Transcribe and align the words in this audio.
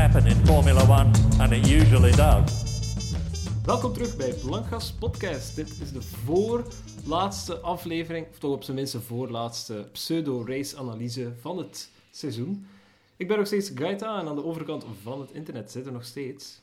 happen 0.00 0.26
in 0.26 0.46
Formula 0.46 0.82
One, 0.82 1.10
and 1.38 1.52
it 1.52 1.68
usually 1.68 2.10
does. 2.10 2.64
Welkom 3.64 3.92
terug 3.92 4.16
bij 4.16 4.34
Blankgas 4.44 4.92
Podcast. 4.92 5.56
Dit 5.56 5.80
is 5.80 5.92
de 5.92 6.02
voorlaatste 6.02 7.58
aflevering, 7.58 8.26
of 8.28 8.38
toch 8.38 8.52
op 8.52 8.62
zijn 8.62 8.76
minst 8.76 8.92
de 8.92 9.00
voorlaatste 9.00 9.88
pseudo-race-analyse 9.92 11.32
van 11.40 11.58
het 11.58 11.90
seizoen. 12.10 12.66
Ik 13.16 13.28
ben 13.28 13.36
nog 13.36 13.46
steeds 13.46 13.70
Gaita 13.74 14.20
en 14.20 14.28
aan 14.28 14.34
de 14.34 14.44
overkant 14.44 14.84
van 15.02 15.20
het 15.20 15.30
internet 15.30 15.70
zitten 15.70 15.92
nog 15.92 16.04
steeds. 16.04 16.60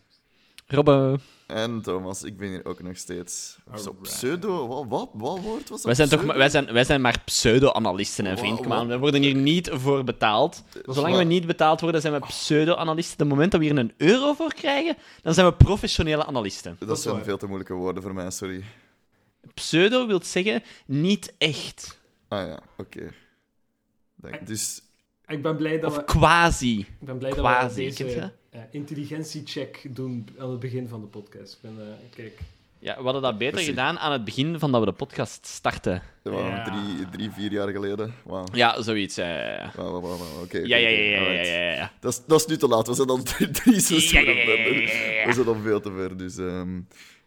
Robbe. 0.67 1.19
En 1.47 1.81
Thomas, 1.81 2.23
ik 2.23 2.37
ben 2.37 2.49
hier 2.49 2.65
ook 2.65 2.81
nog 2.81 2.97
steeds. 2.97 3.57
Zo, 3.75 3.95
pseudo, 4.01 4.67
wat, 4.67 4.85
wat, 4.87 5.09
wat 5.13 5.39
woord 5.39 5.69
was 5.69 5.81
dat? 5.81 5.83
Wij 5.83 5.95
zijn, 5.95 6.09
toch, 6.09 6.19
Pseudo? 6.19 6.37
wij, 6.37 6.49
zijn, 6.49 6.73
wij 6.73 6.83
zijn 6.83 7.01
maar 7.01 7.21
pseudo-analisten, 7.25 8.25
hè, 8.25 8.37
vriend. 8.37 8.57
Wow, 8.57 8.67
wow. 8.67 8.87
We 8.87 8.97
worden 8.97 9.21
hier 9.21 9.35
niet 9.35 9.69
voor 9.73 10.03
betaald. 10.03 10.63
Zolang 10.85 11.15
we 11.17 11.23
niet 11.23 11.45
betaald 11.47 11.81
worden, 11.81 12.01
zijn 12.01 12.13
we 12.13 12.19
pseudo-analisten. 12.19 13.17
De 13.17 13.25
moment 13.25 13.51
dat 13.51 13.59
we 13.59 13.65
hier 13.67 13.77
een 13.77 13.93
euro 13.97 14.33
voor 14.33 14.53
krijgen, 14.53 14.97
dan 15.21 15.33
zijn 15.33 15.47
we 15.47 15.53
professionele 15.53 16.25
analisten. 16.25 16.75
Dat, 16.79 16.99
zijn 17.01 17.23
veel 17.23 17.37
te 17.37 17.45
moeilijke 17.45 17.73
woorden 17.73 18.03
voor 18.03 18.13
mij, 18.13 18.31
sorry. 18.31 18.63
Pseudo 19.53 20.07
wil 20.07 20.19
zeggen 20.23 20.63
niet 20.85 21.33
echt. 21.37 21.99
Ah 22.27 22.47
ja, 22.47 22.59
oké. 22.77 23.13
Dus, 24.45 24.81
Ik 25.27 25.41
ben 25.41 25.55
blij 25.55 25.79
dat 25.79 25.91
Of 25.91 25.97
we, 25.97 26.03
quasi. 26.03 26.79
ik 26.79 26.87
ben 26.99 27.17
blij 27.17 27.29
dat 27.29 27.39
quasi, 27.39 27.89
we 27.89 28.03
deze 28.03 28.19
eh, 28.19 28.27
intelligentiecheck 28.71 29.85
doen 29.95 30.27
aan 30.39 30.49
het 30.49 30.59
begin 30.59 30.87
van 30.87 31.01
de 31.01 31.07
podcast. 31.07 31.53
Ik 31.53 31.59
ben, 31.61 31.75
eh, 31.79 32.15
kijk, 32.15 32.39
Ja, 32.79 32.97
we 32.97 33.03
hadden 33.03 33.21
dat 33.21 33.37
beter 33.37 33.53
Precies. 33.53 33.69
gedaan 33.69 33.99
aan 33.99 34.11
het 34.11 34.25
begin 34.25 34.59
van 34.59 34.71
dat 34.71 34.79
we 34.79 34.85
de 34.85 34.93
podcast 34.93 35.45
starten. 35.45 36.01
Ja. 36.23 36.63
drie, 36.63 37.09
drie, 37.11 37.31
vier 37.31 37.51
jaar 37.51 37.69
geleden. 37.69 38.13
Wauw. 38.25 38.45
Ja, 38.53 38.81
zoiets. 38.81 39.15
ja, 39.15 39.27
ja, 39.29 39.39
ja. 39.39 39.71
Ja, 40.63 40.77
ja, 40.77 40.89
ja, 40.89 41.43
ja, 41.43 41.71
ja. 41.73 41.91
Dat 41.99 42.11
is, 42.13 42.21
dat 42.27 42.39
is 42.39 42.45
nu 42.45 42.57
te 42.57 42.67
laat. 42.67 42.87
We 42.87 42.93
zijn 42.93 43.07
al 43.07 43.23
drie, 43.23 43.49
drie 43.51 43.79
seizoenen 43.79 44.35
Ja, 44.35 44.41
ja, 44.41 44.47
ja, 44.47 44.57
ja, 44.57 44.63
verder. 44.63 44.83
ja, 45.05 45.11
ja. 45.19 45.25
We 45.27 45.33
zijn 45.33 45.47
al 45.47 45.55
veel 45.55 45.79
te 45.79 45.91
ver. 45.91 46.17
Dus, 46.17 46.37
ehm, 46.37 46.79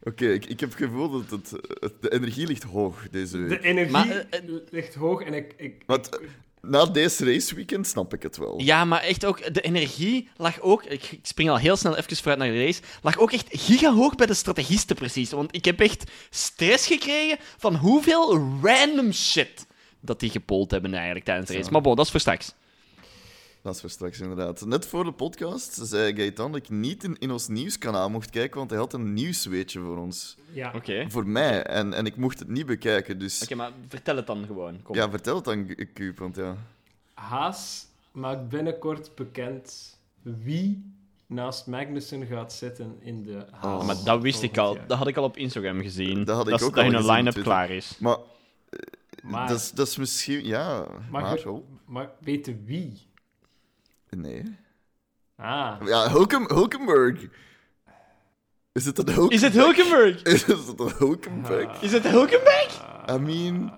oké, 0.03 0.27
ik, 0.33 0.47
ik 0.47 0.61
heb 0.61 0.69
het 0.69 0.78
gevoel 0.78 1.11
dat 1.11 1.31
het, 1.31 1.51
het- 1.81 2.03
de 2.03 2.12
energie 2.12 2.47
ligt 2.47 2.62
hoog 2.62 3.08
deze 3.11 3.39
week. 3.39 3.48
de 3.62 3.69
energie 3.69 3.92
Maar, 3.92 4.27
eh, 4.31 4.41
ligt 4.70 4.95
hoog 4.95 5.23
en 5.23 5.34
ik... 5.34 5.55
ik 5.56 5.83
Want 5.86 6.08
na 6.62 6.86
deze 6.86 7.33
raceweekend 7.33 7.86
snap 7.86 8.14
ik 8.14 8.22
het 8.22 8.36
wel. 8.36 8.61
Ja, 8.61 8.84
maar 8.84 9.00
echt 9.00 9.25
ook, 9.25 9.55
de 9.55 9.61
energie 9.61 10.28
lag 10.36 10.61
ook, 10.61 10.84
ik, 10.84 11.19
spring 11.22 11.50
al 11.50 11.56
heel 11.56 11.77
snel 11.77 11.97
even 11.97 12.17
vooruit 12.17 12.39
naar 12.39 12.48
de 12.48 12.64
race, 12.64 12.83
lag 13.02 13.19
ook 13.19 13.33
echt 13.33 13.47
gigahoog 13.50 14.14
bij 14.14 14.27
de 14.27 14.34
strategisten 14.34 14.97
precies. 14.97 15.30
Want 15.30 15.55
ik 15.55 15.64
heb 15.64 15.80
echt 15.80 16.11
stress 16.30 16.86
gekregen 16.86 17.39
van 17.58 17.75
hoeveel 17.75 18.58
random 18.62 19.12
shit 19.12 19.67
dat 20.00 20.20
die 20.20 20.30
gepold 20.30 20.70
hebben 20.70 20.94
eigenlijk 20.94 21.25
tijdens 21.25 21.48
de 21.48 21.56
race. 21.56 21.70
Maar 21.70 21.80
bon, 21.80 21.97
dat 21.97 22.05
is 22.05 22.11
voor 22.11 22.20
straks. 22.20 22.55
Dat 23.62 23.75
is 23.75 23.80
voor 23.80 23.91
straks 23.91 24.20
inderdaad. 24.20 24.64
Net 24.66 24.86
voor 24.86 25.05
de 25.05 25.12
podcast 25.12 25.75
zei 25.83 26.16
Gaetan 26.16 26.53
dat 26.53 26.61
ik 26.61 26.69
niet 26.69 27.05
in, 27.05 27.16
in 27.19 27.30
ons 27.30 27.48
nieuwskanaal 27.48 28.11
mocht 28.11 28.30
kijken, 28.30 28.58
want 28.58 28.70
hij 28.70 28.78
had 28.78 28.92
een 28.92 29.12
nieuwsweetje 29.14 29.80
voor 29.80 29.97
ons. 29.98 30.36
ja. 30.52 30.72
Oké. 30.75 31.05
Voor 31.11 31.27
mij. 31.27 31.62
En, 31.62 31.92
en 31.94 32.06
ik 32.06 32.17
mocht 32.17 32.39
het 32.39 32.48
niet 32.48 32.67
bekijken. 32.67 33.19
Dus 33.19 33.42
Oké, 33.42 33.55
maar 33.55 33.70
vertel 33.89 34.17
het 34.17 34.27
dan 34.27 34.47
gewoon. 34.47 34.83
Kom. 34.83 34.97
ja, 34.97 35.11
vertel 35.11 35.34
het 35.36 35.44
dan, 35.44 35.75
Kuub, 35.92 36.19
want 36.19 36.36
ja. 36.36 36.56
Haas 37.14 37.86
maakt 38.12 38.48
binnenkort 38.48 39.14
bekend 39.14 39.97
wie 40.22 40.92
naast 41.27 41.67
Magnussen 41.67 42.27
gaat 42.27 42.52
zitten 42.52 42.97
in 43.00 43.22
de 43.22 43.45
Haas. 43.50 43.80
Oh, 43.80 43.86
Maar 43.86 43.97
dat 44.05 44.22
wist 44.22 44.42
ik 44.42 44.58
al. 44.58 44.78
Dat 44.86 44.98
had 44.98 45.06
ik 45.06 45.17
al 45.17 45.24
op 45.24 45.36
Instagram 45.36 45.80
gezien. 45.80 46.24
Dat 46.24 46.36
had 46.36 46.47
ik 46.48 46.52
ook 46.55 46.61
dat 46.61 46.84
al 46.84 46.91
gezien 46.91 47.11
op 47.11 47.17
line-up 47.17 47.42
klaar 47.42 47.70
is. 47.70 47.97
Maar, 47.98 48.17
Maar- 49.22 49.48
dat, 49.48 49.58
is, 49.58 49.70
dat 49.70 49.86
is 49.86 49.97
misschien... 49.97 50.45
Ja, 50.47 50.86
Maar 51.11 51.22
maar... 51.22 51.39
je-. 51.39 51.61
Maar 51.84 52.11
weten 52.20 52.62
wie? 52.64 53.08
Nee. 54.11 54.43
Ah, 55.37 55.77
Ja, 55.85 56.11
Hulken, 56.11 56.45
Hulkenberg. 56.55 57.21
Is 58.73 58.85
het 58.85 58.98
een 58.98 59.09
Hulkenberg? 59.19 59.33
Is 59.33 59.43
het 59.43 59.53
Hulkenberg? 59.53 60.23
Is 60.23 60.43
het 60.47 60.79
een 60.81 60.93
Hulkenberg? 60.98 61.83
Is 61.83 61.93
het 61.93 62.03
Hulkenberg? 62.07 62.85
I 63.11 63.19
mean, 63.19 63.73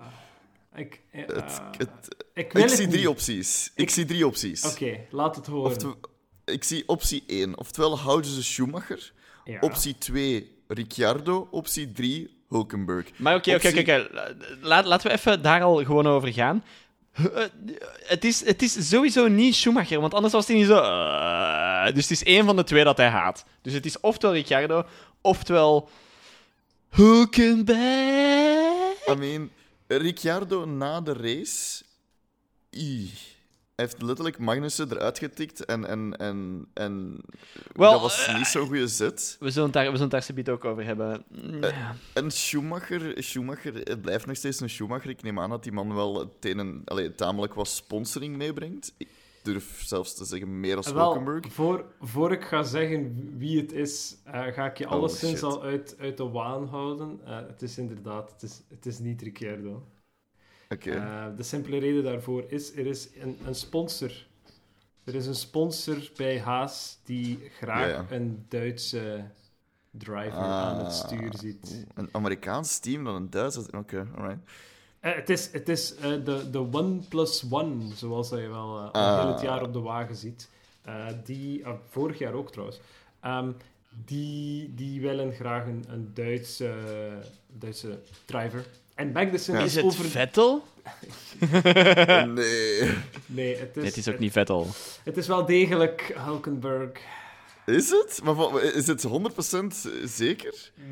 ik, 0.75 1.01
eh, 1.11 1.21
het, 1.27 1.61
het, 1.77 2.15
ik 2.33 2.51
zie 2.69 2.87
drie 2.87 2.87
niet. 2.99 3.07
opties. 3.07 3.71
Ik, 3.75 3.89
zie 3.89 4.05
drie 4.05 4.27
opties. 4.27 4.63
Oké, 4.71 4.99
laat 5.09 5.35
het 5.35 5.45
horen. 5.45 5.71
Oftewel- 5.71 5.99
ik 6.45 6.63
zie 6.63 6.83
optie 6.87 7.23
1. 7.27 7.57
Oftewel 7.57 7.99
houden 7.99 8.31
ze 8.31 8.43
Schumacher. 8.43 9.11
Ja. 9.43 9.57
Optie 9.59 9.97
2, 9.97 10.63
Ricciardo. 10.67 11.47
Optie 11.51 11.91
3, 11.91 12.43
Hulkenberg. 12.49 13.05
Maar 13.17 13.35
oké, 13.35 13.55
oké, 13.55 13.67
oké. 13.67 13.79
Optie- 13.79 13.93
oké. 13.93 14.27
Laat- 14.61 14.85
Laten 14.85 15.07
we 15.07 15.13
even 15.17 15.41
daar 15.41 15.61
al 15.61 15.83
gewoon 15.83 16.07
over 16.07 16.33
gaan. 16.33 16.63
Eh, 17.13 17.43
Het 18.03 18.25
is, 18.25 18.45
het 18.45 18.61
is 18.61 18.89
sowieso 18.89 19.27
niet 19.27 19.55
Schumacher, 19.55 19.99
want 20.01 20.13
anders 20.13 20.33
was 20.33 20.47
hij 20.47 20.55
niet 20.55 20.65
zo... 20.65 20.77
eh, 20.77 21.85
dus 21.93 22.01
het 22.01 22.11
is 22.11 22.23
één 22.23 22.45
van 22.45 22.55
de 22.55 22.63
twee 22.63 22.83
dat 22.83 22.97
hij 22.97 23.09
haat. 23.09 23.45
Dus 23.61 23.73
het 23.73 23.85
is 23.85 23.99
oftewel 23.99 24.35
Ricciardo, 24.35 24.85
oftewel... 25.21 25.89
Hulkenberg. 26.89 29.07
I 29.07 29.15
mean, 29.17 29.51
Ricciardo 29.87 30.65
na 30.65 31.01
de 31.01 31.13
race. 31.13 31.83
Hij 33.75 33.85
heeft 33.85 34.01
letterlijk 34.01 34.37
Magnussen 34.37 34.91
eruit 34.91 35.17
getikt 35.19 35.65
en, 35.65 35.85
en, 35.85 36.17
en, 36.17 36.65
en 36.73 37.21
Wel, 37.75 37.91
dat 37.91 38.01
was 38.01 38.27
eh, 38.27 38.37
niet 38.37 38.45
zo'n 38.47 38.67
goede 38.67 38.87
zet. 38.87 39.37
We 39.39 39.49
zullen 39.49 39.63
het 39.63 39.73
daar, 39.73 39.83
we 39.83 39.89
zullen 39.89 40.01
het 40.01 40.11
daar 40.11 40.23
subiet 40.23 40.49
ook 40.49 40.65
over 40.65 40.83
hebben. 40.85 41.23
Ja. 41.61 41.95
En 42.13 42.31
Schumacher, 42.31 43.23
Schumacher, 43.23 43.73
het 43.73 44.01
blijft 44.01 44.25
nog 44.25 44.35
steeds 44.35 44.59
een 44.59 44.69
Schumacher. 44.69 45.09
Ik 45.09 45.21
neem 45.23 45.39
aan 45.39 45.49
dat 45.49 45.63
die 45.63 45.71
man 45.71 45.93
wel 45.95 46.19
het 46.19 46.29
een 46.39 46.59
en, 46.59 46.81
allee, 46.85 47.15
tamelijk 47.15 47.53
wat 47.53 47.67
sponsoring 47.67 48.35
meebrengt. 48.37 48.93
Ik 48.97 49.07
durf 49.43 49.83
zelfs 49.85 50.15
te 50.15 50.25
zeggen 50.25 50.59
meer 50.59 50.75
als 50.77 50.91
Wel, 50.91 51.03
Hulkenberg. 51.03 51.53
voor, 51.53 51.85
voor 52.01 52.31
ik 52.31 52.43
ga 52.43 52.63
zeggen 52.63 53.33
wie 53.37 53.61
het 53.61 53.71
is, 53.71 54.15
eh, 54.23 54.41
ga 54.47 54.65
ik 54.65 54.77
je 54.77 54.85
Oh, 54.85 54.91
alleszins 54.91 55.31
shit. 55.39 55.43
al 55.43 55.63
uit, 55.63 55.95
uit 55.99 56.17
de 56.17 56.29
waan 56.29 56.67
houden. 56.67 57.19
Eh, 57.25 57.35
het 57.47 57.61
is 57.61 57.77
inderdaad, 57.77 58.31
het 58.31 58.43
is, 58.43 58.61
het 58.69 58.85
is 58.85 58.99
niet 58.99 59.21
Ricciardo. 59.21 59.83
Eh, 60.81 61.25
de 61.37 61.43
simpele 61.43 61.77
reden 61.77 62.03
daarvoor 62.03 62.43
is, 62.47 62.75
er 62.75 62.85
is 62.85 63.09
een, 63.21 63.37
een 63.45 63.55
sponsor. 63.55 64.11
Er 65.03 65.15
is 65.15 65.25
een 65.27 65.35
sponsor 65.35 66.09
bij 66.15 66.39
Haas 66.39 66.99
die 67.03 67.39
graag 67.57 67.79
Ja, 67.79 67.87
ja. 67.87 68.05
een 68.09 68.45
Duitse 68.49 69.23
driver 69.91 70.31
Ah. 70.31 70.61
aan 70.61 70.83
het 70.85 70.93
stuur 70.93 71.33
ziet. 71.39 71.85
Een 71.93 72.09
Amerikaans 72.11 72.79
team 72.79 73.03
dan 73.03 73.15
een 73.15 73.29
Duits. 73.29 73.57
Oké, 73.69 74.07
alright. 74.15 74.39
Eh, 74.99 75.15
het 75.15 75.29
is, 75.29 75.51
het 75.51 75.69
is 75.69 75.95
eh, 75.95 76.01
de, 76.23 76.49
de 76.51 76.59
One 76.71 76.99
Plus 77.09 77.45
One, 77.49 77.95
zoals 77.95 78.29
dat 78.29 78.39
je 78.39 78.47
wel 78.47 78.79
al 78.79 78.91
Ah. 78.91 79.19
heel 79.21 79.31
het 79.33 79.41
jaar 79.41 79.61
op 79.63 79.73
de 79.73 79.79
wagen 79.79 80.15
ziet. 80.15 80.49
Die, 81.23 81.65
ah, 81.65 81.77
vorig 81.89 82.17
jaar 82.17 82.33
ook 82.33 82.51
trouwens. 82.51 82.79
Ehm, 83.19 83.51
die, 84.05 84.73
die 84.75 85.01
willen 85.01 85.33
graag 85.33 85.65
een, 85.65 85.85
een 85.87 86.11
Duitse, 86.13 86.73
Duitse 87.47 87.99
driver. 88.25 88.65
En 88.95 89.11
Ja. 89.13 89.19
is, 89.21 89.49
Is 89.49 89.75
het 89.75 89.85
over... 89.85 90.05
Vettel? 90.05 90.63
Nee. 92.25 92.91
Nee, 93.25 93.57
het 93.57 93.69
is, 93.69 93.75
Nee, 93.75 93.85
het 93.85 93.97
is 93.97 94.07
ook 94.09 94.19
niet 94.19 94.31
Vettel. 94.31 94.67
Het 95.03 95.17
is 95.17 95.27
wel 95.27 95.45
degelijk 95.45 96.13
Hulkenberg. 96.17 96.99
Is 97.65 97.89
het? 97.89 98.21
Maar 98.23 98.63
is 98.63 98.87
het 98.87 99.07
100% 99.07 99.09
zeker? 100.03 100.71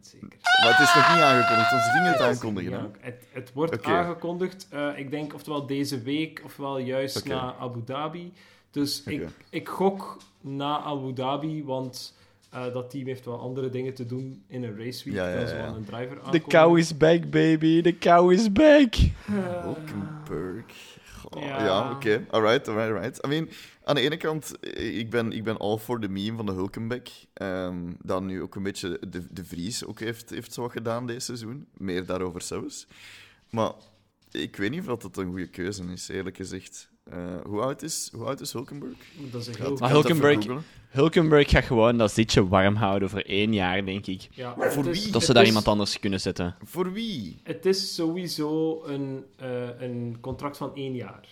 zeker. 0.00 0.38
Maar 0.62 0.78
het 0.78 0.88
is 0.88 0.94
nog 0.94 1.08
niet 1.14 1.22
aangekondigd, 1.22 1.70
want 1.70 1.82
ze 1.82 1.90
gingen 1.90 2.12
het 2.12 2.20
aankondigen. 2.20 2.70
Ja, 2.70 2.90
het, 3.00 3.24
het 3.32 3.52
wordt 3.52 3.84
aangekondigd, 3.84 4.66
eh, 4.70 4.88
ik 4.96 5.10
denk 5.10 5.34
oftewel 5.34 5.66
deze 5.66 6.02
week, 6.02 6.40
ofwel 6.44 6.78
juist 6.78 7.24
na 7.24 7.54
Abu 7.60 7.84
Dhabi. 7.84 8.32
Dus 8.70 9.02
ik, 9.02 9.28
ik 9.50 9.68
gok 9.68 10.16
na 10.40 10.80
Abu 10.80 11.12
Dhabi, 11.12 11.64
want 11.64 12.14
eh, 12.50 12.72
dat 12.72 12.90
team 12.90 13.06
heeft 13.06 13.24
wel 13.24 13.38
andere 13.40 13.68
dingen 13.70 13.94
te 13.94 14.06
doen 14.06 14.42
in 14.46 14.62
een 14.62 14.76
raceweek 14.84 15.14
Ja, 15.14 15.28
ja, 15.28 15.66
dan 15.66 15.74
een 15.74 15.84
driver 15.84 16.08
De 16.08 16.16
aankondigen. 16.16 16.48
cow 16.48 16.78
is 16.78 16.96
back, 16.96 17.30
baby. 17.30 17.80
De 17.80 17.98
cow 17.98 18.32
is 18.32 18.52
back. 18.52 18.94
Hulkenberg. 19.64 20.64
Goh, 21.20 21.42
Ja. 21.42 21.64
ja, 21.64 21.90
oké. 21.90 22.24
Alright, 22.30 22.68
alright, 22.68 22.90
alright. 22.94 23.24
I 23.24 23.28
mean, 23.28 23.48
aan 23.84 23.94
de 23.94 24.00
ene 24.00 24.16
kant, 24.16 24.58
eh, 24.60 24.98
ik 24.98 25.10
ben, 25.10 25.32
ik 25.32 25.44
ben 25.44 25.56
all 25.56 25.76
for 25.78 26.00
the 26.00 26.08
meme 26.08 26.36
van 26.36 26.46
de 26.46 26.52
Hulkenberg. 26.52 27.26
Ehm 27.34 27.92
dat 28.02 28.22
nu 28.22 28.42
ook 28.42 28.54
een 28.54 28.62
beetje 28.62 28.98
de, 29.08 29.26
de 29.32 29.44
Vries 29.44 29.84
ook 29.84 30.00
heeft, 30.00 30.30
heeft 30.30 30.52
zo 30.52 30.62
wat 30.62 30.72
gedaan 30.72 31.06
deze 31.06 31.20
seizoen. 31.20 31.66
Meer 31.76 32.06
daarover 32.06 32.42
zelfs. 32.42 32.86
Maar 33.50 33.72
ik 34.30 34.56
weet 34.56 34.70
niet 34.70 34.88
of 34.88 34.98
dat 34.98 35.16
een 35.16 35.26
goede 35.28 35.48
keuze 35.48 35.84
is, 35.92 36.08
eerlijk 36.08 36.36
gezegd. 36.36 36.90
Eh, 37.10 37.18
hoe, 37.46 37.60
oud 37.60 37.82
is, 37.82 38.08
hoe 38.12 38.24
oud 38.24 38.40
is 38.40 38.52
Hulkenberg? 38.52 38.96
Dat 39.30 39.40
is 39.40 39.46
een 39.46 39.52
Ja, 39.52 39.58
heel... 39.64 39.76
Maar 39.76 39.90
Hulkenberg-. 39.90 40.46
Hulkenberg 40.88 41.50
gaat 41.50 41.64
gewoon 41.64 41.98
dat 41.98 42.12
zitje 42.12 42.48
warm 42.48 42.74
houden 42.74 43.10
voor 43.10 43.20
één 43.20 43.52
jaar, 43.54 43.84
denk 43.84 44.06
ik. 44.06 44.28
Ja, 44.30 44.54
voor 44.58 44.86
is- 44.86 45.02
wie? 45.04 45.12
Dat 45.12 45.24
ze 45.24 45.32
daar 45.32 45.42
is- 45.42 45.48
iemand 45.48 45.68
anders 45.68 46.00
kunnen 46.00 46.20
zetten. 46.20 46.56
Voor 46.64 46.92
wie? 46.92 47.40
Het 47.42 47.66
is 47.66 47.94
sowieso 47.94 48.82
een, 48.84 49.24
eh, 49.36 49.80
een 49.80 50.16
contract 50.20 50.56
van 50.56 50.74
één 50.74 50.94
jaar. 50.94 51.28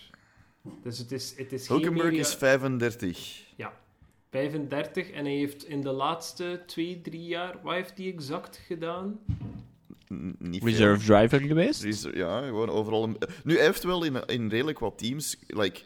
Dus 0.83 0.97
het 0.97 1.11
is, 1.11 1.33
het 1.37 1.51
is 1.53 1.67
geen 1.67 1.75
Hulkenberg 1.81 2.13
is 2.15 2.35
35. 2.35 3.45
35 4.29 5.09
en 5.09 5.25
hij 5.25 5.33
heeft 5.33 5.65
in 5.67 5.81
de 5.81 5.91
laatste 5.91 6.63
twee, 6.65 7.01
drie 7.01 7.25
jaar, 7.25 7.55
wat 7.63 7.73
heeft 7.73 7.97
hij 7.97 8.07
exact 8.07 8.57
gedaan? 8.67 9.19
Niet 10.39 10.61
veel. 10.63 10.69
Reserve 10.71 11.05
driver 11.05 11.39
geweest? 11.39 12.07
Ja, 12.13 12.41
gewoon 12.41 12.69
overal. 12.69 13.03
een- 13.03 13.17
Nu, 13.43 13.55
hij 13.55 13.65
heeft 13.65 13.83
wel 13.83 14.03
in, 14.03 14.25
in 14.25 14.49
redelijk 14.49 14.79
wat 14.79 14.97
teams. 14.97 15.37
Like, 15.47 15.79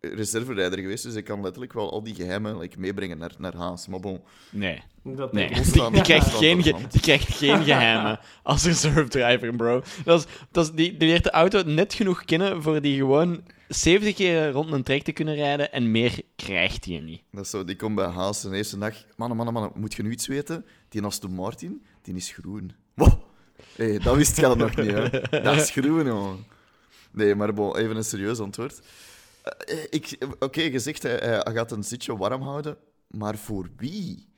reserverijder 0.00 0.78
geweest, 0.78 1.04
dus 1.04 1.14
ik 1.14 1.24
kan 1.24 1.40
letterlijk 1.42 1.72
wel 1.72 1.90
al 1.92 2.02
die 2.02 2.14
geheimen 2.14 2.58
like, 2.58 2.78
meebrengen 2.78 3.18
naar, 3.18 3.32
naar 3.38 3.56
Haas. 3.56 3.86
Maar 3.88 4.00
bon, 4.00 4.20
Nee. 4.50 4.82
Dat 5.02 5.32
Nee, 5.32 5.48
die 5.92 6.02
krijgt, 6.02 6.30
geen 6.34 6.62
ge- 6.62 6.74
die 6.90 7.00
krijgt 7.00 7.32
geen 7.36 7.62
geheimen 7.64 8.20
als 8.42 8.64
reserve 8.64 9.08
driver, 9.08 9.56
bro. 9.56 9.82
Dat 10.04 10.20
is, 10.20 10.26
dat 10.50 10.64
is, 10.64 10.72
die, 10.72 10.96
die 10.96 11.08
leert 11.08 11.24
de 11.24 11.30
auto 11.30 11.62
net 11.62 11.94
genoeg 11.94 12.24
kennen 12.24 12.62
voor 12.62 12.80
die 12.80 12.96
gewoon 12.96 13.42
70 13.68 14.14
keer 14.14 14.50
rond 14.50 14.72
een 14.72 14.82
trek 14.82 15.02
te 15.02 15.12
kunnen 15.12 15.34
rijden 15.34 15.72
en 15.72 15.90
meer 15.90 16.20
krijgt 16.36 16.84
hij 16.84 17.00
niet. 17.00 17.22
dat 17.32 17.44
is 17.44 17.50
zo, 17.50 17.64
die 17.64 17.76
komt 17.76 17.94
bij 17.94 18.06
Haas 18.06 18.42
de 18.42 18.56
eerste 18.56 18.78
dag. 18.78 18.94
Mannen, 19.16 19.36
mannen, 19.36 19.54
mannen, 19.54 19.72
moet 19.80 19.94
je 19.94 20.02
nu 20.02 20.10
iets 20.10 20.26
weten? 20.26 20.64
Die 20.88 21.02
Aston 21.02 21.32
Martin, 21.34 21.82
die 22.02 22.14
is 22.14 22.30
groen. 22.32 22.72
Wow. 23.00 23.12
Hey, 23.76 23.98
dat 23.98 24.16
wist 24.16 24.36
je 24.36 24.42
nog 24.56 24.76
niet, 24.76 24.90
hè? 24.90 25.08
Dat 25.42 25.56
is 25.56 25.70
groen, 25.70 26.06
jongen. 26.06 26.44
Nee, 27.12 27.34
maar 27.34 27.54
bon, 27.54 27.76
even 27.76 27.96
een 27.96 28.04
serieus 28.04 28.38
antwoord. 28.38 28.80
Eh, 29.42 29.76
ik- 29.90 30.18
Oké, 30.38 30.60
je 30.62 30.78
zegt 30.78 31.02
hij, 31.02 31.16
hij 31.20 31.52
gaat 31.54 31.72
een 31.72 31.84
zitje 31.84 32.16
warm 32.16 32.42
houden, 32.42 32.76
maar 33.06 33.38
voor 33.38 33.68
wie? 33.76 34.28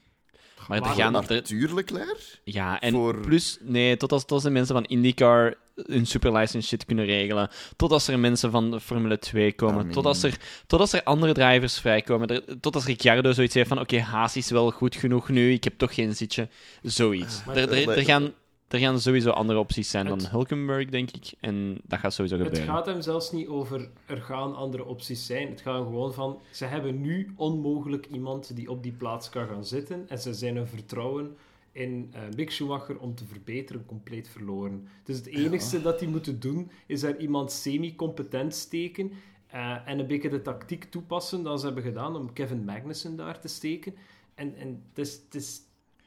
Maar 0.68 0.78
er 0.78 0.84
gaan... 0.84 1.12
Voor 1.12 1.22
er- 1.34 1.40
Arthur 1.40 1.74
Leclerc? 1.74 2.40
ja, 2.44 2.80
en 2.80 2.92
voor- 2.92 3.20
plus... 3.20 3.58
Nee, 3.60 3.96
tot 3.96 4.12
als, 4.12 4.20
tot 4.22 4.30
als 4.32 4.42
de 4.42 4.50
mensen 4.50 4.74
van 4.74 4.84
IndyCar 4.84 5.54
hun 5.74 6.06
superlicense 6.06 6.68
shit 6.68 6.84
kunnen 6.84 7.04
regelen. 7.04 7.48
Tot 7.76 7.92
als 7.92 8.08
er 8.08 8.18
mensen 8.18 8.50
van 8.50 8.70
de 8.70 8.80
Formule 8.80 9.18
2 9.18 9.52
komen. 9.52 9.88
I 9.88 9.92
Tot, 9.92 10.04
als 10.06 10.22
er, 10.22 10.36
tot 10.66 10.80
als 10.80 10.92
er 10.92 11.02
andere 11.02 11.32
drivers 11.32 11.78
vrijkomen. 11.80 12.28
Er- 12.28 12.60
tot 12.60 12.74
als 12.74 12.84
Ricciardo 12.84 13.32
zoiets 13.32 13.54
heeft 13.54 13.68
van... 13.68 13.80
Oké, 13.80 14.00
Haas 14.00 14.36
is 14.36 14.50
wel 14.50 14.70
goed 14.70 14.96
genoeg 14.96 15.28
nu. 15.28 15.52
Ik 15.52 15.64
heb 15.64 15.78
toch 15.78 15.94
geen 15.94 16.14
zitje. 16.16 16.48
Zoiets. 16.82 17.44
Maar 17.44 17.56
er, 17.56 17.72
er, 17.72 17.88
er 17.98 18.04
gaan, 18.04 18.32
er 18.72 18.78
gaan 18.78 19.00
sowieso 19.00 19.30
andere 19.30 19.58
opties 19.58 19.90
zijn 19.90 20.06
dan 20.06 20.18
Het- 20.18 20.30
Hulkenberg, 20.30 20.88
denk 20.88 21.10
ik. 21.10 21.32
En 21.40 21.78
dat 21.84 21.98
gaat 21.98 22.12
sowieso 22.14 22.38
Het 22.38 22.46
gebeuren. 22.46 22.74
gaat 22.74 22.86
hem 22.86 23.00
zelfs 23.02 23.32
niet 23.32 23.46
over 23.48 23.90
er 24.06 24.22
gaan 24.22 24.54
andere 24.56 24.84
opties 24.84 25.26
zijn. 25.26 25.48
Het 25.48 25.60
gaat 25.60 25.82
gewoon 25.82 26.14
van 26.14 26.40
ze 26.50 26.64
hebben 26.64 27.00
nu 27.00 27.32
onmogelijk 27.36 28.06
iemand 28.06 28.56
die 28.56 28.70
op 28.70 28.82
die 28.82 28.92
plaats 28.92 29.28
kan 29.30 29.46
gaan 29.46 29.64
zitten 29.64 30.08
en 30.08 30.18
ze 30.18 30.34
zijn 30.34 30.56
hun 30.56 30.66
vertrouwen 30.66 31.36
in 31.72 32.12
Mick 32.36 32.50
Schumacher 32.50 32.98
om 32.98 33.14
te 33.14 33.24
verbeteren 33.24 33.86
compleet 33.86 34.28
verloren. 34.28 34.88
Dus 35.04 35.16
het 35.16 35.26
enige 35.26 35.82
dat 35.82 35.98
die 35.98 36.08
moeten 36.08 36.40
doen 36.40 36.70
is 36.86 37.00
daar 37.00 37.16
iemand 37.18 37.52
semi-competent 37.52 38.54
steken 38.54 39.12
eh, 39.46 39.88
en 39.88 39.98
een 39.98 40.06
beetje 40.06 40.28
de 40.28 40.42
tactiek 40.42 40.84
toepassen 40.84 41.42
dat 41.42 41.60
ze 41.60 41.66
hebben 41.66 41.84
gedaan 41.84 42.16
om 42.16 42.32
Kevin 42.32 42.64
Magnussen 42.64 43.16
daar 43.16 43.40
te 43.40 43.48
steken. 43.48 43.94
En, 44.34 44.54
en 44.56 44.82
het 44.88 44.98
is, 45.06 45.12
het 45.24 45.34
is, 45.34 45.60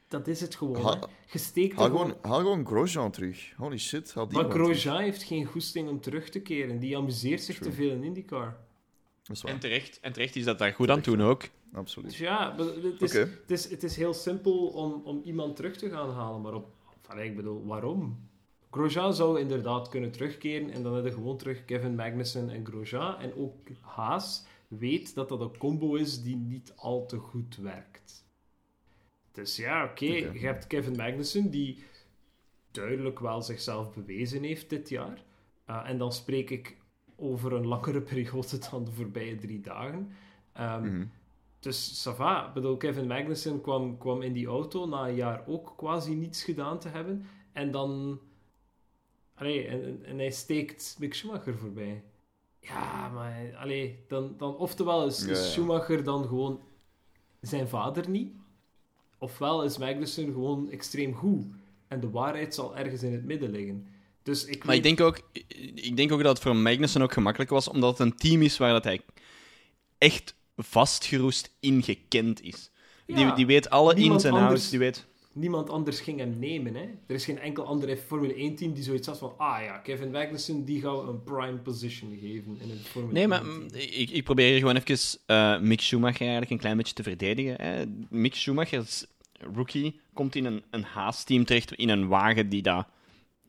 dat 0.08 0.28
is 0.28 0.42
het 0.42 0.56
gewoon. 0.56 0.82
Ha- 0.82 1.00
hè. 1.00 1.06
Je 1.32 1.38
steekt 1.40 1.76
Haal 1.76 1.86
gewoon... 1.86 2.08
gewoon, 2.08 2.18
haal 2.22 2.40
gewoon 2.40 2.66
Grosjean 2.66 3.12
terug. 3.12 3.54
Holy 3.58 3.78
shit, 3.78 4.14
haal 4.14 4.28
die 4.28 4.34
Maar 4.38 4.44
man 4.48 4.52
terug. 4.54 4.68
Grosjean 4.68 5.02
heeft 5.02 5.24
geen 5.24 5.46
goesting 5.46 5.90
om 5.90 6.02
terug 6.02 6.30
te 6.30 6.42
keren. 6.42 6.80
Die 6.80 6.98
amuseert 6.98 7.42
zich 7.44 7.58
True. 7.58 7.70
te 7.70 7.76
veel 7.76 7.92
in 7.92 8.04
IndyCar. 8.04 8.58
Dat 9.24 9.36
is 9.36 9.44
En 9.44 9.60
terecht, 9.60 10.00
en 10.00 10.14
terecht 10.14 10.36
is 10.36 10.44
dat 10.44 10.58
daar 10.60 10.74
goed 10.74 10.90
aan 10.90 11.02
doen 11.02 11.22
ook. 11.22 11.42
Dus 11.42 11.50
absoluut. 11.74 12.16
ja, 12.16 12.54
maar 12.58 12.66
het 12.66 13.02
is, 13.02 13.10
Oké. 13.16 13.20
het 13.42 13.52
is, 13.52 13.70
het 13.70 13.84
is 13.84 13.96
heel 13.96 14.14
simpel 14.14 14.68
om, 14.68 15.02
om 15.04 15.22
iemand 15.24 15.56
terug 15.56 15.78
te 15.78 15.90
gaan 15.90 16.10
halen. 16.10 16.42
Maar 16.42 16.54
op, 16.54 16.68
allee, 17.08 17.30
ik 17.30 17.36
bedoel, 17.36 17.66
waarom? 17.66 18.30
Grosjean 18.72 19.14
zou 19.14 19.40
inderdaad 19.40 19.90
kunnen 19.90 20.12
terugkeren 20.12 20.70
en 20.70 20.84
dan 20.84 20.94
hebben 20.94 21.12
we 21.12 21.18
gewoon 21.18 21.38
terug 21.38 21.66
Kevin 21.66 21.96
Magnussen 21.96 22.50
en 22.50 22.66
Grosjean. 22.66 23.18
En 23.20 23.36
ook 23.36 23.56
Haas 23.82 24.46
weet 24.68 25.16
dat 25.16 25.30
dat 25.30 25.42
een 25.42 25.58
combo 25.58 25.96
is 25.96 26.22
die 26.22 26.36
niet 26.36 26.74
al 26.76 27.06
te 27.06 27.18
goed 27.18 27.56
werkt. 27.56 28.25
Dus 29.36 29.56
ja, 29.56 29.84
oké, 29.84 30.06
je 30.06 30.40
hebt 30.40 30.68
Kevin 30.68 30.96
Magnussen 30.96 31.50
die 31.50 31.84
duidelijk 32.72 33.20
wel 33.20 33.42
zichzelf 33.42 33.94
bewezen 33.94 34.44
heeft 34.44 34.70
dit 34.70 34.90
jaar. 34.90 35.24
Uh, 35.70 35.90
en 35.90 35.98
dan 35.98 36.14
spreek 36.14 36.50
ik 36.50 36.78
over 37.16 37.54
een 37.54 37.68
langere 37.68 38.02
periode 38.12 38.58
dan 38.70 38.84
de 38.86 38.92
voorbije 38.92 39.36
drie 39.36 39.62
dagen. 39.62 40.12
Um, 40.60 40.82
Mhm. 40.82 41.06
dus 41.60 42.02
Sava, 42.02 42.52
bedoel, 42.54 42.78
Kevin 42.78 43.08
Magnussen 43.08 43.62
kwam, 43.62 43.98
kwam 43.98 44.22
in 44.22 44.34
die 44.34 44.48
auto 44.48 44.86
na 44.86 45.08
een 45.08 45.16
jaar 45.16 45.44
ook 45.48 45.74
quasi 45.78 46.16
niets 46.16 46.44
gedaan 46.44 46.80
te 46.80 46.88
hebben. 46.90 47.26
En 47.54 47.72
dan. 47.72 48.20
Allee, 49.34 49.68
en, 49.68 50.06
en, 50.06 50.18
hij 50.18 50.32
steekt 50.32 50.96
Mick 51.00 51.14
Schumacher 51.14 51.58
voorbij. 51.58 52.04
Ja, 52.60 53.10
maar 53.10 53.56
allee, 53.56 54.04
dan, 54.08 54.34
dan 54.38 54.56
oftewel 54.58 55.06
is, 55.06 55.26
Ja, 55.26 55.32
is 55.32 55.38
ja. 55.38 55.44
Schumacher 55.46 56.04
dan 56.04 56.28
gewoon 56.28 56.62
zijn 57.42 57.68
vader 57.68 58.10
niet, 58.10 58.34
ofwel 59.18 59.64
is 59.64 59.78
Magnussen 59.78 60.26
gewoon 60.26 60.70
extreem 60.72 61.14
goed. 61.14 61.46
En 61.88 62.00
de 62.00 62.10
waarheid 62.10 62.56
zal 62.56 62.78
ergens 62.78 63.04
in 63.04 63.12
het 63.12 63.26
midden 63.26 63.52
liggen. 63.52 63.88
Dus 64.24 64.46
ik 64.46 64.64
Maar 64.64 64.76
ik 64.76 64.84
denk, 64.84 65.02
ook, 65.02 65.20
ik 65.76 65.98
denk 65.98 66.12
ook 66.12 66.24
dat 66.24 66.34
het 66.34 66.44
voor 66.44 66.56
Magnussen 66.56 67.02
ook 67.02 67.14
gemakkelijk 67.14 67.50
was, 67.50 67.68
omdat 67.68 67.98
het 67.98 68.08
een 68.08 68.18
team 68.18 68.42
is 68.42 68.58
waar 68.58 68.72
dat 68.72 68.84
hij 68.84 69.02
echt 69.98 70.36
vastgeroest 70.58 71.56
ingekend 71.60 72.42
is. 72.42 72.72
Ja, 73.06 73.16
die, 73.16 73.34
die 73.34 73.46
weet 73.46 73.70
alle 73.70 73.96
ins 73.96 74.24
en 74.24 74.34
outs, 74.34 74.70
die 74.70 74.80
weet... 74.80 75.06
niemand 75.36 75.70
anders 75.70 76.00
ging 76.00 76.20
hem 76.20 76.40
nemen. 76.40 76.76
Hè? 76.76 76.82
Er 76.82 77.16
is 77.16 77.26
geen 77.26 77.40
enkel 77.40 77.66
ander 77.66 77.98
Formule 77.98 78.34
1-team 78.34 78.74
die 78.74 78.84
zoiets 78.84 79.08
had 79.08 79.18
van... 79.18 79.34
Ah 79.38 79.64
ja, 79.64 79.78
Kevin 79.78 80.12
Magnussen, 80.12 80.66
die 80.66 80.82
gaan 80.82 80.96
we 80.96 81.12
een 81.12 81.24
prime 81.24 81.58
position 81.58 82.18
geven 82.22 82.58
in 82.62 82.70
het 82.70 82.88
Formule 82.88 83.14
Nee, 83.14 83.28
maar 83.28 83.42
1 83.42 83.50
mm, 83.50 83.68
team. 83.68 83.82
ik, 83.90 84.10
ik 84.10 84.24
probeer 84.24 84.50
hier 84.50 84.60
gewoon 84.60 84.76
even 84.76 85.20
eh, 85.26 85.60
Mick 85.60 85.82
Schumacher 85.82 86.22
eigenlijk 86.22 86.52
een 86.52 86.58
klein 86.58 86.78
beetje 86.78 86.94
te 86.94 87.04
verdedigen. 87.04 87.62
Hè. 87.62 87.84
Mick 88.10 88.36
Schumacher, 88.36 88.82
is 88.82 89.06
rookie, 89.54 90.00
komt 90.14 90.36
in 90.36 90.46
een, 90.46 90.64
een 90.70 90.84
Haas-team 90.84 91.46
terecht, 91.46 91.74
in 91.74 91.90
een 91.90 92.08
wagen 92.08 92.50
die 92.50 92.62
dat 92.62 92.88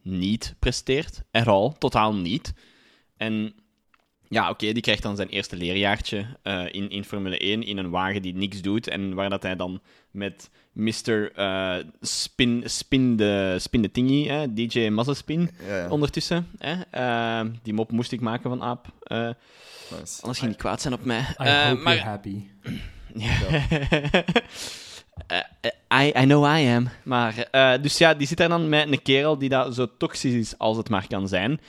niet 0.02 0.54
presteert. 0.58 1.22
At 1.30 1.46
all, 1.46 1.72
totaal 1.78 2.14
niet. 2.14 2.52
En 3.16 3.54
ja, 4.28 4.50
oké, 4.50 4.72
die 4.72 4.82
krijgt 4.82 5.02
dan 5.02 5.16
zijn 5.16 5.28
eerste 5.28 5.56
leerjaartje 5.56 6.26
eh, 6.42 6.64
in, 6.70 6.90
in 6.90 7.04
Formule 7.04 7.38
1 7.38 7.62
in 7.62 7.76
een 7.78 7.90
wagen 7.90 8.22
die 8.22 8.34
niks 8.34 8.60
doet. 8.62 8.88
En 8.88 9.14
waar 9.14 9.30
dat 9.30 9.42
hij 9.42 9.56
dan 9.56 9.80
met 10.10 10.50
Mr. 10.72 11.32
eh, 11.34 11.76
spin, 12.00 12.62
spin, 12.66 13.16
de, 13.16 13.56
spin 13.58 13.82
de 13.82 13.90
Tingy, 13.90 14.26
hè, 14.28 14.54
DJ 14.54 14.88
Mazespin, 14.88 15.50
Ja, 15.68 15.76
ja. 15.76 15.88
ondertussen. 15.88 16.46
Hè, 16.58 16.74
eh, 16.90 17.46
die 17.62 17.72
mop 17.74 17.90
moest 17.92 18.12
ik 18.12 18.20
maken 18.20 18.50
van 18.50 18.62
Aap. 18.62 18.86
Eh, 19.02 19.28
Nice. 20.00 20.20
Anders 20.20 20.38
ging 20.38 20.50
die 20.50 20.60
kwaad 20.60 20.80
zijn 20.80 20.94
op 20.94 21.04
mij. 21.04 21.20
I 21.20 21.34
Eh, 21.36 21.68
hope 21.68 21.82
maar... 21.82 21.94
you're 21.94 22.08
happy. 22.08 22.42
I, 25.92 26.12
I 26.16 26.24
know 26.24 26.44
I 26.58 26.66
am. 26.68 26.88
Maar, 27.04 27.36
eh, 27.50 27.72
dus 27.82 27.98
ja, 27.98 28.14
die 28.14 28.26
zit 28.26 28.36
daar 28.38 28.48
dan 28.48 28.68
met 28.68 28.92
een 28.92 29.02
kerel 29.02 29.38
die 29.38 29.48
dat 29.48 29.74
zo 29.74 29.88
toxisch 29.98 30.34
is 30.34 30.58
als 30.58 30.76
het 30.76 30.88
maar 30.88 31.06
kan 31.08 31.28
zijn. 31.28 31.60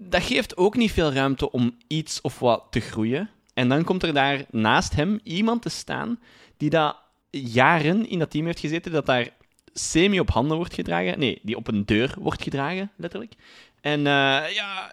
Dat 0.00 0.22
geeft 0.22 0.56
ook 0.56 0.76
niet 0.76 0.92
veel 0.92 1.12
ruimte 1.12 1.50
om 1.52 1.76
iets 1.86 2.20
of 2.20 2.38
wat 2.38 2.66
te 2.70 2.80
groeien. 2.80 3.30
En 3.54 3.68
dan 3.68 3.84
komt 3.84 4.02
er 4.02 4.12
daar 4.14 4.44
naast 4.50 4.94
hem 4.94 5.20
iemand 5.22 5.62
te 5.62 5.68
staan 5.68 6.20
die 6.56 6.70
dat 6.70 6.96
jaren 7.30 8.08
in 8.08 8.18
dat 8.18 8.30
team 8.30 8.46
heeft 8.46 8.58
gezeten, 8.60 8.92
dat 8.92 9.06
daar 9.06 9.28
semi 9.72 10.20
op 10.20 10.30
handen 10.30 10.56
wordt 10.56 10.74
gedragen. 10.74 11.18
Nee, 11.18 11.40
die 11.42 11.56
op 11.56 11.68
een 11.68 11.86
deur 11.86 12.14
wordt 12.18 12.42
gedragen, 12.42 12.90
letterlijk. 12.96 13.32
En 13.80 13.98
eh, 13.98 14.54
ja, 14.54 14.92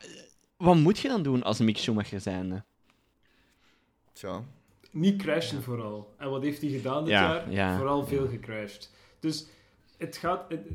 wat 0.58 0.76
moet 0.76 1.00
je 1.00 1.08
dan 1.08 1.24
doen 1.24 1.44
als 1.44 1.60
Mick 1.60 1.78
Schumacher 1.78 2.22
zijn? 2.22 2.64
Tja. 4.14 4.44
Niet 4.92 5.22
crashen 5.22 5.64
vooral. 5.64 6.14
En 6.18 6.30
wat 6.30 6.44
heeft 6.44 6.62
hij 6.62 6.70
gedaan 6.70 7.04
dit 7.04 7.14
Ja, 7.14 7.22
jaar? 7.22 7.52
ja. 7.52 7.78
Vooral 7.78 8.06
veel 8.06 8.28
gecrashed. 8.28 8.92
Dus 9.20 9.46
het 9.98 10.18
gaat... 10.18 10.46
het- 10.50 10.68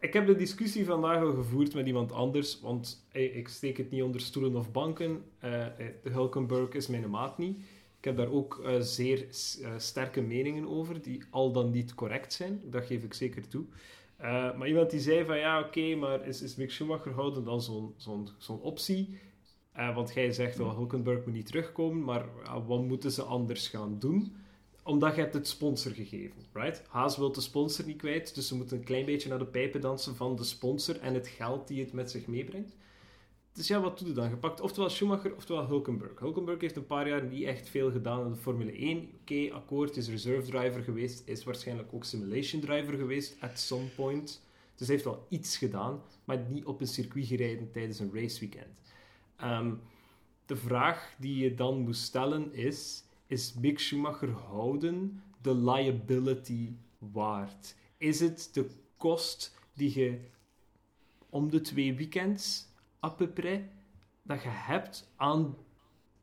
ik 0.00 0.12
heb 0.12 0.26
de 0.26 0.34
discussie 0.34 0.84
vandaag 0.84 1.22
al 1.22 1.34
gevoerd 1.34 1.74
met 1.74 1.86
iemand 1.86 2.12
anders, 2.12 2.60
want 2.60 3.06
ik 3.12 3.48
steek 3.48 3.76
het 3.76 3.90
niet 3.90 4.02
onder 4.02 4.20
stoelen 4.20 4.56
of 4.56 4.72
banken. 4.72 5.24
Eh, 5.38 5.66
eh, 5.66 5.72
de 6.02 6.10
Hulkenberg 6.10 6.72
is 6.72 6.86
mijn 6.86 7.10
maat 7.10 7.38
niet. 7.38 7.58
Ik 7.98 8.04
heb 8.04 8.16
daar 8.16 8.30
ook 8.30 8.60
eh, 8.64 8.80
zeer 8.80 9.26
sterke 9.76 10.20
meningen 10.20 10.68
over, 10.68 11.02
die 11.02 11.22
al 11.30 11.52
dan 11.52 11.70
niet 11.70 11.94
correct 11.94 12.32
zijn. 12.32 12.60
Dat 12.64 12.84
geef 12.84 13.04
ik 13.04 13.14
zeker 13.14 13.48
toe. 13.48 13.64
Maar 14.56 14.68
iemand 14.68 14.90
die 14.90 15.00
zei 15.00 15.24
van, 15.24 15.38
ja, 15.38 15.60
oké, 15.60 15.94
maar 15.94 16.26
is, 16.26 16.42
is 16.42 16.56
Mick 16.56 16.70
Schumacher 16.70 17.12
houden 17.12 17.44
dan 17.44 17.62
zo'n 17.62 17.94
zo'n 18.38 18.60
optie? 18.60 19.18
Want 19.72 20.14
jij 20.14 20.32
zegt 20.32 20.56
wel, 20.56 20.74
Hulkenberg 20.74 21.24
moet 21.24 21.34
niet 21.34 21.46
terugkomen, 21.46 22.04
maar 22.04 22.26
wat 22.66 22.82
moeten 22.82 23.12
ze 23.12 23.22
anders 23.22 23.68
gaan 23.68 23.98
doen? 23.98 24.36
Omdat 24.88 25.14
je 25.14 25.20
hebt 25.20 25.34
het 25.34 25.48
sponsor 25.48 25.92
gegeven, 25.92 26.46
right? 26.52 26.82
Haas 26.88 27.16
wil 27.16 27.32
de 27.32 27.40
sponsor 27.40 27.86
niet 27.86 27.96
kwijt, 27.96 28.34
dus 28.34 28.48
ze 28.48 28.56
moeten 28.56 28.76
een 28.76 28.84
klein 28.84 29.04
beetje 29.04 29.28
naar 29.28 29.38
de 29.38 29.46
pijpen 29.46 29.80
dansen 29.80 30.16
van 30.16 30.36
de 30.36 30.44
sponsor 30.44 31.00
en 31.00 31.14
het 31.14 31.28
geld 31.28 31.68
die 31.68 31.80
het 31.80 31.92
met 31.92 32.10
zich 32.10 32.26
meebrengt. 32.26 32.76
Dus 33.52 33.66
ja, 33.68 33.80
wat 33.80 33.98
doe 33.98 34.08
je 34.08 34.14
dan? 34.14 34.30
Gepakt 34.30 34.60
oftewel 34.60 34.88
Schumacher, 34.88 35.34
oftewel 35.34 35.66
Hulkenberg. 35.66 36.18
Hulkenberg 36.18 36.60
heeft 36.60 36.76
een 36.76 36.86
paar 36.86 37.08
jaar 37.08 37.24
niet 37.24 37.42
echt 37.42 37.68
veel 37.68 37.90
gedaan 37.90 38.24
in 38.24 38.32
de 38.32 38.38
Formule 38.38 38.72
1. 38.72 39.08
Oké, 39.20 39.52
akkoord, 39.52 39.96
is 39.96 40.08
reserve 40.08 40.50
driver 40.50 40.82
geweest, 40.82 41.22
is 41.28 41.44
waarschijnlijk 41.44 41.88
ook 41.92 42.04
simulation 42.04 42.60
driver 42.60 42.94
geweest 42.94 43.36
at 43.40 43.58
some 43.58 43.86
point. 43.96 44.42
Dus 44.74 44.86
hij 44.86 44.96
heeft 44.96 45.08
wel 45.08 45.26
iets 45.28 45.56
gedaan, 45.56 46.02
maar 46.24 46.44
niet 46.48 46.64
op 46.64 46.80
een 46.80 46.86
circuit 46.86 47.26
gereden 47.26 47.70
tijdens 47.70 47.98
een 47.98 48.14
raceweekend. 48.14 48.80
Ehm, 49.36 49.74
de 50.46 50.56
vraag 50.56 51.14
die 51.18 51.44
je 51.44 51.54
dan 51.54 51.78
moet 51.78 51.96
stellen 51.96 52.54
is: 52.54 53.06
is 53.28 53.54
Mick 53.54 53.78
Schumacher 53.78 54.32
houden 54.32 55.22
de 55.42 55.54
liability 55.54 56.76
waard? 56.98 57.76
Is 57.96 58.20
het 58.20 58.48
de 58.52 58.70
kost 58.96 59.56
die 59.74 59.98
je 59.98 60.20
om 61.30 61.50
de 61.50 61.60
twee 61.60 61.94
weekends, 61.94 62.66
à 63.04 63.10
peu 63.10 63.28
près, 63.28 63.60
dat 64.22 64.42
je 64.42 64.48
hebt 64.48 65.10
aan 65.16 65.56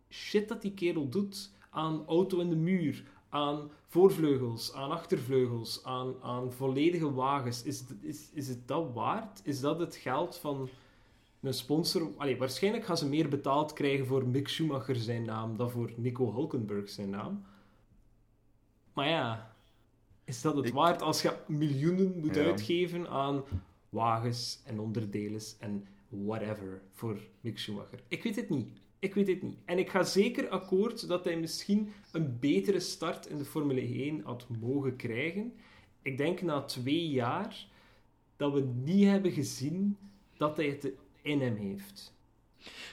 shit 0.09 0.47
dat 0.47 0.61
die 0.61 0.73
kerel 0.73 1.09
doet 1.09 1.51
aan 1.69 2.05
auto 2.05 2.39
in 2.39 2.49
de 2.49 2.55
muur, 2.55 3.03
aan 3.29 3.71
voorvleugels, 3.85 4.73
aan 4.73 4.91
achtervleugels, 4.91 5.83
aan, 5.83 6.21
aan 6.21 6.51
volledige 6.51 7.13
wagens, 7.13 7.63
is, 7.63 7.83
is, 8.01 8.29
is 8.33 8.47
het 8.47 8.67
dat 8.67 8.93
waard? 8.93 9.41
Is 9.43 9.59
dat 9.59 9.79
het 9.79 9.95
geld 9.95 10.37
van 10.37 10.69
een 11.45 11.53
sponsor? 11.53 12.11
Allee, 12.17 12.37
waarschijnlijk 12.37 12.85
gaan 12.85 12.97
ze 12.97 13.07
meer 13.07 13.29
betaald 13.29 13.73
krijgen 13.73 14.05
voor 14.05 14.27
Mick 14.27 14.47
Schumacher 14.47 14.95
zijn 14.95 15.25
naam 15.25 15.57
dan 15.57 15.69
voor 15.71 15.91
Nico 15.95 16.33
Hulkenberg 16.33 16.89
zijn 16.89 17.09
naam. 17.09 17.43
Maar 18.93 19.07
ja, 19.09 19.55
is 20.23 20.41
dat 20.41 20.55
het 20.55 20.65
Ik- 20.65 20.73
waard 20.73 21.01
als 21.01 21.21
je 21.21 21.37
miljoenen 21.47 22.19
moet 22.19 22.35
Ja. 22.35 22.43
uitgeven 22.43 23.09
aan 23.09 23.43
wagens 23.89 24.61
en 24.65 24.79
onderdelen 24.79 25.41
en 25.59 25.85
whatever 26.09 26.81
voor 26.93 27.17
Mick 27.41 27.57
Schumacher? 27.59 27.99
Ik 28.07 28.23
weet 28.23 28.35
het 28.35 28.49
niet. 28.49 28.69
Ik 28.99 29.13
weet 29.13 29.27
het 29.27 29.41
niet. 29.41 29.57
En 29.65 29.77
ik 29.77 29.89
ga 29.89 30.03
zeker 30.03 30.49
akkoord 30.49 31.07
dat 31.07 31.23
hij 31.23 31.37
misschien 31.39 31.89
een 32.11 32.39
betere 32.39 32.79
start 32.79 33.25
in 33.27 33.37
de 33.37 33.45
Formule 33.45 33.81
1 33.81 34.21
had 34.23 34.45
mogen 34.59 34.95
krijgen. 34.95 35.53
Ik 36.01 36.17
denk 36.17 36.41
na 36.41 36.61
twee 36.61 37.09
jaar 37.09 37.67
dat 38.37 38.53
we 38.53 38.61
niet 38.83 39.05
hebben 39.05 39.31
gezien 39.31 39.97
dat 40.37 40.57
hij 40.57 40.65
het 40.67 40.91
in 41.25 41.41
hem 41.41 41.57
heeft. 41.57 42.13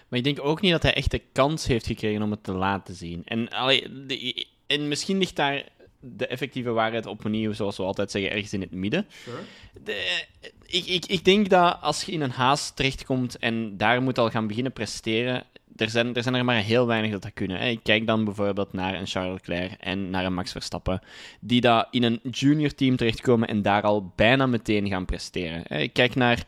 Maar 0.09 0.19
ik 0.19 0.25
denk 0.25 0.45
ook 0.45 0.61
niet 0.61 0.73
dat 0.73 0.83
hij 0.83 0.95
echt 0.95 1.11
de 1.11 1.23
kans 1.33 1.67
heeft 1.67 1.87
gekregen 1.87 2.23
om 2.23 2.31
het 2.31 2.45
te 2.45 2.53
laten 2.53 2.95
zien. 2.95 3.23
En, 3.25 3.49
allee, 3.49 4.07
de- 4.07 4.47
en 4.67 4.89
misschien 4.89 5.19
ligt 5.19 5.37
daar 5.37 5.65
de 6.01 6.27
effectieve 6.27 6.71
waarheid 6.71 7.07
opnieuw, 7.07 7.53
zoals 7.53 7.77
we 7.77 7.83
altijd 7.83 8.11
zeggen, 8.11 8.31
ergens 8.33 8.53
in 8.53 8.61
het 8.61 8.71
midden. 8.71 9.07
Sure. 9.25 9.37
De- 9.85 10.25
ik, 10.67 10.87
ik, 10.87 11.07
ik 11.07 11.25
denk 11.25 11.49
dat 11.49 11.79
als 11.81 12.03
je 12.05 12.13
in 12.13 12.21
een 12.21 12.31
haas 12.31 12.75
terechtkomt 12.75 13.39
en 13.39 13.77
daar 13.77 14.03
moet 14.03 14.19
al 14.19 14.31
gaan 14.31 14.47
beginnen 14.47 14.73
presteren, 14.73 15.45
er 15.77 15.91
zijn, 15.91 16.15
er 16.15 16.23
zijn 16.23 16.35
er 16.35 16.45
maar 16.45 16.63
heel 16.63 16.87
weinig 16.87 17.11
dat 17.11 17.23
dat 17.23 17.33
kunnen. 17.35 17.59
Hè. 17.59 17.69
Ik 17.69 17.81
kijk 17.83 18.07
dan 18.07 18.25
bijvoorbeeld 18.25 18.73
naar 18.73 18.95
een 18.95 19.07
Charles 19.07 19.33
Leclerc 19.33 19.73
en 19.81 20.11
naar 20.11 20.25
een 20.25 20.35
Max 20.35 20.53
Verstappen, 20.53 21.01
die 21.41 21.61
dat 21.61 21.89
in 21.91 22.03
een 22.03 22.21
junior 22.31 22.75
team 22.75 22.97
terechtkomen 22.97 23.49
en 23.49 23.63
daar 23.63 23.83
al 23.83 24.13
bijna 24.17 24.47
meteen 24.47 24.89
gaan 24.89 25.05
presteren. 25.05 25.63
Hè. 25.67 25.79
Ik 25.79 25.93
kijk 25.93 26.15
naar 26.15 26.45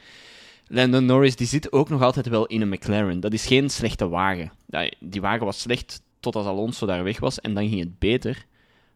Landon 0.75 1.05
Norris, 1.05 1.37
die 1.37 1.47
zit 1.47 1.73
ook 1.73 1.89
nog 1.89 2.03
altijd 2.03 2.29
wel 2.29 2.47
in 2.47 2.61
een 2.61 2.69
McLaren. 2.69 3.21
Dat 3.21 3.33
is 3.33 3.47
geen 3.47 3.71
slechte 3.71 4.09
wagen. 4.09 4.53
Die 5.01 5.21
wagen 5.21 5.45
was 5.45 5.61
slecht 5.61 6.03
totdat 6.21 6.47
Alonso 6.47 6.87
daar 6.87 7.05
weg 7.05 7.21
was 7.21 7.41
en 7.41 7.55
dan 7.55 7.69
ging 7.69 7.81
het 7.81 7.99
beter. 7.99 8.47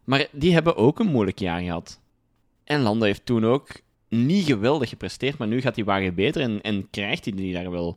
Maar 0.04 0.26
die 0.32 0.52
hebben 0.52 0.76
ook 0.76 0.98
een 0.98 1.06
moeilijk 1.06 1.38
jaar 1.38 1.60
gehad. 1.60 2.00
En 2.64 2.80
Lando 2.80 3.04
heeft 3.04 3.26
toen 3.26 3.44
ook 3.44 3.68
niet 4.08 4.44
geweldig 4.44 4.88
gepresteerd, 4.88 5.38
maar 5.38 5.48
nu 5.48 5.60
gaat 5.60 5.74
die 5.74 5.84
wagen 5.84 6.14
beter 6.14 6.42
en, 6.42 6.62
en 6.62 6.90
krijgt 6.90 7.24
hij 7.24 7.34
die 7.34 7.52
daar 7.52 7.70
wel. 7.70 7.96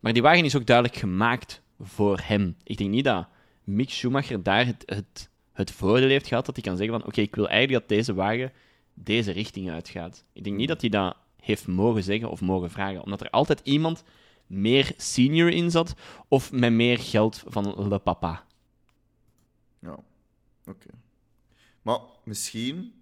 Maar 0.00 0.12
die 0.12 0.22
wagen 0.22 0.44
is 0.44 0.56
ook 0.56 0.66
duidelijk 0.66 0.96
gemaakt 0.96 1.62
voor 1.80 2.20
hem. 2.22 2.56
Ik 2.64 2.76
denk 2.76 2.90
niet 2.90 3.04
dat 3.04 3.26
Mick 3.64 3.90
Schumacher 3.90 4.42
daar 4.42 4.66
het, 4.66 4.82
het, 4.86 5.30
het 5.52 5.70
voordeel 5.70 6.08
heeft 6.08 6.26
gehad 6.26 6.46
dat 6.46 6.54
hij 6.54 6.64
kan 6.64 6.76
zeggen 6.76 6.98
van 6.98 7.08
oké, 7.08 7.20
ik 7.20 7.34
wil 7.34 7.48
eigenlijk 7.48 7.80
dat 7.80 7.96
deze 7.98 8.14
wagen 8.14 8.52
deze 8.94 9.32
richting 9.32 9.70
uitgaat. 9.70 10.24
Ik 10.32 10.44
denk 10.44 10.56
niet 10.56 10.68
dat 10.68 10.80
hij 10.80 10.90
dat 10.90 11.16
heeft 11.40 11.66
mogen 11.66 12.02
zeggen 12.02 12.30
of 12.30 12.40
mogen 12.40 12.70
vragen, 12.70 13.02
omdat 13.02 13.20
er 13.20 13.30
altijd 13.30 13.60
iemand 13.62 14.04
meer 14.46 14.92
senior 14.96 15.50
in 15.50 15.70
zat 15.70 15.94
of 16.28 16.52
met 16.52 16.72
meer 16.72 16.98
geld 16.98 17.44
van 17.46 17.88
le 17.88 17.98
papa. 17.98 18.44
Ja, 19.78 19.98
oké. 20.66 20.90
Maar 21.82 22.00
misschien, 22.24 22.92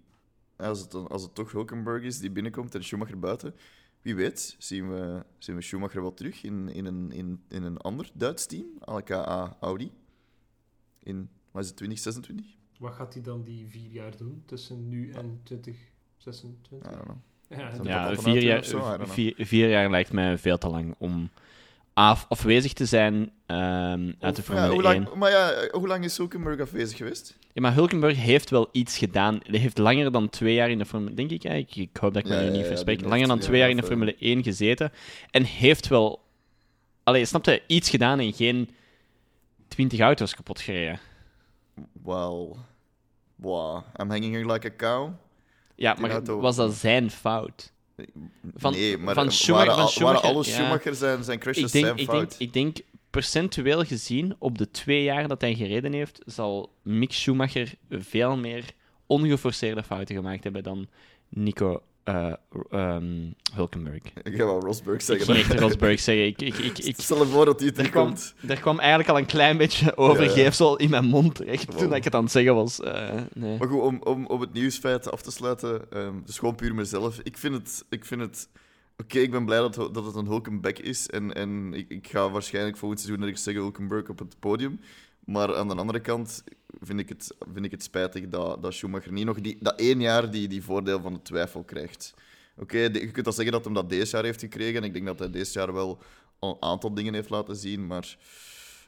als 0.55 0.79
het, 0.79 0.93
als 0.93 1.21
het 1.21 1.35
toch 1.35 1.51
Hulkenberg 1.51 2.03
is 2.03 2.19
die 2.19 2.31
binnenkomt 2.31 2.75
en 2.75 2.83
Schumacher 2.83 3.19
buiten, 3.19 3.55
wie 4.01 4.15
weet, 4.15 4.55
zien 4.57 4.89
we, 4.89 5.25
zien 5.37 5.55
we 5.55 5.61
Schumacher 5.61 6.01
wel 6.01 6.13
terug 6.13 6.43
in, 6.43 6.69
in, 6.69 6.85
een, 6.85 7.11
in, 7.11 7.43
in 7.47 7.63
een 7.63 7.77
ander 7.77 8.11
Duits 8.13 8.45
team, 8.45 8.65
aka 8.79 9.57
Audi, 9.59 9.91
in, 11.03 11.29
wat 11.51 11.61
is 11.61 11.67
het, 11.67 11.77
2026? 11.77 12.55
Wat 12.79 12.93
gaat 12.93 13.13
hij 13.13 13.23
dan 13.23 13.43
die 13.43 13.67
vier 13.67 13.91
jaar 13.91 14.17
doen 14.17 14.43
tussen 14.45 14.87
nu 14.87 15.11
en 15.11 15.39
2026? 15.43 16.91
I 16.91 16.95
don't 16.95 17.03
know. 17.03 17.17
Ja, 17.83 18.15
vier 18.15 18.43
jaar, 18.43 18.63
zo? 18.63 18.95
Vier, 18.99 19.33
vier 19.37 19.69
jaar 19.69 19.89
lijkt 19.89 20.11
mij 20.11 20.37
veel 20.37 20.57
te 20.57 20.69
lang 20.69 20.95
om 20.97 21.29
af, 21.97 22.25
afwezig 22.29 22.73
te 22.73 22.85
zijn 22.85 23.31
ehm, 23.45 24.11
uit 24.19 24.35
de 24.35 24.41
ja, 24.41 24.47
Formule 24.47 24.67
hoe 24.67 24.83
1. 24.83 24.83
lang, 24.83 25.13
maar 25.13 25.31
ja, 25.31 25.67
hoe 25.71 25.87
lang 25.87 26.03
is 26.03 26.17
Hulkenberg 26.17 26.59
afwezig 26.59 26.97
geweest? 26.97 27.37
Ja, 27.53 27.61
maar 27.61 27.73
Hulkenberg 27.73 28.17
heeft 28.17 28.49
wel 28.49 28.69
iets 28.71 28.97
gedaan. 28.97 29.39
Hij 29.43 29.59
heeft 29.59 29.77
langer 29.77 30.11
dan 30.11 30.29
twee 30.29 30.53
jaar 30.53 30.69
in 30.69 30.77
de 30.77 30.85
Formule... 30.85 31.13
Denk 31.13 31.31
ik, 31.31 31.45
eigenlijk. 31.45 31.89
ik 31.89 31.97
hoop 31.97 32.13
dat 32.13 32.23
ik 32.23 32.29
me 32.29 32.35
Ja, 32.35 32.41
nu 32.41 32.47
ja, 32.47 32.51
niet 32.51 32.61
ja, 32.61 32.67
verspreek. 32.67 33.01
Langer 33.01 33.27
dan 33.27 33.39
twee 33.39 33.59
jaar 33.59 33.69
in 33.69 33.77
de 33.77 33.83
Formule 33.83 34.15
1 34.19 34.43
gezeten. 34.43 34.91
En 35.31 35.43
heeft 35.43 35.87
wel... 35.87 36.23
Allee, 37.03 37.25
snap 37.25 37.45
je? 37.45 37.61
Iets 37.67 37.89
gedaan 37.89 38.19
en 38.19 38.33
geen 38.33 38.69
20 39.67 39.99
auto's 39.99 40.35
kapot 40.35 40.61
gereden. 40.61 40.99
Well, 42.03 42.55
wow, 43.35 43.83
I'm 44.01 44.09
hanging 44.09 44.51
like 44.51 44.67
a 44.67 44.75
cow. 44.77 45.11
Ja, 45.77 45.95
maar 45.99 46.11
auto- 46.11 46.39
was 46.39 46.55
dat 46.55 46.73
zijn 46.73 47.11
fout? 47.11 47.73
Van- 48.55 48.71
nee, 48.71 48.97
maar 48.97 49.13
van 49.13 49.31
Schumacher- 49.31 49.67
waren, 49.67 49.81
van 49.83 49.91
Schumacher, 49.91 50.21
waren 50.21 50.35
alle 50.35 50.45
ja. 50.45 50.51
Schumacher 50.53 50.95
zijn, 50.95 51.23
zijn 51.23 51.39
crashes 51.39 51.63
Ik 51.63 51.71
denk, 51.71 51.85
zijn 51.85 51.97
ik, 51.97 52.07
denk, 52.09 52.19
fout? 52.19 52.35
ik 52.39 52.53
denk, 52.53 52.77
percentueel 53.09 53.83
gezien, 53.83 54.35
op 54.39 54.57
de 54.57 54.71
twee 54.71 55.03
jaar 55.03 55.27
dat 55.27 55.41
hij 55.41 55.55
gereden 55.55 55.93
heeft, 55.93 56.21
zal 56.25 56.71
Mick 56.81 57.11
Schumacher 57.13 57.73
veel 57.89 58.37
meer 58.37 58.63
ongeforceerde 59.05 59.83
fouten 59.83 60.15
gemaakt 60.15 60.43
hebben 60.43 60.63
dan 60.63 60.87
Nico 61.29 61.81
eh, 62.07 62.33
ehm, 62.69 63.31
Hulkenberg. 63.53 64.01
Ik 64.23 64.35
ga 64.35 64.45
wel 64.45 64.59
Rosberg 64.59 64.95
Ik 64.95 65.01
zeggen. 65.01 65.25
ging 65.35 65.37
echt 65.49 65.59
Rosberg 65.59 65.99
zeggen. 65.99 66.25
Ik, 66.25 66.41
ik, 66.41 66.57
ik, 66.57 66.77
ik, 66.77 66.95
Stel 66.99 67.25
voor 67.25 67.45
dat 67.45 67.59
hij 67.59 67.69
er, 67.75 67.89
kwam, 67.89 68.13
terugkomt. 68.15 68.49
er 68.51 68.59
kwam 68.59 68.79
eigenlijk 68.79 69.09
al 69.09 69.17
een 69.17 69.25
klein 69.25 69.57
beetje 69.57 69.85
Ja, 69.85 69.91
overgeefsel 69.95 70.77
in 70.77 70.89
mijn 70.89 71.05
mond 71.05 71.35
terecht 71.35 71.65
Wow. 71.65 71.77
toen 71.77 71.93
ik 71.93 72.03
het 72.03 72.15
aan 72.15 72.23
het 72.23 72.31
zeggen 72.31 72.55
was. 72.55 72.79
Eh, 72.81 73.21
nee. 73.33 73.57
Maar 73.57 73.67
goed, 73.67 73.81
om, 73.81 74.01
om, 74.03 74.25
om 74.25 74.41
het 74.41 74.53
nieuwsfeit 74.53 75.11
af 75.11 75.21
te 75.21 75.31
sluiten, 75.31 75.91
ehm, 75.91 76.13
dus 76.25 76.37
gewoon 76.39 76.55
puur 76.55 76.75
mezelf. 76.75 77.19
Ik 77.23 77.37
vind 77.37 77.53
het... 77.53 77.85
Ik 77.89 78.05
vind 78.05 78.21
het 78.21 78.49
Oké, 79.03 79.19
ik 79.19 79.31
ben 79.31 79.45
blij 79.45 79.57
dat, 79.59 79.73
dat 79.75 80.05
het 80.05 80.15
een 80.15 80.25
Hulkenberg 80.25 80.81
is. 80.81 81.09
En, 81.09 81.33
en 81.33 81.73
ik, 81.73 81.89
ik 81.89 82.07
ga 82.07 82.29
waarschijnlijk 82.29 82.77
volgend 82.77 82.99
seizoen 83.01 83.21
dat 83.21 83.29
ik 83.29 83.37
zeggen 83.37 83.61
Hulkenberg 83.61 84.09
op 84.09 84.19
het 84.19 84.39
podium. 84.39 84.79
Maar 85.25 85.55
aan 85.55 85.67
de 85.67 85.75
andere 85.75 85.99
kant 85.99 86.43
vind 86.81 86.99
ik 86.99 87.09
het, 87.09 87.35
vind 87.53 87.65
ik 87.65 87.71
het 87.71 87.83
spijtig 87.83 88.29
dat, 88.29 88.61
dat 88.61 88.73
Schumacher 88.73 89.11
niet 89.11 89.25
nog 89.25 89.41
die, 89.41 89.57
dat 89.59 89.79
één 89.79 90.01
jaar 90.01 90.31
die, 90.31 90.47
die 90.47 90.63
voordeel 90.63 91.01
van 91.01 91.13
de 91.13 91.21
twijfel 91.21 91.63
krijgt. 91.63 92.13
Oké, 92.57 92.77
je 92.77 93.11
kunt 93.11 93.25
wel 93.25 93.33
zeggen 93.33 93.53
dat 93.53 93.65
hij 93.65 93.73
dat 93.73 93.89
deze 93.89 94.15
jaar 94.15 94.25
heeft 94.25 94.39
gekregen. 94.39 94.75
En 94.75 94.83
ik 94.83 94.93
denk 94.93 95.05
dat 95.05 95.19
hij 95.19 95.29
deze 95.29 95.59
jaar 95.59 95.73
wel 95.73 95.99
al 96.39 96.49
een 96.49 96.69
aantal 96.69 96.93
dingen 96.93 97.13
heeft 97.13 97.29
laten 97.29 97.55
zien. 97.55 97.87
Maar 97.87 98.17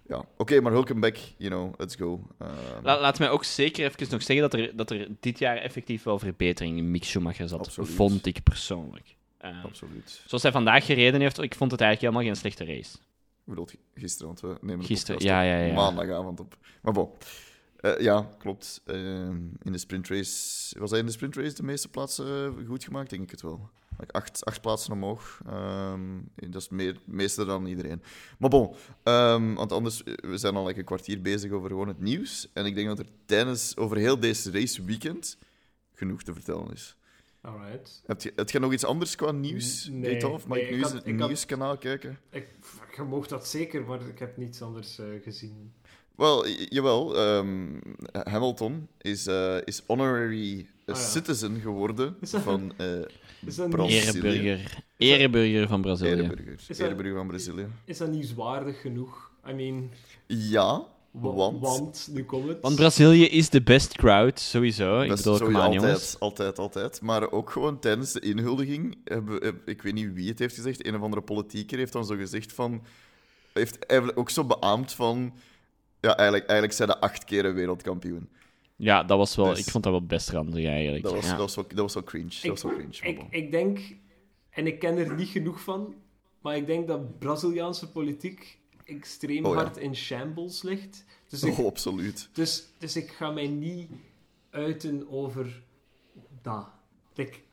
ja, 0.07 0.25
oké, 0.37 0.61
maar 0.61 0.71
Hulkenberg, 0.71 1.33
you 1.37 1.49
know, 1.49 1.73
let's 1.77 1.95
go. 1.95 2.27
Ehm, 2.39 2.51
La- 2.83 2.99
laat 2.99 3.19
mij 3.19 3.29
ook 3.29 3.43
zeker 3.43 3.85
even 3.85 4.07
nog 4.11 4.23
zeggen 4.23 4.49
dat 4.49 4.59
er, 4.59 4.75
dat 4.75 4.91
er 4.91 5.07
dit 5.19 5.39
jaar 5.39 5.57
effectief 5.57 6.03
wel 6.03 6.19
verbetering 6.19 6.77
in 6.77 6.91
Mick 6.91 7.03
Schumacher 7.03 7.47
zat. 7.47 7.59
Absoluut. 7.59 7.89
Vond 7.89 8.25
ik 8.25 8.43
persoonlijk. 8.43 9.15
Eh, 9.37 9.63
absoluut. 9.63 10.21
Zoals 10.27 10.43
hij 10.43 10.51
vandaag 10.51 10.85
gereden 10.85 11.21
heeft, 11.21 11.41
ik 11.41 11.55
vond 11.55 11.71
het 11.71 11.81
eigenlijk 11.81 12.13
helemaal 12.13 12.33
geen 12.33 12.41
slechte 12.41 12.73
race. 12.73 12.95
Ik 12.95 13.55
bedoel, 13.55 13.67
gisteren, 13.95 14.27
want 14.27 14.39
we 14.41 14.57
nemen 14.61 14.79
de 14.79 14.85
Gisteren, 14.85 15.23
ja, 15.23 15.41
ja, 15.41 15.57
ja. 15.65 15.73
maandagavond 15.73 16.39
op. 16.39 16.57
Maar 16.81 16.93
bon. 16.93 17.09
Eh, 17.79 17.99
ja, 17.99 18.29
klopt. 18.37 18.81
Ehm, 18.85 19.37
in 19.61 19.71
de 19.71 19.77
sprintrace... 19.77 20.79
Was 20.79 20.89
hij 20.89 20.99
in 20.99 21.05
de 21.05 21.11
sprintrace 21.11 21.53
de 21.53 21.63
meeste 21.63 21.89
plaatsen 21.89 22.55
eh, 22.57 22.67
goed 22.67 22.83
gemaakt? 22.83 23.09
Denk 23.09 23.23
ik 23.23 23.31
het 23.31 23.41
wel. 23.41 23.69
Like 23.97 24.11
acht, 24.13 24.45
acht 24.45 24.61
plaatsen 24.61 24.93
omhoog. 24.93 25.41
Ehm, 25.47 26.19
dat 26.35 26.61
is 26.61 26.69
meer, 26.69 26.99
meeste 27.05 27.45
dan 27.45 27.65
iedereen. 27.65 28.01
Maar 28.39 28.49
bon, 28.49 28.75
ehm, 29.03 29.53
want 29.53 29.71
anders... 29.71 30.03
eh, 30.03 30.13
We 30.21 30.37
zijn 30.37 30.55
al 30.55 30.65
like 30.65 30.79
een 30.79 30.85
kwartier 30.85 31.21
bezig 31.21 31.51
over 31.51 31.69
gewoon 31.69 31.87
het 31.87 31.99
nieuws. 31.99 32.49
En 32.53 32.65
ik 32.65 32.75
denk 32.75 32.87
dat 32.87 32.99
er 32.99 33.07
tijdens... 33.25 33.77
Over 33.77 33.97
heel 33.97 34.19
deze 34.19 34.51
race 34.51 34.83
weekend... 34.83 35.37
genoeg 35.93 36.23
te 36.23 36.33
vertellen 36.33 36.71
is. 36.71 36.97
Alright. 37.41 38.01
Heb 38.05 38.21
je, 38.21 38.33
heb 38.35 38.49
je 38.49 38.59
nog 38.59 38.73
iets 38.73 38.83
anders 38.85 39.15
qua 39.15 39.31
nieuws? 39.31 39.89
Nee, 39.91 40.29
of 40.29 40.47
mag 40.47 40.57
nee, 40.57 40.65
ik 40.67 40.71
nu 40.75 40.77
eens 40.77 40.91
het 40.91 41.05
nieuwskanaal 41.05 41.77
kijken? 41.77 42.19
Ik, 42.29 42.47
je 42.95 43.03
mocht 43.03 43.29
dat 43.29 43.47
zeker, 43.47 43.85
maar 43.85 44.07
ik 44.07 44.19
heb 44.19 44.37
niets 44.37 44.61
anders 44.61 44.99
eh, 44.99 45.05
gezien. 45.23 45.73
Wel, 46.19 46.47
jawel. 46.47 47.17
ehm, 47.17 47.47
Hamilton 48.29 48.87
is, 49.01 49.27
eh, 49.27 49.55
is 49.65 49.81
honorary 49.87 50.67
Ah, 50.85 50.95
ja. 50.95 51.01
citizen 51.01 51.59
geworden 51.61 52.15
Is 52.21 52.29
dat- 52.31 52.41
van 52.41 52.73
eh 52.77 52.85
Is 53.45 53.55
dat, 53.55 53.69
Brazilië. 53.69 54.01
nieuws, 54.01 54.13
Ereburger. 54.15 54.83
Ereburger 54.97 55.67
van 55.67 55.81
Brazilië. 55.81 56.09
Ereburger. 56.11 56.53
Is 56.67 56.77
dat- 56.77 56.87
Ereburger 56.87 57.15
van 57.15 57.27
Brazilië. 57.27 57.67
is 57.85 57.97
dat 57.97 58.09
nieuwswaardig 58.11 58.81
genoeg? 58.81 59.31
I 59.49 59.53
mean, 59.53 59.89
Ja, 60.27 60.83
wa- 61.11 61.31
want... 61.33 61.59
want 61.61 62.09
nu 62.11 62.23
komt 62.25 62.47
het. 62.47 62.57
Want 62.61 62.75
Brazilië 62.75 63.25
is 63.25 63.49
de 63.49 63.61
best 63.61 63.93
crowd, 63.97 64.39
sowieso. 64.39 65.01
Ik 65.01 65.09
bedoel, 65.09 65.23
sowieso 65.23 65.45
come 65.45 65.57
on, 65.57 65.63
altijd, 65.63 65.81
jongens. 65.81 66.19
altijd, 66.19 66.59
altijd. 66.59 67.01
Maar 67.01 67.31
ook 67.31 67.49
gewoon 67.49 67.79
tijdens 67.79 68.11
de 68.11 68.19
inhuldiging, 68.19 68.97
ik 69.65 69.81
weet 69.81 69.93
niet 69.93 70.13
wie 70.13 70.29
het 70.29 70.39
heeft 70.39 70.55
gezegd, 70.55 70.85
een 70.85 70.95
of 70.95 71.01
andere 71.01 71.21
politieker 71.21 71.77
heeft 71.77 71.93
dan 71.93 72.05
zo 72.05 72.15
gezegd 72.15 72.53
van... 72.53 72.81
Heeft 73.53 73.85
eigenlijk 73.85 74.19
ook 74.19 74.29
zo 74.29 74.43
beaamd 74.43 74.93
van... 74.93 75.33
Ja, 76.01 76.15
eigenlijk, 76.17 76.43
eigenlijk 76.49 76.73
zijn 76.73 76.89
de 76.89 76.99
acht 76.99 77.23
keer 77.23 77.45
een 77.45 77.53
wereldkampioen. 77.53 78.29
Ja, 78.75 79.03
dat 79.03 79.17
was 79.17 79.35
wel, 79.35 79.45
Dus- 79.45 79.59
ik 79.59 79.71
vond 79.71 79.83
dat 79.83 79.93
wel 79.93 80.05
best 80.05 80.29
randig 80.29 80.65
eigenlijk. 80.65 81.03
Dat 81.03 81.13
was, 81.13 81.23
ja. 81.25 81.29
dat 81.29 81.39
was, 81.39 81.55
wel, 81.55 81.65
dat 81.67 81.77
was 81.77 81.93
wel 81.93 82.03
cringe. 82.03 82.29
Dat 82.41 82.49
was 82.49 82.63
wel 82.63 82.73
cringe. 82.73 82.97
ik, 83.01 83.21
ik 83.29 83.51
denk, 83.51 83.79
en 84.49 84.67
ik 84.67 84.79
ken 84.79 84.97
er 84.97 85.15
niet 85.15 85.27
genoeg 85.27 85.61
van, 85.61 85.95
maar 86.41 86.55
ik 86.55 86.65
denk 86.65 86.87
dat 86.87 87.19
Braziliaanse 87.19 87.91
politiek 87.91 88.57
extreem 88.85 89.45
Oh, 89.45 89.53
ja. 89.55 89.61
hard 89.61 89.77
in 89.77 89.95
shambles 89.95 90.61
ligt. 90.61 91.05
Dus 91.29 91.43
ik, 91.43 91.57
Oh, 91.57 91.65
absoluut. 91.65 92.29
dus, 92.33 92.65
dus 92.77 92.95
ik 92.95 93.09
ga 93.11 93.31
mij 93.31 93.47
niet 93.47 93.89
uiten 94.49 95.09
over 95.09 95.61
dat. 96.41 96.67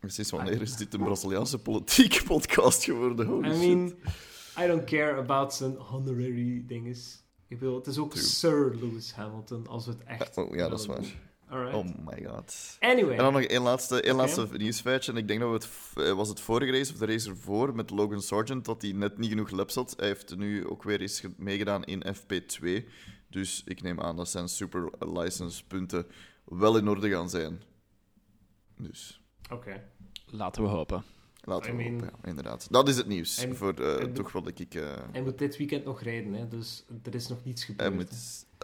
Precies, 0.01 0.31
wanneer 0.31 0.63
is 0.63 0.77
dit 0.77 0.95
een 0.95 1.03
Braziliaanse 1.05 1.59
politiek 1.59 2.23
podcast 2.27 2.85
geworden? 2.85 3.27
Holy 3.27 3.49
I 3.49 3.53
shit. 3.53 3.59
mean, 3.67 3.95
I 4.59 4.67
don't 4.67 4.85
care 4.85 5.17
about 5.17 5.55
zijn 5.55 5.79
honorary 5.79 6.63
dinges. 6.67 7.23
Ik 7.49 7.59
bedoel, 7.59 7.77
het 7.77 7.87
is 7.87 7.99
ook 7.99 8.11
True. 8.11 8.23
Sir 8.25 8.75
Lewis 8.81 9.13
Hamilton, 9.13 9.67
als 9.67 9.87
we 9.87 9.93
het 9.93 10.03
echt... 10.05 10.37
Oh, 10.37 10.55
ja, 10.55 10.69
dat 10.69 10.81
is 10.81 10.87
waar. 10.87 11.05
Alright. 11.49 11.75
Oh 11.75 11.85
my 12.07 12.25
god. 12.27 12.77
Anyway. 12.81 13.11
En 13.17 13.23
dan 13.25 13.33
nog 13.33 13.43
één 13.43 13.63
laatste, 13.63 14.01
één 14.01 14.15
laatste 14.17 14.49
nieuwsfeitje. 14.57 15.13
En 15.13 15.19
ik 15.19 15.29
denk 15.29 15.41
dat 15.41 15.49
we 15.49 15.55
het... 15.55 16.07
eh, 16.09 16.15
Was 16.17 16.29
het 16.29 16.41
vorige 16.41 16.73
race 16.73 16.93
of 16.93 16.99
de 16.99 17.07
race 17.07 17.29
ervoor 17.31 17.75
met 17.75 17.91
Logan 17.91 18.21
Sargent 18.23 18.65
dat 18.65 18.83
hij 18.83 18.93
net 18.93 19.19
niet 19.19 19.29
genoeg 19.31 19.51
laps 19.51 19.75
had. 19.75 19.95
Hij 19.97 20.07
heeft 20.07 20.37
nu 20.37 20.67
ook 20.69 20.83
weer 20.83 21.01
eens 21.01 21.21
ge- 21.21 21.33
meegedaan 21.37 21.85
in 21.85 22.03
FP2. 22.17 22.85
Dus 23.31 23.63
ik 23.65 23.83
neem 23.83 24.01
aan 24.01 24.17
dat 24.17 24.29
zijn 24.29 24.49
super 24.49 24.91
license 24.99 25.67
punten 25.67 26.07
wel 26.45 26.77
in 26.77 26.89
orde 26.89 27.09
gaan 27.11 27.31
zijn. 27.31 27.63
Dus 28.79 29.21
Oké. 29.53 29.83
Laten 30.27 30.63
we 30.63 30.69
hopen. 30.69 31.05
Laten 31.47 31.77
we 31.77 31.83
I 31.83 31.85
mean- 31.85 31.93
hopen, 32.01 32.19
ja, 32.23 32.29
inderdaad. 32.29 32.67
Dat 32.71 32.89
is 32.89 32.97
het 32.97 33.07
nieuws. 33.07 33.39
En- 33.45 33.57
voor 33.57 33.75
eh, 33.75 34.01
en- 34.03 34.13
toch 34.13 34.33
wat 34.33 34.47
ik... 34.59 34.75
eh, 34.75 34.83
Hij 35.13 35.23
moet 35.23 35.39
dit 35.39 35.57
weekend 35.57 35.85
nog 35.85 36.03
rijden, 36.03 36.33
hè, 36.33 36.49
dus 36.49 36.85
er 37.03 37.15
is 37.15 37.29
nog 37.29 37.39
niets 37.45 37.65
gebeurd. 37.65 37.95
moet, 37.95 38.11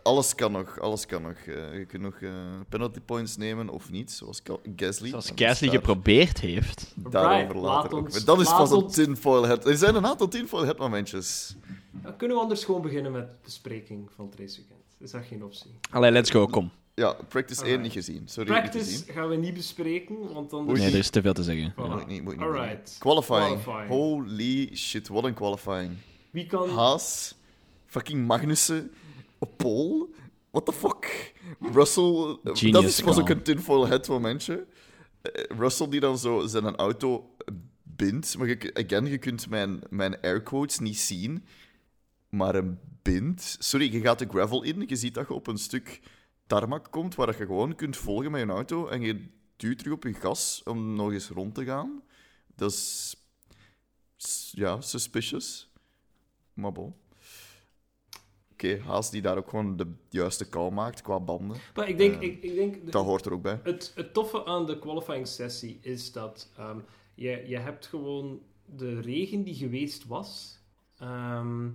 alles 0.02 0.34
kan 0.34 0.52
nog. 0.52 0.80
Alles 0.80 1.06
kan 1.06 1.22
nog. 1.22 1.36
Eh, 1.36 1.78
je 1.78 1.84
kunt 1.86 2.02
nog 2.02 2.14
eh, 2.20 2.30
penalty 2.68 3.00
points 3.00 3.36
nemen 3.36 3.68
of 3.68 3.90
niet, 3.90 4.10
zoals 4.12 4.40
Ga- 4.44 4.56
Gasly. 4.76 5.08
Zoals 5.08 5.32
Gasly 5.34 5.68
geprobeerd 5.68 6.40
heeft. 6.40 6.92
Daarover 6.96 7.38
Right, 7.38 7.54
later 7.54 7.62
laat 7.62 7.92
ook. 7.92 8.04
ons-. 8.06 8.24
Dat 8.24 8.40
is 8.40 8.48
pas 8.48 8.70
een 8.70 8.86
tinfoil 8.86 9.42
head. 9.46 9.66
Er 9.66 9.76
zijn 9.76 9.94
een 9.94 10.06
aantal 10.06 10.28
tinfoil 10.28 10.64
head 10.64 10.78
momentjes. 10.78 11.56
Dan 11.90 12.16
kunnen 12.16 12.36
we 12.36 12.42
anders 12.42 12.64
gewoon 12.64 12.82
beginnen 12.82 13.12
met 13.12 13.42
bespreking 13.42 14.10
van 14.14 14.24
het 14.26 14.38
raceweekend. 14.38 14.80
Is 14.98 15.10
dat 15.10 15.24
geen 15.24 15.44
optie? 15.44 15.70
Allee, 15.90 16.10
let's 16.10 16.30
go, 16.30 16.46
kom. 16.46 16.70
Ja, 16.94 17.12
practice 17.28 17.60
1 17.60 17.70
Alright. 17.70 17.82
niet 17.82 18.04
gezien. 18.04 18.28
Sorry, 18.28 18.50
niet 18.50 18.60
Practice 18.60 18.90
gezien. 18.90 19.14
gaan 19.14 19.28
we 19.28 19.36
niet 19.36 19.54
bespreken, 19.54 20.32
want 20.32 20.50
dan... 20.50 20.66
Nee, 20.66 20.86
er 20.86 20.98
is 20.98 21.10
te 21.10 21.22
veel 21.22 21.32
te 21.32 21.42
zeggen. 21.42 21.72
Voilà. 21.72 21.90
Moet 21.90 22.00
ik 22.00 22.06
niet, 22.06 22.22
moet 22.22 22.32
ik 22.32 22.38
niet 22.38 22.48
Alright. 22.48 22.96
Qualifying. 22.98 23.62
Qualifying. 23.62 23.88
Holy 23.88 24.76
shit, 24.76 25.08
wat 25.08 25.24
een 25.24 25.34
qualifying. 25.34 25.90
Wie 26.30 26.46
kan... 26.46 26.68
Haas, 26.70 27.34
fucking 27.86 28.26
Magnussen, 28.26 28.90
op 29.38 29.56
pole. 29.56 30.06
What 30.50 30.66
the 30.66 30.72
fuck? 30.72 31.32
Russell, 31.72 32.38
eh, 32.44 32.54
Genius 32.54 32.72
dat 32.72 32.84
is 32.84 33.02
call. 33.02 33.18
ook 33.18 33.28
een 33.28 33.42
tinfoil 33.42 33.86
head 33.86 34.08
momentje. 34.08 34.66
Eh, 35.22 35.44
Russell 35.58 35.88
die 35.88 36.00
dan 36.00 36.18
zo 36.18 36.46
zijn 36.46 36.76
auto 36.76 37.34
bindt. 37.82 38.38
Maar 38.38 38.48
je, 38.48 38.70
again, 38.74 39.06
je 39.06 39.18
kunt 39.18 39.48
mijn, 39.48 39.80
mijn 39.90 40.20
airquotes 40.20 40.78
niet 40.78 40.98
zien. 40.98 41.44
Maar 42.28 42.54
een 42.54 42.78
bind. 43.02 43.56
Sorry, 43.58 43.92
je 43.92 44.00
gaat 44.00 44.18
de 44.18 44.26
gravel 44.28 44.62
in. 44.62 44.84
Je 44.86 44.96
ziet 44.96 45.14
dat 45.14 45.28
je 45.28 45.34
op 45.34 45.46
een 45.46 45.58
stuk 45.58 46.00
tarmac 46.52 46.90
komt 46.90 47.14
waar 47.14 47.38
je 47.38 47.46
gewoon 47.46 47.74
kunt 47.74 47.96
volgen 47.96 48.30
met 48.30 48.40
je 48.40 48.46
auto. 48.46 48.86
En 48.86 49.00
je 49.00 49.26
duwt 49.56 49.78
terug 49.78 49.92
op 49.92 50.04
je 50.04 50.14
gas 50.14 50.62
om 50.64 50.94
nog 50.94 51.12
eens 51.12 51.28
rond 51.28 51.54
te 51.54 51.64
gaan. 51.64 52.02
Dat 52.54 52.70
is. 52.70 53.16
Ja, 54.50 54.80
suspicious. 54.80 55.70
Maar 56.54 56.72
bon. 56.72 56.94
Oké, 58.52 58.80
Haas 58.80 59.10
die 59.10 59.22
daar 59.22 59.36
ook 59.36 59.48
gewoon 59.48 59.76
de 59.76 59.92
juiste 60.08 60.48
call 60.48 60.70
maakt 60.70 61.02
qua 61.02 61.20
banden. 61.20 61.56
Maar 61.74 61.88
ik 61.88 61.98
denk... 61.98 62.14
Eh, 62.14 62.22
ik, 62.22 62.42
ik 62.42 62.54
denk 62.54 62.92
Dat 62.92 63.04
hoort 63.04 63.24
er 63.24 63.32
ook 63.32 63.42
bij. 63.42 63.60
Het, 63.62 63.92
het 63.94 64.14
toffe 64.14 64.44
aan 64.44 64.66
de 64.66 64.78
qualifying 64.78 65.26
sessie 65.26 65.78
is 65.80 66.12
dat 66.12 66.52
ehm, 66.56 66.78
je, 67.14 67.44
je 67.46 67.58
hebt 67.58 67.86
gewoon 67.86 68.40
de 68.64 69.00
regen 69.00 69.42
die 69.42 69.54
geweest 69.54 70.06
was, 70.06 70.60
ehm, 70.98 71.70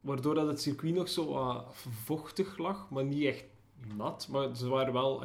waardoor 0.00 0.34
dat 0.34 0.46
het 0.46 0.60
circuit 0.60 0.94
nog 0.94 1.08
zo 1.08 1.64
vochtig 2.04 2.58
lag, 2.58 2.90
maar 2.90 3.04
niet 3.04 3.24
echt 3.24 3.44
nat. 3.96 4.28
Maar 4.30 4.56
ze 4.56 4.68
waren 4.68 4.92
wel... 4.92 5.24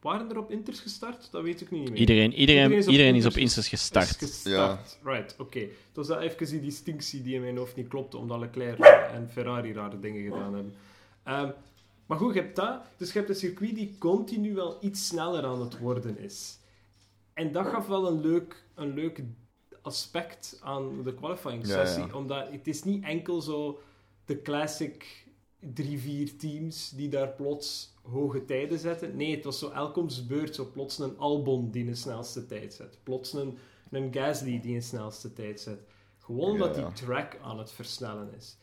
waren 0.00 0.30
er 0.30 0.38
op 0.38 0.50
inters 0.50 0.80
gestart? 0.80 1.28
Dat 1.30 1.42
weet 1.42 1.60
ik 1.60 1.70
niet 1.70 1.88
meer. 1.88 1.98
Iedereen, 1.98 2.32
iedereen, 2.32 2.62
Iedereen 2.62 2.78
is 2.78 2.86
op 2.86 2.90
iedereen 2.92 3.14
is 3.14 3.26
op 3.26 3.36
Insta's- 3.36 3.70
Instas 3.72 3.80
gestart. 3.80 4.22
Is 4.22 4.42
gestart. 4.42 4.98
Right, 5.02 5.34
oké. 5.38 5.58
Het 5.58 5.68
was 5.94 6.06
dat 6.06 6.20
even 6.20 6.46
die 6.46 6.60
distinctie 6.60 7.22
die 7.22 7.34
in 7.34 7.40
mijn 7.40 7.56
hoofd 7.56 7.76
niet 7.76 7.88
klopte, 7.88 8.16
omdat 8.16 8.38
Leclerc 8.40 8.78
en 9.12 9.28
Ferrari 9.30 9.72
rare 9.72 9.98
dingen 9.98 10.22
gedaan 10.22 10.54
hebben. 10.54 10.74
Ehm, 11.24 11.50
maar 12.06 12.18
goed, 12.18 12.34
je 12.34 12.40
hebt 12.40 12.56
dat. 12.56 12.80
Dus 12.96 13.12
je 13.12 13.18
hebt 13.18 13.30
een 13.30 13.36
circuit 13.36 13.74
die 13.74 13.96
continu 13.98 14.54
wel 14.54 14.78
iets 14.80 15.06
sneller 15.06 15.44
aan 15.44 15.60
het 15.60 15.78
worden 15.78 16.18
is. 16.18 16.58
En 17.34 17.52
dat 17.52 17.66
gaf 17.66 17.86
wel 17.86 18.06
een 18.08 18.20
leuk, 18.20 18.64
een 18.74 18.94
leuk 18.94 19.22
aspect 19.82 20.60
aan 20.62 21.02
de 21.02 21.14
qualifying 21.14 21.66
Ja, 21.66 21.72
sessie. 21.84 22.06
ja. 22.06 22.14
Omdat 22.14 22.48
het 22.50 22.66
is 22.66 22.82
niet 22.84 23.04
enkel 23.04 23.40
zo 23.40 23.80
de 24.24 24.42
classic 24.42 25.26
drie, 25.74 25.98
vier 25.98 26.36
teams 26.36 26.90
die 26.90 27.08
daar 27.08 27.28
plots 27.28 27.94
hoge 28.02 28.44
tijden 28.44 28.78
zetten. 28.78 29.16
Nee, 29.16 29.34
het 29.34 29.44
was 29.44 29.58
zo 29.58 29.70
elkoms 29.70 30.26
beurt. 30.26 30.54
Zo 30.54 30.70
plots 30.72 30.98
een 30.98 31.18
Albon 31.18 31.70
die 31.70 31.86
een 31.86 31.96
snelste 31.96 32.46
tijd 32.46 32.74
zet. 32.74 32.98
Plots 33.02 33.32
een, 33.32 33.58
een 33.90 34.12
Gasly 34.12 34.60
die 34.60 34.74
een 34.74 34.82
snelste 34.82 35.32
tijd 35.32 35.60
zet. 35.60 35.80
Gewoon 36.18 36.50
omdat 36.50 36.74
Ja, 36.76 36.80
ja. 36.80 36.88
die 36.88 37.04
track 37.04 37.38
aan 37.42 37.58
het 37.58 37.72
versnellen 37.72 38.30
is. 38.36 38.56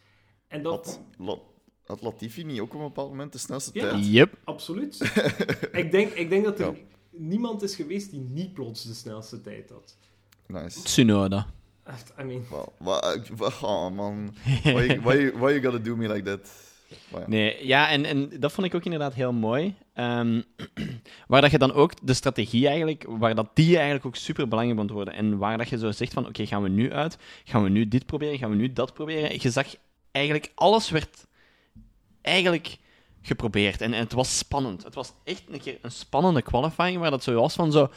En 0.47 0.63
dat... 0.63 0.85
Had, 0.85 0.99
La- 1.17 1.39
had 1.85 2.01
Latifi 2.01 2.43
niet 2.43 2.59
ook 2.59 2.73
op 2.73 2.79
een 2.79 2.87
bepaald 2.87 3.09
moment 3.09 3.31
de 3.31 3.37
snelste 3.37 3.69
Ja. 3.73 3.89
tijd? 3.89 4.07
Yep. 4.07 4.33
Absoluut. 4.43 4.99
ik, 5.71 5.91
denk, 5.91 6.11
ik 6.13 6.29
denk 6.29 6.43
dat 6.45 6.59
er 6.59 6.65
Ja. 6.65 6.79
niemand 7.11 7.61
is 7.61 7.75
geweest 7.75 8.11
die 8.11 8.19
niet 8.19 8.53
plots 8.53 8.83
de 8.83 8.93
snelste 8.93 9.41
tijd 9.41 9.69
had. 9.69 9.97
Nice. 10.47 10.81
Tsunoda. 10.81 11.47
I 12.19 12.23
mean... 12.23 12.45
Wow. 12.49 12.67
Wa- 12.77 13.17
wa- 13.35 13.51
Oh 13.61 13.89
man. 13.91 14.33
Why, 14.63 14.99
why, 15.01 15.13
you- 15.15 15.37
why 15.37 15.49
you 15.51 15.61
gotta 15.61 15.77
do 15.79 15.95
me 15.95 16.07
like 16.13 16.23
that? 16.37 16.49
Ja. 16.87 17.23
Nee, 17.27 17.67
ja, 17.67 17.89
en, 17.89 18.05
en 18.05 18.29
dat 18.39 18.51
vond 18.51 18.67
ik 18.67 18.75
ook 18.75 18.83
inderdaad 18.83 19.13
heel 19.13 19.33
mooi. 19.33 19.75
Ehm, 19.93 20.41
waar 21.27 21.41
dat 21.41 21.51
je 21.51 21.57
dan 21.57 21.73
ook 21.73 21.93
de 22.01 22.13
strategie 22.13 22.67
eigenlijk, 22.67 23.05
waar 23.07 23.35
dat 23.35 23.49
die 23.53 23.75
eigenlijk 23.75 24.05
ook 24.05 24.15
super 24.15 24.47
belangrijk 24.47 24.79
moet 24.79 24.91
worden. 24.91 25.13
En 25.13 25.37
waar 25.37 25.57
dat 25.57 25.69
je 25.69 25.77
zo 25.77 25.91
zegt 25.91 26.13
van, 26.13 26.27
oké, 26.27 26.45
gaan 26.45 26.63
we 26.63 26.69
nu 26.69 26.93
uit? 26.93 27.17
Gaan 27.43 27.63
we 27.63 27.69
nu 27.69 27.87
dit 27.87 28.05
proberen? 28.05 28.37
Gaan 28.37 28.49
we 28.49 28.55
nu 28.55 28.73
dat 28.73 28.93
proberen? 28.93 29.41
Je 29.41 29.51
zag 29.51 29.67
eigenlijk, 30.11 30.51
alles 30.55 30.89
werd 30.89 31.25
eigenlijk 32.21 32.77
geprobeerd. 33.21 33.81
En, 33.81 33.93
het 33.93 34.13
was 34.13 34.37
spannend. 34.37 34.83
Het 34.83 34.95
was 34.95 35.13
echt 35.23 35.43
een 35.49 35.59
keer 35.59 35.77
een 35.81 35.91
spannende 35.91 36.41
qualifying, 36.41 36.97
waar 36.97 37.11
dat 37.11 37.23
zo 37.23 37.33
was 37.33 37.53
van 37.53 37.71
zo... 37.71 37.89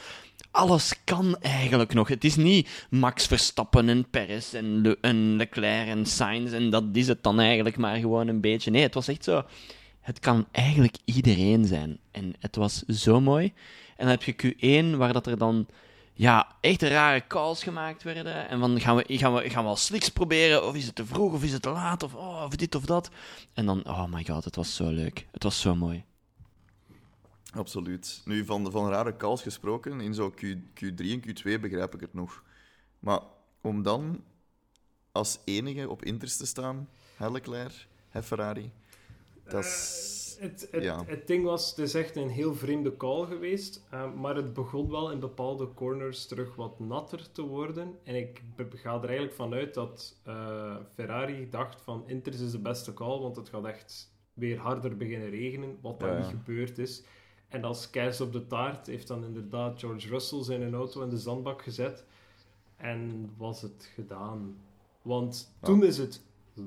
Alles 0.50 0.94
kan 1.04 1.36
eigenlijk 1.40 1.94
nog. 1.94 2.08
Het 2.08 2.24
is 2.24 2.36
niet 2.36 2.86
Max 2.90 3.26
Verstappen 3.26 3.88
en 3.88 4.10
Perez 4.10 4.54
en, 4.54 4.96
en 5.00 5.36
Leclerc 5.36 5.88
en 5.88 6.06
Sainz 6.06 6.52
en 6.52 6.70
dat 6.70 6.84
is 6.92 7.08
het 7.08 7.22
dan 7.22 7.40
eigenlijk 7.40 7.76
maar 7.76 7.96
gewoon 7.96 8.28
een 8.28 8.40
beetje. 8.40 8.70
Nee, 8.70 8.82
het 8.82 8.94
was 8.94 9.08
echt 9.08 9.24
zo... 9.24 9.42
Het 10.00 10.18
kan 10.18 10.46
eigenlijk 10.52 10.96
iedereen 11.04 11.64
zijn. 11.64 11.98
En 12.10 12.34
het 12.38 12.56
was 12.56 12.82
zo 12.82 13.20
mooi. 13.20 13.52
En 13.96 14.06
dan 14.06 14.08
heb 14.08 14.22
je 14.22 14.54
Q1, 14.92 14.96
waar 14.96 15.12
dat 15.12 15.26
er 15.26 15.38
dan 15.38 15.66
ja, 16.20 16.56
echt 16.60 16.82
rare 16.82 17.26
calls 17.26 17.62
gemaakt 17.62 18.02
werden. 18.02 18.48
En 18.48 18.60
dan 18.60 18.80
gaan 18.80 18.96
we, 18.96 19.04
gaan 19.06 19.34
we, 19.34 19.50
gaan 19.50 19.62
we 19.62 19.68
al 19.68 19.76
slicks 19.76 20.08
proberen. 20.08 20.66
Of 20.66 20.74
is 20.74 20.86
het 20.86 20.94
te 20.94 21.06
vroeg, 21.06 21.32
of 21.32 21.42
is 21.42 21.52
het 21.52 21.62
te 21.62 21.70
laat, 21.70 22.02
of, 22.02 22.14
oh, 22.14 22.42
of 22.44 22.56
dit 22.56 22.74
of 22.74 22.84
dat. 22.84 23.10
En 23.52 23.66
dan, 23.66 23.86
oh 23.86 24.06
my 24.06 24.24
god, 24.24 24.44
het 24.44 24.56
was 24.56 24.74
zo 24.74 24.90
leuk. 24.90 25.26
Het 25.30 25.42
was 25.42 25.60
zo 25.60 25.74
mooi. 25.74 26.04
Absoluut. 27.52 28.22
Nu, 28.24 28.44
van, 28.44 28.70
van 28.70 28.88
rare 28.88 29.16
calls 29.16 29.42
gesproken, 29.42 30.00
in 30.00 30.14
zo 30.14 30.30
Q, 30.30 30.42
Q3 30.74 30.96
en 30.96 31.22
Q2 31.26 31.60
begrijp 31.60 31.94
ik 31.94 32.00
het 32.00 32.14
nog. 32.14 32.42
Maar 32.98 33.20
om 33.60 33.82
dan 33.82 34.24
als 35.12 35.38
enige 35.44 35.88
op 35.88 36.04
Inters 36.04 36.36
te 36.36 36.46
staan, 36.46 36.88
hè 38.08 38.22
Ferrari, 38.22 38.70
dat 39.50 39.64
is... 39.64 40.08
Het, 40.40 40.68
het, 40.70 40.82
Ja. 40.82 41.04
het 41.06 41.26
ding 41.26 41.44
was, 41.44 41.68
het 41.70 41.78
is 41.78 41.94
echt 41.94 42.16
een 42.16 42.28
heel 42.28 42.54
vreemde 42.54 42.96
call 42.96 43.26
geweest, 43.26 43.82
eh, 43.90 44.12
maar 44.14 44.36
het 44.36 44.52
begon 44.52 44.90
wel 44.90 45.10
in 45.10 45.20
bepaalde 45.20 45.74
corners 45.74 46.26
terug 46.26 46.54
wat 46.54 46.78
natter 46.80 47.32
te 47.32 47.42
worden. 47.42 47.98
En 48.04 48.14
ik 48.14 48.42
ga 48.74 48.94
er 48.94 49.04
eigenlijk 49.04 49.32
vanuit 49.34 49.74
dat 49.74 50.16
eh, 50.24 50.76
Ferrari 50.94 51.48
dacht 51.50 51.80
van 51.82 52.02
Inters 52.06 52.40
is 52.40 52.50
de 52.50 52.58
beste 52.58 52.92
call, 52.94 53.18
want 53.20 53.36
het 53.36 53.48
gaat 53.48 53.64
echt 53.64 54.12
weer 54.34 54.58
harder 54.58 54.96
beginnen 54.96 55.30
regenen, 55.30 55.78
wat 55.80 55.96
Ja, 55.98 56.06
ja. 56.06 56.16
niet 56.18 56.26
gebeurd 56.26 56.78
is. 56.78 57.02
En 57.48 57.64
als 57.64 57.90
keis 57.90 58.20
op 58.20 58.32
de 58.32 58.46
taart 58.46 58.86
heeft 58.86 59.08
dan 59.08 59.24
inderdaad 59.24 59.80
George 59.80 60.08
Russell 60.08 60.42
zijn 60.42 60.74
auto 60.74 61.02
in 61.02 61.08
de 61.10 61.18
zandbak 61.18 61.62
gezet. 61.62 62.04
En 62.76 63.30
was 63.36 63.62
het 63.62 63.90
gedaan. 63.94 64.56
Want 65.02 65.52
Ja. 65.60 65.66
toen 65.66 65.84
is 65.84 65.98
het 65.98 66.22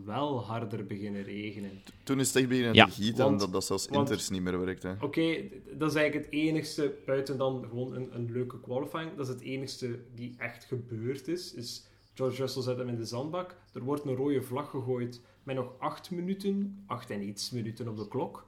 wel 0.06 0.44
harder 0.46 0.86
beginnen 0.86 1.24
regenen. 1.24 1.82
Toen 2.04 2.20
is 2.20 2.28
het 2.28 2.36
echt 2.36 2.48
beginnen 2.48 2.74
Ja. 2.74 2.86
te 2.86 2.92
gieten 2.92 3.24
Want- 3.24 3.40
dat 3.40 3.52
dat 3.52 3.66
zelfs 3.66 3.88
want- 3.88 4.10
Inters 4.10 4.30
niet 4.30 4.42
meer 4.42 4.60
werkt. 4.66 4.84
Hè. 4.84 4.92
Oké, 5.02 5.36
dat 5.78 5.90
is 5.90 5.96
eigenlijk 5.98 6.14
het 6.26 6.34
enigste, 6.34 6.94
buiten 7.06 7.38
dan 7.38 7.66
gewoon 7.70 7.96
een, 7.96 8.16
een 8.16 8.32
leuke 8.32 8.60
qualifying, 8.60 9.16
dat 9.16 9.28
is 9.28 9.34
het 9.34 9.42
enigste 9.42 10.00
die 10.16 10.36
echt 10.38 10.64
gebeurd 10.64 11.28
is, 11.28 11.54
is 11.54 11.86
George 12.14 12.42
Russell 12.42 12.62
zet 12.62 12.78
hem 12.78 12.88
in 12.90 12.96
de 12.96 13.06
zandbak, 13.06 13.56
er 13.74 13.84
wordt 13.84 14.06
een 14.06 14.16
rode 14.16 14.42
vlag 14.42 14.70
gegooid 14.70 15.22
met 15.44 15.56
nog 15.56 15.72
acht 15.80 16.12
minuten, 16.12 16.84
acht 16.88 17.10
en 17.10 17.22
iets 17.28 17.50
minuten 17.52 17.88
op 17.88 17.98
de 17.98 18.08
klok. 18.08 18.46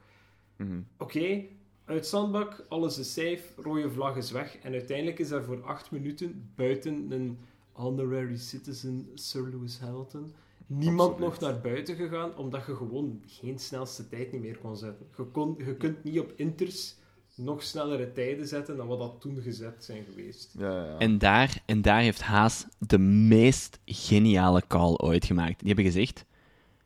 Mhm. 0.58 0.80
Oké, 0.98 1.44
uit 1.86 2.08
zandbak, 2.08 2.66
alles 2.70 2.98
is 2.98 3.14
safe, 3.14 3.42
rode 3.56 3.92
vlag 3.92 4.16
is 4.18 4.32
weg, 4.32 4.58
en 4.58 4.72
uiteindelijk 4.72 5.20
is 5.20 5.32
er 5.32 5.44
voor 5.44 5.64
acht 5.64 5.92
minuten, 5.92 6.52
buiten 6.56 7.12
een 7.12 7.38
honorary 7.72 8.38
citizen 8.38 9.10
Sir 9.14 9.42
Lewis 9.50 9.80
Hamilton, 9.80 10.32
niemand 10.68 11.12
Absoluut. 11.12 11.32
nog 11.32 11.40
naar 11.40 11.62
buiten 11.62 11.96
gegaan, 11.96 12.38
omdat 12.38 12.66
je 12.66 12.76
gewoon 12.76 13.22
geen 13.26 13.60
snelste 13.60 14.10
tijd 14.10 14.32
niet 14.32 14.42
meer 14.42 14.58
kon 14.58 14.78
zetten. 14.78 15.08
Je, 15.18 15.24
kon, 15.24 15.56
je 15.58 15.76
kunt 15.76 16.04
niet 16.04 16.20
op 16.20 16.34
inters 16.36 16.96
nog 17.36 17.64
snellere 17.64 18.12
tijden 18.12 18.48
zetten 18.48 18.78
dan 18.78 18.88
wat 18.88 19.00
dat 19.00 19.22
toen 19.22 19.42
gezet 19.42 19.84
zijn 19.84 20.04
geweest. 20.04 20.54
Ja, 20.58 20.86
ja. 20.86 20.98
En 20.98 21.18
daar, 21.18 21.62
en 21.66 21.82
daar 21.82 22.02
heeft 22.02 22.22
Haas 22.22 22.66
de 22.80 22.98
meest 22.98 23.80
geniale 23.86 24.64
call 24.68 24.94
ooit 24.98 25.26
gemaakt. 25.26 25.60
Die 25.60 25.68
hebben 25.68 25.86
gezegd: 25.86 26.26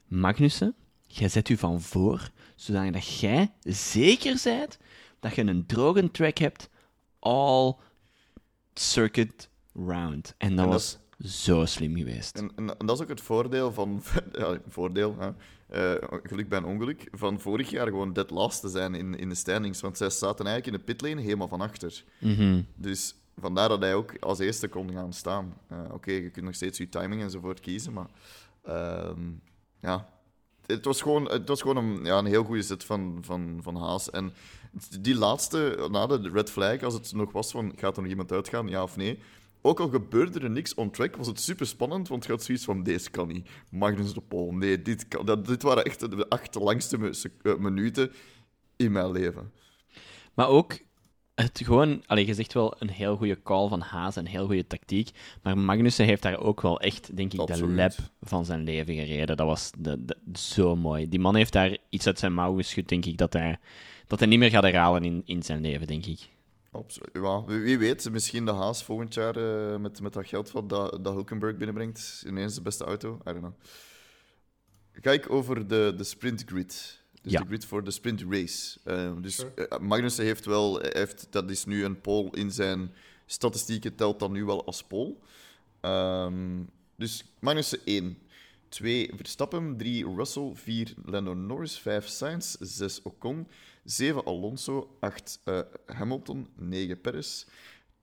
Magnussen, 0.08 0.76
jij 1.08 1.30
zet 1.30 1.50
u 1.50 1.58
van 1.58 1.82
voor, 1.82 2.30
zodat 2.56 2.94
dat 2.94 3.20
jij 3.20 3.52
zeker 3.64 4.42
bent 4.44 4.78
dat 5.20 5.36
je 5.36 5.42
een 5.42 5.66
droge 5.66 6.12
track 6.12 6.38
hebt, 6.38 6.70
all 7.20 7.76
circuit 8.74 9.50
round. 9.74 10.36
En 10.38 10.50
dat 10.50 10.50
En 10.50 10.56
dat 10.56 10.66
was 10.66 10.98
zo 11.24 11.66
slim 11.66 11.96
geweest. 11.96 12.38
En, 12.38 12.52
en, 12.56 12.78
en 12.78 12.86
dat 12.86 12.96
is 12.96 13.02
ook 13.02 13.10
het 13.10 13.22
voordeel 13.22 13.74
van... 13.74 14.04
Ja, 14.40 14.60
voordeel, 14.68 15.16
hè. 15.20 15.32
Eh, 15.68 16.20
geluk 16.24 16.50
bij 16.50 16.58
een 16.58 16.66
ongeluk. 16.66 17.08
Van 17.12 17.40
vorig 17.40 17.70
jaar 17.70 17.88
gewoon 17.88 18.14
dead 18.14 18.30
last 18.30 18.62
te 18.62 18.70
zijn 18.70 18.96
in, 18.96 19.18
in 19.18 19.30
de 19.30 19.36
standings. 19.36 19.82
Want 19.82 19.98
zij 19.98 20.10
zaten 20.10 20.46
eigenlijk 20.46 20.66
in 20.66 20.86
de 20.86 20.94
pitlane 20.94 21.22
helemaal 21.22 21.48
van 21.48 21.62
achter. 21.62 22.04
Mhm. 22.20 22.62
Dus 22.76 23.16
vandaar 23.40 23.70
dat 23.70 23.82
hij 23.82 23.96
ook 23.96 24.14
als 24.20 24.40
eerste 24.40 24.68
kon 24.68 24.92
gaan 24.92 25.14
staan. 25.14 25.54
Eh, 25.68 25.78
Oké, 25.92 26.12
je 26.12 26.30
kunt 26.30 26.46
nog 26.46 26.56
steeds 26.56 26.78
je 26.78 26.90
timing 26.90 27.22
enzovoort 27.22 27.60
kiezen, 27.60 27.94
maar... 27.94 28.10
ehm, 28.64 29.22
ja... 29.82 30.10
Het 30.66 30.86
was 30.86 31.02
gewoon, 31.02 31.30
het 31.32 31.48
was 31.48 31.62
gewoon 31.62 31.78
een, 31.78 32.06
ja, 32.06 32.18
een 32.18 32.26
heel 32.26 32.44
goede 32.44 32.62
zet 32.62 32.84
van, 32.84 33.18
van, 33.22 33.60
van 33.62 33.76
Haas. 33.76 34.10
En 34.10 34.34
die 35.00 35.16
laatste, 35.16 35.88
na 35.92 36.08
de 36.08 36.30
red 36.34 36.50
flag, 36.50 36.84
als 36.84 36.94
het 36.94 37.14
nog 37.14 37.32
was 37.32 37.52
van 37.52 37.74
gaat 37.76 37.96
er 37.96 38.02
nog 38.02 38.12
iemand 38.12 38.32
uitgaan, 38.32 38.68
ja 38.68 38.84
of 38.84 38.96
nee. 38.96 39.20
Ook 39.62 39.80
al 39.80 39.90
gebeurde 39.90 40.40
er 40.40 40.50
niks 40.50 40.74
on 40.74 40.92
track, 40.92 41.16
was 41.16 41.28
het 41.28 41.40
super 41.40 41.66
spannend, 41.68 42.08
want 42.08 42.26
je 42.26 42.32
had 42.32 42.44
zoiets 42.44 42.64
van: 42.64 42.84
deze 42.84 43.10
kan 43.10 43.28
niet. 43.28 43.50
Magnus 43.72 44.14
de 44.14 44.22
Pool, 44.22 44.52
nee, 44.52 44.82
dit, 44.82 45.08
kan, 45.08 45.26
dat, 45.26 45.46
dit 45.46 45.62
waren 45.62 45.84
echt 45.84 46.00
de 46.00 46.30
acht 46.30 46.56
langste 46.56 47.14
eh, 47.44 47.56
minuten 47.58 48.12
in 48.76 48.92
mijn 48.92 49.12
leven. 49.12 49.52
Maar 50.34 50.48
ook 50.48 50.78
het 51.36 51.62
gewoon, 51.64 52.04
allee, 52.06 52.26
je 52.26 52.34
zegt 52.34 52.54
wel 52.54 52.76
een 52.80 52.90
heel 52.90 53.16
goede 53.16 53.42
call 53.44 53.68
van 53.68 53.82
Haas, 53.82 54.16
een 54.16 54.26
heel 54.28 54.46
goede 54.46 54.68
tactiek. 54.68 55.10
Maar 55.44 55.58
Magnussen 55.58 56.06
heeft 56.06 56.22
daar 56.22 56.40
ook 56.40 56.62
wel 56.62 56.80
echt, 56.80 57.16
denk 57.16 57.34
ik, 57.34 57.40
de 57.48 57.54
lap 57.76 58.12
van 58.22 58.46
zijn 58.46 58.64
leven 58.64 58.94
gereden. 58.96 59.38
Dat 59.38 59.48
was 59.48 59.72
de, 59.78 60.06
de- 60.06 60.18
zo 60.40 60.76
mooi. 60.76 61.10
Die 61.10 61.20
man 61.20 61.36
heeft 61.36 61.54
daar 61.54 61.78
iets 61.90 62.08
uit 62.08 62.20
zijn 62.20 62.34
mouw 62.34 62.56
geschud, 62.56 62.88
denk 62.90 63.06
ik, 63.06 63.18
dat 63.18 63.34
hij, 63.34 63.58
dat 64.08 64.20
hij 64.20 64.28
niet 64.28 64.40
meer 64.40 64.50
gaat 64.50 64.64
herhalen 64.64 65.04
in, 65.04 65.22
in 65.26 65.44
zijn 65.44 65.62
leven, 65.62 65.88
denk 65.88 66.06
ik. 66.06 66.20
Absoluut. 66.72 67.10
Ja, 67.14 67.44
wie, 67.46 67.78
weet, 67.78 68.10
misschien 68.12 68.46
de 68.46 68.52
Haas 68.52 68.84
volgend 68.84 69.14
jaar 69.14 69.36
eh, 69.36 69.78
met, 69.80 70.02
met 70.02 70.14
dat 70.14 70.28
geld 70.28 70.52
wat 70.52 70.70
dat, 70.70 71.04
dat 71.04 71.14
Hulkenberg 71.14 71.56
binnenbrengt, 71.58 72.24
ineens 72.28 72.56
de 72.56 72.62
beste 72.62 72.84
auto. 72.84 73.14
I 73.16 73.24
don't 73.24 73.38
know. 73.40 73.54
Ik 74.94 75.04
over 75.30 75.68
de, 75.68 75.94
de 75.98 76.04
sprint 76.04 76.44
grid. 76.46 77.02
Dus 77.22 77.32
Ja. 77.32 77.40
de 77.40 77.46
grid 77.48 77.66
voor 77.66 77.84
de 77.84 77.92
sprint 77.92 78.24
race. 78.30 78.80
Eh, 78.84 79.12
dus 79.22 79.36
Sure. 79.36 79.68
eh, 79.68 79.80
Magnussen 79.80 80.26
heeft 80.26 80.46
wel, 80.46 80.80
heeft, 80.82 81.28
dat 81.30 81.50
is 81.50 81.66
nu 81.66 81.84
een 81.84 82.02
pole 82.02 82.30
in 82.32 82.52
zijn 82.52 82.92
statistieken, 83.26 83.96
telt 83.96 84.20
dat 84.20 84.32
nu 84.32 84.46
wel 84.46 84.66
als 84.66 84.84
pole. 84.84 85.16
Ehm, 85.82 86.64
dus 86.96 87.26
Magnussen 87.40 87.80
1. 87.86 88.18
2 88.70 89.12
Verstappen, 89.16 89.78
3 89.78 90.04
Russell, 90.04 90.56
4 90.56 90.96
Lando 91.06 91.34
Norris, 91.34 91.78
5 91.78 92.08
Sainz, 92.08 92.58
6 92.60 93.06
Ocon, 93.06 93.48
7 93.86 94.26
Alonso, 94.26 94.98
8 95.02 95.40
eh, 95.46 95.64
Hamilton, 95.88 96.48
9 96.56 97.02
Perez, 97.02 97.46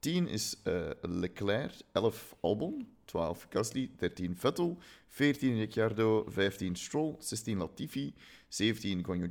10 0.00 0.28
is 0.28 0.56
eh, 0.64 0.94
Leclerc, 1.02 1.72
11 1.92 2.36
Albon, 2.42 2.86
12 3.06 3.46
Gasly, 3.50 3.90
13 3.96 4.36
Vettel, 4.36 4.76
14 5.08 5.58
Ricciardo, 5.58 6.26
15 6.28 6.76
Stroll, 6.76 7.16
16 7.20 7.58
Latifi, 7.58 8.14
17 8.48 9.02
Guanyu 9.02 9.28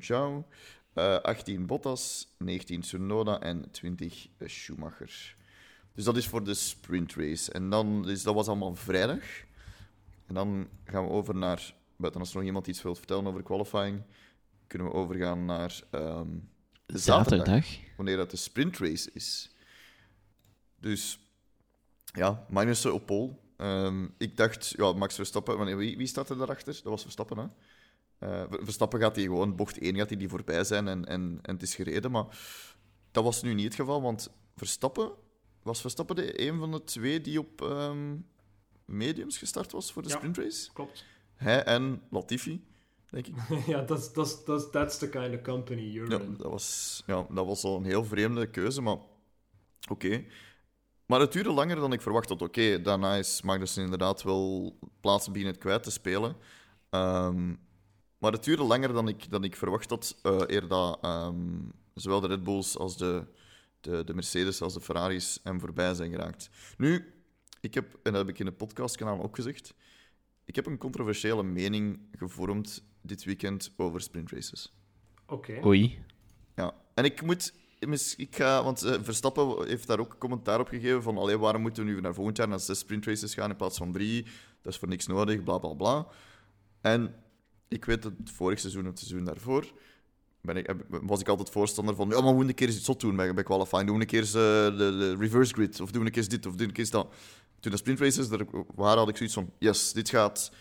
eh, 0.94 1.20
18 1.24 1.66
Bottas, 1.66 2.28
19 2.40 2.82
Tsunoda 2.82 3.40
en 3.40 3.72
20 3.72 4.30
Schumacher. 4.46 5.36
Dus 5.96 6.04
dat 6.04 6.18
is 6.18 6.28
voor 6.28 6.44
de 6.44 6.54
sprint 6.54 7.14
race. 7.14 7.52
En 7.52 7.70
dan, 7.70 8.02
dus 8.02 8.24
dat 8.24 8.36
was 8.36 8.48
allemaal 8.48 8.76
vrijdag. 8.76 9.24
En 10.28 10.34
dan 10.34 10.68
gaan 10.84 11.04
we 11.04 11.10
over 11.10 11.36
naar, 11.36 11.74
buiten 11.96 12.22
als 12.22 12.30
er 12.30 12.36
nog 12.38 12.46
iemand 12.46 12.68
iets 12.68 12.82
wil 12.82 12.96
vertellen 12.96 13.28
over 13.28 13.44
qualifying, 13.44 14.02
kunnen 14.68 14.88
we 14.88 14.94
overgaan 14.94 15.46
naar 15.46 15.82
ehm, 15.92 16.28
zaterdag, 16.86 17.46
Zaterdag. 17.46 17.66
wanneer 17.96 18.18
dat 18.18 18.32
de 18.32 18.38
sprint 18.38 18.78
race 18.78 19.10
is. 19.14 19.56
Dus 20.80 21.20
ja, 22.06 22.46
Magnussen 22.50 22.94
op 22.94 23.06
pole. 23.06 23.36
Ehm, 23.58 24.08
ik 24.18 24.38
dacht, 24.38 24.74
ja, 24.78 24.94
Max 24.94 25.16
Verstappen, 25.16 25.58
wanneer, 25.58 25.78
wie, 25.78 25.98
wie 25.98 26.08
staat 26.08 26.30
er 26.30 26.38
daarachter? 26.38 26.74
Dat 26.74 26.84
was 26.84 27.02
Verstappen, 27.02 27.38
hè? 27.38 27.46
Eh, 28.18 28.44
Ver- 28.50 28.64
Verstappen 28.64 29.00
gaat 29.00 29.16
die 29.16 29.24
gewoon, 29.26 29.56
bocht 29.56 29.78
1 29.78 29.96
gaat 29.96 30.10
hij 30.10 30.18
die 30.18 30.30
voorbij 30.30 30.64
zijn 30.64 30.88
en, 30.88 31.06
en, 31.06 31.40
en 31.42 31.54
het 31.54 31.62
is 31.62 31.76
gereden. 31.76 32.12
Maar 32.12 32.26
dat 33.12 33.24
was 33.24 33.42
nu 33.42 33.54
niet 33.54 33.66
het 33.66 33.76
geval, 33.76 34.02
want 34.02 34.30
Verstappen, 34.56 35.12
was 35.64 35.82
Verstappen 35.82 36.16
de 36.16 36.48
een 36.48 36.60
van 36.60 36.72
de 36.72 36.84
twee 36.84 37.22
die 37.22 37.40
op 37.40 37.62
ehm, 37.62 38.16
mediums 38.86 39.38
gestart 39.38 39.72
was 39.72 39.92
voor 39.92 40.02
de 40.02 40.10
Ja. 40.10 40.16
sprintrace? 40.16 40.72
Klopt. 40.74 41.06
Hij 41.36 41.64
en 41.64 42.02
Latifi, 42.10 42.66
denk 43.10 43.28
ik. 43.28 43.36
ja, 43.68 43.82
dat 43.82 44.00
is- 44.18 44.44
is- 44.48 44.70
that's 44.72 44.98
the 44.98 45.10
kind 45.10 45.36
of 45.36 45.42
company 45.42 45.82
you're 45.82 46.12
Ja, 46.18 46.20
in. 46.24 46.36
dat 46.38 46.52
was, 46.52 47.04
ja, 47.06 47.26
dat 47.30 47.46
was 47.46 47.64
al 47.64 47.78
een 47.78 47.86
heel 47.86 48.06
vreemde 48.06 48.50
keuze, 48.50 48.82
maar 48.82 48.98
oké. 49.90 50.24
Maar 51.06 51.20
het 51.20 51.32
duurde 51.32 51.52
langer 51.52 51.76
dan 51.76 51.94
ik 51.94 52.02
verwacht 52.02 52.30
had. 52.30 52.42
Oké, 52.42 52.82
daarna 52.82 53.16
is 53.16 53.42
Magnussen 53.42 53.84
inderdaad 53.84 54.24
wel 54.24 54.78
plaatsen 55.02 55.32
beginnen 55.34 55.58
kwijt 55.58 55.84
te 55.84 55.92
spelen. 55.92 56.36
Ehm, 56.90 57.54
maar 58.18 58.32
het 58.32 58.44
duurde 58.44 58.64
langer 58.64 58.94
dan 58.94 59.08
ik, 59.08 59.32
dan 59.32 59.44
ik 59.44 59.56
verwacht 59.56 59.90
had, 59.90 60.20
eh 60.22 60.42
eer 60.46 60.68
dat 60.68 60.98
ehm, 61.02 61.60
zowel 61.94 62.20
de 62.22 62.28
Red 62.28 62.44
Bulls 62.44 62.78
als 62.78 62.98
de, 62.98 63.26
de, 63.82 64.04
de 64.04 64.14
Mercedes 64.14 64.62
als 64.62 64.74
de 64.74 64.82
Ferraris 64.82 65.40
hem 65.44 65.60
voorbij 65.60 65.94
zijn 65.94 66.12
geraakt. 66.12 66.50
Nu, 66.78 67.14
ik 67.66 67.74
heb, 67.74 68.00
en 68.04 68.12
dat 68.12 68.26
heb 68.26 68.30
ik 68.30 68.40
in 68.40 68.46
het 68.46 68.58
podcastkanaal 68.58 69.24
ook 69.24 69.36
gezegd, 69.36 69.74
ik 70.46 70.56
heb 70.56 70.66
een 70.66 70.78
controversiële 70.78 71.44
mening 71.44 72.00
gevormd 72.12 72.84
dit 73.02 73.24
weekend 73.24 73.74
over 73.78 74.02
sprintraces. 74.02 74.74
Oké. 75.28 75.66
Oei. 75.66 76.00
Ja, 76.56 76.74
en 76.94 77.06
ik 77.06 77.22
moet... 77.22 77.54
Ik 78.18 78.36
ga, 78.36 78.64
want 78.64 78.84
eh, 78.84 79.02
Verstappen 79.02 79.68
heeft 79.68 79.88
daar 79.88 80.00
ook 80.00 80.16
commentaar 80.18 80.60
op 80.60 80.68
gegeven 80.68 81.04
van 81.04 81.18
allee, 81.18 81.38
waarom 81.38 81.62
moeten 81.62 81.86
we 81.86 81.92
nu 81.92 82.02
naar 82.02 82.14
volgend 82.14 82.38
jaar 82.38 82.48
naar 82.48 82.60
zes 82.60 82.80
sprintraces 82.80 83.34
gaan 83.34 83.50
in 83.50 83.56
plaats 83.56 83.78
van 83.78 83.92
drie? 83.92 84.24
Dat 84.62 84.74
is 84.74 84.80
voor 84.80 84.88
niks 84.88 85.08
nodig, 85.08 85.44
bla 85.44 85.58
bla 85.58 85.74
bla. 85.74 86.08
En 86.82 87.16
ik 87.68 87.86
weet 87.86 88.02
dat 88.02 88.14
het 88.18 88.32
vorig 88.32 88.60
seizoen, 88.60 88.86
het 88.86 89.00
seizoen 89.00 89.26
daarvoor, 89.26 89.74
ben 90.46 90.58
ik, 90.58 90.68
heb- 90.68 90.86
was 90.90 91.20
ik 91.20 91.28
altijd 91.28 91.50
voorstander 91.50 91.96
van 91.96 92.10
ja, 92.10 92.14
maar 92.16 92.24
we 92.24 92.30
moeten 92.32 92.50
een 92.50 92.56
keer 92.56 92.68
iets 92.70 92.84
zot 92.84 93.00
doen 93.00 93.16
bij, 93.16 93.34
bij 93.34 93.44
qualifying. 93.44 93.86
Doen 93.88 93.96
we 93.96 94.02
een 94.02 94.08
keer 94.08 94.20
eens, 94.20 94.34
eh, 94.34 94.42
de, 94.78 94.96
de 94.98 95.16
reverse 95.20 95.54
grid, 95.54 95.82
of 95.82 95.92
doen 95.92 96.06
een 96.06 96.12
keer 96.12 96.30
dit, 96.30 96.46
of 96.46 96.52
doen 96.52 96.62
we 96.62 96.66
een 96.68 96.72
keer 96.74 96.90
dat. 96.90 97.14
Toen 97.60 97.72
de 97.72 97.78
sprintraces 97.78 98.30
er 98.30 98.46
waren, 98.76 98.98
had 98.98 99.10
ik 99.10 99.18
zoiets 99.18 99.36
van 99.36 99.52
yes, 99.60 99.94
dit 99.94 100.10
gaat 100.10 100.52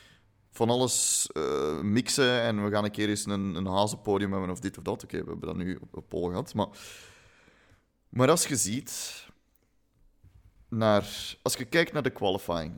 van 0.51 0.71
alles 0.71 1.27
eh, 1.33 1.81
mixen 1.81 2.41
en 2.41 2.65
we 2.65 2.71
gaan 2.71 2.85
een 2.85 2.91
keer 2.91 3.09
eens 3.09 3.27
een, 3.27 3.55
een 3.55 3.67
hazenpodium 3.67 4.31
hebben 4.33 4.51
of 4.51 4.61
dit 4.61 4.79
of 4.79 4.85
dat. 4.85 5.05
Oké, 5.05 5.25
we 5.25 5.31
hebben 5.31 5.47
dat 5.49 5.57
nu 5.57 5.79
op, 5.81 5.97
op 6.13 6.25
gehad, 6.25 6.55
maar... 6.55 6.69
Maar 8.09 8.31
als 8.31 8.47
je 8.47 8.57
ziet 8.57 9.25
naar... 10.69 11.37
Als 11.43 11.55
je 11.55 11.65
kijkt 11.65 11.93
naar 11.93 12.03
de 12.03 12.11
qualifying, 12.11 12.73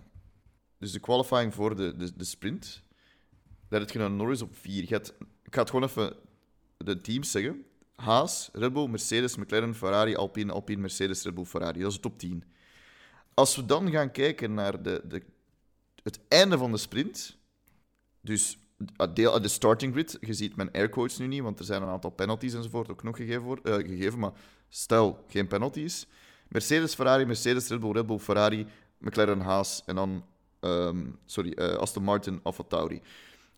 dus 0.79 0.93
de 0.93 1.01
qualifying 1.01 1.55
voor 1.55 1.77
de, 1.77 1.97
de, 1.97 2.17
de 2.17 2.25
sprint, 2.25 2.83
daar 3.69 3.81
heb 3.81 3.91
je 3.91 3.99
een 3.99 4.17
Norris 4.17 4.43
op 4.43 4.57
4. 4.57 4.83
Je 4.83 4.95
hebt- 4.95 5.15
ik 5.45 5.55
ga 5.55 5.61
het 5.61 5.71
gewoon 5.71 5.89
even 5.89 6.17
de 6.77 7.01
teams 7.01 7.31
zeggen. 7.31 7.65
Haas, 7.97 8.49
Red 8.53 8.73
Bull, 8.73 8.89
Mercedes, 8.89 9.37
McLaren, 9.37 9.75
Ferrari, 9.75 10.17
Alpine, 10.17 10.53
Alpine, 10.53 10.81
Mercedes, 10.81 11.23
Red 11.23 11.35
Bull, 11.35 11.45
Ferrari. 11.45 11.81
Dat 11.81 11.89
is 11.89 11.95
de 11.95 12.01
top 12.03 12.19
10. 12.19 12.45
Als 13.35 13.57
we 13.57 13.65
dan 13.67 13.91
gaan 13.91 14.11
kijken 14.11 14.55
naar 14.55 14.83
de, 14.83 15.03
de, 15.09 15.23
het 16.03 16.21
einde 16.29 16.59
van 16.59 16.73
de 16.73 16.79
sprint, 16.79 17.37
dus 18.21 18.59
het 18.97 19.17
deel, 19.17 19.41
de 19.41 19.49
starting 19.49 19.93
grid, 19.93 20.19
je 20.21 20.33
ziet 20.33 20.57
mijn 20.57 20.73
airquotes 20.73 21.19
nu 21.19 21.27
niet, 21.27 21.43
want 21.43 21.59
er 21.59 21.65
zijn 21.65 21.83
een 21.83 21.89
aantal 21.89 22.11
penalties 22.11 22.55
enzovoort 22.55 22.91
ook 22.91 23.03
nog 23.03 23.17
gegeven, 23.17 23.43
voor- 23.43 23.61
eh, 23.63 23.75
gegeven 23.75 24.19
maar 24.19 24.33
stel, 24.69 25.25
geen 25.29 25.47
penalties. 25.47 26.07
Mercedes, 26.49 26.95
Ferrari, 26.95 27.25
Mercedes, 27.25 27.69
Red 27.69 27.81
Bull, 27.81 27.93
Red 27.93 28.07
Bull, 28.07 28.19
Ferrari, 28.19 28.67
McLaren, 28.99 29.41
Haas 29.41 29.83
en 29.87 29.95
dan, 29.95 30.25
ehm, 30.61 31.07
sorry, 31.25 31.53
eh, 31.53 31.75
Aston 31.77 32.03
Martin, 32.03 32.41
Alfa 32.43 32.63
Tauri. 32.69 33.03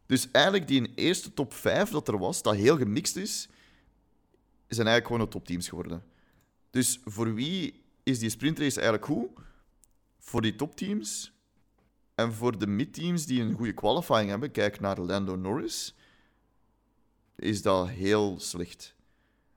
Dus 0.08 0.30
eigenlijk 0.30 0.68
die 0.68 0.94
eerste 0.94 1.34
top 1.34 1.54
5 1.54 1.90
dat 1.90 2.08
er 2.08 2.18
was, 2.18 2.42
dat 2.42 2.54
heel 2.54 2.76
gemixt 2.76 3.16
is, 3.16 3.48
zijn 4.68 4.86
eigenlijk 4.86 5.06
gewoon 5.06 5.20
de 5.20 5.28
topteams 5.28 5.68
geworden. 5.68 6.04
Dus 6.70 7.00
voor 7.04 7.34
wie 7.34 7.82
is 8.02 8.18
die 8.18 8.30
sprintrace 8.30 8.80
eigenlijk 8.80 9.04
goed? 9.04 9.28
Voor 10.18 10.42
die 10.42 10.56
topteams 10.56 11.32
en 12.14 12.32
voor 12.32 12.58
de 12.58 12.66
midteams 12.66 13.26
die 13.26 13.42
een 13.42 13.52
goede 13.52 13.72
qualifying 13.72 14.28
hebben, 14.30 14.50
kijk 14.50 14.80
naar 14.80 15.00
Lando 15.00 15.36
Norris, 15.36 15.94
is 17.36 17.62
dat 17.62 17.88
heel 17.88 18.40
slecht. 18.40 18.94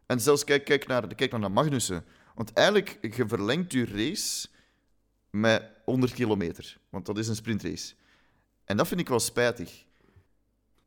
En 0.05 0.19
zelfs 0.19 0.43
kijk, 0.43 0.65
kijk, 0.65 0.87
naar, 0.87 1.15
kijk 1.15 1.37
naar 1.37 1.51
Magnussen. 1.51 2.05
Want 2.35 2.53
eigenlijk, 2.53 3.15
je 3.15 3.27
verlengt 3.27 3.71
je 3.71 3.85
race 3.85 4.47
met 5.29 5.63
100 5.85 6.13
kilometer. 6.13 6.77
Want 6.89 7.05
dat 7.05 7.17
is 7.17 7.27
een 7.27 7.35
sprintrace. 7.35 7.93
En 8.65 8.77
dat 8.77 8.87
vind 8.87 8.99
ik 8.99 9.09
wel 9.09 9.19
spijtig. 9.19 9.85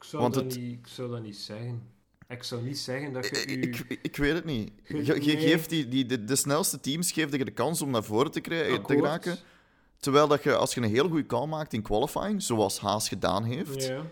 Ik 0.04 0.10
zou, 0.10 0.22
Want 0.22 0.34
dat, 0.34 0.44
het- 0.44 0.56
niet, 0.56 0.78
ik 0.78 0.86
zou 0.86 1.10
dat 1.10 1.22
niet 1.22 1.36
zeggen. 1.36 1.82
Ik 2.28 2.42
zou 2.42 2.62
niet 2.62 2.78
zeggen 2.78 3.12
dat 3.12 3.24
je... 3.26 3.36
Ik, 3.44 3.78
u- 3.78 3.84
ik, 3.88 3.98
ik 4.02 4.16
weet 4.16 4.32
het 4.34 4.44
niet. 4.44 4.72
Je, 4.86 5.04
Ge- 5.04 5.24
je 5.24 5.34
nee. 5.36 5.46
geeft 5.48 5.68
die, 5.70 5.88
die, 5.88 6.06
de, 6.06 6.24
de 6.24 6.36
snelste 6.36 6.80
teams 6.80 7.12
geef 7.12 7.30
je 7.36 7.44
de 7.44 7.50
kans 7.50 7.82
om 7.82 7.90
naar 7.90 8.04
voren 8.04 8.30
te, 8.30 8.40
krijgen, 8.40 8.72
te 8.74 8.78
akkoord. 8.80 8.98
geraken. 8.98 9.38
Terwijl 9.98 10.28
dat 10.28 10.42
je, 10.42 10.54
als 10.56 10.74
je 10.74 10.80
een 10.80 10.90
heel 10.90 11.08
goede 11.08 11.26
call 11.26 11.46
maakt 11.46 11.72
in 11.72 11.82
qualifying, 11.82 12.42
zoals 12.42 12.78
Haas 12.78 13.08
gedaan 13.08 13.44
heeft, 13.44 13.84
Ja. 13.84 14.02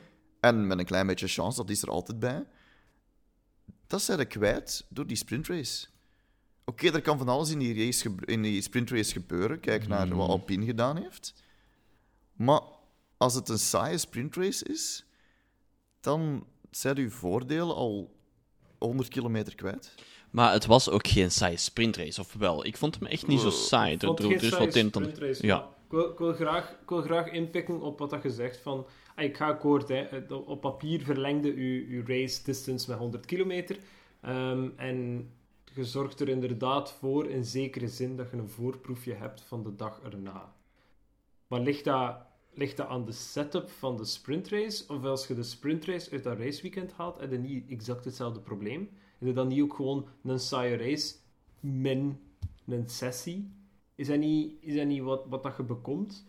en 0.41 0.67
met 0.67 0.79
een 0.79 0.85
klein 0.85 1.07
beetje 1.07 1.29
chance, 1.29 1.57
dat 1.61 1.71
is 1.71 1.83
er 1.83 1.89
altijd 1.91 2.19
bij, 2.19 2.45
dat 3.87 4.03
zijn 4.03 4.19
ze 4.19 4.25
kwijt 4.25 4.87
door 4.89 5.07
die 5.07 5.17
sprintrace. 5.17 5.87
Oké, 6.65 6.87
er 6.91 7.03
kan 7.03 7.19
van 7.19 7.29
alles 7.29 7.51
in 7.51 7.59
die, 7.59 7.85
race 7.85 8.15
in 8.25 8.43
die 8.43 8.63
sprintrace 8.63 9.13
gebeuren. 9.13 9.61
Kijk 9.61 9.89
naar 9.89 10.09
wat 10.17 10.29
Alpine 10.29 10.65
gedaan 10.65 10.97
heeft. 10.97 11.35
Maar 12.33 12.61
als 13.17 13.35
het 13.35 13.49
een 13.49 13.59
saaie 13.59 13.99
sprintrace 13.99 14.65
is, 14.65 15.05
dan 16.03 16.47
zijn 16.71 16.97
uw 16.99 17.11
voordelen 17.11 17.75
al 17.75 18.15
100 18.79 19.09
kilometer 19.09 19.55
kwijt. 19.55 19.95
Maar 20.31 20.53
het 20.53 20.67
was 20.67 20.91
ook 20.91 21.07
geen 21.07 21.31
saaie 21.31 21.57
sprintrace, 21.57 22.21
of 22.21 22.33
wel? 22.33 22.65
Ik 22.67 22.77
vond 22.77 22.95
hem 22.99 23.07
echt 23.07 23.27
niet 23.27 23.41
zo 23.41 23.51
saai. 23.51 23.93
Ik 23.95 24.01
Er, 24.03 24.07
vond 24.07 24.19
er, 24.19 24.25
geen 24.25 24.37
er 24.37 24.43
is 24.43 24.49
saaie 24.51 24.67
wat 24.67 24.75
in. 24.77 24.89
dan- 24.91 25.03
sprintrace, 25.03 25.47
Ja. 25.47 25.59
Ik 25.85 25.99
wil, 25.99 26.11
ik, 26.11 26.19
wil 26.19 26.33
graag, 26.33 26.71
ik 26.83 26.89
wil 26.89 27.03
graag 27.03 27.31
inpikken 27.31 27.81
op 27.81 27.99
wat 27.99 28.11
dat 28.11 28.23
je 28.23 28.31
zegt. 28.31 28.57
Van, 28.61 28.87
ah, 29.15 29.25
ik 29.25 29.37
ga 29.37 29.47
akkoord, 29.47 29.89
hè. 29.89 30.07
Op 30.35 30.61
papier 30.61 31.01
verlengde 31.05 31.49
je, 31.49 31.89
je 31.91 32.03
race 32.07 32.43
distance 32.45 32.91
met 32.91 32.99
100 32.99 33.27
kilometer. 33.27 33.79
Ehm, 34.21 34.69
en 34.77 35.31
je 35.75 35.85
zorgt 35.85 36.21
er 36.21 36.29
inderdaad 36.29 36.93
voor, 36.93 37.27
in 37.31 37.45
zekere 37.45 37.89
zin, 37.89 38.17
dat 38.17 38.31
je 38.31 38.37
een 38.37 38.49
voorproefje 38.49 39.15
hebt 39.15 39.41
van 39.43 39.63
de 39.63 39.75
dag 39.77 40.01
erna. 40.05 40.55
Maar 41.47 41.61
ligt 41.61 41.85
dat, 41.85 42.17
ligt 42.55 42.77
dat 42.77 42.87
aan 42.87 43.05
de 43.05 43.13
setup 43.13 43.71
van 43.71 43.97
de 43.97 44.05
sprintrace? 44.05 44.85
Of 44.89 45.05
als 45.05 45.27
je 45.27 45.35
de 45.35 45.43
sprintrace 45.43 46.11
uit 46.11 46.23
dat 46.23 46.39
raceweekend 46.39 46.93
haalt, 46.93 47.21
heb 47.21 47.31
je 47.31 47.39
niet 47.39 47.71
exact 47.71 48.05
hetzelfde 48.05 48.41
probleem? 48.41 48.91
Heb 49.19 49.29
je 49.29 49.35
dan 49.35 49.49
niet 49.49 49.63
ook 49.63 49.75
gewoon 49.75 50.09
een 50.25 50.39
saaie 50.39 50.77
race 50.77 51.15
min 51.61 52.21
een 52.67 52.89
sessie? 52.89 53.53
Is 53.95 54.07
dat 54.07 54.19
niet, 54.19 54.57
is 54.61 54.75
dat 54.75 54.87
niet 54.87 55.03
wat, 55.03 55.27
wat 55.29 55.43
dat 55.43 55.57
je 55.57 55.63
bekomt? 55.63 56.27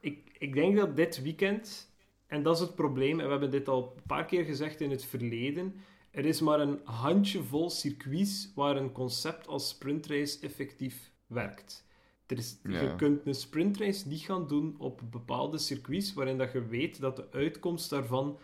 Ik, 0.00 0.36
ik 0.38 0.54
denk 0.54 0.76
dat 0.76 0.96
dit 0.96 1.22
weekend, 1.22 1.90
en 2.26 2.42
dat 2.42 2.54
is 2.54 2.60
het 2.60 2.74
probleem, 2.74 3.20
en 3.20 3.24
we 3.24 3.30
hebben 3.30 3.50
dit 3.50 3.68
al 3.68 3.92
een 3.96 4.02
paar 4.06 4.24
keer 4.24 4.44
gezegd 4.44 4.80
in 4.80 4.90
het 4.90 5.04
verleden, 5.04 5.74
er 6.10 6.24
is 6.24 6.40
maar 6.40 6.60
een 6.60 6.80
handjevol 6.84 7.70
circuits 7.70 8.52
waar 8.54 8.76
een 8.76 8.92
concept 8.92 9.48
als 9.48 9.68
sprintrace 9.68 10.38
effectief 10.40 11.12
werkt. 11.26 11.86
Er 12.26 12.38
is, 12.38 12.58
Je 12.62 12.94
kunt 12.96 13.26
een 13.26 13.34
sprintrace 13.34 14.08
niet 14.08 14.20
gaan 14.20 14.46
doen 14.46 14.74
op 14.78 15.00
bepaalde 15.10 15.58
circuits 15.58 16.12
waarin 16.12 16.38
dat 16.38 16.52
je 16.52 16.66
weet 16.66 17.00
dat 17.00 17.16
de 17.16 17.30
uitkomst 17.30 17.90
daarvan 17.90 18.38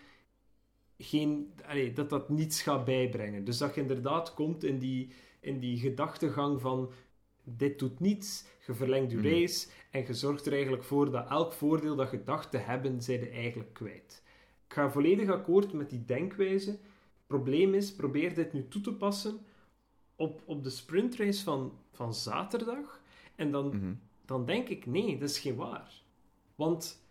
geen, 0.99 1.53
allee, 1.67 1.93
dat 1.93 2.11
dat 2.11 2.29
niets 2.29 2.63
gaat 2.63 2.85
bijbrengen. 2.85 3.45
Dus 3.45 3.59
dat 3.59 3.75
je 3.75 3.81
inderdaad 3.81 4.35
komt 4.35 4.65
in 4.65 4.79
die, 4.79 5.13
in 5.41 5.59
die 5.59 5.79
gedachtegang 5.79 6.61
van 6.61 6.93
dit 7.45 7.79
doet 7.79 8.01
niets, 8.01 8.45
je 8.67 8.75
verlengt 8.75 9.11
je 9.11 9.17
Mhm. 9.17 9.27
race 9.27 9.69
en 9.91 10.05
je 10.07 10.15
zorgt 10.15 10.47
er 10.47 10.53
eigenlijk 10.53 10.85
voor 10.85 11.11
dat 11.11 11.29
elk 11.31 11.53
voordeel 11.53 11.97
dat 11.97 12.11
je 12.11 12.25
dacht 12.25 12.51
te 12.51 12.57
hebben, 12.59 13.03
zij 13.03 13.19
je 13.21 13.29
eigenlijk 13.29 13.73
kwijt. 13.75 14.23
Ik 14.67 14.75
ga 14.75 14.91
volledig 14.91 15.29
akkoord 15.31 15.73
met 15.73 15.91
die 15.91 16.05
denkwijze. 16.05 16.79
Probleem 17.27 17.75
is, 17.75 17.95
probeer 17.95 18.35
dit 18.35 18.53
nu 18.53 18.69
toe 18.69 18.81
te 18.83 18.93
passen 18.93 19.39
op, 20.17 20.43
op 20.45 20.63
de 20.65 20.71
sprintrace 20.71 21.43
van, 21.43 21.73
van 21.93 22.15
zaterdag. 22.15 22.98
En 23.39 23.51
dan, 23.51 23.67
Mhm. 23.67 23.93
dan 24.25 24.45
denk 24.45 24.69
ik, 24.69 24.87
nee, 24.87 25.19
dat 25.19 25.29
is 25.29 25.39
geen 25.39 25.57
waar. 25.57 26.03
Want 26.55 27.03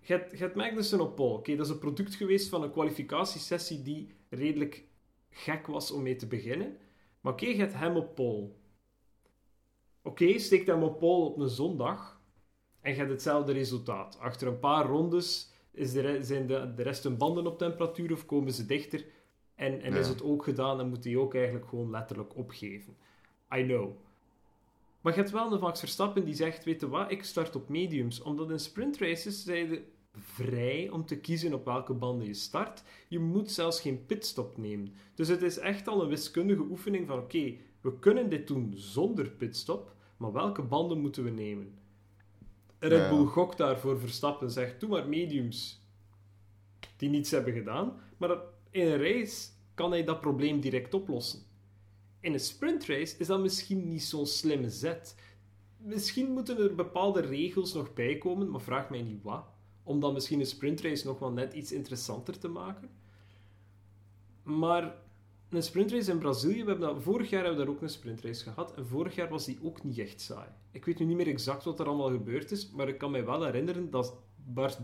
je 0.00 0.26
hebt 0.30 0.54
Magnussen 0.54 1.00
op 1.00 1.16
pole. 1.16 1.34
Oké, 1.38 1.56
dat 1.56 1.66
is 1.66 1.72
een 1.72 1.78
product 1.78 2.14
geweest 2.14 2.48
van 2.48 2.62
een 2.62 2.70
kwalificatiesessie 2.70 3.82
die 3.82 4.14
redelijk 4.28 4.84
gek 5.30 5.66
was 5.66 5.90
om 5.90 6.02
mee 6.02 6.16
te 6.16 6.26
beginnen. 6.26 6.76
Maar 7.20 7.32
oké, 7.32 7.46
je 7.46 7.56
hebt 7.56 7.74
hem 7.74 7.96
op 7.96 8.14
pole. 8.14 8.48
Oké, 10.02 10.38
steekt 10.38 10.66
hem 10.66 10.82
op 10.82 10.98
pole 10.98 11.24
op 11.24 11.38
een 11.38 11.48
zondag 11.48 12.20
en 12.80 12.90
je 12.90 12.96
hebt 12.98 13.10
hetzelfde 13.10 13.52
resultaat. 13.52 14.18
Achter 14.18 14.48
een 14.48 14.58
paar 14.58 14.86
rondes 14.86 15.52
is 15.70 15.92
de 15.92 16.18
zijn 16.22 16.46
de, 16.46 16.72
de 16.74 16.82
rest 16.82 17.02
hun 17.04 17.16
banden 17.16 17.46
op 17.46 17.58
temperatuur 17.58 18.12
of 18.12 18.26
komen 18.26 18.52
ze 18.52 18.66
dichter. 18.66 19.04
En, 19.54 19.80
en 19.80 19.92
Ja. 19.92 19.98
is 19.98 20.08
het 20.08 20.22
ook 20.22 20.44
gedaan 20.44 20.80
en 20.80 20.88
moet 20.88 21.04
hij 21.04 21.16
ook 21.16 21.34
eigenlijk 21.34 21.68
gewoon 21.68 21.90
letterlijk 21.90 22.36
opgeven. 22.36 22.96
I 23.56 23.62
know. 23.64 23.90
Maar 25.06 25.14
je 25.14 25.20
hebt 25.20 25.32
wel 25.32 25.52
een 25.52 25.60
Max 25.60 25.78
Verstappen 25.78 26.24
die 26.24 26.34
zegt, 26.34 26.64
weet 26.64 26.80
je 26.80 26.88
wat, 26.88 27.10
ik 27.10 27.24
start 27.24 27.56
op 27.56 27.68
mediums. 27.68 28.22
Omdat 28.22 28.50
in 28.50 28.58
sprintraces 28.58 29.44
zijn 29.44 29.84
vrij 30.12 30.88
om 30.90 31.06
te 31.06 31.20
kiezen 31.20 31.54
op 31.54 31.64
welke 31.64 31.92
banden 31.92 32.26
je 32.26 32.34
start. 32.34 32.82
Je 33.08 33.18
moet 33.18 33.50
zelfs 33.50 33.80
geen 33.80 34.06
pitstop 34.06 34.56
nemen. 34.56 34.94
Dus 35.14 35.28
het 35.28 35.42
is 35.42 35.58
echt 35.58 35.88
al 35.88 36.02
een 36.02 36.08
wiskundige 36.08 36.60
oefening 36.60 37.06
van, 37.06 37.18
oké, 37.18 37.54
we 37.80 37.98
kunnen 37.98 38.30
dit 38.30 38.46
doen 38.46 38.72
zonder 38.76 39.30
pitstop, 39.30 39.94
maar 40.16 40.32
welke 40.32 40.62
banden 40.62 41.00
moeten 41.00 41.24
we 41.24 41.30
nemen? 41.30 41.78
Red. 42.78 43.08
Bull 43.08 43.24
gokt 43.24 43.58
daarvoor 43.58 44.00
Verstappen, 44.00 44.50
zegt, 44.50 44.80
doe 44.80 44.88
maar 44.88 45.08
mediums. 45.08 45.84
Die 46.96 47.08
niets 47.08 47.30
hebben 47.30 47.52
gedaan. 47.52 48.00
Maar 48.16 48.38
in 48.70 48.86
een 48.86 49.02
race 49.02 49.48
kan 49.74 49.90
hij 49.90 50.04
dat 50.04 50.20
probleem 50.20 50.60
direct 50.60 50.94
oplossen. 50.94 51.45
In 52.26 52.32
een 52.32 52.40
sprintrace 52.40 53.14
is 53.18 53.26
dat 53.26 53.40
misschien 53.40 53.88
niet 53.88 54.02
zo'n 54.02 54.26
slimme 54.26 54.70
zet. 54.70 55.14
Misschien 55.76 56.32
moeten 56.32 56.58
er 56.58 56.74
bepaalde 56.74 57.20
regels 57.20 57.72
nog 57.72 57.94
bij 57.94 58.18
komen, 58.18 58.50
maar 58.50 58.60
vraag 58.60 58.90
mij 58.90 59.02
niet 59.02 59.22
wat. 59.22 59.44
Om 59.82 60.00
dan 60.00 60.12
misschien 60.12 60.40
een 60.40 60.46
sprintrace 60.46 61.06
nog 61.06 61.18
wel 61.18 61.30
net 61.30 61.52
iets 61.52 61.72
interessanter 61.72 62.38
te 62.38 62.48
maken. 62.48 62.90
Maar 64.42 64.94
een 65.48 65.62
sprintrace 65.62 66.10
in 66.10 66.18
Brazilië, 66.18 66.64
we 66.64 66.70
hebben 66.70 66.88
dat, 66.88 67.02
vorig 67.02 67.30
jaar 67.30 67.44
hebben 67.44 67.60
we 67.60 67.66
daar 67.66 67.74
ook 67.74 67.82
een 67.82 67.88
sprintrace 67.88 68.42
gehad. 68.42 68.74
En 68.74 68.86
vorig 68.86 69.14
jaar 69.14 69.28
was 69.28 69.44
die 69.44 69.58
ook 69.62 69.82
niet 69.82 69.98
echt 69.98 70.20
saai. 70.20 70.48
Ik 70.70 70.84
weet 70.84 70.98
nu 70.98 71.04
niet 71.04 71.16
meer 71.16 71.28
exact 71.28 71.64
wat 71.64 71.80
er 71.80 71.86
allemaal 71.86 72.10
gebeurd 72.10 72.50
is, 72.50 72.70
maar 72.70 72.88
ik 72.88 72.98
kan 72.98 73.10
mij 73.10 73.24
wel 73.24 73.44
herinneren 73.44 73.90
dat 73.90 74.16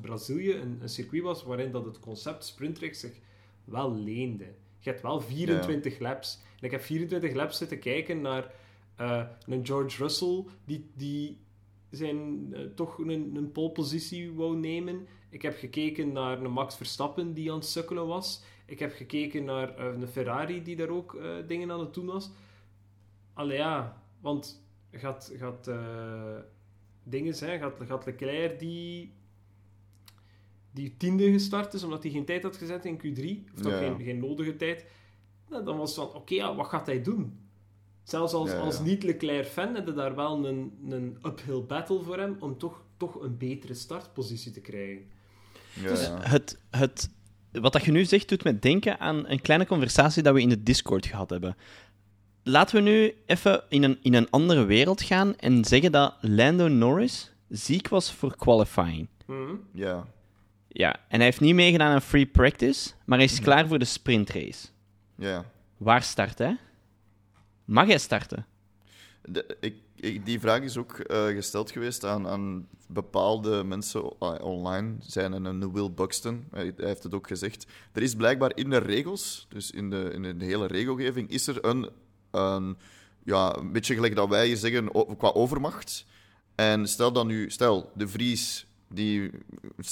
Brazilië 0.00 0.55
een, 0.55 0.78
een 0.81 0.88
circuit 0.88 1.22
was 1.22 1.42
waarin 1.42 1.70
dat 1.70 1.85
het 1.85 1.98
concept 1.98 2.44
sprintrace 2.44 2.94
zich 2.94 3.20
wel 3.64 3.94
leende. 3.94 4.55
Je 4.82 4.90
hebt 4.90 5.02
wel 5.02 5.20
24 5.20 5.98
laps. 5.98 6.40
En 6.58 6.64
ik 6.64 6.70
heb 6.70 6.82
24 6.82 7.34
laps 7.34 7.58
zitten 7.58 7.78
kijken 7.78 8.20
naar 8.20 8.52
eh, 8.96 9.22
een 9.46 9.66
George 9.66 10.02
Russell 10.02 10.44
die, 10.64 10.90
die 10.94 11.40
zijn 11.90 12.48
eh, 12.54 12.60
toch 12.74 12.98
een, 12.98 13.36
een 13.36 13.52
polepositie 13.52 14.32
wou 14.32 14.56
nemen. 14.56 15.06
Ik 15.30 15.42
heb 15.42 15.56
gekeken 15.56 16.12
naar 16.12 16.40
een 16.42 16.50
Max 16.50 16.76
Verstappen 16.76 17.34
die 17.34 17.50
aan 17.50 17.58
het 17.58 17.66
sukkelen 17.66 18.06
was. 18.06 18.42
Ik 18.66 18.78
heb 18.78 18.92
gekeken 18.92 19.44
naar 19.44 19.76
eh, 19.76 19.84
een 19.84 20.08
Ferrari 20.08 20.62
die 20.62 20.76
daar 20.76 20.88
ook 20.88 21.18
dingen 21.46 21.70
aan 21.70 21.80
het 21.80 21.94
doen 21.94 22.06
was. 22.06 22.30
Allee 23.32 23.56
ja, 23.56 24.02
want 24.20 24.64
gaat, 24.90 25.32
gaat 25.36 25.70
dingen 27.02 27.34
zijn, 27.34 27.58
gaat, 27.58 27.76
gaat 27.86 28.06
Leclerc 28.06 28.58
die 28.58 29.12
die 30.72 30.94
tiende 30.96 31.32
gestart 31.32 31.74
is, 31.74 31.82
omdat 31.82 32.02
hij 32.02 32.12
geen 32.12 32.24
tijd 32.24 32.42
had 32.42 32.56
gezet 32.56 32.85
in 32.85 32.96
Q3, 32.98 33.52
of 33.54 33.61
toch 33.61 33.72
Ja. 33.72 33.78
geen, 33.78 34.00
geen 34.02 34.18
nodige 34.18 34.56
tijd, 34.56 34.85
nou, 35.48 35.64
dan 35.64 35.76
was 35.78 35.96
het 35.96 36.04
van, 36.04 36.14
oké, 36.20 36.35
ja, 36.35 36.54
wat 36.54 36.66
gaat 36.66 36.87
hij 36.87 37.02
doen? 37.02 37.40
Zelfs 38.02 38.32
als, 38.32 38.50
Ja, 38.50 38.56
ja. 38.56 38.62
als 38.62 38.80
niet-Leclerc-fan 38.80 39.74
je 39.74 39.92
daar 39.92 40.14
wel 40.14 40.46
een, 40.46 40.72
een 40.88 41.18
uphill 41.26 41.62
battle 41.66 42.02
voor 42.02 42.18
hem 42.18 42.37
om 42.40 42.58
toch, 42.58 42.82
toch 42.96 43.22
een 43.22 43.37
betere 43.37 43.74
startpositie 43.74 44.52
te 44.52 44.61
krijgen. 44.61 45.02
Ja, 45.80 45.88
Dus 45.88 46.06
ja. 46.06 46.18
het, 46.20 46.58
het, 46.70 47.11
wat 47.52 47.72
dat 47.72 47.85
je 47.85 47.90
nu 47.92 48.04
zegt, 48.04 48.28
doet 48.28 48.44
me 48.44 48.58
denken 48.58 49.00
aan 49.00 49.26
een 49.28 49.40
kleine 49.40 49.66
conversatie 49.66 50.22
dat 50.22 50.35
we 50.35 50.40
in 50.40 50.48
de 50.48 50.62
Discord 50.62 51.06
gehad 51.06 51.30
hebben. 51.30 51.56
Laten 52.42 52.74
we 52.76 52.90
nu 52.90 53.14
even 53.26 53.62
in 53.68 53.82
een, 53.82 53.98
in 54.02 54.14
een 54.14 54.30
andere 54.30 54.64
wereld 54.64 55.02
gaan 55.02 55.37
en 55.37 55.64
zeggen 55.64 55.92
dat 55.92 56.14
Lando 56.20 56.68
Norris 56.68 57.32
ziek 57.48 57.88
was 57.88 58.12
voor 58.12 58.37
qualifying. 58.37 59.08
Mhm. 59.26 59.54
ja. 59.72 60.06
Ja, 60.74 60.92
en 61.08 61.16
hij 61.16 61.24
heeft 61.24 61.40
niet 61.40 61.54
meegedaan 61.54 61.92
aan 61.92 62.02
free 62.02 62.26
practice, 62.26 62.90
maar 63.04 63.18
hij 63.18 63.26
is 63.26 63.40
klaar 63.40 63.68
voor 63.68 63.78
de 63.78 63.85
sprintrace. 63.85 64.66
ja. 65.16 65.44
Waar 65.76 66.02
start 66.02 66.38
hij? 66.38 66.56
Mag 67.64 67.87
hij 67.87 67.98
starten? 67.98 68.46
De- 69.24 69.56
ik, 69.61 69.74
ik- 69.96 70.24
die 70.26 70.40
vraag 70.40 70.61
is 70.61 70.76
ook 70.76 70.98
eh, 70.98 71.26
gesteld 71.26 71.70
geweest 71.70 72.04
aan, 72.04 72.28
aan 72.28 72.68
bepaalde 72.88 73.64
mensen 73.64 74.18
ah, 74.18 74.44
online. 74.44 74.94
Zijn 75.00 75.32
een, 75.32 75.44
een 75.44 75.72
Will 75.72 75.90
Buxton, 75.90 76.44
hij, 76.50 76.72
hij 76.76 76.87
heeft 76.87 77.02
het 77.02 77.14
ook 77.14 77.26
gezegd. 77.26 77.66
Er 77.92 78.02
is 78.02 78.14
blijkbaar 78.14 78.52
in 78.54 78.70
de 78.70 78.76
regels, 78.78 79.46
dus 79.48 79.70
in 79.70 79.90
de, 79.90 80.11
in 80.12 80.38
de 80.38 80.44
hele 80.44 80.66
regelgeving, 80.66 81.30
is 81.30 81.46
er 81.46 81.64
een, 81.64 81.90
een, 82.30 82.76
ja, 83.24 83.56
een 83.56 83.72
beetje 83.72 83.94
gelijk 83.94 84.14
dat 84.16 84.28
wij 84.28 84.46
hier 84.46 84.56
zeggen 84.56 84.90
qua 85.18 85.28
overmacht. 85.30 86.04
En 86.54 86.87
stel 86.88 87.12
dan 87.12 87.26
nu, 87.26 87.50
stel, 87.50 87.90
de 87.94 88.08
Vries. 88.08 88.66
Die, 88.94 89.31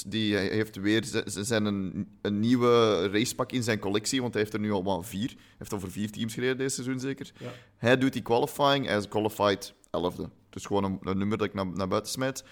die 0.07 0.35
heeft 0.35 0.75
weer 0.75 1.23
zijn 1.25 1.65
een, 1.65 2.07
een 2.21 2.39
nieuwe 2.39 3.07
racepak 3.07 3.51
in 3.51 3.63
zijn 3.63 3.79
collectie, 3.79 4.21
want 4.21 4.33
hij 4.33 4.41
heeft 4.41 4.53
er 4.53 4.59
nu 4.59 4.71
al 4.71 4.83
wat 4.83 5.07
vier. 5.07 5.27
Hij 5.27 5.55
heeft 5.57 5.73
al 5.73 5.79
voor 5.79 5.91
vier 5.91 6.11
teams 6.11 6.33
gereden 6.33 6.57
deze 6.57 6.75
seizoen 6.75 6.99
zeker. 6.99 7.31
Ja. 7.37 7.51
Hij 7.77 7.97
doet 7.97 8.13
die 8.13 8.21
qualifying, 8.21 8.85
hij 8.85 8.97
is 8.97 9.07
qualified 9.07 9.73
11e. 9.73 10.29
Dus 10.49 10.65
gewoon 10.65 10.83
een, 10.83 10.99
een 11.01 11.17
nummer 11.17 11.37
dat 11.37 11.47
ik 11.47 11.53
naar, 11.53 11.67
naar 11.67 11.87
buiten 11.87 12.11
smijt. 12.11 12.43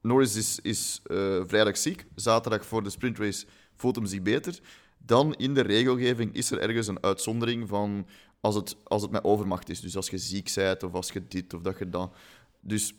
Norris 0.00 0.36
is, 0.36 0.58
is 0.62 1.00
eh, 1.04 1.42
vrijdag 1.46 1.76
ziek. 1.76 2.04
Zaterdag 2.14 2.66
voor 2.66 2.82
de 2.82 2.90
sprintrace 2.90 3.46
voelt 3.76 3.96
hem 3.96 4.06
zich 4.06 4.22
beter. 4.22 4.60
Dan 4.98 5.34
in 5.34 5.54
de 5.54 5.60
regelgeving 5.60 6.34
is 6.34 6.50
er 6.50 6.60
ergens 6.60 6.86
een 6.86 7.02
uitzondering 7.02 7.68
van 7.68 8.06
als 8.40 8.54
het, 8.54 8.76
als 8.84 9.02
het 9.02 9.10
met 9.10 9.24
overmacht 9.24 9.68
is. 9.68 9.80
Dus 9.80 9.96
als 9.96 10.10
je 10.10 10.18
ziek 10.18 10.52
bent 10.54 10.82
of 10.82 10.92
als 10.92 11.10
je 11.10 11.22
dit 11.28 11.54
of 11.54 11.62
dat 11.62 11.78
je 11.78 11.88
dat. 11.88 12.14
Dus 12.60 12.94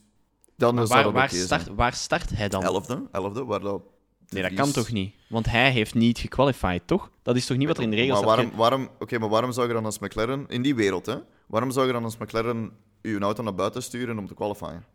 dan 0.56 0.76
Maar 0.76 0.88
waar, 0.88 1.04
dat 1.04 1.14
waar, 1.14 1.24
oké 1.24 1.36
start, 1.36 1.68
waar 1.68 1.94
start 1.94 2.30
hij 2.30 2.50
dan? 2.50 2.64
Elfde, 2.64 3.08
elfde, 3.12 3.46
waar 3.46 3.60
dat... 3.60 3.82
Nee, 4.30 4.44
dat 4.44 4.54
kan 4.54 4.72
toch 4.72 4.92
niet? 4.92 5.16
Want 5.30 5.46
hij 5.46 5.72
heeft 5.72 5.94
niet 5.94 6.18
gequalified, 6.18 6.82
toch? 6.86 7.12
Dat 7.22 7.36
is 7.36 7.46
toch 7.46 7.58
niet 7.58 7.68
wat 7.68 7.78
er 7.78 7.84
in 7.84 7.90
de 7.90 7.96
regels 7.96 8.22
maar 8.22 8.34
staat? 8.34 8.38
waarom, 8.38 8.58
waarom, 8.58 8.90
oké, 9.00 9.20
maar 9.20 9.30
waarom 9.30 9.52
zou 9.52 9.68
je 9.68 9.74
dan 9.74 9.86
als 9.86 10.00
McLaren, 10.00 10.46
in 10.48 10.62
die 10.62 10.76
wereld, 10.76 11.06
hè, 11.06 11.16
waarom 11.48 11.72
zou 11.72 11.88
je 11.88 11.94
dan 11.94 12.04
als 12.04 12.18
McLaren 12.18 12.72
je 13.02 13.20
auto 13.20 13.44
naar 13.44 13.56
buiten 13.56 13.84
sturen 13.84 14.18
om 14.18 14.28
te 14.28 14.34
qualifyen? 14.34 14.86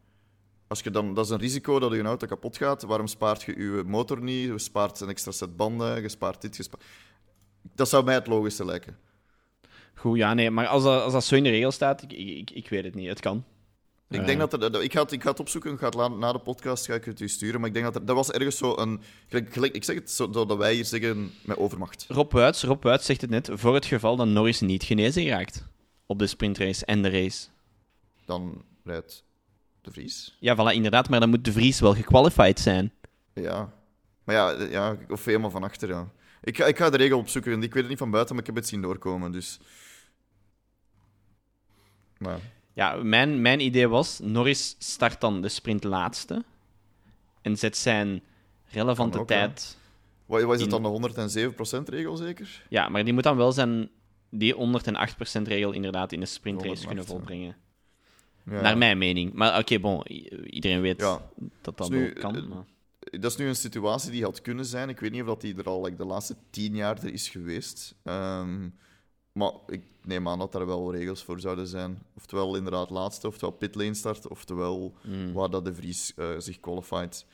Als 0.70 0.80
je 0.80 0.90
dan, 0.90 1.14
dat 1.14 1.24
is 1.24 1.30
een 1.30 1.38
risico 1.38 1.78
dat 1.78 1.92
je 1.92 2.02
auto 2.02 2.26
kapot 2.26 2.56
gaat. 2.56 2.82
Waarom 2.82 3.06
spaart 3.06 3.42
je 3.42 3.58
je 3.58 3.82
motor 3.86 4.22
niet? 4.22 4.46
Je 4.46 4.58
spaart 4.58 5.00
een 5.00 5.08
extra 5.08 5.30
set 5.30 5.56
banden, 5.56 6.02
je 6.02 6.08
spaart 6.08 6.40
dit, 6.40 6.56
je 6.56 6.62
spaart... 6.62 6.84
Dat 7.74 7.88
zou 7.88 8.04
mij 8.04 8.14
het 8.14 8.26
logische 8.26 8.64
lijken. 8.64 8.98
Goed, 9.94 10.16
ja, 10.16 10.34
nee, 10.34 10.50
maar 10.50 10.66
als 10.66 10.82
dat, 10.82 11.02
als 11.02 11.12
dat 11.12 11.24
zo 11.24 11.34
in 11.34 11.42
de 11.42 11.50
regels 11.50 11.74
staat, 11.74 12.02
ik, 12.02 12.12
ik, 12.12 12.28
ik, 12.28 12.50
ik 12.50 12.68
weet 12.68 12.84
het 12.84 12.94
niet. 12.94 13.08
Het 13.08 13.20
kan. 13.20 13.44
Ik 14.10 14.26
denk 14.26 14.50
dat 14.50 14.52
er, 14.52 14.82
ik, 14.82 14.92
ga 14.92 15.02
het, 15.02 15.12
ik 15.12 15.22
ga 15.22 15.30
het 15.30 15.40
opzoeken, 15.40 15.78
ga 15.78 15.86
het 15.86 16.18
na 16.18 16.32
de 16.32 16.38
podcast 16.38 16.86
ga 16.86 16.94
ik 16.94 17.04
het 17.04 17.20
u 17.20 17.28
sturen, 17.28 17.60
maar 17.60 17.68
ik 17.68 17.74
denk 17.74 17.86
dat 17.86 17.94
er, 17.94 18.04
dat 18.04 18.16
was 18.16 18.30
ergens 18.30 18.56
zo 18.56 18.76
een... 18.76 19.00
Gelijk- 19.28 19.74
ik 19.74 19.84
zeg 19.84 19.96
het 19.96 20.10
zo 20.10 20.30
dat 20.30 20.56
wij 20.56 20.74
hier 20.74 20.84
zeggen 20.84 21.32
met 21.42 21.56
overmacht. 21.56 22.04
Rob 22.08 22.32
Wuits, 22.32 22.62
Rob 22.62 22.82
Wuits 22.82 23.06
zegt 23.06 23.20
het 23.20 23.30
net, 23.30 23.48
voor 23.52 23.74
het 23.74 23.84
geval 23.84 24.16
dat 24.16 24.26
Norris 24.26 24.60
niet 24.60 24.82
genezen 24.82 25.26
raakt 25.26 25.66
op 26.06 26.18
de 26.18 26.26
sprintrace 26.26 26.84
en 26.84 27.02
de 27.02 27.08
race. 27.08 27.48
Dan 28.24 28.64
rijdt 28.84 29.24
de 29.80 29.90
Vries. 29.90 30.36
Ja, 30.40 30.54
voilà, 30.54 30.74
inderdaad, 30.74 31.08
maar 31.08 31.20
dan 31.20 31.30
moet 31.30 31.44
de 31.44 31.52
Vries 31.52 31.80
wel 31.80 31.94
gequalified 31.94 32.60
zijn. 32.60 32.92
Ja. 33.34 33.72
Maar 34.24 34.34
ja, 34.34 34.50
ja 34.62 34.96
of 35.08 35.24
helemaal 35.24 35.50
van 35.50 35.62
achter, 35.62 35.88
ja. 35.88 36.08
Ik 36.42 36.56
ga, 36.56 36.64
ik 36.64 36.76
ga 36.76 36.90
de 36.90 36.96
regel 36.96 37.18
opzoeken. 37.18 37.52
Ik 37.52 37.72
weet 37.72 37.82
het 37.82 37.88
niet 37.88 37.98
van 37.98 38.10
buiten, 38.10 38.34
maar 38.34 38.44
ik 38.44 38.50
heb 38.50 38.58
het 38.60 38.68
zien 38.68 38.82
doorkomen, 38.82 39.32
dus... 39.32 39.60
Maar 42.18 42.40
ja. 42.80 42.94
Mijn, 43.02 43.40
mijn 43.42 43.60
idee 43.60 43.88
was, 43.88 44.18
Norris 44.22 44.76
start 44.78 45.20
dan 45.20 45.40
de 45.42 45.48
sprint 45.48 45.84
laatste 45.84 46.44
en 47.42 47.56
zet 47.58 47.76
zijn 47.76 48.22
relevante 48.70 49.18
ja. 49.18 49.24
tijd... 49.24 49.78
Wat, 50.26 50.42
wat 50.42 50.54
is 50.54 50.60
het 50.62 50.72
In- 50.72 50.82
dan, 50.82 51.02
de 51.02 51.50
107% 51.82 51.82
regel 51.84 52.16
zeker? 52.16 52.62
Ja, 52.68 52.88
maar 52.88 53.04
die 53.04 53.12
moet 53.12 53.22
dan 53.22 53.36
wel 53.36 53.52
zijn, 53.52 53.88
die 54.30 54.54
108% 54.54 54.58
regel 55.42 55.72
inderdaad 55.72 56.12
in 56.12 56.20
de 56.20 56.26
sprintrace 56.26 56.68
108, 56.84 56.86
kunnen 56.86 57.04
volbrengen. 57.04 57.56
Ja. 58.44 58.60
Naar 58.60 58.78
mijn 58.78 58.98
mening. 58.98 59.32
Maar 59.32 59.58
oké, 59.58 59.78
bon, 59.78 60.06
iedereen 60.46 60.80
weet 60.80 61.00
Ja. 61.00 61.22
dat 61.62 61.76
dat 61.76 61.76
Dus 61.76 61.88
nu, 61.88 62.04
wel 62.04 62.22
kan. 62.22 62.36
eh, 62.36 62.42
maar- 62.42 62.64
Dat 63.20 63.30
is 63.30 63.36
nu 63.36 63.46
een 63.48 63.56
situatie 63.56 64.10
die 64.10 64.22
had 64.22 64.40
kunnen 64.40 64.64
zijn. 64.64 64.88
Ik 64.88 65.00
weet 65.00 65.10
niet 65.10 65.20
of 65.20 65.26
dat 65.26 65.40
die 65.40 65.56
er 65.56 65.64
al 65.64 65.82
like, 65.84 65.96
de 65.96 66.04
laatste 66.04 66.36
tien 66.50 66.74
jaar 66.74 66.98
er 67.02 67.12
is 67.12 67.28
geweest. 67.28 67.94
Ehm, 68.04 68.68
maar 69.40 69.52
ik 69.68 69.82
neem 70.04 70.28
aan 70.28 70.38
dat 70.38 70.52
daar 70.52 70.66
wel 70.66 70.94
regels 70.94 71.22
voor 71.22 71.40
zouden 71.40 71.66
zijn. 71.66 71.98
Oftewel 72.16 72.56
inderdaad 72.56 72.90
laatste, 72.90 73.26
oftewel 73.26 73.54
pitlane 73.54 73.94
start, 73.94 74.28
oftewel 74.28 74.94
Mm. 75.02 75.32
waar 75.32 75.50
dat 75.50 75.64
de 75.64 75.74
Vries 75.74 76.12
eh, 76.16 76.26
zich 76.38 76.60
qualified. 76.60 77.26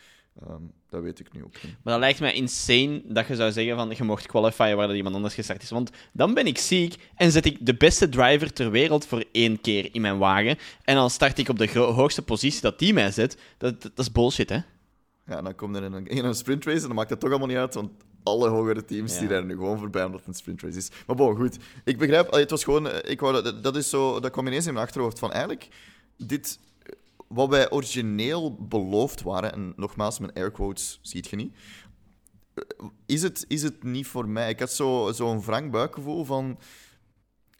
Ehm, 0.42 0.62
dat 0.88 1.02
weet 1.02 1.20
ik 1.20 1.32
nu 1.32 1.44
ook 1.44 1.62
niet. 1.62 1.74
Maar 1.82 1.92
dat 1.92 1.98
lijkt 2.02 2.20
mij 2.20 2.34
insane 2.34 3.02
dat 3.04 3.26
je 3.26 3.34
zou 3.34 3.52
zeggen 3.52 3.76
van 3.76 3.92
je 3.96 4.04
mocht 4.04 4.26
qualifyen 4.26 4.76
waar 4.76 4.86
dat 4.86 4.96
iemand 4.96 5.14
anders 5.14 5.34
gestart 5.34 5.62
is. 5.62 5.70
Want 5.70 5.90
dan 6.12 6.34
ben 6.34 6.46
ik 6.46 6.58
ziek 6.58 6.96
en 7.14 7.30
zet 7.30 7.44
ik 7.44 7.66
de 7.66 7.74
beste 7.74 8.08
driver 8.08 8.52
ter 8.52 8.70
wereld 8.70 9.06
voor 9.06 9.24
één 9.32 9.60
keer 9.60 9.94
in 9.94 10.00
mijn 10.00 10.18
wagen. 10.18 10.58
En 10.84 10.94
dan 10.94 11.10
start 11.10 11.38
ik 11.38 11.48
op 11.48 11.58
de 11.58 11.78
hoogste 11.78 12.22
positie 12.22 12.60
dat 12.60 12.78
die 12.78 12.92
mij 12.92 13.10
zet. 13.10 13.38
Dat, 13.58 13.82
dat, 13.82 13.92
dat 13.94 14.06
is 14.06 14.12
bullshit, 14.12 14.48
hè? 14.48 14.60
Ja, 15.26 15.36
en 15.36 15.44
dan 15.44 15.54
komt 15.54 15.76
er 15.76 15.82
in 15.82 15.92
een, 15.92 16.06
in 16.06 16.24
een 16.24 16.34
sprintrace 16.34 16.80
en 16.80 16.86
dan 16.86 16.94
maakt 16.94 17.10
het 17.10 17.20
toch 17.20 17.30
allemaal 17.30 17.48
niet 17.48 17.56
uit, 17.56 17.74
want 17.74 17.90
alle 18.26 18.48
hogere 18.48 18.84
teams 18.84 19.12
Ja. 19.12 19.18
die 19.18 19.28
rijden 19.28 19.46
nu 19.46 19.54
gewoon 19.54 19.78
voorbij 19.78 20.04
omdat 20.04 20.20
het 20.20 20.28
een 20.28 20.34
sprintrace 20.34 20.76
is. 20.76 20.90
Maar 21.06 21.16
bon, 21.16 21.36
goed. 21.36 21.56
Ik 21.84 21.98
begrijp, 21.98 22.30
het 22.32 22.50
was 22.50 22.64
gewoon, 22.64 22.88
eh, 22.88 23.10
ik 23.10 23.20
wou, 23.20 23.42
dat, 23.42 23.62
dat 23.62 23.76
is 23.76 23.90
zo, 23.90 24.20
dat 24.20 24.30
kwam 24.30 24.46
ineens 24.46 24.66
in 24.66 24.72
mijn 24.72 24.86
achterhoofd 24.86 25.18
van 25.18 25.32
eigenlijk, 25.32 25.68
dit, 26.16 26.58
eh, 26.82 26.92
wat 27.28 27.48
wij 27.48 27.70
origineel 27.70 28.54
beloofd 28.54 29.22
waren, 29.22 29.52
en 29.52 29.72
nogmaals, 29.76 30.18
mijn 30.18 30.32
airquotes 30.32 30.98
ziet 31.02 31.26
je 31.28 31.36
niet, 31.36 31.54
eh, 32.54 32.86
is 33.06 33.22
het, 33.22 33.44
is 33.48 33.62
het 33.62 33.82
niet 33.82 34.06
voor 34.06 34.28
mij. 34.28 34.50
Ik 34.50 34.58
had 34.60 34.72
zo'n 34.72 35.06
zo 35.06 35.12
zo'n 35.12 35.42
wrang 35.42 35.70
buikgevoel 35.70 36.24
van, 36.24 36.58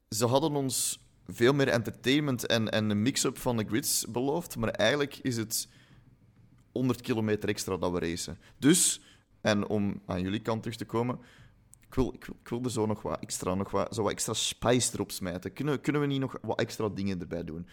ze 0.08 0.26
hadden 0.26 0.54
ons 0.54 1.00
veel 1.26 1.52
meer 1.52 1.68
entertainment 1.68 2.46
en, 2.46 2.70
en 2.70 2.90
een 2.90 3.02
mix-up 3.02 3.38
van 3.38 3.56
de 3.56 3.64
grids 3.68 4.06
beloofd, 4.08 4.56
maar 4.56 4.68
eigenlijk 4.70 5.18
is 5.22 5.36
het 5.36 5.68
100 6.72 7.00
kilometer 7.00 7.48
extra 7.48 7.76
dat 7.76 7.92
we 7.92 7.98
racen. 7.98 8.38
Dus, 8.58 9.00
en 9.46 9.66
om 9.66 10.00
aan 10.06 10.22
jullie 10.22 10.40
kant 10.40 10.62
terug 10.62 10.76
te 10.78 10.84
komen, 10.84 11.18
ik 11.88 11.94
wil, 11.94 12.12
ik 12.14 12.24
wil, 12.24 12.36
ik 12.42 12.48
wil 12.48 12.60
er 12.64 12.70
zo 12.70 12.86
nog 12.86 13.02
wat 13.02 13.20
extra, 13.20 13.54
nog 13.54 13.70
wat, 13.70 13.94
zo 13.94 14.02
wat 14.02 14.12
extra 14.12 14.32
spice 14.32 14.90
erop 14.94 15.10
smijten. 15.12 15.52
Kunnen, 15.52 15.80
kunnen 15.80 16.00
we 16.00 16.06
niet 16.06 16.20
nog 16.20 16.36
wat 16.42 16.60
extra 16.60 16.88
dingen 16.88 17.20
erbij 17.20 17.44
doen? 17.44 17.66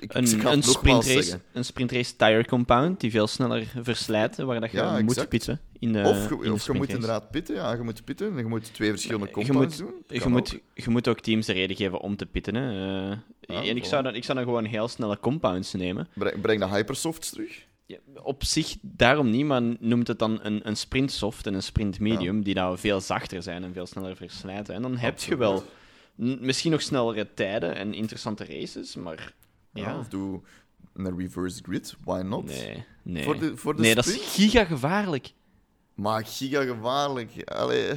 Ik, 0.00 0.14
Een, 0.14 0.46
een, 0.46 0.62
sprintrace, 0.62 1.40
een 1.52 1.64
sprintrace 1.64 2.16
tire 2.16 2.44
compound 2.44 3.00
die 3.00 3.10
veel 3.10 3.26
sneller 3.26 3.72
verslijt, 3.82 4.36
waar 4.36 4.60
dat 4.60 4.70
je 4.70 4.76
Ja, 4.76 5.00
moet 5.02 5.28
pitten. 5.28 5.60
In 5.78 5.92
de, 5.92 6.02
Of, 6.02 6.28
je, 6.28 6.34
in 6.34 6.40
de 6.42 6.52
of 6.52 6.66
je 6.66 6.72
moet 6.72 6.88
inderdaad 6.88 7.30
pitten, 7.30 7.54
ja, 7.54 7.72
je 7.72 7.82
moet 7.82 8.04
pitten. 8.04 8.30
en 8.30 8.36
Je 8.36 8.44
moet 8.44 8.74
twee 8.74 8.90
verschillende 8.90 9.26
je 9.26 9.32
compounds 9.32 9.80
moet- 9.80 9.88
doen. 10.08 10.18
Je 10.20 10.28
moet, 10.28 10.54
ook. 10.54 10.60
je 10.84 10.90
moet 10.90 11.08
ook 11.08 11.20
teams 11.20 11.46
de 11.46 11.52
reden 11.52 11.76
geven 11.76 12.00
om 12.00 12.16
te 12.16 12.26
pitten. 12.26 12.54
Hè. 12.54 12.70
Eh, 13.10 13.18
Ja, 13.40 13.62
en 13.62 13.76
ik 13.76 13.84
zou, 13.84 14.02
dan, 14.02 14.14
ik 14.14 14.24
zou 14.24 14.38
dan 14.38 14.46
gewoon 14.46 14.64
heel 14.64 14.88
snelle 14.88 15.18
compounds 15.20 15.72
nemen. 15.72 16.08
Breng, 16.14 16.40
breng 16.40 16.60
de 16.60 16.68
hypersofts 16.68 17.30
terug. 17.30 17.64
Ja, 17.86 17.98
op 18.22 18.44
zich 18.44 18.76
daarom 18.80 19.30
niet, 19.30 19.44
maar 19.44 19.62
noemt 19.80 20.08
het 20.08 20.18
dan 20.18 20.38
een, 20.42 20.68
een 20.68 20.76
sprint 20.76 21.12
soft 21.12 21.46
en 21.46 21.54
een 21.54 21.62
sprint 21.62 22.00
medium, 22.00 22.42
die 22.42 22.54
nou 22.54 22.78
veel 22.78 23.00
zachter 23.00 23.42
zijn 23.42 23.64
en 23.64 23.72
veel 23.72 23.86
sneller 23.86 24.16
verslijten. 24.16 24.74
En 24.74 24.82
dan 24.82 24.96
heb 24.96 25.18
je 25.18 25.36
wel 25.36 25.64
misschien 26.14 26.70
nog 26.70 26.82
snellere 26.82 27.34
tijden 27.34 27.74
en 27.76 27.94
interessante 27.94 28.44
races, 28.44 28.96
maar 28.96 29.34
Ja. 29.72 29.82
ja. 29.90 29.98
Of 29.98 30.08
doe 30.08 30.40
een 30.94 31.18
reverse 31.18 31.62
grid. 31.62 31.94
Why 32.04 32.20
not? 32.20 32.44
Nee, 32.44 32.84
nee. 33.02 33.24
Voor 33.24 33.38
de, 33.38 33.56
voor 33.56 33.76
de 33.76 33.82
nee, 33.82 33.94
dat 33.94 34.06
is 34.06 34.34
giga 34.34 34.64
gevaarlijk. 34.64 35.32
Maar 35.94 36.26
giga 36.26 36.62
gevaarlijk. 36.64 37.50
Allee, 37.50 37.90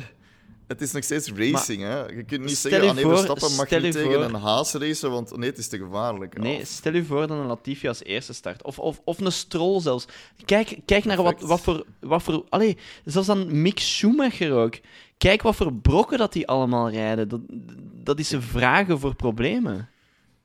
het 0.67 0.81
is 0.81 0.91
nog 0.91 1.03
steeds 1.03 1.31
racing, 1.31 1.81
hè. 1.81 2.05
Je 2.05 2.23
kunt 2.23 2.41
niet 2.45 2.57
zeggen, 2.57 2.81
je 2.83 2.89
ah 2.89 2.95
nee, 2.95 3.03
voor- 3.03 3.13
Verstappen 3.13 3.55
mag 3.55 3.65
stel 3.65 3.79
niet 3.79 3.93
je 3.93 3.99
tegen 3.99 4.13
voor- 4.13 4.23
een 4.23 4.33
haas 4.41 4.73
racen, 4.73 5.11
want 5.11 5.37
nee, 5.37 5.49
het 5.49 5.57
is 5.57 5.67
te 5.67 5.77
gevaarlijk. 5.77 6.37
Nee, 6.37 6.65
stel 6.65 6.93
je 6.93 7.05
voor 7.05 7.27
dat 7.27 7.37
een 7.37 7.45
Latifi 7.45 7.87
als 7.87 8.03
eerste 8.03 8.33
start. 8.33 8.63
Of, 8.63 8.79
of, 8.79 9.01
of 9.03 9.19
een 9.19 9.31
Stroll 9.31 9.79
zelfs. 9.81 10.05
Kijk, 10.45 10.79
kijk 10.85 11.05
naar 11.05 11.23
wat, 11.23 11.41
wat 11.41 11.61
voor... 11.61 11.85
Wat 11.99 12.23
voor 12.23 12.45
allee, 12.49 12.77
zelfs 13.05 13.27
dan 13.27 13.61
Mick 13.61 13.79
Schumacher 13.79 14.53
ook. 14.53 14.73
Kijk 15.17 15.41
wat 15.41 15.55
voor 15.55 15.73
brokken 15.73 16.17
dat 16.17 16.33
die 16.33 16.47
allemaal 16.47 16.89
rijden. 16.89 17.29
Dat, 17.29 17.41
dat 17.93 18.19
is 18.19 18.31
een 18.31 18.41
vragen 18.41 18.99
voor 18.99 19.15
problemen. 19.15 19.89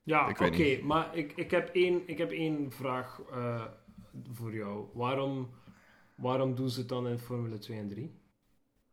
Ja, 0.03 0.29
oké, 0.29 0.79
maar 0.83 1.17
ik, 1.17 1.33
ik, 1.37 1.51
heb 1.51 1.69
één, 1.73 2.03
ik 2.07 2.19
heb 2.19 2.31
één 2.31 2.67
vraag 2.73 3.21
eh, 3.33 3.63
voor 4.33 4.55
jou. 4.55 4.85
Waarom, 4.93 5.49
waarom 6.15 6.55
doen 6.55 6.69
ze 6.71 6.79
het 6.79 6.89
dan 6.89 7.09
in 7.09 7.19
Formule 7.19 7.59
2 7.59 7.79
en 7.79 7.89
3? 7.89 8.11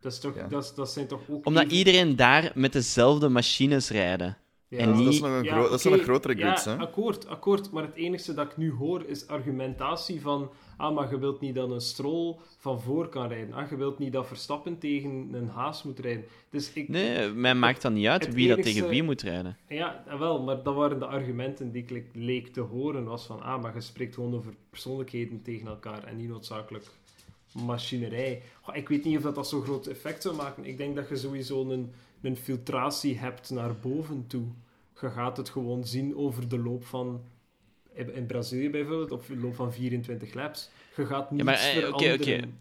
Dat, 0.08 0.16
is 0.16 0.20
toch, 0.20 0.36
Ja. 0.36 0.48
dat, 0.48 0.64
is- 0.64 0.74
dat 0.74 0.90
zijn 0.92 1.08
toch 1.08 1.22
ook... 1.30 1.46
Omdat 1.46 1.64
even- 1.64 1.76
iedereen 1.78 2.16
daar 2.16 2.52
met 2.56 2.74
dezelfde 2.74 3.30
machines 3.30 3.90
rijden. 3.90 4.38
Ja. 4.70 4.78
en 4.78 4.98
dat, 5.04 5.14
is 5.14 5.20
nog 5.22 5.30
een 5.32 5.44
Ja, 5.44 5.56
dat 5.62 5.74
oké, 5.86 5.90
nog 5.90 6.02
grotere 6.02 6.36
grids, 6.36 6.64
ja, 6.64 6.72
hè. 6.72 6.78
akkoord, 6.78 7.28
akkoord. 7.28 7.72
Maar 7.72 7.84
het 7.84 7.96
enige 7.96 8.34
dat 8.34 8.46
ik 8.52 8.58
nu 8.58 8.72
hoor 8.72 9.04
is 9.06 9.28
argumentatie 9.28 10.22
van... 10.22 10.50
Ah, 10.78 10.96
maar 10.96 11.10
je 11.10 11.20
wilt 11.20 11.40
niet 11.42 11.56
dat 11.56 11.72
een 11.72 11.82
strol 11.82 12.40
van 12.58 12.82
voor 12.82 13.10
kan 13.10 13.28
rijden. 13.28 13.54
Ah, 13.54 13.70
je 13.70 13.76
wilt 13.76 14.00
niet 14.00 14.14
dat 14.14 14.28
Verstappen 14.28 14.78
tegen 14.78 15.30
een 15.32 15.48
haas 15.48 15.84
moet 15.84 16.00
rijden. 16.00 16.26
Dus 16.50 16.74
ik... 16.74 16.90
Nee, 16.90 17.30
mij 17.30 17.56
maakt 17.56 17.82
dat 17.82 17.92
niet 17.92 18.08
uit 18.08 18.26
Het 18.26 18.34
wie 18.34 18.48
dat 18.48 18.64
tegen 18.64 18.90
wie 18.90 19.04
moet 19.04 19.22
rijden. 19.22 19.58
Ja, 19.68 20.04
wel, 20.20 20.44
maar 20.44 20.64
dat 20.64 20.76
waren 20.76 21.00
de 21.00 21.06
argumenten 21.06 21.72
die 21.72 21.84
ik 21.84 21.90
le- 21.90 22.04
leek 22.24 22.48
te 22.54 22.62
horen. 22.62 23.04
Was 23.04 23.26
van, 23.26 23.42
ah, 23.42 23.62
maar 23.62 23.74
je 23.76 23.82
spreekt 23.82 24.14
gewoon 24.16 24.36
over 24.36 24.54
persoonlijkheden 24.70 25.42
tegen 25.42 25.68
elkaar 25.68 26.04
en 26.04 26.16
niet 26.18 26.30
noodzakelijk 26.30 26.86
machinerij. 27.66 28.42
Goh, 28.62 28.76
ik 28.76 28.88
weet 28.90 29.04
niet 29.04 29.18
of 29.18 29.24
dat, 29.24 29.36
dat 29.36 29.48
zo'n 29.50 29.62
groot 29.64 29.88
effect 29.88 30.22
zou 30.22 30.36
maken. 30.36 30.66
Ik 30.66 30.78
denk 30.78 30.96
dat 30.96 31.10
je 31.10 31.16
sowieso 31.18 31.70
een, 31.70 31.92
een 32.22 32.38
filtratie 32.38 33.18
hebt 33.18 33.50
naar 33.50 33.76
boven 33.76 34.28
toe. 34.28 34.46
Je 35.02 35.10
gaat 35.10 35.38
het 35.38 35.50
gewoon 35.50 35.86
zien 35.86 36.16
over 36.16 36.48
de 36.50 36.60
loop 36.60 36.86
van... 36.86 37.22
In 38.14 38.26
Brazilië 38.26 38.70
bijvoorbeeld, 38.70 39.12
op 39.12 39.28
de 39.28 39.38
loop 39.38 39.56
van 39.56 39.74
24 39.74 40.34
laps. 40.34 40.70
Je 40.96 41.06
gaat 41.06 41.32
niets 41.32 41.44
maar, 41.44 41.54
eh, 41.56 41.88
oké, 41.88 42.04
veranderen. 42.04 42.58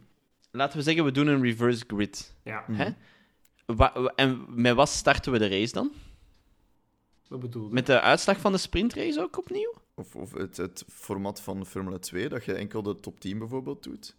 Laten 0.51 0.79
we 0.79 0.85
zeggen, 0.85 1.05
we 1.05 1.11
doen 1.13 1.27
een 1.27 1.43
reverse 1.43 1.85
grid. 1.87 2.35
Ja, 2.43 2.65
Hè? 2.73 2.91
Wa- 3.67 4.13
en 4.15 4.45
met 4.49 4.75
wat 4.75 4.89
starten 4.89 5.33
we 5.33 5.39
de 5.39 5.49
race 5.49 5.73
dan? 5.73 5.91
wat 7.29 7.41
bedoel 7.41 7.67
je? 7.67 7.73
Met 7.75 7.87
de 7.87 8.01
uitslag 8.01 8.41
van 8.41 8.53
de 8.53 8.59
sprintrace 8.59 9.21
ook 9.21 9.39
opnieuw? 9.39 9.75
Of, 9.95 10.17
of 10.17 10.33
het, 10.33 10.57
het 10.57 10.85
format 10.89 11.41
van 11.41 11.67
Formule 11.67 11.99
2, 11.99 12.29
dat 12.29 12.45
je 12.45 12.53
enkel 12.53 12.83
de 12.83 13.01
top 13.01 13.21
10 13.21 13.39
bijvoorbeeld 13.39 13.83
doet. 13.83 14.17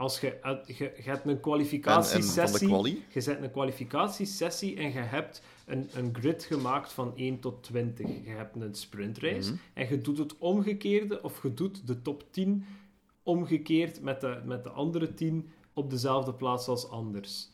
Als 0.00 0.20
je, 0.20 0.38
uit- 0.42 0.66
je, 0.66 0.74
je 0.96 1.02
hebt 1.02 1.24
een 1.24 1.30
En, 1.30 1.36
en 1.36 1.40
kwalificatiesessie... 1.40 2.68
quali. 2.68 3.04
Je 3.12 3.20
zet 3.20 3.42
een 3.42 3.50
kwalificatiesessie 3.50 4.76
en 4.76 4.92
je 4.92 4.98
hebt 4.98 5.42
een, 5.66 5.88
een 5.94 6.14
grid 6.14 6.44
gemaakt 6.44 6.92
van 6.92 7.12
1 7.16 7.40
tot 7.40 7.62
20. 7.62 8.06
Je 8.24 8.30
hebt 8.30 8.56
een 8.56 8.74
sprintrace 8.74 9.50
Mhm. 9.52 9.60
en 9.74 9.88
je 9.88 10.00
doet 10.00 10.18
het 10.18 10.38
omgekeerde, 10.38 11.22
of 11.22 11.42
je 11.42 11.54
doet 11.54 11.86
de 11.86 12.02
top 12.02 12.24
10 12.30 12.64
omgekeerd 13.22 14.02
met 14.02 14.20
de, 14.20 14.40
met 14.44 14.62
de 14.64 14.70
andere 14.70 15.14
tien 15.14 15.48
op 15.72 15.90
dezelfde 15.90 16.34
plaats 16.34 16.68
als 16.68 16.88
anders. 16.90 17.50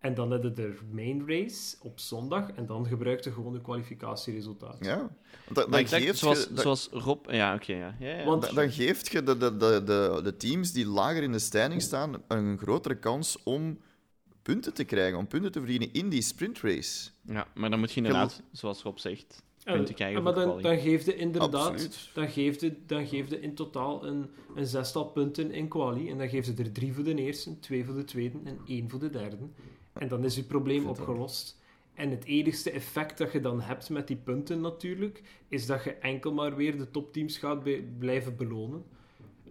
En 0.00 0.14
dan 0.14 0.30
heb 0.30 0.42
je 0.42 0.52
de 0.52 0.78
main 0.92 1.22
race 1.26 1.76
op 1.80 1.98
zondag 2.00 2.50
en 2.52 2.66
dan 2.66 2.86
gebruik 2.86 3.24
je 3.24 3.32
gewoon 3.32 3.52
de 3.52 3.60
kwalificatieresultaten. 3.60 4.86
Ja. 4.86 4.96
Want 4.96 5.10
dan, 5.46 5.54
Maar 5.54 5.64
dan, 5.70 5.78
exact 5.80 6.02
geeft 6.02 6.18
zoals, 6.18 6.48
je, 6.54 6.60
zoals 6.60 6.88
Rob... 6.92 7.30
Ja, 7.30 7.54
oké, 7.54 7.72
ja. 7.72 7.96
Ja, 7.98 8.16
ja. 8.18 8.24
Want- 8.24 8.42
dan- 8.42 8.54
dan 8.54 8.70
geeft 8.70 9.12
je 9.12 9.22
de, 9.22 9.36
de, 9.36 9.56
de, 9.56 9.82
de, 9.84 10.20
de 10.24 10.36
teams 10.36 10.72
die 10.72 10.86
lager 10.86 11.22
in 11.22 11.32
de 11.32 11.38
standing 11.38 11.82
staan 11.82 12.22
een 12.28 12.58
grotere 12.58 12.98
kans 12.98 13.42
om 13.42 13.78
punten 14.42 14.74
te 14.74 14.84
krijgen, 14.84 15.18
om 15.18 15.26
punten 15.26 15.52
te 15.52 15.58
verdienen 15.58 15.92
in 15.92 16.08
die 16.08 16.22
sprintrace. 16.22 17.10
ja, 17.22 17.46
maar 17.54 17.70
dan 17.70 17.78
moet 17.78 17.90
je 17.90 17.96
inderdaad, 17.96 18.42
zoals 18.52 18.82
Rob 18.82 18.98
zegt, 18.98 19.42
punten 19.64 19.94
krijgen 19.94 20.18
Eh, 20.18 20.24
maar 20.24 20.34
voor 20.34 20.42
dan, 20.44 20.62
dan 20.62 20.78
geeft 20.78 21.04
je 21.04 21.16
inderdaad 21.16 21.54
Absoluut. 21.54 22.10
dan 22.14 22.28
geeft 22.28 22.60
je, 22.60 22.76
dan 22.86 23.06
geeft 23.06 23.30
je 23.30 23.40
in 23.40 23.54
totaal 23.54 24.06
een, 24.06 24.30
een 24.54 24.66
zestal 24.66 25.04
punten 25.04 25.50
in 25.52 25.68
quali. 25.68 26.10
En 26.10 26.18
dan 26.18 26.28
geeft 26.28 26.46
je 26.46 26.54
er 26.64 26.72
drie 26.72 26.92
voor 26.94 27.04
de 27.04 27.14
eerste, 27.14 27.58
twee 27.58 27.84
voor 27.84 27.94
de 27.94 28.04
tweede 28.04 28.38
en 28.44 28.58
één 28.66 28.90
voor 28.90 29.00
de 29.00 29.10
derde. 29.10 29.36
En 30.00 30.08
dan 30.08 30.24
is 30.24 30.34
je 30.34 30.42
probleem 30.42 30.86
opgelost. 30.86 31.58
En 31.94 32.10
het 32.10 32.24
enigste 32.24 32.70
effect 32.70 33.18
dat 33.18 33.32
je 33.32 33.40
dan 33.40 33.60
hebt 33.60 33.90
met 33.90 34.06
die 34.06 34.16
punten 34.16 34.60
natuurlijk, 34.60 35.22
is 35.48 35.66
dat 35.66 35.84
je 35.84 35.90
enkel 35.94 36.32
maar 36.32 36.56
weer 36.56 36.78
de 36.78 36.90
topteams 36.90 37.38
gaat 37.38 37.62
blijven 37.98 38.36
belonen. 38.36 38.82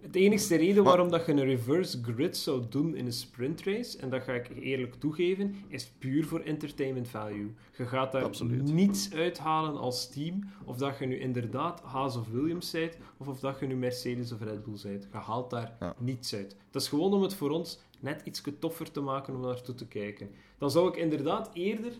Het 0.02 0.16
enigste 0.16 0.56
reden 0.56 0.84
waarom 0.84 1.10
dat 1.10 1.26
je 1.26 1.32
een 1.32 1.44
reverse 1.44 2.00
grid 2.04 2.38
zou 2.38 2.64
doen 2.70 2.96
in 2.96 3.06
een 3.06 3.14
sprintrace, 3.14 3.98
en 3.98 4.10
dat 4.10 4.24
ga 4.24 4.34
ik 4.34 4.50
eerlijk 4.62 4.96
toegeven, 4.96 5.56
is 5.68 5.92
puur 6.00 6.26
voor 6.26 6.40
entertainment 6.40 7.08
value. 7.08 7.54
Je 7.78 7.86
gaat 7.86 8.12
daar 8.12 8.24
Absoluut. 8.24 8.74
niets 8.74 9.14
uithalen 9.14 9.78
als 9.78 10.10
team, 10.10 10.40
of 10.66 10.78
dat 10.78 10.98
je 11.00 11.06
nu 11.06 11.20
inderdaad 11.20 11.82
Haas 11.82 12.16
of 12.18 12.28
Williams 12.32 12.72
bent, 12.72 12.98
of 13.18 13.28
of 13.28 13.40
dat 13.40 13.60
je 13.60 13.66
nu 13.68 13.76
Mercedes 13.76 14.32
of 14.32 14.42
Red 14.42 14.64
Bull 14.64 14.78
bent. 14.84 15.08
Je 15.12 15.18
haalt 15.18 15.50
daar 15.50 15.76
Ja. 15.80 15.96
niets 15.98 16.36
uit. 16.36 16.56
Dat 16.72 16.82
is 16.82 16.88
gewoon 16.88 17.14
om 17.14 17.22
het 17.22 17.34
voor 17.34 17.50
ons 17.50 17.80
net 18.00 18.22
iets 18.24 18.44
toffer 18.60 18.92
te 18.92 19.02
maken 19.02 19.36
om 19.36 19.42
naartoe 19.42 19.76
te 19.76 19.88
kijken. 19.88 20.32
Dan 20.58 20.72
zou 20.72 20.88
ik 20.88 20.96
inderdaad 20.96 21.50
eerder 21.54 21.94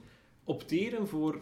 opteren 0.44 1.08
voor 1.08 1.42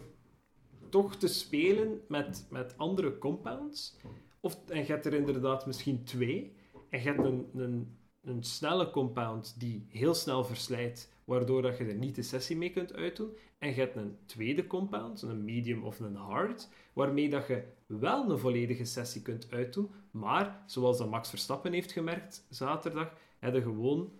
toch 0.88 1.16
te 1.16 1.28
spelen 1.28 2.00
met, 2.08 2.46
met 2.50 2.74
andere 2.76 3.18
compounds. 3.18 3.96
Of, 4.40 4.58
en 4.68 4.78
je 4.78 4.92
hebt 4.92 5.06
er 5.06 5.14
inderdaad 5.14 5.66
misschien 5.66 6.04
twee. 6.04 6.56
En 6.88 6.98
je 6.98 7.04
hebt 7.04 7.24
een, 7.24 7.48
een, 7.54 7.98
een 8.22 8.42
snelle 8.42 8.90
compound 8.90 9.60
die 9.60 9.86
heel 9.88 10.14
snel 10.14 10.44
verslijt, 10.44 11.12
waardoor 11.24 11.62
dat 11.62 11.78
je 11.78 11.84
er 11.84 11.94
niet 11.94 12.14
de 12.14 12.22
sessie 12.22 12.56
mee 12.56 12.70
kunt 12.70 12.92
uitdoen. 12.92 13.36
En 13.58 13.68
je 13.68 13.74
hebt 13.74 13.96
een 13.96 14.16
tweede 14.26 14.66
compound, 14.66 15.22
een 15.22 15.44
medium 15.44 15.84
of 15.84 16.00
een 16.00 16.16
hard, 16.16 16.68
waarmee 16.92 17.30
dat 17.30 17.46
je 17.46 17.64
wel 17.86 18.30
een 18.30 18.38
volledige 18.38 18.84
sessie 18.84 19.22
kunt 19.22 19.50
uitdoen. 19.50 19.90
Maar, 20.10 20.62
zoals 20.66 20.98
dat 20.98 21.10
Max 21.10 21.28
Verstappen 21.28 21.72
heeft 21.72 21.92
gemerkt 21.92 22.46
zaterdag, 22.50 23.14
heb 23.38 23.54
je 23.54 23.62
gewoon 23.62 24.12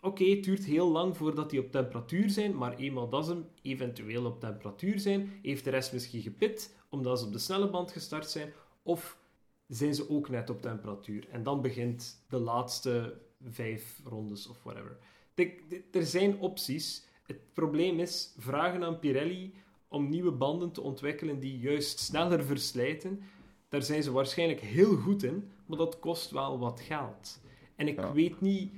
Oké, 0.00 0.24
het 0.24 0.44
duurt 0.44 0.64
heel 0.64 0.88
lang 0.90 1.16
voordat 1.16 1.50
die 1.50 1.60
op 1.60 1.70
temperatuur 1.70 2.30
zijn, 2.30 2.56
maar 2.56 2.76
eenmaal 2.76 3.08
dat 3.08 3.24
ze 3.24 3.30
hem 3.32 3.46
eventueel 3.62 4.24
op 4.24 4.40
temperatuur 4.40 4.98
zijn, 4.98 5.38
heeft 5.42 5.64
de 5.64 5.70
rest 5.70 5.92
misschien 5.92 6.22
gepit 6.22 6.76
omdat 6.90 7.18
ze 7.18 7.26
op 7.26 7.32
de 7.32 7.38
snelle 7.38 7.70
band 7.70 7.90
gestart 7.92 8.30
zijn, 8.30 8.52
of 8.82 9.18
zijn 9.66 9.94
ze 9.94 10.10
ook 10.10 10.28
net 10.28 10.50
op 10.50 10.62
temperatuur. 10.62 11.28
En 11.30 11.42
dan 11.42 11.62
begint 11.62 12.24
de 12.28 12.38
laatste 12.38 13.20
vijf 13.42 14.00
rondes 14.04 14.46
of 14.48 14.62
whatever. 14.62 14.98
De- 15.34 15.54
de- 15.68 15.82
er 15.90 16.06
zijn 16.06 16.38
opties. 16.38 17.06
Het 17.26 17.52
probleem 17.52 17.98
is, 18.00 18.34
vragen 18.38 18.84
aan 18.84 18.98
Pirelli 18.98 19.52
om 19.88 20.08
nieuwe 20.08 20.32
banden 20.32 20.72
te 20.72 20.80
ontwikkelen 20.80 21.38
die 21.40 21.58
juist 21.58 21.98
sneller 21.98 22.44
verslijten. 22.44 23.20
Daar 23.68 23.82
zijn 23.82 24.02
ze 24.02 24.12
waarschijnlijk 24.12 24.60
heel 24.60 24.96
goed 24.96 25.22
in, 25.22 25.50
maar 25.66 25.78
dat 25.78 25.98
kost 25.98 26.30
wel 26.30 26.58
wat 26.58 26.80
geld. 26.80 27.40
En 27.76 27.88
ik 27.88 27.96
Ja. 27.98 28.12
weet 28.12 28.40
niet 28.40 28.72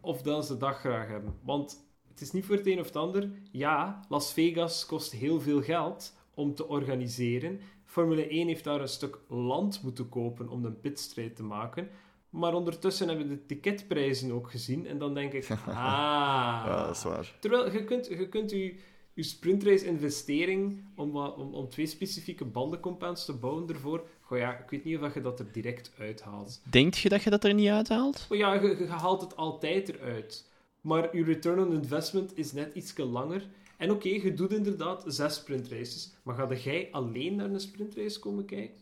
of 0.00 0.22
dat 0.22 0.46
ze 0.46 0.56
dat 0.56 0.74
graag 0.74 1.08
hebben. 1.08 1.34
Want 1.42 1.88
het 2.08 2.20
is 2.20 2.32
niet 2.32 2.44
voor 2.44 2.56
het 2.56 2.66
een 2.66 2.80
of 2.80 2.86
het 2.86 2.96
ander. 2.96 3.30
Ja, 3.50 4.04
Las 4.08 4.32
Vegas 4.32 4.86
kost 4.86 5.12
heel 5.12 5.40
veel 5.40 5.62
geld 5.62 6.16
om 6.34 6.54
te 6.54 6.68
organiseren. 6.68 7.60
Formule 7.84 8.28
1 8.28 8.46
heeft 8.46 8.64
daar 8.64 8.80
een 8.80 8.88
stuk 8.88 9.18
land 9.28 9.82
moeten 9.82 10.08
kopen 10.08 10.48
om 10.48 10.64
een 10.64 10.80
pitstrijd 10.80 11.36
te 11.36 11.42
maken. 11.42 11.88
Maar 12.30 12.54
ondertussen 12.54 13.08
hebben 13.08 13.28
we 13.28 13.34
de 13.34 13.46
ticketprijzen 13.46 14.32
ook 14.32 14.50
gezien. 14.50 14.86
En 14.86 14.98
dan 14.98 15.14
denk 15.14 15.32
ik, 15.32 15.50
ah... 15.50 15.56
Ja, 15.66 16.86
dat 16.86 16.96
is 16.96 17.02
waar. 17.02 17.36
Terwijl 17.40 17.72
je 17.72 17.84
kunt 17.84 18.06
je, 18.06 18.28
kunt 18.28 18.50
je, 18.50 18.74
je 19.14 19.22
sprintrace 19.22 19.86
investering 19.86 20.84
om, 20.96 21.16
om, 21.16 21.54
om 21.54 21.68
twee 21.68 21.86
specifieke 21.86 22.44
bandencompounds 22.44 23.24
te 23.24 23.32
bouwen 23.32 23.68
ervoor. 23.68 24.06
Goh 24.20 24.38
ja, 24.38 24.58
ik 24.58 24.70
weet 24.70 24.84
niet 24.84 24.98
of 24.98 25.14
je 25.14 25.20
dat 25.20 25.38
er 25.38 25.52
direct 25.52 25.92
uithaalt. 25.98 26.60
Denkt 26.70 26.98
je 26.98 27.08
dat 27.08 27.22
je 27.22 27.30
dat 27.30 27.44
er 27.44 27.54
niet 27.54 27.68
uithaalt? 27.68 28.26
Oh 28.30 28.38
ja, 28.38 28.54
je, 28.54 28.76
je 28.78 28.86
haalt 28.86 29.20
het 29.20 29.36
altijd 29.36 29.88
eruit. 29.88 30.48
Maar 30.80 31.16
je 31.16 31.24
return 31.24 31.58
on 31.58 31.72
investment 31.72 32.38
is 32.38 32.52
net 32.52 32.74
iets 32.74 32.96
langer. 32.96 33.48
En 33.76 33.90
oké, 33.90 34.08
je 34.08 34.34
doet 34.34 34.52
inderdaad 34.52 35.04
zes 35.06 35.34
sprintraces. 35.34 36.12
Maar 36.22 36.34
ga 36.34 36.54
jij 36.54 36.88
alleen 36.90 37.34
naar 37.36 37.50
een 37.50 37.60
sprintrace 37.60 38.18
komen 38.18 38.44
kijken? 38.44 38.80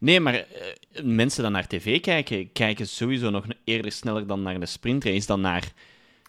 Nee, 0.00 0.20
maar 0.20 0.34
eh, 0.34 1.02
mensen 1.04 1.42
die 1.42 1.52
naar 1.52 1.66
tv 1.66 2.00
kijken, 2.00 2.52
kijken 2.52 2.88
sowieso 2.88 3.30
nog 3.30 3.46
eerder 3.64 3.92
sneller 3.92 4.26
dan 4.26 4.42
naar 4.42 4.60
de 4.60 4.66
sprintrace 4.66 5.26
dan 5.26 5.40
naar 5.40 5.72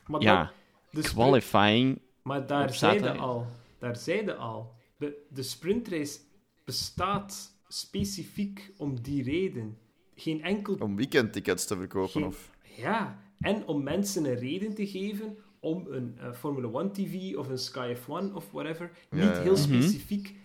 Maar 0.07 0.21
ja, 0.21 0.51
dan- 0.91 1.03
de 1.03 1.09
qualifying. 1.09 1.99
Maar 2.23 2.47
daar 2.47 2.67
Op 2.67 2.73
zeide 2.73 2.99
zaterdag. 2.99 3.25
al. 3.27 3.45
Daar 3.79 3.95
zeide 3.95 4.35
al. 4.35 4.73
De, 4.97 5.25
de 5.29 5.43
sprintrace 5.43 6.19
bestaat 6.63 7.51
specifiek 7.67 8.71
om 8.77 9.01
die 9.01 9.23
reden. 9.23 9.77
Geen 10.15 10.43
enkel... 10.43 10.75
Om 10.79 10.95
weekendtickets 10.95 11.65
te 11.65 11.75
verkopen. 11.75 12.09
Geen- 12.11 12.25
Of... 12.25 12.51
Ja, 12.75 13.19
en 13.39 13.67
om 13.67 13.83
mensen 13.83 14.25
een 14.25 14.35
reden 14.39 14.73
te 14.75 14.87
geven 14.87 15.37
om 15.59 15.85
een 15.89 16.17
eh, 16.17 16.31
Formula 16.33 16.79
1 16.79 16.91
TV 16.91 17.35
of 17.35 17.47
een 17.49 17.57
Sky 17.57 17.95
F1 17.95 18.33
of 18.33 18.51
whatever 18.51 18.91
Ja, 19.11 19.15
niet 19.17 19.35
ja. 19.35 19.41
heel 19.41 19.51
Mhm. 19.53 19.61
specifiek 19.61 20.35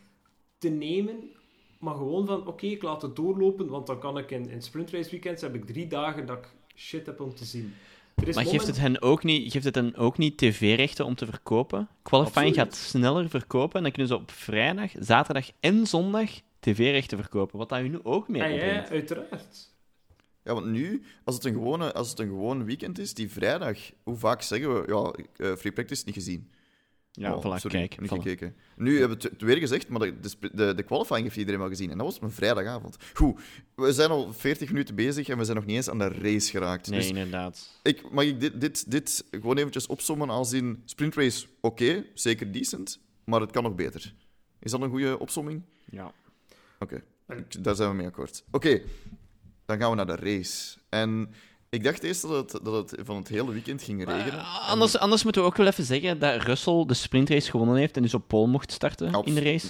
te 0.59 0.69
nemen, 0.69 1.17
maar 1.79 1.95
gewoon 1.95 2.27
van 2.27 2.47
oké, 2.47 2.67
ik 2.67 2.83
laat 2.83 3.03
het 3.03 3.17
doorlopen, 3.17 3.69
want 3.69 3.87
dan 3.87 3.99
kan 4.01 4.19
ik 4.19 4.31
in, 4.31 4.49
in 4.49 4.63
sprintrace 4.63 5.11
weekends 5.11 5.43
heb 5.43 5.55
ik 5.55 5.65
drie 5.67 5.87
dagen 5.87 6.27
dat 6.27 6.39
ik 6.39 6.49
shit 6.75 7.07
heb 7.07 7.21
om 7.21 7.35
te 7.35 7.45
zien. 7.45 7.73
Maar 8.35 8.45
geeft 8.47 8.67
het, 8.67 8.79
hen 8.79 9.03
ook 9.03 9.23
niet, 9.25 9.53
geeft 9.53 9.65
het 9.65 9.75
hen 9.75 9.97
ook 9.97 10.19
niet 10.19 10.37
tv-rechten 10.39 11.05
om 11.05 11.15
te 11.15 11.27
verkopen? 11.27 11.89
Qualifying 12.03 12.47
Absoluut. 12.49 12.75
gaat 12.75 12.77
sneller 12.89 13.29
verkopen 13.29 13.77
en 13.77 13.83
dan 13.83 13.93
kunnen 13.93 14.11
ze 14.11 14.17
op 14.17 14.31
vrijdag, 14.31 14.91
zaterdag 14.99 15.51
en 15.61 15.87
zondag 15.87 16.31
tv-rechten 16.61 17.19
verkopen. 17.19 17.59
Wat 17.59 17.69
dat 17.69 17.81
u 17.81 17.89
nu 17.89 17.99
ook 18.03 18.29
mee 18.29 18.43
Ja, 18.43 18.49
ja, 18.49 18.55
opbrengt. 18.55 18.91
uiteraard. 18.91 19.77
Ja, 20.45 20.55
want 20.55 20.67
nu, 20.67 21.03
als 21.25 21.35
het, 21.35 21.45
een 21.45 21.53
gewone, 21.53 21.93
als 21.93 22.11
het 22.11 22.19
een 22.19 22.27
gewoon 22.27 22.65
weekend 22.65 22.99
is, 22.99 23.15
die 23.15 23.31
vrijdag, 23.31 23.79
hoe 24.03 24.17
vaak 24.17 24.43
zeggen 24.43 24.75
we, 24.75 24.93
ja, 24.95 25.25
eh, 25.47 25.57
free 25.57 25.73
practice 25.73 26.03
niet 26.07 26.15
gezien. 26.15 26.51
Ja, 27.19 27.35
Oh, 27.35 27.39
voilà, 27.45 27.61
sorry, 27.61 27.79
kijk. 27.79 28.01
niet 28.01 28.11
voilà. 28.11 28.15
gekeken. 28.15 28.55
Nu 28.77 28.99
hebben 28.99 29.19
we 29.19 29.29
het 29.31 29.43
weer 29.43 29.57
gezegd, 29.57 29.89
maar 29.89 30.01
de, 30.01 30.15
de, 30.53 30.75
de, 30.75 30.83
qualifying 30.83 31.23
heeft 31.25 31.37
iedereen 31.37 31.61
wel 31.61 31.69
gezien. 31.69 31.91
En 31.91 31.97
dat 31.97 32.07
was 32.07 32.17
op 32.17 32.23
een 32.23 32.31
vrijdagavond. 32.31 32.97
Goed, 33.15 33.41
we 33.75 33.93
zijn 33.93 34.11
al 34.11 34.33
40 34.33 34.69
minuten 34.71 34.95
bezig 34.95 35.29
en 35.29 35.39
we 35.39 35.45
zijn 35.45 35.57
nog 35.57 35.67
niet 35.67 35.77
eens 35.77 35.91
aan 35.91 35.99
de 35.99 36.09
race 36.09 36.51
geraakt. 36.51 36.91
Nee, 36.91 36.99
Dus 36.99 37.09
inderdaad. 37.09 37.81
ik, 37.83 38.11
mag 38.11 38.25
ik 38.25 38.41
dit, 38.41 38.61
dit, 38.61 38.91
dit 38.91 39.25
gewoon 39.31 39.57
eventjes 39.57 39.87
opsommen 39.87 40.31
als 40.31 40.53
in 40.53 40.83
sprintrace, 40.85 41.47
oké, 41.61 42.05
zeker 42.15 42.53
decent, 42.53 43.01
maar 43.25 43.41
het 43.41 43.51
kan 43.51 43.63
nog 43.63 43.75
beter. 43.75 44.15
Is 44.61 44.71
dat 44.71 44.81
een 44.81 44.91
goede 44.91 45.19
opsomming? 45.19 45.63
Ja. 45.91 46.13
Oké, 46.79 47.03
daar 47.61 47.75
zijn 47.75 47.91
we 47.91 47.97
mee 47.97 48.07
akkoord. 48.07 48.45
Oké, 48.51 48.81
dan 49.67 49.79
gaan 49.79 49.91
we 49.91 49.97
naar 49.97 50.07
de 50.07 50.17
race. 50.17 50.79
En 50.89 51.31
ik 51.71 51.85
dacht 51.85 52.03
eerst 52.03 52.23
dat 52.23 52.53
het, 52.53 52.65
dat 52.65 52.91
het 52.91 53.01
van 53.07 53.17
het 53.17 53.29
hele 53.29 53.53
weekend 53.53 53.83
ging 53.83 54.05
regenen. 54.05 54.39
Eh, 54.39 54.69
anders, 54.71 54.99
anders 54.99 55.23
moeten 55.23 55.43
we 55.43 55.49
ook 55.49 55.57
wel 55.57 55.67
even 55.67 55.85
zeggen 55.85 56.19
dat 56.19 56.43
Russell 56.43 56.85
de 56.87 56.95
sprintrace 56.95 57.51
gewonnen 57.51 57.77
heeft 57.77 57.97
en 57.97 58.03
dus 58.03 58.15
op 58.15 58.29
pole 58.29 58.47
mocht 58.47 58.73
starten 58.73 59.23
in 59.25 59.35
de 59.35 59.43
race. 59.43 59.67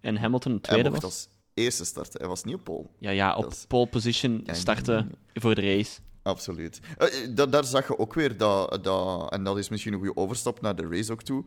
En 0.00 0.16
Hamilton 0.16 0.52
Hij 0.52 0.60
tweede 0.60 0.90
mocht 0.90 1.02
was. 1.02 1.10
als 1.12 1.28
eerste 1.54 1.84
starten. 1.84 2.20
Hij 2.20 2.28
was 2.28 2.44
niet 2.44 2.54
op 2.54 2.64
pole. 2.64 2.86
Ja, 2.98 3.10
ja, 3.10 3.36
op 3.36 3.46
is- 3.50 3.64
pole 3.68 3.86
position 3.86 4.40
Ja, 4.44 4.54
starten 4.54 5.12
voor 5.34 5.54
de 5.54 5.60
race. 5.60 6.00
Absoluut. 6.22 6.80
Eh, 6.98 7.08
da- 7.34 7.46
daar 7.46 7.64
zag 7.64 7.86
je 7.88 7.98
ook 7.98 8.14
weer 8.14 8.36
dat, 8.36 8.84
dat, 8.84 9.32
en 9.32 9.44
dat 9.44 9.58
is 9.58 9.68
misschien 9.68 9.92
een 9.92 9.98
goede 9.98 10.16
overstap 10.20 10.60
naar 10.60 10.76
de 10.76 10.88
race 10.90 11.12
ook 11.12 11.22
toe. 11.22 11.44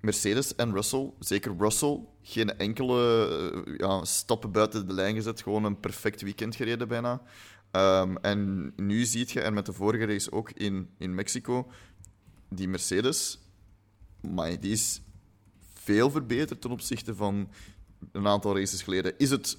Mercedes 0.00 0.54
en 0.54 0.72
Russell, 0.72 1.10
zeker 1.18 1.54
Russell, 1.58 1.98
geen 2.22 2.58
enkele 2.58 3.28
eh, 3.66 3.76
ja, 3.76 4.04
stappen 4.04 4.52
buiten 4.52 4.86
de 4.86 4.92
lijn 4.94 5.14
gezet. 5.14 5.42
Gewoon 5.42 5.64
een 5.64 5.80
perfect 5.80 6.22
weekend 6.22 6.56
gereden 6.56 6.88
bijna. 6.88 7.20
Ehm, 7.70 8.16
en 8.16 8.72
nu 8.76 9.04
zie 9.04 9.26
je, 9.28 9.40
en 9.40 9.54
met 9.54 9.66
de 9.66 9.72
vorige 9.72 10.04
race 10.04 10.32
ook 10.32 10.50
in, 10.50 10.88
in 10.98 11.14
Mexico, 11.14 11.70
die 12.48 12.68
Mercedes, 12.68 13.38
maar 14.20 14.60
die 14.60 14.72
is 14.72 15.02
veel 15.72 16.10
verbeterd 16.10 16.60
ten 16.60 16.70
opzichte 16.70 17.14
van 17.14 17.50
een 18.12 18.26
aantal 18.26 18.56
races 18.56 18.82
geleden. 18.82 19.18
Is 19.18 19.30
het 19.30 19.58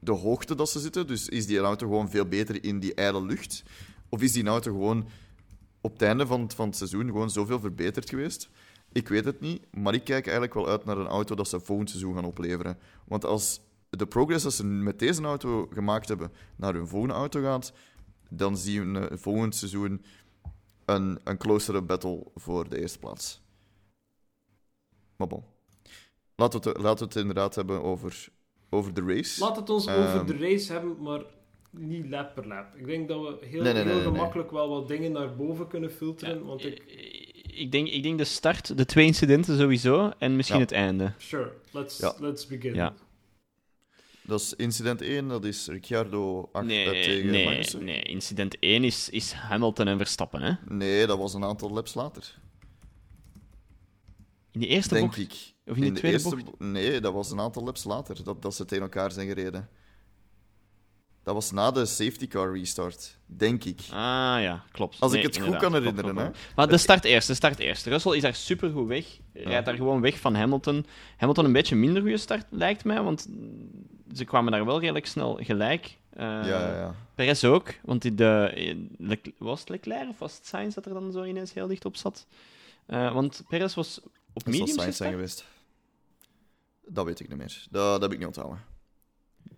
de 0.00 0.12
hoogte 0.12 0.54
dat 0.54 0.70
ze 0.70 0.80
zitten? 0.80 1.06
Dus 1.06 1.28
is 1.28 1.46
die 1.46 1.58
auto 1.58 1.86
gewoon 1.86 2.10
veel 2.10 2.26
beter 2.26 2.64
in 2.64 2.80
die 2.80 2.94
ijle 2.94 3.24
lucht? 3.24 3.62
Of 4.08 4.22
is 4.22 4.32
die 4.32 4.46
auto 4.46 4.72
gewoon 4.72 5.08
op 5.80 5.92
het 5.92 6.02
einde 6.02 6.26
van 6.26 6.40
het, 6.40 6.54
van 6.54 6.66
het 6.66 6.76
seizoen 6.76 7.06
gewoon 7.06 7.30
zoveel 7.30 7.60
verbeterd 7.60 8.08
geweest? 8.08 8.48
Ik 8.92 9.08
weet 9.08 9.24
het 9.24 9.40
niet, 9.40 9.62
maar 9.70 9.94
ik 9.94 10.04
kijk 10.04 10.24
eigenlijk 10.24 10.54
wel 10.54 10.68
uit 10.68 10.84
naar 10.84 10.98
een 10.98 11.06
auto 11.06 11.34
dat 11.34 11.48
ze 11.48 11.60
volgend 11.60 11.90
seizoen 11.90 12.14
gaan 12.14 12.24
opleveren. 12.24 12.78
Want 13.04 13.24
als 13.24 13.60
de 13.96 14.06
progress 14.06 14.42
dat 14.44 14.52
ze 14.52 14.64
met 14.66 14.98
deze 14.98 15.22
auto 15.22 15.66
gemaakt 15.72 16.08
hebben 16.08 16.32
naar 16.56 16.74
hun 16.74 16.86
volgende 16.88 17.14
auto 17.14 17.42
gaat, 17.42 17.72
dan 18.30 18.56
zien 18.56 18.92
we 18.92 19.08
eh, 19.08 19.16
volgend 19.18 19.54
seizoen 19.54 20.04
een, 20.84 21.18
een 21.24 21.36
closere 21.38 21.82
battle 21.82 22.26
voor 22.34 22.68
de 22.68 22.80
eerste 22.80 22.98
plaats. 22.98 23.42
Maar 25.16 25.28
bon. 25.28 25.44
Laten 26.36 26.60
we 26.62 26.68
het, 26.68 26.78
laten 26.78 26.98
we 26.98 27.04
het 27.04 27.16
inderdaad 27.16 27.54
hebben 27.54 27.82
over, 27.82 28.28
over 28.70 28.94
de 28.94 29.02
race. 29.06 29.40
Laat 29.40 29.56
het 29.56 29.70
ons 29.70 29.86
Ehm. 29.86 29.98
over 30.00 30.26
de 30.26 30.36
race 30.38 30.72
hebben, 30.72 31.02
maar 31.02 31.22
niet 31.70 32.08
lap 32.08 32.34
per 32.34 32.46
lap. 32.46 32.74
Ik 32.76 32.86
denk 32.86 33.08
dat 33.08 33.20
we 33.20 33.46
heel, 33.46 33.62
Nee, 33.62 33.72
nee, 33.72 33.82
heel 33.82 33.92
nee, 33.94 34.02
nee, 34.04 34.12
gemakkelijk 34.12 34.50
wel 34.50 34.68
wat 34.68 34.88
dingen 34.88 35.12
naar 35.12 35.36
boven 35.36 35.66
kunnen 35.68 35.90
filteren. 35.92 36.44
want 36.44 36.64
ik... 36.64 36.82
Ik 37.56 37.72
denk, 37.72 37.88
ik 37.88 38.02
denk 38.02 38.18
de 38.18 38.24
start, 38.24 38.76
de 38.76 38.84
twee 38.84 39.06
incidenten 39.06 39.58
sowieso, 39.58 40.10
en 40.18 40.36
misschien 40.36 40.58
Ja. 40.58 40.64
het 40.64 40.72
einde. 40.72 41.12
Sure, 41.18 41.52
let's, 41.72 41.98
Ja. 41.98 42.14
let's 42.18 42.46
begin. 42.46 42.74
Ja. 42.74 42.94
Dat 44.26 44.40
is 44.40 44.54
incident 44.54 45.00
1, 45.02 45.28
dat 45.28 45.44
is 45.44 45.66
Ricciardo 45.66 46.48
ach- 46.52 46.62
eh, 46.62 46.68
Nee, 46.68 46.84
tegen 47.04 47.30
nee, 47.30 47.44
Magnussen. 47.44 47.84
nee. 47.84 48.02
Incident 48.02 48.56
1 48.60 48.84
is, 48.84 49.08
is 49.08 49.32
Hamilton 49.32 49.88
en 49.88 49.96
Verstappen, 49.96 50.42
hè? 50.42 50.52
Nee, 50.68 51.06
dat 51.06 51.18
was 51.18 51.34
een 51.34 51.44
aantal 51.44 51.70
laps 51.70 51.94
later. 51.94 52.38
In 54.52 54.60
de 54.60 54.66
eerste 54.66 54.94
denk 54.94 55.06
bocht. 55.06 55.18
ik. 55.18 55.32
Of 55.66 55.76
in 55.76 55.82
de 55.82 55.92
tweede 55.98 56.08
eerste 56.18 56.28
bocht? 56.36 56.44
bo- 56.58 56.64
Nee, 56.64 57.00
dat 57.00 57.12
was 57.12 57.30
een 57.30 57.40
aantal 57.40 57.64
laps 57.64 57.84
later 57.84 58.24
dat, 58.24 58.42
dat 58.42 58.54
ze 58.54 58.64
tegen 58.64 58.82
elkaar 58.84 59.12
zijn 59.12 59.26
gereden. 59.28 59.68
Dat 61.22 61.34
was 61.34 61.50
na 61.50 61.70
de 61.70 61.86
safety 61.86 62.26
car 62.28 62.56
restart, 62.58 63.18
denk 63.26 63.64
ik. 63.64 63.80
Ah 63.90 64.36
ja, 64.40 64.64
klopt. 64.72 65.00
Als 65.00 65.12
ik 65.12 65.22
het 65.22 65.36
goed 65.36 65.44
kan 65.50 65.58
Klopt, 65.58 65.74
herinneren, 65.74 66.14
klopt, 66.14 66.30
klopt. 66.32 66.54
Maar 66.56 66.68
de 66.68 66.76
start 66.76 67.04
eerst, 67.04 67.26
de 67.26 67.34
start 67.34 67.58
eerst. 67.58 67.86
Russell 67.86 68.16
is 68.16 68.22
daar 68.22 68.34
supergoed 68.34 68.88
weg. 68.88 69.18
Rijdt 69.32 69.66
daar 69.66 69.74
gewoon 69.76 70.00
weg 70.00 70.18
van 70.18 70.34
Hamilton. 70.34 70.86
Hamilton 71.16 71.44
een 71.44 71.52
beetje 71.52 71.76
minder 71.76 72.02
goede 72.02 72.16
start, 72.16 72.46
lijkt 72.50 72.84
mij, 72.84 73.02
want 73.02 73.28
ze 74.14 74.24
kwamen 74.24 74.52
daar 74.52 74.64
wel 74.64 74.80
redelijk 74.80 75.06
snel 75.06 75.38
gelijk. 75.42 75.98
Ja, 76.16 76.46
ja, 76.46 76.76
ja. 76.76 76.94
Perez 77.14 77.44
ook, 77.44 77.74
want 77.82 78.02
die 78.02 78.14
de, 78.14 78.52
eh, 78.98 79.32
was 79.38 79.60
het 79.60 79.68
Leclerc 79.68 80.08
of 80.08 80.18
was 80.18 80.36
het 80.36 80.46
Sainz 80.46 80.74
dat 80.74 80.86
er 80.86 80.92
dan 80.92 81.12
zo 81.12 81.24
ineens 81.24 81.52
heel 81.52 81.66
dicht 81.66 81.84
op 81.84 81.96
zat? 81.96 82.26
Eh, 82.86 83.12
want 83.12 83.42
Perez 83.48 83.74
was 83.74 84.00
op 84.32 84.44
Dat 84.44 84.46
medium 84.46 84.66
Sainz 84.66 84.96
zijn 84.96 85.12
geweest. 85.12 85.44
Dat 86.86 87.04
weet 87.04 87.20
ik 87.20 87.28
niet 87.28 87.38
meer. 87.38 87.66
Dat, 87.70 87.92
dat 87.92 88.02
heb 88.02 88.12
ik 88.12 88.18
niet 88.18 88.26
onthouden. 88.26 88.73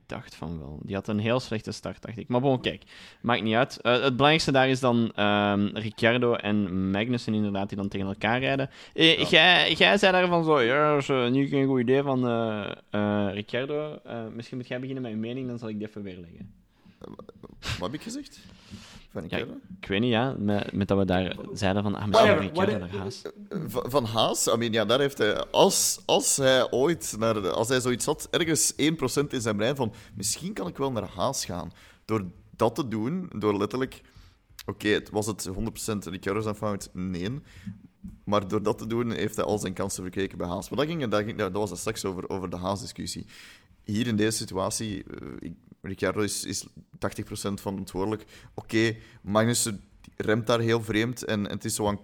Ik 0.07 0.13
dacht 0.13 0.35
van 0.35 0.59
wel. 0.59 0.81
Die 0.83 0.95
had 0.95 1.09
een 1.09 1.19
heel 1.19 1.41
slechte 1.41 1.73
start, 1.73 2.03
dacht 2.03 2.19
ik. 2.19 2.29
Maar 2.29 2.41
bon, 2.41 2.61
kijk. 2.61 2.83
Maakt 3.21 3.43
niet 3.43 3.55
uit. 3.55 3.81
Eh, 3.81 3.93
het 3.93 4.03
belangrijkste 4.13 4.53
daar 4.53 4.69
is 4.69 4.81
dan 4.81 5.13
ehm, 5.15 5.67
Ricciardo 5.67 6.35
en 6.35 6.91
Magnussen 6.91 7.35
inderdaad, 7.35 7.69
die 7.69 7.79
dan 7.79 7.89
tegen 7.89 8.07
elkaar 8.07 8.39
rijden. 8.41 8.71
Eh, 8.95 9.19
Ja. 9.19 9.27
jij, 9.29 9.73
jij 9.73 9.99
zei 9.99 10.13
daarvan 10.13 10.45
zo, 10.45 10.61
ja, 10.61 10.97
is 10.97 11.09
eh, 11.09 11.29
niet 11.29 11.53
een 11.53 11.67
goed 11.67 11.81
idee 11.81 12.03
van 12.03 12.25
Ricciardo. 13.31 13.99
Eh, 14.05 14.21
misschien 14.35 14.57
moet 14.57 14.69
jij 14.69 14.79
beginnen 14.81 15.03
met 15.03 15.13
je 15.13 15.19
mening, 15.19 15.49
dan 15.49 15.59
zal 15.59 15.69
ik 15.69 15.79
die 15.79 15.89
even 15.89 16.03
weerleggen. 16.03 16.53
Wat 17.79 17.91
heb 17.91 17.95
ik 17.95 18.03
gezegd? 18.03 18.41
Van 19.17 19.39
Ja? 19.39 19.47
Ik 19.81 19.89
weet 19.89 20.01
niet, 20.01 20.11
ja, 20.11 20.35
met, 20.39 20.73
met 20.73 20.89
dat 20.89 20.99
we 20.99 21.05
daar 21.05 21.37
zeiden 21.53 21.83
van, 21.83 21.95
ah, 21.95 22.07
misschien 22.07 22.53
naar 22.79 22.89
Haas. 22.89 23.23
Van, 23.67 23.91
van 23.91 24.05
Haas, 24.05 24.47
I 24.47 24.57
mean, 24.57 24.73
ja, 24.73 24.85
daar 24.85 25.01
heeft 25.01 25.19
hij, 25.19 25.45
als, 25.45 26.01
als 26.05 26.37
hij 26.37 26.71
ooit 26.71 27.15
naar 27.19 27.51
als 27.51 27.69
hij 27.69 27.81
zoiets 27.81 28.05
had, 28.05 28.29
ergens 28.31 28.73
1% 28.73 28.77
in 29.29 29.41
zijn 29.41 29.57
brein 29.57 29.77
van 29.77 29.93
misschien 30.15 30.53
kan 30.53 30.67
ik 30.67 30.77
wel 30.77 30.93
naar 30.93 31.09
Haas 31.09 31.45
gaan. 31.45 31.73
Door 32.05 32.25
dat 32.57 32.75
te 32.75 32.89
doen, 32.89 33.31
door 33.39 33.57
letterlijk, 33.57 34.03
oké, 34.67 34.89
het 34.89 35.11
was 35.11 35.27
het 35.27 35.49
100% 35.49 35.53
Ricciardo 35.99 36.41
zijn 36.41 36.55
fout? 36.55 36.91
Nee. 36.93 37.41
Maar 38.25 38.49
door 38.49 38.63
dat 38.63 38.79
te 38.79 38.87
doen 38.87 39.11
heeft 39.11 39.37
hij 39.37 39.45
al 39.45 39.59
zijn 39.59 39.73
kansen 39.73 40.03
verkeken 40.03 40.39
bij 40.39 40.47
Haas. 40.47 40.69
Maar 40.69 40.79
dat, 40.79 40.89
ging, 40.89 41.07
dat, 41.07 41.25
ging, 41.25 41.39
dat 41.39 41.53
was 41.53 41.71
het 41.71 41.79
straks 41.79 42.05
over, 42.05 42.29
over 42.29 42.51
de 42.51 42.57
Haas-discussie. 42.57 43.27
Hier 43.85 44.07
in 44.07 44.17
deze 44.17 44.37
situatie, 44.37 45.05
eh, 45.05 45.29
ik, 45.39 45.53
Ricciardo 45.87 46.21
is, 46.21 46.45
is 46.45 46.67
80% 46.97 46.99
van 47.29 47.59
verantwoordelijk. 47.59 48.25
Oké, 48.55 48.97
Magnussen 49.23 49.85
remt 50.17 50.47
daar 50.47 50.61
heel 50.61 50.83
vreemd 50.83 51.25
en, 51.25 51.45
het 51.49 51.65
is 51.65 51.75
zo'n 51.75 51.99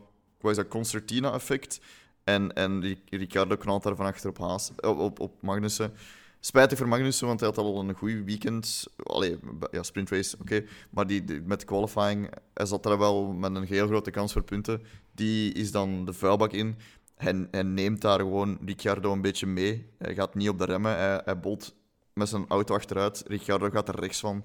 concertina-effect. 0.69 1.81
En, 2.25 2.53
en 2.53 2.81
Ri- 2.81 3.03
Ricciardo 3.11 3.57
knalt 3.57 3.83
daar 3.83 3.97
van 3.97 4.07
achter 4.07 4.31
op, 4.31 4.39
Haas, 4.39 4.71
op, 4.81 5.21
op, 5.21 5.43
Magnussen. 5.43 5.93
Spijtig 6.41 6.79
voor 6.79 6.89
Magnussen, 6.89 7.27
want 7.27 7.41
hij 7.41 7.49
had 7.49 7.59
al 7.59 7.81
een 7.81 7.95
goed 7.95 8.25
weekend. 8.25 8.87
Allee, 8.97 9.39
ja, 9.71 9.83
sprintrace, 9.83 10.37
oké. 10.41 10.65
Maar 10.91 11.07
die, 11.07 11.43
met 11.45 11.65
qualifying, 11.65 12.31
hij 12.55 12.67
zat 12.67 12.83
daar 12.83 12.99
wel 12.99 13.33
met 13.33 13.55
een 13.55 13.65
heel 13.65 13.87
grote 13.87 14.11
kans 14.11 14.33
voor 14.33 14.43
punten. 14.43 14.83
Die 15.13 15.53
is 15.53 15.71
dan 15.71 16.05
de 16.05 16.13
vuilbak 16.13 16.53
in. 16.53 16.77
Hij, 17.15 17.47
hij 17.51 17.63
neemt 17.63 18.01
daar 18.01 18.19
gewoon 18.19 18.59
Ricciardo 18.65 19.13
een 19.13 19.21
beetje 19.21 19.47
mee. 19.47 19.87
Hij 19.99 20.15
gaat 20.15 20.35
niet 20.35 20.49
op 20.49 20.59
de 20.59 20.65
remmen. 20.65 20.97
Hij, 20.97 21.21
hij 21.25 21.41
bolt 21.41 21.75
met 22.13 22.29
zijn 22.29 22.45
auto 22.49 22.75
achteruit. 22.75 23.25
Ricciardo 23.27 23.71
gaat 23.71 23.89
er 23.89 24.01
rechts 24.01 24.21
van. 24.21 24.45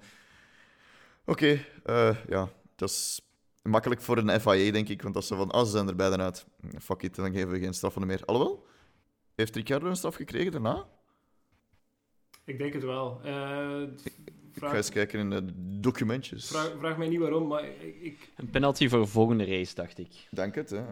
Oké, 1.30 1.66
eh, 1.84 2.16
ja, 2.30 2.50
dat 2.76 2.90
is 2.90 3.22
makkelijk 3.64 4.02
voor 4.02 4.18
een 4.18 4.40
FIA, 4.42 4.72
denk 4.72 4.90
ik. 4.90 5.02
Want 5.02 5.16
als 5.16 5.28
ze 5.28 5.36
van, 5.36 5.52
ah, 5.52 5.66
ze 5.66 5.72
zijn 5.72 5.88
er 5.88 5.96
beiden 5.96 6.22
uit. 6.22 6.46
Fuck 6.82 7.02
it, 7.02 7.16
dan 7.16 7.32
geven 7.32 7.50
we 7.50 7.60
geen 7.60 7.74
straffen 7.74 8.08
meer. 8.08 8.22
Alhoewel, 8.26 8.66
heeft 9.36 9.56
Ricciardo 9.56 9.88
een 9.88 9.96
straf 9.96 10.16
gekregen 10.16 10.52
daarna? 10.52 10.86
Ik 12.46 12.58
denk 12.58 12.74
het 12.74 12.84
wel. 12.84 13.22
Eh, 13.24 13.82
Ik 14.54 14.64
ga 14.64 14.76
eens 14.76 14.90
kijken 14.90 15.20
in 15.20 15.30
de 15.30 15.46
documentjes. 15.80 16.48
vraag, 16.48 16.72
vraag 16.80 16.98
mij 16.98 17.08
niet 17.08 17.20
waarom, 17.20 17.48
maar 17.48 17.64
ik... 17.66 18.02
ik- 18.02 18.30
Een 18.36 18.50
penalty 18.50 18.88
voor 18.90 19.00
de 19.00 19.06
volgende 19.06 19.46
race, 19.46 19.76
dacht 19.76 19.98
ik. 19.98 20.28
Dank 20.32 20.56
het, 20.56 20.70
hè. 20.70 20.84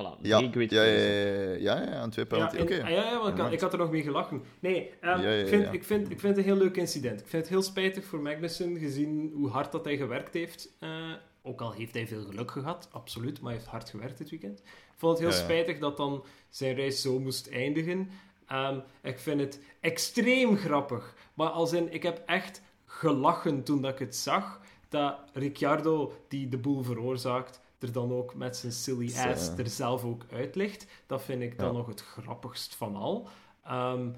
Voilà, 0.00 0.20
Ja, 0.22 0.38
ja, 0.38 0.50
ja, 0.52 0.82
ja, 0.82 1.52
ja, 1.54 1.82
ja, 1.82 1.92
aan 1.92 2.10
twee 2.10 2.24
ja, 2.28 2.30
penalty. 2.36 2.56
en- 2.56 2.62
Oké. 2.62 2.82
ah, 2.82 2.90
ja, 2.90 2.96
ja, 2.96 3.02
want 3.02 3.14
ik, 3.14 3.20
had, 3.22 3.30
Alright. 3.32 3.52
ik 3.52 3.60
had 3.60 3.72
er 3.72 3.78
nog 3.78 3.90
mee 3.90 4.02
gelachen. 4.02 4.42
Nee, 4.60 4.90
ehm, 5.00 5.20
Ja, 5.20 5.30
ja, 5.30 5.40
ik, 5.42 5.48
vind, 5.48 5.64
ja. 5.64 5.70
Ik, 5.70 5.84
vind, 5.84 6.10
ik 6.10 6.20
vind 6.20 6.36
het 6.36 6.46
een 6.46 6.52
heel 6.52 6.62
leuk 6.62 6.76
incident. 6.76 7.20
Ik 7.20 7.26
vind 7.26 7.42
het 7.42 7.50
heel 7.52 7.62
spijtig 7.62 8.04
voor 8.04 8.20
Magnussen, 8.20 8.78
gezien 8.78 9.32
hoe 9.34 9.48
hard 9.48 9.72
dat 9.72 9.84
hij 9.84 9.96
gewerkt 9.96 10.34
heeft. 10.34 10.68
Eh, 10.80 11.12
ook 11.42 11.60
al 11.60 11.72
heeft 11.72 11.94
hij 11.94 12.06
veel 12.06 12.24
geluk 12.24 12.50
gehad, 12.50 12.88
absoluut, 12.92 13.40
maar 13.40 13.50
hij 13.50 13.58
heeft 13.60 13.70
hard 13.72 13.90
gewerkt 13.90 14.18
dit 14.18 14.30
weekend. 14.30 14.58
Ik 14.58 14.94
vond 14.96 15.12
het 15.12 15.20
heel 15.20 15.30
Ja, 15.36 15.38
ja. 15.38 15.44
spijtig 15.44 15.78
dat 15.78 15.96
dan 15.96 16.24
zijn 16.48 16.74
reis 16.74 17.00
zo 17.02 17.18
moest 17.20 17.48
eindigen. 17.50 18.10
Ehm, 18.46 18.78
ik 19.02 19.18
vind 19.18 19.40
het 19.40 19.60
extreem 19.80 20.56
grappig. 20.56 21.14
Maar 21.34 21.48
als 21.48 21.72
in, 21.72 21.92
ik 21.92 22.02
heb 22.02 22.22
echt 22.26 22.62
gelachen 22.86 23.62
toen 23.62 23.82
dat 23.82 23.92
ik 23.92 23.98
het 23.98 24.16
zag, 24.16 24.60
dat 24.88 25.16
Ricciardo, 25.32 26.12
die 26.28 26.48
de 26.48 26.58
boel 26.58 26.82
veroorzaakt, 26.82 27.60
er 27.78 27.92
dan 27.92 28.12
ook 28.12 28.34
met 28.34 28.56
zijn 28.56 28.72
silly 28.72 29.06
ass 29.06 29.46
ja. 29.46 29.56
er 29.56 29.68
zelf 29.68 30.04
ook 30.04 30.24
uitlegt. 30.32 30.86
Dat 31.06 31.22
vind 31.24 31.42
ik 31.42 31.58
dan 31.58 31.66
Ja. 31.66 31.72
nog 31.72 31.86
het 31.86 32.00
grappigst 32.00 32.74
van 32.74 32.96
al. 32.96 33.28
Ehm, 33.64 34.10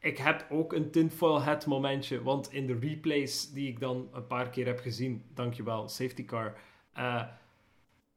ik 0.00 0.18
heb 0.18 0.46
ook 0.50 0.72
een 0.72 0.90
tinfoil 0.90 1.42
hat 1.42 1.66
momentje, 1.66 2.22
want 2.22 2.52
in 2.52 2.66
de 2.66 2.78
replays 2.78 3.50
die 3.52 3.68
ik 3.68 3.80
dan 3.80 4.08
een 4.12 4.26
paar 4.26 4.50
keer 4.50 4.66
heb 4.66 4.78
gezien, 4.78 5.24
dankjewel, 5.34 5.88
safety 5.88 6.24
car. 6.24 6.58
eh, 6.92 7.24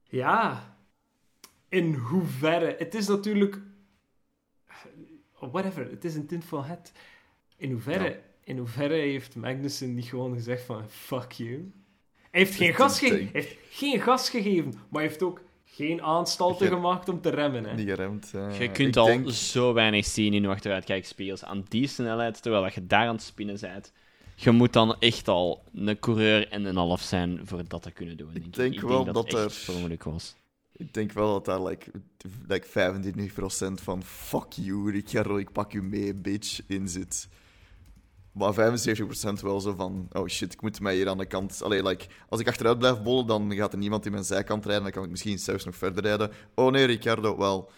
ja, 0.04 0.76
in 1.70 1.94
hoeverre. 1.94 2.76
Het 2.78 2.96
is 2.96 3.08
natuurlijk. 3.08 3.60
Whatever, 5.40 5.90
het 5.90 6.06
is 6.06 6.16
een 6.16 6.28
tinfoil 6.28 6.66
hat. 6.66 6.92
In 7.58 7.72
hoeverre, 7.72 8.10
Ja. 8.10 8.16
in 8.44 8.58
hoeverre 8.58 8.94
heeft 8.94 9.36
Magnussen 9.36 9.94
niet 9.96 10.06
gewoon 10.06 10.34
gezegd 10.34 10.64
van 10.64 10.90
fuck 10.90 11.32
you? 11.32 11.72
Hij 12.32 12.40
heeft 12.42 12.56
geen, 12.56 12.74
gas, 12.74 13.00
ge- 13.00 13.28
heeft 13.34 13.56
geen 13.70 14.00
gas 14.02 14.30
gegeven, 14.30 14.74
maar 14.90 15.02
hij 15.02 15.10
heeft 15.10 15.24
ook 15.24 15.42
geen 15.66 16.02
aanstalten 16.02 16.68
gemaakt 16.68 17.10
om 17.10 17.22
te 17.22 17.30
remmen. 17.30 17.66
Hè. 17.66 17.76
Niet 17.76 17.88
geremd. 17.90 18.32
eh. 18.36 18.60
Je 18.60 18.72
kunt 18.72 18.88
ik 18.88 18.96
al 18.96 19.06
denk- 19.06 19.30
zo 19.32 19.74
weinig 19.74 20.06
zien 20.06 20.34
in 20.34 20.42
je 20.42 20.48
achteruitkijkspiegels 20.48 21.44
aan 21.44 21.66
die 21.68 21.88
snelheid, 21.88 22.42
terwijl 22.42 22.64
dat 22.64 22.74
je 22.74 22.88
daar 22.88 23.08
aan 23.08 23.16
het 23.16 23.24
spinnen 23.24 23.58
bent. 23.62 23.92
Je 24.36 24.52
moet 24.52 24.74
dan 24.74 24.96
echt 25.00 25.28
al 25.28 25.64
een 25.74 26.00
coureur 26.00 26.48
en 26.50 26.66
een 26.66 26.76
half 26.76 27.02
zijn 27.02 27.40
voor 27.44 27.62
dat 27.68 27.82
te 27.82 27.92
kunnen 27.92 28.18
doen. 28.18 28.30
Ik 28.34 28.42
denk 28.54 28.56
denk 28.56 28.82
wel 28.82 29.04
dat, 29.06 29.14
dat 29.14 29.24
het 29.32 29.34
echt 29.46 29.68
er- 29.68 30.10
was. 30.12 30.36
Ik 30.76 30.94
denk 30.94 31.12
wel 31.12 31.34
dat 31.34 31.46
daar 31.46 31.64
like, 31.64 31.92
like 32.48 32.68
25% 32.68 33.82
van 33.82 34.04
fuck 34.04 34.52
you, 34.52 34.92
Ricciardo, 34.92 35.38
ik 35.38 35.52
pak 35.52 35.74
u 35.74 35.84
mee, 35.84 36.14
bitch, 36.14 36.60
in 36.68 36.88
zit. 36.88 37.28
Maar 38.32 38.54
75% 38.54 39.42
wel 39.42 39.60
zo 39.60 39.74
van, 39.74 40.08
oh 40.12 40.28
shit, 40.28 40.54
ik 40.54 40.62
moet 40.62 40.80
mij 40.80 40.96
hier 40.96 41.10
aan 41.10 41.18
de 41.18 41.26
kant... 41.26 41.62
Allee, 41.64 41.84
like, 41.84 42.06
als 42.30 42.40
ik 42.40 42.48
achteruit 42.48 42.80
blijf 42.80 43.02
bollen, 43.02 43.28
dan 43.28 43.54
gaat 43.54 43.74
er 43.74 43.80
niemand 43.80 44.06
in 44.06 44.12
mijn 44.12 44.24
zijkant 44.24 44.66
rijden, 44.66 44.84
dan 44.84 44.92
kan 44.92 45.04
ik 45.04 45.10
misschien 45.10 45.40
zelfs 45.40 45.66
nog 45.66 45.76
verder 45.76 46.04
rijden. 46.04 46.32
Oh 46.56 46.72
nee, 46.72 46.86
Ricciardo, 46.86 47.38
wel... 47.38 47.72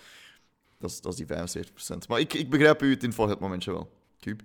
Dat 0.77 0.91
is, 0.91 1.01
dat 1.01 1.19
is 1.19 1.25
die 1.51 1.63
75%. 1.65 2.07
Maar 2.07 2.19
ik, 2.19 2.33
ik 2.33 2.49
begrijp 2.49 2.81
u 2.81 2.89
het 2.89 3.03
info 3.03 3.27
het 3.27 3.39
momentje 3.39 3.71
wel. 3.71 3.91
Cube. 4.19 4.43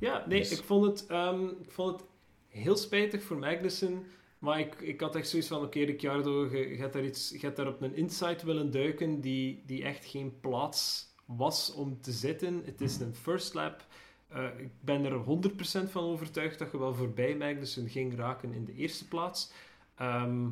Ja, 0.00 0.24
nee, 0.26 0.38
Dus- 0.40 0.50
ik, 0.50 0.64
vond 0.64 0.86
het, 0.86 1.06
ehm, 1.06 1.44
ik 1.46 1.70
vond 1.70 2.00
het 2.00 2.08
heel 2.48 2.76
spijtig 2.76 3.22
voor 3.22 3.38
Magnussen. 3.38 4.06
Maar 4.38 4.58
ik, 4.58 4.80
ik 4.80 5.00
had 5.00 5.16
echt 5.16 5.28
zoiets 5.28 5.48
van: 5.48 5.62
oké, 5.62 5.78
Ricciardo, 5.78 6.48
je, 6.50 6.68
je, 6.68 6.76
hebt 6.76 6.92
daar 6.92 7.04
iets, 7.04 7.30
je 7.30 7.38
hebt 7.38 7.56
daar 7.56 7.68
op 7.68 7.82
een 7.82 7.96
insight 7.96 8.42
willen 8.42 8.70
duiken 8.70 9.20
die, 9.20 9.62
die 9.66 9.84
echt 9.84 10.04
geen 10.04 10.40
plaats 10.40 11.08
was 11.24 11.72
om 11.72 12.00
te 12.00 12.12
zitten. 12.12 12.62
Het 12.64 12.80
is 12.80 12.98
een 12.98 13.14
first 13.14 13.54
lap. 13.54 13.86
Eh, 14.34 14.44
ik 14.58 14.70
ben 14.80 15.04
er 15.04 15.12
100% 15.14 15.90
van 15.90 16.04
overtuigd 16.04 16.58
dat 16.58 16.70
je 16.70 16.78
wel 16.78 16.94
voorbij 16.94 17.36
Magnussen 17.36 17.88
ging 17.88 18.16
raken 18.16 18.52
in 18.52 18.64
de 18.64 18.74
eerste 18.74 19.08
plaats. 19.08 19.52
Ehm, 19.96 20.48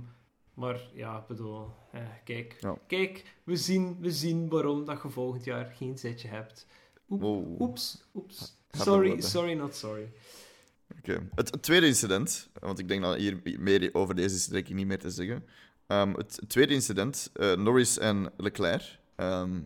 maar 0.55 0.80
ja, 0.95 1.18
ik 1.18 1.26
bedoel, 1.26 1.70
eh, 1.93 2.01
kijk, 2.24 2.57
Ja. 2.61 2.76
kijk 2.87 3.24
we, 3.45 3.57
zien, 3.57 3.97
we 4.01 4.11
zien 4.11 4.49
waarom 4.49 4.85
dat 4.85 5.03
je 5.03 5.09
volgend 5.09 5.45
jaar 5.45 5.64
geen 5.76 5.99
zetje 5.99 6.28
hebt. 6.28 6.66
Oep, 7.11 7.20
Wow. 7.20 7.61
Oeps, 7.61 8.05
oeps. 8.14 8.57
Sorry, 8.70 9.20
sorry, 9.20 9.53
not 9.53 9.74
sorry. 9.74 10.12
Oké. 10.99 11.28
Het, 11.35 11.51
het 11.51 11.62
tweede 11.62 11.87
incident, 11.87 12.49
want 12.61 12.78
ik 12.78 12.89
denk 12.89 13.03
dat 13.03 13.16
hier 13.16 13.41
meer 13.59 13.91
over 13.93 14.14
deze 14.14 14.35
is 14.35 14.47
denk 14.47 14.68
ik 14.68 14.74
niet 14.74 14.87
meer 14.87 14.99
te 14.99 15.11
zeggen. 15.11 15.45
Het, 15.87 16.37
het 16.37 16.49
tweede 16.49 16.74
incident, 16.74 17.30
eh, 17.35 17.57
Norris 17.57 17.99
en 17.99 18.33
Leclerc. 18.37 18.99
Ehm, 19.16 19.60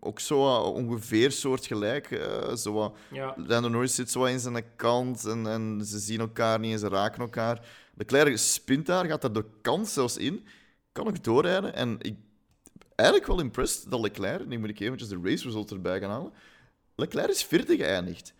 ook 0.00 0.20
zo 0.20 0.56
ongeveer 0.56 1.30
soortgelijk. 1.32 2.10
eh 2.10 2.54
zo 2.54 2.72
wat, 2.72 2.96
Ja, 3.10 3.34
Lando 3.36 3.68
Norris 3.68 3.94
zit 3.94 4.10
zo 4.10 4.24
in 4.24 4.40
zijn 4.40 4.64
kant 4.76 5.24
en, 5.26 5.46
en 5.46 5.82
ze 5.84 5.98
zien 5.98 6.20
elkaar 6.20 6.58
niet 6.58 6.72
en 6.72 6.78
ze 6.78 6.88
raken 6.88 7.20
elkaar. 7.20 7.66
Leclerc 7.94 8.38
spint 8.38 8.86
daar, 8.86 9.04
gaat 9.06 9.24
er 9.24 9.32
de 9.32 9.44
kant 9.62 9.88
zelfs 9.88 10.16
in, 10.16 10.46
kan 10.92 11.06
ook 11.06 11.24
doorrijden. 11.24 11.74
En 11.74 11.96
ik 12.00 12.16
eigenlijk 12.94 13.28
wel 13.28 13.40
impressed 13.40 13.90
dat 13.90 14.00
Leclerc, 14.00 14.46
nu 14.46 14.58
moet 14.58 14.68
ik 14.68 14.80
eventjes 14.80 15.08
de 15.08 15.20
race 15.22 15.44
results 15.44 15.72
erbij 15.72 16.00
gaan 16.00 16.10
halen, 16.10 16.32
Leclerc 16.94 17.28
is 17.28 17.44
vierde 17.44 17.76
geëindigd. 17.76 18.34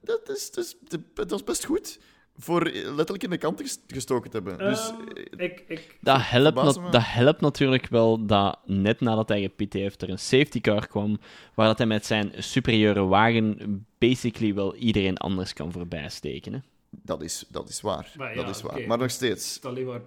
Dat 0.00 0.28
is, 0.28 0.50
dat, 0.50 0.64
is, 0.64 0.76
dat 1.14 1.32
is 1.32 1.44
best 1.44 1.64
goed 1.64 1.98
voor 2.36 2.62
letterlijk 2.70 3.22
in 3.22 3.30
de 3.30 3.38
kant 3.38 3.60
ges- 3.60 3.78
gestoken 3.86 4.30
te 4.30 4.36
hebben. 4.36 4.58
Dus, 4.58 4.88
Ehm, 4.90 5.08
eh, 5.38 5.44
ik, 5.44 5.64
ik, 5.68 5.98
Dat 6.00 6.20
helpt, 6.20 6.74
dat 6.92 7.02
helpt 7.04 7.40
natuurlijk 7.40 7.88
wel 7.88 8.26
dat 8.26 8.58
net 8.64 9.00
nadat 9.00 9.28
hij 9.28 9.40
gepit 9.42 9.72
heeft, 9.72 10.02
er 10.02 10.10
een 10.10 10.18
safety 10.18 10.60
car 10.60 10.86
kwam, 10.86 11.18
waar 11.54 11.66
dat 11.66 11.78
hij 11.78 11.86
met 11.86 12.06
zijn 12.06 12.32
superieure 12.38 13.04
wagen 13.04 13.86
basically 13.98 14.54
wel 14.54 14.74
iedereen 14.74 15.16
anders 15.16 15.52
kan 15.52 15.72
voorbijsteken. 15.72 16.52
Hè? 16.52 16.58
dat, 16.90 17.22
is, 17.22 17.44
dat 17.48 17.68
is 17.68 17.80
waar. 17.80 18.12
Maar 18.16 18.34
dat 18.34 18.48
is 18.48 18.62
waar. 18.62 18.86
Maar 18.86 18.98
nog 18.98 19.10
steeds. 19.10 19.54
het 19.54 19.64
alleen 19.64 19.86
maar... 19.86 20.00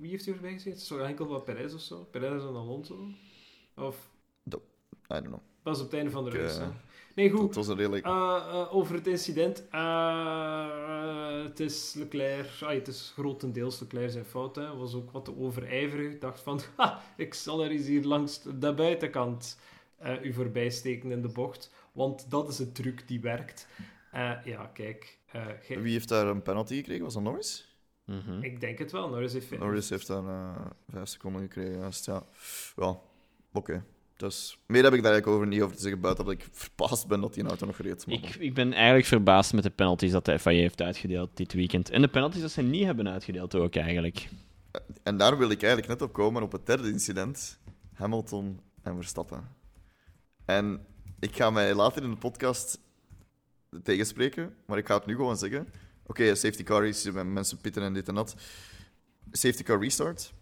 Wie 0.00 0.10
heeft 0.10 0.24
hij 0.24 0.34
erbij 0.34 0.52
gezeten? 0.52 0.86
Toch 0.86 0.98
enkel 1.00 1.26
van 1.28 1.42
Perez 1.44 1.74
of 1.74 1.80
zo? 1.80 2.08
Perez 2.10 2.42
en 2.42 2.54
Alonso? 2.54 3.08
Of... 3.76 3.96
I 4.48 5.14
don't 5.14 5.26
know. 5.26 5.40
Dat 5.62 5.74
is 5.76 5.80
op 5.82 5.86
het 5.90 5.96
einde 5.96 6.10
van 6.10 6.24
de 6.24 6.30
race, 6.30 6.60
eh. 6.60 6.68
Nee, 7.16 7.30
goed. 7.30 7.40
Dat 7.40 7.54
was 7.54 7.68
een 7.68 7.76
redelijk... 7.76 8.04
Eh, 8.06 8.12
eh, 8.50 8.74
over 8.74 8.94
het 8.94 9.06
incident. 9.06 9.68
eh, 9.70 11.42
het 11.44 11.60
is 11.60 11.94
Leclerc. 11.94 12.50
Ah, 12.62 12.68
het 12.70 12.88
is 12.88 13.10
grotendeels 13.14 13.80
Leclerc 13.80 14.10
zijn 14.10 14.24
fout. 14.24 14.56
Hij 14.56 14.74
was 14.74 14.94
ook 14.94 15.10
wat 15.10 15.24
te 15.24 15.36
overijverig. 15.38 16.12
Ik 16.12 16.20
dacht 16.20 16.40
van, 16.40 16.60
ha, 16.76 17.00
ik 17.16 17.34
zal 17.34 17.64
er 17.64 17.70
eens 17.70 17.86
hier 17.86 18.04
langs 18.04 18.42
de 18.42 18.74
buitenkant 18.74 19.58
eh, 19.96 20.24
u 20.24 20.32
voorbij 20.32 20.70
steken 20.70 21.10
in 21.10 21.22
de 21.22 21.28
bocht. 21.28 21.70
Want 21.92 22.30
dat 22.30 22.48
is 22.48 22.58
een 22.58 22.72
truc 22.72 23.08
die 23.08 23.20
werkt. 23.20 23.68
Eh, 24.12 24.32
ja, 24.44 24.66
kijk. 24.66 25.18
eh, 25.32 25.46
Wie 25.68 25.92
heeft 25.92 26.08
daar 26.08 26.26
een 26.26 26.42
penalty 26.42 26.74
gekregen? 26.74 27.04
Was 27.04 27.14
dat 27.14 27.22
Norris? 27.22 27.76
Mhm. 28.04 28.42
Ik 28.42 28.60
denk 28.60 28.78
het 28.78 28.92
wel. 28.92 29.08
Norris 29.08 29.32
heeft... 29.32 29.58
Norris 29.58 29.90
heeft 29.90 30.06
daar 30.06 30.26
eh, 30.26 30.66
vijf 30.88 31.08
seconden 31.08 31.42
gekregen. 31.42 31.78
Juist, 31.78 32.06
ja. 32.06 32.22
Ja, 32.76 32.98
oké. 33.52 33.84
Dus 34.16 34.58
meer 34.66 34.82
heb 34.82 34.92
ik 34.92 35.02
daar 35.02 35.12
eigenlijk 35.12 35.36
over 35.36 35.46
niet 35.46 35.62
over 35.62 35.76
te 35.76 35.82
zeggen, 35.82 36.00
buiten 36.00 36.24
dat 36.24 36.34
ik 36.34 36.48
verbaasd 36.52 37.06
ben 37.06 37.20
dat 37.20 37.34
die 37.34 37.44
auto 37.44 37.66
nog 37.66 37.78
reed. 37.78 38.06
Maar 38.06 38.14
Ik, 38.16 38.34
ik 38.34 38.54
ben 38.54 38.72
eigenlijk 38.72 39.06
verbaasd 39.06 39.52
met 39.52 39.62
de 39.62 39.70
penalties 39.70 40.10
dat 40.10 40.24
de 40.24 40.38
FIA 40.38 40.52
heeft 40.52 40.82
uitgedeeld 40.82 41.36
dit 41.36 41.52
weekend. 41.52 41.90
En 41.90 42.02
de 42.02 42.08
penalties 42.08 42.40
dat 42.40 42.50
ze 42.50 42.62
niet 42.62 42.84
hebben 42.84 43.08
uitgedeeld 43.08 43.54
ook 43.54 43.74
eigenlijk. 43.74 44.28
En 45.02 45.16
daar 45.16 45.38
wil 45.38 45.50
ik 45.50 45.62
eigenlijk 45.62 45.92
net 45.92 46.08
op 46.08 46.12
komen, 46.12 46.42
op 46.42 46.52
het 46.52 46.66
derde 46.66 46.90
incident. 46.90 47.58
Hamilton 47.94 48.60
en 48.82 48.94
Verstappen. 48.94 49.48
En 50.44 50.86
ik 51.20 51.36
ga 51.36 51.50
mij 51.50 51.74
later 51.74 52.02
in 52.02 52.10
de 52.10 52.16
podcast 52.16 52.78
tegenspreken, 53.82 54.54
maar 54.66 54.78
ik 54.78 54.86
ga 54.86 54.96
het 54.96 55.06
nu 55.06 55.14
gewoon 55.14 55.36
zeggen. 55.36 55.68
Oké, 56.06 56.34
safety 56.34 56.62
car 56.62 56.86
is, 56.86 57.10
mensen 57.10 57.58
pitten 57.58 57.82
en 57.82 57.92
dit 57.92 58.08
en 58.08 58.14
dat. 58.14 58.34
Safety 59.32 59.62
car 59.62 59.80
restart. 59.80 60.32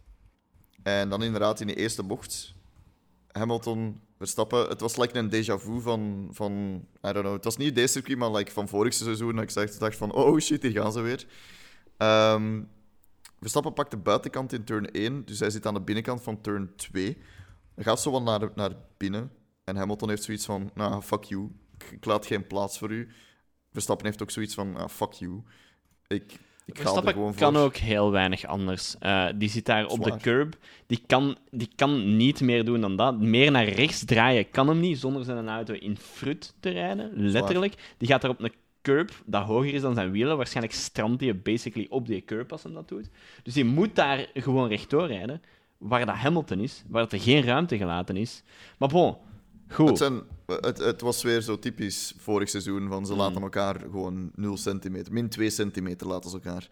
En 0.83 1.09
dan 1.09 1.23
inderdaad 1.23 1.61
in 1.61 1.67
de 1.67 1.75
eerste 1.75 2.03
bocht. 2.03 2.55
Hamilton, 3.39 4.01
Verstappen. 4.19 4.69
Het 4.69 4.81
was 4.81 4.97
like 4.97 5.19
een 5.19 5.31
déjà 5.31 5.63
vu 5.63 5.81
van, 5.81 6.29
van... 6.31 6.53
I 7.07 7.13
don't 7.13 7.19
know. 7.21 7.33
Het 7.33 7.45
was 7.45 7.57
niet 7.57 7.75
deze 7.75 7.93
circuit, 7.93 8.19
maar 8.19 8.31
like 8.31 8.51
van 8.51 8.69
vorig 8.69 8.95
seizoen. 8.95 9.37
Dat 9.37 9.57
ik 9.57 9.79
dacht, 9.79 9.97
van, 9.97 10.13
oh 10.13 10.39
shit, 10.41 10.63
hier 10.63 10.73
gaan 10.73 10.93
ze 10.93 11.01
weer. 11.01 11.27
Ehm, 11.97 12.63
Verstappen 13.41 13.73
pakt 13.73 13.91
de 13.91 13.97
buitenkant 13.97 14.53
in 14.53 14.65
turn 14.65 14.91
1, 14.91 15.25
dus 15.25 15.39
hij 15.39 15.51
zit 15.51 15.67
aan 15.67 15.75
de 15.75 15.81
binnenkant 15.81 16.23
van 16.23 16.41
turn 16.41 16.73
2. 16.77 17.19
Hij 17.75 17.85
gaat 17.85 18.01
zo 18.01 18.11
wat 18.11 18.23
naar, 18.23 18.51
naar 18.55 18.77
binnen. 18.97 19.31
En 19.65 19.77
Hamilton 19.77 20.09
heeft 20.09 20.23
zoiets 20.23 20.45
van, 20.45 20.71
nou, 20.75 21.03
fuck 21.03 21.25
you. 21.25 21.51
Ik, 21.79 21.91
ik 21.91 22.05
laat 22.05 22.27
geen 22.27 22.47
plaats 22.47 22.79
voor 22.79 22.91
u. 22.91 23.09
Verstappen 23.73 24.07
heeft 24.07 24.23
ook 24.23 24.31
zoiets 24.31 24.55
van, 24.55 24.77
ah, 24.77 24.89
fuck 24.89 25.13
you. 25.13 25.43
Ik, 26.07 26.39
ik 26.65 26.79
er 26.79 26.83
Verstappen 26.83 27.35
kan 27.35 27.57
ook 27.57 27.77
heel 27.77 28.11
weinig 28.11 28.47
anders. 28.47 28.97
Eh, 28.99 29.27
die 29.35 29.49
zit 29.49 29.67
daar 29.67 29.87
op 29.87 30.03
de 30.03 30.17
curb. 30.17 30.57
Die 30.87 31.03
kan, 31.07 31.37
die 31.51 31.69
kan 31.77 32.17
niet 32.17 32.41
meer 32.41 32.65
doen 32.65 32.81
dan 32.81 32.97
dat. 32.97 33.21
Meer 33.21 33.51
naar 33.51 33.69
rechts 33.69 34.05
draaien 34.05 34.51
kan 34.51 34.69
hem 34.69 34.81
niet 34.81 34.99
zonder 34.99 35.25
zijn 35.25 35.49
auto 35.49 35.75
in 35.75 35.97
frut 35.97 36.55
te 36.61 36.71
rijden. 36.71 37.11
Letterlijk. 37.15 37.95
Die 37.99 38.09
gaat 38.09 38.21
daar 38.21 38.31
op 38.31 38.41
een 38.41 38.53
curb 38.83 39.23
dat 39.25 39.45
hoger 39.45 39.75
is 39.75 39.81
dan 39.81 39.95
zijn 39.95 40.11
wielen. 40.11 40.37
Waarschijnlijk 40.37 40.75
strandt 40.75 41.21
hij 41.21 41.39
basically 41.39 41.87
op 41.91 42.07
die 42.07 42.25
curb 42.25 42.53
als 42.53 42.63
hij 42.63 42.73
dat 42.73 42.89
doet. 42.89 43.09
Dus 43.43 43.55
die 43.55 43.65
moet 43.65 43.95
daar 43.95 44.27
gewoon 44.35 44.69
rechtdoor 44.69 45.07
rijden. 45.07 45.43
Waar 45.79 46.07
dat 46.07 46.15
Hamilton 46.15 46.61
is. 46.61 46.85
Waar 46.89 47.03
dat 47.03 47.13
er 47.13 47.21
geen 47.21 47.43
ruimte 47.43 47.77
gelaten 47.77 48.17
is. 48.17 48.43
Maar 48.79 48.89
bon, 48.89 49.17
goed. 49.69 49.89
Het, 49.89 49.99
zijn, 49.99 50.23
het, 50.47 50.79
het 50.79 51.01
was 51.01 51.23
weer 51.23 51.41
zo 51.41 51.59
typisch 51.59 52.15
vorig 52.19 52.49
seizoen, 52.49 52.89
van 52.89 53.07
ze 53.07 53.13
Mm. 53.13 53.19
laten 53.19 53.43
elkaar 53.43 53.81
gewoon 53.81 54.31
0 54.35 54.57
centimeter, 54.57 55.13
min 55.13 55.29
2 55.29 55.51
centimeter 55.51 56.07
laten 56.07 56.31
ze 56.31 56.37
elkaar. 56.37 56.69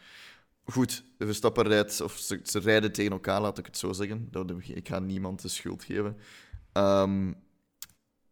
Goed, 0.65 1.05
de 1.17 1.25
Verstappen 1.27 1.65
rijdt, 1.69 2.01
of 2.01 2.17
ze, 2.17 2.41
ze 2.43 2.59
rijden 2.59 2.93
tegen 2.93 3.13
elkaar, 3.13 3.41
laat 3.41 3.59
ik 3.59 3.67
het 3.67 3.79
zo 3.79 3.93
zeggen. 3.93 4.29
Dat, 4.31 4.53
ik 4.67 4.89
ga 4.89 4.99
niemand 4.99 5.43
de 5.43 5.49
schuld 5.49 5.85
geven. 5.85 6.17
Ehm, 6.73 7.33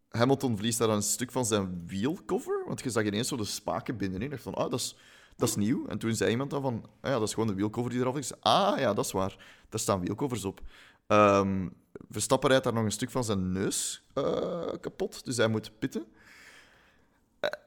Hamilton 0.09 0.55
verliest 0.55 0.77
daar 0.77 0.89
een 0.89 1.01
stuk 1.01 1.31
van 1.31 1.45
zijn 1.45 1.83
wielcover, 1.87 2.63
want 2.67 2.81
je 2.83 2.89
zag 2.89 3.03
ineens 3.03 3.27
zo 3.27 3.35
de 3.37 3.43
spaken 3.43 3.97
binnenin. 3.97 4.25
Ik 4.25 4.31
dacht 4.31 4.43
van, 4.43 4.53
ah, 4.53 4.69
dat 4.69 4.79
is, 4.79 4.95
dat 5.35 5.49
is 5.49 5.55
nieuw. 5.55 5.87
En 5.87 5.97
toen 5.97 6.15
zei 6.15 6.31
iemand 6.31 6.49
dan 6.49 6.61
van, 6.61 6.85
ah 7.01 7.11
ja, 7.11 7.19
dat 7.19 7.27
is 7.27 7.33
gewoon 7.33 7.49
de 7.49 7.55
wielcover 7.55 7.91
die 7.91 7.99
eraf 7.99 8.17
is. 8.17 8.39
Ah 8.39 8.79
ja, 8.79 8.93
dat 8.93 9.05
is 9.05 9.11
waar. 9.11 9.37
Daar 9.69 9.79
staan 9.79 9.99
wielcovers 10.01 10.45
op. 10.45 10.61
Ehm, 11.07 11.67
Verstappen 12.09 12.49
rijdt 12.49 12.63
daar 12.63 12.73
nog 12.73 12.83
een 12.83 12.91
stuk 12.91 13.11
van 13.11 13.23
zijn 13.23 13.51
neus 13.51 14.03
eh, 14.13 14.71
kapot, 14.81 15.25
dus 15.25 15.37
hij 15.37 15.47
moet 15.47 15.79
pitten. 15.79 16.05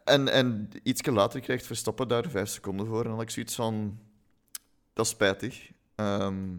En, 0.05 0.29
en 0.29 0.71
iets 0.83 1.07
later 1.07 1.41
krijgt 1.41 1.67
Verstappen 1.67 2.09
daar 2.09 2.31
vijf 2.31 2.49
seconden 2.49 2.87
voor. 2.87 2.99
En 2.99 3.05
dan 3.05 3.13
had 3.13 3.23
ik 3.23 3.31
zoiets 3.31 3.55
van... 3.55 3.99
Dat 4.93 5.05
is 5.05 5.11
spijtig. 5.11 5.71
Ehm, 5.95 6.57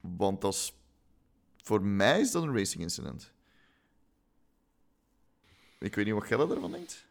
want 0.00 0.40
dat 0.40 0.54
is... 0.54 0.72
Voor 1.62 1.82
mij 1.82 2.20
is 2.20 2.30
dat 2.30 2.42
een 2.42 2.56
racing 2.56 2.82
incident. 2.82 3.32
Ik 5.78 5.94
weet 5.94 6.04
niet 6.04 6.14
wat 6.14 6.24
Gelle 6.24 6.54
ervan 6.54 6.70
denkt. 6.70 7.06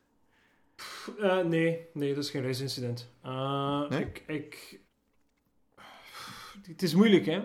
Eh, 1.20 1.40
nee, 1.40 1.88
nee, 1.94 2.14
dat 2.14 2.24
is 2.24 2.30
geen 2.30 2.44
race-incident. 2.44 3.10
Eh, 3.22 3.90
Nee? 3.90 4.06
ik, 4.06 4.24
ik... 4.28 4.80
Het 6.62 6.82
is 6.82 6.94
moeilijk, 6.94 7.26
hè? 7.26 7.40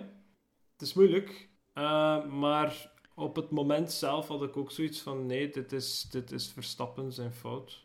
Het 0.71 0.81
is 0.81 0.93
moeilijk. 0.93 1.49
Eh, 1.73 2.25
maar 2.25 2.91
op 3.15 3.35
het 3.35 3.49
moment 3.49 3.91
zelf 3.91 4.27
had 4.27 4.43
ik 4.43 4.57
ook 4.57 4.71
zoiets 4.71 5.01
van: 5.01 5.25
nee, 5.25 5.49
dit 5.49 5.71
is, 5.71 6.07
dit 6.11 6.31
is 6.31 6.51
Verstappen 6.53 7.11
zijn 7.13 7.31
fout. 7.31 7.83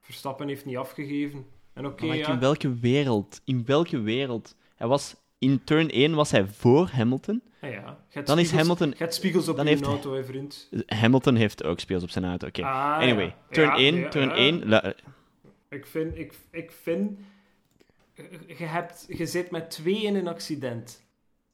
Verstappen 0.00 0.48
heeft 0.48 0.64
niet 0.64 0.76
afgegeven. 0.76 1.46
En 1.72 1.86
oké, 1.86 2.06
Maar 2.06 2.16
ja. 2.16 2.28
in 2.32 2.38
welke 2.38 2.74
wereld? 2.78 3.40
In 3.44 3.64
welke 3.64 4.00
wereld? 4.00 4.56
Hij 4.76 4.86
was... 4.86 5.14
In 5.38 5.64
turn 5.64 5.88
1 5.90 6.14
was 6.14 6.30
hij 6.30 6.46
voor 6.46 6.88
Hamilton. 6.88 7.42
Ah 7.60 7.70
ja, 7.70 8.04
hebt 8.08 8.26
Dan 8.26 8.38
is 8.38 8.46
spiegels- 8.46 8.50
Hamilton- 8.68 8.88
je 8.90 8.96
hebt 8.96 9.14
spiegels 9.14 9.48
op 9.48 9.56
dan 9.56 9.66
heeft- 9.66 9.82
auto, 9.84 10.14
hè, 10.14 10.24
vriend. 10.24 10.68
Hamilton 10.86 11.34
heeft 11.34 11.64
ook 11.64 11.80
speels 11.80 12.02
op 12.02 12.10
zijn 12.10 12.24
auto. 12.24 12.46
Oké. 12.46 12.62
Ah, 12.62 12.98
Anyway, 12.98 13.24
ja. 13.24 13.36
turn 13.50 13.68
Ja, 13.68 13.76
1, 13.76 13.94
ja, 13.96 14.08
turn 14.08 14.28
ja. 14.28 14.34
1. 14.34 14.68
la- 14.68 14.94
Ik 15.68 15.86
vind, 15.86 16.18
ik, 16.18 16.34
ik 16.50 16.72
vind, 16.72 17.18
je, 18.46 18.64
hebt, 18.64 19.04
je 19.08 19.26
zit 19.26 19.50
met 19.50 19.70
twee 19.70 20.02
in 20.02 20.14
een 20.16 20.28
accident. 20.28 21.04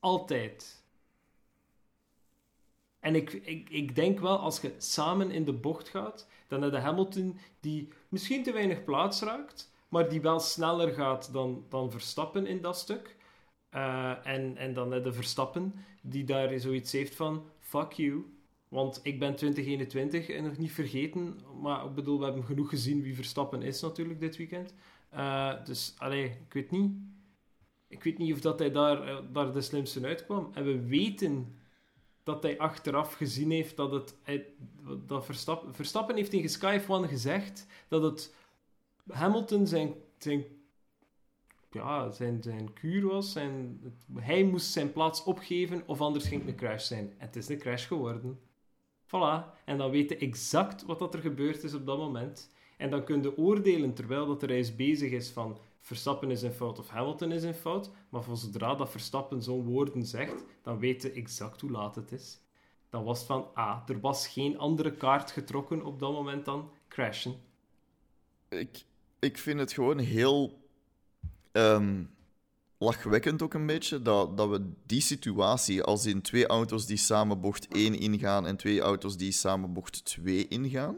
Altijd. 0.01 0.76
En 3.07 3.15
ik, 3.15 3.33
ik, 3.33 3.71
ik 3.71 3.95
denk 3.95 4.21
wel, 4.21 4.39
als 4.39 4.61
je 4.61 4.75
samen 4.79 5.31
in 5.31 5.45
de 5.45 5.53
bocht 5.53 5.89
gaat, 5.89 6.29
dan 6.49 6.63
heb 6.63 6.73
je 6.73 6.79
Hamilton 6.79 7.39
die 7.61 7.89
misschien 8.09 8.43
te 8.43 8.53
weinig 8.53 8.85
plaats 8.85 9.21
raakt, 9.21 9.73
maar 9.89 10.09
die 10.09 10.21
wel 10.21 10.41
sneller 10.41 10.93
gaat 10.93 11.33
dan, 11.33 11.65
dan 11.69 11.91
Verstappen 11.91 12.47
in 12.47 12.61
dat 12.61 12.79
stuk. 12.79 13.17
Eh, 13.69 14.27
en, 14.27 14.57
en 14.57 14.75
dan 14.75 14.93
heb 14.93 15.05
je 15.05 15.13
Verstappen 15.13 15.75
die 16.03 16.25
daar 16.25 16.59
zoiets 16.59 16.93
heeft 16.93 17.15
van, 17.15 17.45
fuck 17.59 17.93
you. 17.93 18.25
Want 18.69 19.01
ik 19.03 19.19
ben 19.19 19.37
2021 19.37 20.29
en 20.29 20.45
nog 20.45 20.57
niet 20.57 20.73
vergeten. 20.73 21.41
Maar 21.63 21.85
ik 21.85 21.95
bedoel, 21.95 22.19
we 22.19 22.25
hebben 22.25 22.45
genoeg 22.45 22.69
gezien 22.69 23.03
wie 23.03 23.15
Verstappen 23.15 23.63
is 23.63 23.81
natuurlijk 23.81 24.21
dit 24.21 24.37
weekend. 24.37 24.75
Eh, 25.11 25.65
dus, 25.65 25.95
allee, 25.99 26.25
ik 26.25 26.53
weet 26.53 26.71
niet. 26.71 26.91
Ik 27.89 28.03
weet 28.03 28.19
niet 28.19 28.33
of 28.33 28.41
dat 28.41 28.59
hij 28.59 28.71
daar, 28.71 29.09
eh, 29.09 29.19
daar 29.33 29.53
de 29.53 29.61
slimste 29.61 30.07
uitkwam. 30.07 30.51
En 30.53 30.65
we 30.65 30.87
weten 30.87 31.55
dat 32.27 32.43
hij 32.43 32.59
achteraf 32.59 33.13
gezien 33.13 33.51
heeft 33.51 33.77
dat 33.77 33.93
het... 33.93 34.15
dat 35.07 35.25
Verstappen, 35.25 35.75
Verstappen 35.75 36.17
heeft 36.17 36.31
tegen 36.31 36.49
Sky 36.49 36.81
F1 36.81 37.09
gezegd 37.09 37.67
dat 37.89 38.03
het 38.03 38.35
Hamilton 39.09 39.67
zijn, 39.67 39.95
zijn, 40.19 40.45
ja, 41.71 42.11
zijn, 42.11 42.43
zijn 42.43 42.73
kuur 42.73 43.07
was. 43.07 43.33
Zijn, 43.33 43.81
hij 44.15 44.45
moest 44.45 44.71
zijn 44.71 44.93
plaats 44.93 45.25
opgeven 45.25 45.83
of 45.87 46.01
anders 46.01 46.27
ging 46.27 46.41
het 46.41 46.51
een 46.51 46.57
crash 46.57 46.87
zijn. 46.87 47.15
En 47.19 47.27
het 47.27 47.37
is 47.37 47.49
een 47.49 47.59
crash 47.59 47.87
geworden. 47.87 48.41
Voilà. 49.07 49.63
En 49.65 49.79
dan 49.79 49.91
weten 49.91 50.21
exact 50.21 50.85
wat 50.85 50.99
dat 50.99 51.15
er 51.15 51.21
gebeurd 51.21 51.63
is 51.63 51.75
op 51.75 51.87
dat 51.87 51.99
moment. 51.99 52.51
En 52.77 52.91
dan 52.91 53.05
kun 53.05 53.23
je 53.23 53.37
oordelen, 53.37 53.95
terwijl 53.95 54.27
dat 54.27 54.41
de 54.41 54.47
race 54.47 54.75
bezig 54.75 55.11
is, 55.11 55.31
van 55.31 55.59
Verstappen 55.87 56.31
is 56.31 56.43
in 56.43 56.53
fout 56.53 56.79
of 56.79 56.89
Hamilton 56.89 57.33
is 57.33 57.43
in 57.43 57.55
fout. 57.55 57.91
Maar 58.09 58.23
voor 58.23 58.37
zodra 58.37 58.75
dat 58.75 58.91
Verstappen 58.91 59.43
zo'n 59.43 59.65
woorden 59.65 60.07
zegt, 60.07 60.45
dan 60.63 60.79
weet 60.79 61.03
je 61.03 61.11
exact 61.11 61.61
hoe 61.61 61.71
laat 61.71 61.95
het 61.95 62.13
is. 62.13 62.41
Dan 62.91 63.05
was 63.05 63.25
van, 63.25 63.49
ah, 63.55 63.83
er 63.89 64.01
was 64.01 64.29
geen 64.29 64.59
andere 64.59 64.93
kaart 64.93 65.31
getrokken 65.31 65.85
op 65.85 66.01
dat 66.01 66.13
moment 66.13 66.45
dan 66.45 66.71
crashen. 66.89 67.35
Ik, 68.49 68.85
ik 69.19 69.39
vind 69.39 69.61
het 69.61 69.73
gewoon 69.73 69.99
heel 69.99 70.61
ehm, 71.53 72.05
lachwekkend 72.79 73.43
ook 73.43 73.55
een 73.55 73.67
beetje 73.67 74.03
dat, 74.03 74.37
dat 74.37 74.49
we 74.49 74.73
die 74.87 75.01
situatie, 75.01 75.83
als 75.83 76.07
in 76.07 76.23
twee 76.23 76.47
auto's 76.47 76.87
die 76.87 76.97
samen 76.97 77.41
bocht 77.41 77.69
1 77.69 77.99
ingaan 77.99 78.47
en 78.47 78.57
twee 78.57 78.81
auto's 78.81 79.17
die 79.17 79.33
samen 79.33 79.73
bocht 79.73 80.05
2 80.05 80.49
ingaan, 80.49 80.97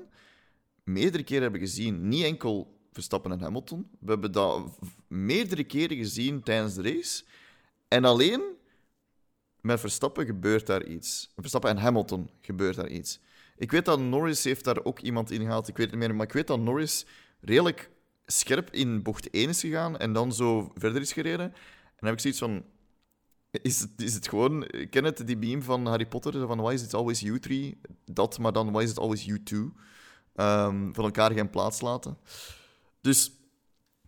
meerdere 0.83 1.25
keren 1.25 1.43
hebben 1.43 1.61
gezien. 1.61 2.09
Niet 2.09 2.25
enkel 2.25 2.78
Verstappen 2.99 3.33
en 3.33 3.41
Hamilton. 3.41 3.89
We 4.01 4.11
hebben 4.11 4.33
dat 4.33 4.79
meerdere 5.07 5.65
keren 5.65 5.97
gezien 5.97 6.43
tijdens 6.43 6.75
de 6.75 6.83
race. 6.83 7.25
En 7.89 8.05
alleen 8.05 8.43
met 9.61 9.81
Verstappen 9.81 10.27
gebeurt 10.27 10.67
daar 10.67 10.85
iets. 10.85 11.33
Verstappen 11.37 11.71
en 11.71 11.77
Hamilton 11.77 12.31
gebeurt 12.41 12.77
daar 12.77 12.89
iets. 12.89 13.21
Ik 13.57 13.71
weet 13.71 13.85
dat 13.85 14.01
Norris 14.01 14.45
heeft 14.45 14.65
daar 14.65 14.85
ook 14.85 15.01
iemand 15.01 15.31
in 15.31 15.41
gehaald. 15.41 15.69
Ik 15.69 15.77
weet 15.77 15.91
het 15.91 15.99
niet 15.99 16.09
meer, 16.09 16.17
maar 16.17 16.27
ik 16.27 16.33
weet 16.33 16.47
dat 16.47 16.61
Norris 16.61 17.07
redelijk 17.41 17.91
scherp 18.27 18.71
in 18.71 19.03
bocht 19.03 19.31
1 19.31 19.49
is 19.49 19.61
gegaan 19.61 19.99
en 19.99 20.13
dan 20.13 20.33
zo 20.33 20.73
verder 20.75 21.01
is 21.01 21.13
gereden. 21.13 21.53
En 21.53 21.53
dan 21.97 22.09
heb 22.09 22.15
ik 22.15 22.21
zoiets 22.21 22.39
van... 22.41 22.65
Is 23.51 23.81
het, 23.81 24.03
is 24.03 24.15
het 24.15 24.29
gewoon... 24.29 24.67
Ken 24.91 25.05
het, 25.05 25.27
die 25.27 25.37
meme 25.37 25.63
van 25.63 25.87
Harry 25.87 26.07
Potter, 26.07 26.47
van 26.47 26.61
why 26.61 26.73
is 26.73 26.83
it 26.83 26.95
always 26.95 27.21
you 27.21 27.39
three? 27.39 27.81
Dat, 28.05 28.39
maar 28.39 28.53
dan 28.53 28.73
why 28.73 28.83
is 28.83 28.91
it 28.91 28.99
always 28.99 29.25
you 29.25 29.43
two? 29.43 29.73
Ehm, 30.35 30.93
van 30.93 31.05
elkaar 31.05 31.33
geen 31.33 31.51
plaats 31.51 31.81
laten. 31.81 32.19
Dus 33.01 33.33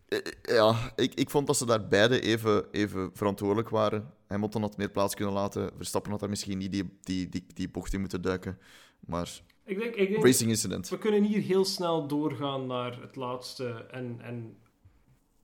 eh, 0.09 0.19
ja, 0.43 0.93
ik, 0.97 1.15
ik 1.15 1.31
vond 1.31 1.47
dat 1.47 1.57
ze 1.57 1.67
daar 1.67 1.89
beide 1.89 2.21
even, 2.21 2.71
even 2.71 3.11
verantwoordelijk 3.15 3.69
waren. 3.69 4.15
Hamilton 4.27 4.63
had 4.63 4.77
meer 4.77 4.91
plaats 4.91 5.15
kunnen 5.15 5.35
laten. 5.35 5.71
Verstappen 5.77 6.11
had 6.11 6.21
daar 6.21 6.29
misschien 6.29 6.59
niet 6.59 6.73
die, 6.73 6.99
die, 7.03 7.29
die, 7.29 7.47
die 7.55 7.69
bocht 7.69 7.93
in 7.93 8.01
moeten 8.01 8.23
duiken. 8.23 8.59
Maar 9.01 9.41
Ik 9.65 9.79
denk, 9.79 9.95
ik 9.95 10.09
denk 10.09 10.25
racing 10.25 10.51
incident. 10.51 10.89
we 10.89 10.99
kunnen 10.99 11.23
hier 11.25 11.41
heel 11.41 11.65
snel 11.65 12.07
doorgaan 12.07 12.67
naar 12.67 13.01
het 13.01 13.17
laatste 13.17 13.87
en, 13.91 14.21
en 14.21 14.57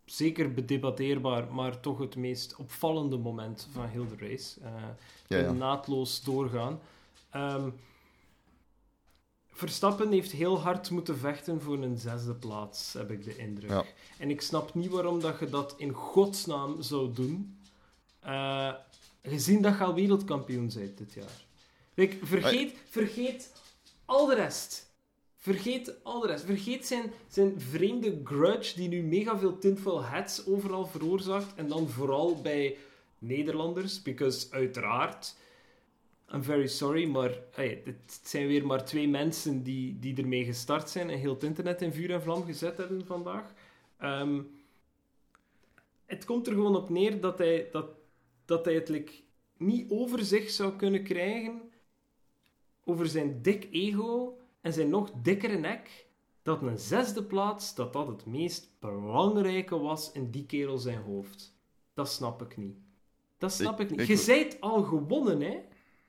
zeker 0.04 0.52
bedebatteerbaar, 0.52 1.52
maar 1.52 1.80
toch 1.80 1.98
het 1.98 2.16
meest 2.16 2.56
opvallende 2.56 3.16
moment 3.16 3.68
van 3.72 3.86
heel 3.86 4.06
de 4.08 4.26
race. 4.28 4.60
Eh, 4.60 4.72
Ja, 5.26 5.38
ja. 5.38 5.52
Naadloos 5.52 6.22
doorgaan. 6.22 6.80
Ehm, 7.30 7.70
Verstappen 9.56 10.12
heeft 10.12 10.32
heel 10.32 10.60
hard 10.60 10.90
moeten 10.90 11.18
vechten 11.18 11.60
voor 11.60 11.82
een 11.82 11.98
zesde 11.98 12.34
plaats, 12.34 12.92
heb 12.92 13.10
ik 13.10 13.24
de 13.24 13.36
indruk. 13.36 13.70
Ja. 13.70 13.84
En 14.18 14.30
ik 14.30 14.40
snap 14.40 14.74
niet 14.74 14.90
waarom 14.90 15.20
dat 15.20 15.38
je 15.38 15.48
dat 15.48 15.74
in 15.76 15.92
godsnaam 15.92 16.82
zou 16.82 17.12
doen, 17.12 17.58
eh, 18.20 18.72
gezien 19.22 19.62
dat 19.62 19.78
je 19.78 19.84
al 19.84 19.94
wereldkampioen 19.94 20.70
bent 20.74 20.98
dit 20.98 21.12
jaar. 21.12 21.44
Kijk, 21.94 22.16
vergeet, 22.22 22.74
vergeet 22.88 23.52
al 24.04 24.26
de 24.26 24.34
rest. 24.34 24.90
Vergeet 25.36 25.94
al 26.02 26.20
de 26.20 26.26
rest. 26.26 26.44
Vergeet 26.44 26.86
zijn, 26.86 27.12
zijn 27.28 27.60
vreemde 27.60 28.20
grudge 28.24 28.76
die 28.76 28.88
nu 28.88 29.02
mega 29.02 29.38
veel 29.38 29.58
tinfoil 29.58 30.02
hats 30.04 30.46
overal 30.46 30.86
veroorzaakt. 30.86 31.54
En 31.54 31.68
dan 31.68 31.88
vooral 31.88 32.40
bij 32.40 32.76
Nederlanders. 33.18 34.02
Because 34.02 34.46
uiteraard, 34.50 35.34
I'm 36.34 36.42
very 36.42 36.66
sorry, 36.66 37.08
maar 37.08 37.38
hey, 37.50 37.82
het 37.84 38.20
zijn 38.22 38.46
weer 38.46 38.66
maar 38.66 38.84
twee 38.84 39.08
mensen 39.08 39.62
die, 39.62 39.98
die 39.98 40.16
ermee 40.16 40.44
gestart 40.44 40.90
zijn 40.90 41.10
en 41.10 41.18
heel 41.18 41.34
het 41.34 41.42
internet 41.42 41.82
in 41.82 41.92
vuur 41.92 42.10
en 42.10 42.22
vlam 42.22 42.44
gezet 42.44 42.76
hebben 42.76 43.06
vandaag. 43.06 43.52
Ehm, 43.98 44.42
het 46.06 46.24
komt 46.24 46.46
er 46.46 46.52
gewoon 46.52 46.76
op 46.76 46.88
neer 46.90 47.20
dat 47.20 47.38
hij, 47.38 47.68
dat, 47.72 47.86
dat 48.44 48.64
hij 48.64 48.74
het 48.74 48.88
like, 48.88 49.12
niet 49.56 49.90
over 49.90 50.24
zich 50.24 50.50
zou 50.50 50.72
kunnen 50.76 51.02
krijgen 51.02 51.60
over 52.84 53.06
zijn 53.06 53.42
dik 53.42 53.68
ego 53.70 54.38
en 54.60 54.72
zijn 54.72 54.88
nog 54.88 55.10
dikkere 55.22 55.56
nek, 55.58 56.06
dat 56.42 56.62
een 56.62 56.78
zesde 56.78 57.22
plaats, 57.24 57.74
dat 57.74 57.92
dat 57.92 58.06
het 58.06 58.26
meest 58.26 58.70
belangrijke 58.78 59.78
was 59.78 60.12
in 60.12 60.30
die 60.30 60.46
kerel 60.46 60.78
zijn 60.78 61.02
hoofd. 61.02 61.54
Dat 61.94 62.08
snap 62.10 62.42
ik 62.42 62.56
niet. 62.56 62.76
Dat 63.38 63.52
snap 63.52 63.80
ik, 63.80 63.84
Ik- 63.84 63.90
niet. 63.90 64.00
ik- 64.00 64.06
Je 64.06 64.16
zijt 64.16 64.60
al 64.60 64.82
gewonnen, 64.82 65.40
hè. 65.40 65.58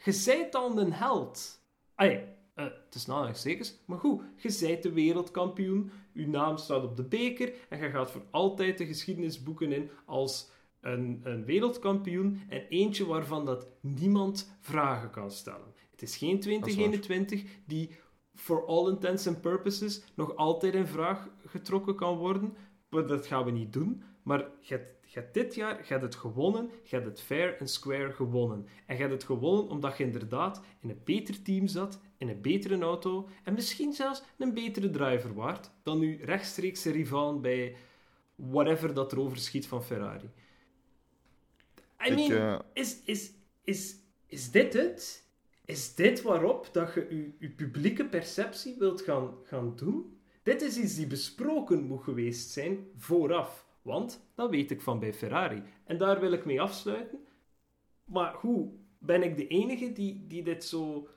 Je 0.03 0.11
zijt 0.11 0.55
al 0.55 0.79
een 0.79 0.93
held. 0.93 1.61
Allee, 1.95 2.23
eh, 2.53 2.65
het 2.65 2.95
is 2.95 3.09
aanhalingstekens, 3.09 3.75
maar 3.85 3.99
goed. 3.99 4.21
Je 4.35 4.49
zijt 4.49 4.83
de 4.83 4.91
wereldkampioen, 4.91 5.91
uw 6.13 6.27
naam 6.27 6.57
staat 6.57 6.83
op 6.83 6.95
de 6.95 7.03
beker 7.03 7.53
en 7.69 7.79
je 7.79 7.89
gaat 7.89 8.11
voor 8.11 8.25
altijd 8.31 8.77
de 8.77 8.85
geschiedenisboeken 8.85 9.71
in 9.71 9.89
als 10.05 10.49
een, 10.81 11.21
een 11.23 11.45
wereldkampioen 11.45 12.41
en 12.49 12.67
eentje 12.69 13.05
waarvan 13.05 13.45
dat 13.45 13.67
niemand 13.79 14.57
vragen 14.59 15.09
kan 15.09 15.31
stellen. 15.31 15.73
Het 15.91 16.01
is 16.01 16.17
geen 16.17 16.39
is 16.39 16.45
waar. 16.45 16.61
2021 16.61 17.43
die 17.65 17.95
for 18.35 18.65
all 18.65 18.89
intents 18.89 19.27
and 19.27 19.41
purposes 19.41 20.03
nog 20.15 20.35
altijd 20.35 20.73
in 20.73 20.87
vraag 20.87 21.29
getrokken 21.45 21.95
kan 21.95 22.17
worden. 22.17 22.55
Maar 22.89 23.07
dat 23.07 23.25
gaan 23.25 23.45
we 23.45 23.51
niet 23.51 23.73
doen. 23.73 24.03
Maar 24.23 24.39
je 24.59 24.73
hebt, 24.73 24.96
je 25.09 25.19
hebt 25.19 25.33
dit 25.33 25.55
jaar 25.55 25.77
je 25.77 25.93
hebt 25.93 26.03
het 26.03 26.15
gewonnen. 26.15 26.69
Je 26.83 26.95
hebt 26.95 27.07
het 27.07 27.21
fair 27.21 27.57
en 27.59 27.67
square 27.67 28.11
gewonnen. 28.11 28.67
En 28.85 28.95
je 28.95 29.01
hebt 29.01 29.13
het 29.13 29.23
gewonnen 29.23 29.69
omdat 29.69 29.97
je 29.97 30.03
inderdaad 30.03 30.61
in 30.79 30.89
een 30.89 31.01
beter 31.03 31.41
team 31.41 31.67
zat, 31.67 31.99
in 32.17 32.29
een 32.29 32.41
betere 32.41 32.79
auto 32.79 33.29
en 33.43 33.53
misschien 33.53 33.93
zelfs 33.93 34.23
een 34.37 34.53
betere 34.53 34.89
driver 34.89 35.33
waard 35.33 35.71
dan 35.83 35.99
uw 35.99 36.17
rechtstreekse 36.21 36.91
rivaal 36.91 37.39
bij 37.39 37.75
whatever 38.35 38.93
dat 38.93 39.11
er 39.11 39.19
overschiet 39.19 39.67
van 39.67 39.83
Ferrari. 39.83 40.29
I 42.07 42.11
Ik, 42.11 42.15
mean, 42.15 42.31
eh, 42.31 42.59
is, 42.73 43.01
is, 43.03 43.31
is, 43.63 43.95
is 44.25 44.51
dit 44.51 44.73
het? 44.73 45.25
Is 45.65 45.95
dit 45.95 46.21
waarop 46.21 46.69
dat 46.71 46.93
je 46.93 47.07
je, 47.09 47.35
je 47.39 47.49
publieke 47.49 48.05
perceptie 48.05 48.75
wilt 48.79 49.01
gaan, 49.01 49.33
gaan 49.43 49.75
doen? 49.75 50.19
Dit 50.43 50.61
is 50.61 50.77
iets 50.77 50.95
die 50.95 51.07
besproken 51.07 51.83
moet 51.83 52.03
geweest 52.03 52.49
zijn 52.49 52.87
vooraf. 52.97 53.66
Want 53.87 54.21
dat 54.35 54.49
weet 54.49 54.71
ik 54.71 54.81
van 54.81 54.99
bij 54.99 55.13
Ferrari. 55.13 55.63
En 55.83 55.97
daar 55.97 56.19
wil 56.19 56.31
ik 56.31 56.45
mee 56.45 56.61
afsluiten. 56.61 57.27
Maar 58.03 58.33
hoe 58.33 58.71
ben 58.97 59.23
ik 59.23 59.37
de 59.37 59.47
enige 59.47 59.91
die, 59.93 60.27
die 60.27 60.43
dit 60.43 60.63
zo 60.63 61.07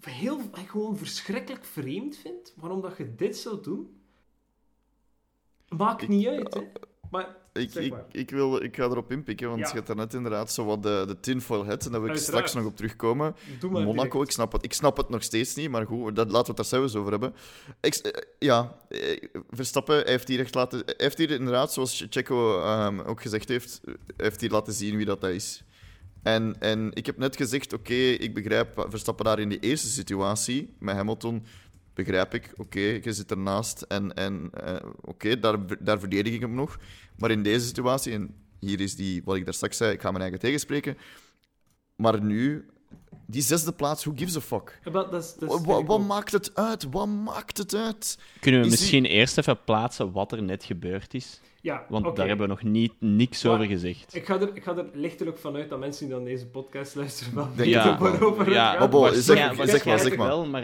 heel 0.00 0.40
gewoon 0.52 0.96
verschrikkelijk 0.96 1.64
vreemd 1.64 2.16
vindt? 2.16 2.54
Waarom 2.56 2.80
dat 2.80 2.96
je 2.96 3.14
dit 3.14 3.36
zou 3.36 3.62
doen? 3.62 4.00
Maakt 5.68 6.08
niet 6.08 6.26
uit, 6.26 6.54
hè? 6.54 6.72
Maar 7.10 7.36
Ik, 7.58 7.70
zeg 7.72 7.84
ik, 7.84 7.90
maar. 7.90 8.04
ik, 8.12 8.30
wil, 8.30 8.62
ik 8.62 8.76
ga 8.76 8.82
erop 8.84 9.10
inpikken, 9.12 9.48
want 9.48 9.60
Ja. 9.60 9.66
je 9.68 9.74
hebt 9.74 9.86
daarnet 9.86 10.14
inderdaad 10.14 10.52
zo 10.52 10.64
wat 10.64 10.82
de, 10.82 11.04
de 11.06 11.20
tinfoil 11.20 11.64
hat, 11.66 11.84
en 11.86 11.90
daar 11.92 12.00
wil 12.00 12.10
ik 12.10 12.16
Uiteraard. 12.16 12.48
straks 12.48 12.54
nog 12.64 12.72
op 12.72 12.76
terugkomen. 12.76 13.34
Monaco, 13.60 13.94
direct. 14.10 14.14
ik 14.14 14.30
snap, 14.30 14.52
het, 14.52 14.64
ik 14.64 14.72
snap 14.72 14.96
het 14.96 15.08
nog 15.08 15.22
steeds 15.22 15.54
niet, 15.54 15.70
maar 15.70 15.86
goed, 15.86 16.16
dat, 16.16 16.26
laten 16.30 16.40
we 16.40 16.46
het 16.46 16.56
daar 16.56 16.80
zelfs 16.80 16.94
over 16.94 17.10
hebben. 17.10 17.34
Ik, 17.80 17.94
eh, 17.94 18.22
ja, 18.38 18.76
eh, 18.88 19.22
Verstappen 19.50 19.96
hij 19.96 20.04
heeft 20.10 20.28
hier 20.28 20.40
echt 20.40 20.54
laten... 20.54 20.82
hij 20.84 20.94
heeft 20.96 21.18
hier 21.18 21.30
inderdaad, 21.30 21.72
zoals 21.72 22.06
Checo 22.10 22.60
ehm, 22.62 23.00
ook 23.00 23.22
gezegd 23.22 23.48
heeft, 23.48 23.80
hij 23.84 23.94
heeft 24.16 24.40
hier 24.40 24.50
laten 24.50 24.72
zien 24.72 24.96
wie 24.96 25.06
dat 25.06 25.24
is. 25.24 25.62
En, 26.22 26.56
en 26.60 26.90
ik 26.94 27.06
heb 27.06 27.16
net 27.18 27.36
gezegd, 27.36 27.72
oké, 27.72 27.94
ik 27.94 28.34
begrijp 28.34 28.86
Verstappen 28.88 29.24
daar 29.24 29.38
in 29.38 29.48
die 29.48 29.58
eerste 29.60 29.88
situatie 29.88 30.74
met 30.78 30.94
Hamilton, 30.96 31.44
begrijp 32.06 32.34
ik, 32.34 32.52
oké, 32.56 32.80
je 32.80 33.12
zit 33.12 33.30
ernaast 33.30 33.82
en, 33.82 34.14
en 34.14 34.50
eh, 34.64 34.76
oké, 35.00 35.38
daar, 35.38 35.58
daar 35.84 35.98
verdedig 36.00 36.34
ik 36.34 36.40
hem 36.40 36.54
nog. 36.54 36.78
Maar 37.18 37.30
in 37.30 37.42
deze 37.42 37.66
situatie, 37.66 38.12
en 38.12 38.34
hier 38.60 38.80
is 38.80 38.96
die, 38.96 39.22
wat 39.24 39.36
ik 39.36 39.44
daar 39.44 39.54
straks 39.54 39.76
zei, 39.76 39.92
ik 39.92 40.00
ga 40.00 40.08
mijn 40.10 40.22
eigen 40.22 40.40
tegenspreken, 40.40 40.96
maar 41.96 42.22
nu, 42.22 42.66
die 43.26 43.42
zesde 43.42 43.72
plaats, 43.72 44.04
who 44.04 44.12
gives 44.16 44.36
a 44.36 44.40
fuck? 44.40 44.80
Ja, 44.84 44.90
maar 44.90 45.10
dat 45.10 45.22
is- 45.22 45.34
dat 45.38 45.54
is 45.60 45.64
Wat, 45.64 45.84
wat, 45.86 46.00
maakt 46.00 46.32
het 46.32 46.54
uit? 46.54 46.86
Wat 46.90 47.06
maakt 47.08 47.58
het 47.58 47.74
uit? 47.74 48.18
Kunnen 48.40 48.60
we 48.60 48.66
Is 48.66 48.72
misschien 48.72 49.04
eerst 49.04 49.38
even 49.38 49.64
plaatsen 49.64 50.12
wat 50.12 50.32
er 50.32 50.42
net 50.42 50.64
gebeurd 50.64 51.14
is? 51.14 51.40
Ja, 51.60 51.86
Want 51.88 52.16
daar 52.16 52.26
hebben 52.28 52.46
we 52.48 52.52
nog 52.52 52.62
niet, 52.62 52.92
niks 52.98 53.42
Maar- 53.42 53.52
over 53.52 53.66
gezegd. 53.66 54.14
Ik 54.14 54.26
ga, 54.26 54.40
er, 54.40 54.50
ik 54.56 54.62
ga 54.62 54.76
er 54.76 54.86
lichtelijk 54.92 55.38
vanuit 55.38 55.68
dat 55.68 55.78
mensen 55.78 56.06
die 56.06 56.14
dan 56.14 56.24
deze 56.24 56.46
podcast 56.46 56.94
luisteren 56.94 57.34
wel 57.34 57.48
weten 57.54 57.84
ook 57.92 57.98
waarover 57.98 58.44
het 58.44 58.54
Ja, 58.54 58.72
gaat. 58.72 59.14
Zeg- 59.14 59.22
sorry, 59.24 59.40
Ja, 59.40 59.66
zeg 59.66 59.84
maar, 59.84 59.98
zeg 59.98 60.16
maar. 60.16 60.26
wel, 60.26 60.46
maar 60.46 60.62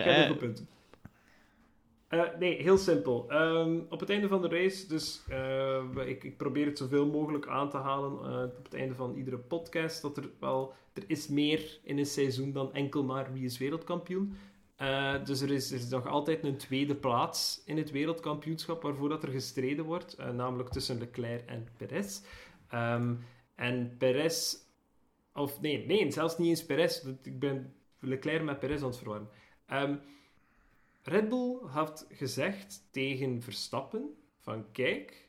Eh, 2.15 2.39
nee, 2.39 2.63
heel 2.63 2.79
simpel. 2.79 3.31
Ehm, 3.31 3.81
op 3.89 4.01
het 4.01 4.11
einde 4.11 4.29
van 4.29 4.43
de 4.43 4.49
race, 4.49 4.87
dus 4.87 5.23
eh, 5.29 5.83
ik, 6.07 6.25
ik 6.25 6.37
probeer 6.37 6.67
het 6.67 6.79
zoveel 6.79 7.07
mogelijk 7.07 7.47
aan 7.47 7.71
te 7.71 7.77
halen 7.77 8.13
eh, 8.13 8.57
op 8.59 8.65
het 8.65 8.75
einde 8.75 8.95
van 8.95 9.15
iedere 9.15 9.39
podcast, 9.39 10.03
dat 10.03 10.17
er 10.17 10.31
wel, 10.41 10.75
er 10.93 11.05
is 11.07 11.29
meer 11.29 11.81
in 11.83 11.99
een 11.99 12.07
seizoen 12.07 12.53
dan 12.53 12.73
enkel 12.73 13.05
maar 13.05 13.33
wie 13.33 13.45
is 13.45 13.59
wereldkampioen. 13.59 14.37
Dus 15.25 15.41
er 15.41 15.51
is, 15.51 15.71
er 15.71 15.77
is 15.77 15.89
nog 15.89 16.07
altijd 16.07 16.45
een 16.45 16.57
tweede 16.57 16.95
plaats 16.95 17.63
in 17.67 17.77
het 17.77 17.91
wereldkampioenschap 17.91 18.83
waarvoor 18.83 19.09
dat 19.09 19.23
er 19.23 19.29
gestreden 19.29 19.85
wordt, 19.85 20.17
namelijk 20.33 20.69
tussen 20.69 20.99
Leclerc 20.99 21.49
en 21.49 21.69
Perez. 21.77 22.21
Ehm, 22.69 23.15
en 23.55 23.97
Perez, 23.99 24.57
of 25.33 25.61
nee, 25.61 25.87
nee, 25.87 26.11
zelfs 26.11 26.39
niet 26.39 26.49
eens 26.49 26.67
Perez, 26.67 27.05
ik 27.23 27.39
ben 27.39 27.75
Leclerc 28.01 28.43
met 28.43 28.59
Perez 28.59 28.81
aan 28.81 28.89
het 28.89 28.97
verwarren. 28.97 29.29
Ehm, 29.67 29.97
Red 31.07 31.29
Bull 31.29 31.59
had 31.67 32.07
gezegd 32.09 32.89
tegen 32.91 33.43
Verstappen 33.43 34.17
van 34.39 34.73
kijk, 34.73 35.29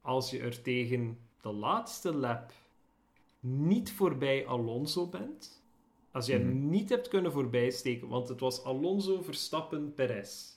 als 0.00 0.30
je 0.30 0.38
er 0.38 0.62
tegen 0.62 1.18
de 1.40 1.52
laatste 1.52 2.14
lap 2.14 2.52
niet 3.40 3.92
voorbij 3.92 4.46
Alonso 4.46 5.08
bent, 5.08 5.62
als 6.10 6.26
je 6.26 6.32
hem 6.32 6.68
niet 6.68 6.88
hebt 6.88 7.08
kunnen 7.08 7.32
voorbijsteken, 7.32 8.08
want 8.08 8.28
het 8.28 8.40
was 8.40 8.64
Alonso, 8.64 9.22
Verstappen, 9.22 9.94
Perez, 9.94 10.56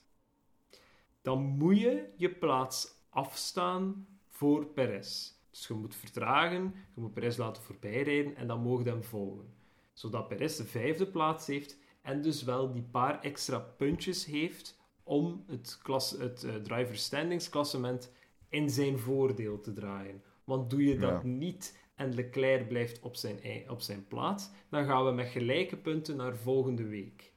dan 1.21 1.41
moet 1.41 1.79
je 1.79 2.13
je 2.15 2.29
plaats 2.29 2.93
afstaan 3.09 4.07
voor 4.29 4.65
Perez. 4.65 5.31
Dus 5.49 5.67
je 5.67 5.73
moet 5.73 5.95
vertragen, 5.95 6.73
je 6.95 7.01
moet 7.01 7.13
Perez 7.13 7.37
laten 7.37 7.63
voorbijrijden 7.63 8.35
en 8.35 8.47
dan 8.47 8.61
mogen 8.61 8.85
hem 8.85 9.03
volgen. 9.03 9.53
Zodat 9.93 10.27
Perez 10.27 10.57
de 10.57 10.65
vijfde 10.65 11.07
plaats 11.07 11.47
heeft 11.47 11.77
en 12.01 12.21
dus 12.21 12.43
wel 12.43 12.71
die 12.71 12.83
paar 12.91 13.21
extra 13.21 13.59
puntjes 13.59 14.25
heeft 14.25 14.77
om 15.03 15.43
het, 15.47 15.79
klas, 15.83 16.11
het 16.11 16.43
eh, 16.43 16.55
driver 16.55 16.97
standings 16.97 17.49
klassement 17.49 18.11
in 18.49 18.69
zijn 18.69 18.99
voordeel 18.99 19.59
te 19.59 19.73
draaien. 19.73 20.23
Want 20.43 20.69
doe 20.69 20.83
je 20.85 20.97
dat 20.97 21.09
Ja. 21.09 21.23
niet 21.23 21.77
en 21.95 22.13
Leclerc 22.13 22.67
blijft 22.67 22.99
op 22.99 23.15
zijn, 23.15 23.39
op 23.69 23.81
zijn 23.81 24.07
plaats, 24.07 24.49
dan 24.69 24.85
gaan 24.85 25.05
we 25.05 25.11
met 25.11 25.27
gelijke 25.27 25.77
punten 25.77 26.15
naar 26.15 26.37
volgende 26.37 26.83
week. 26.87 27.33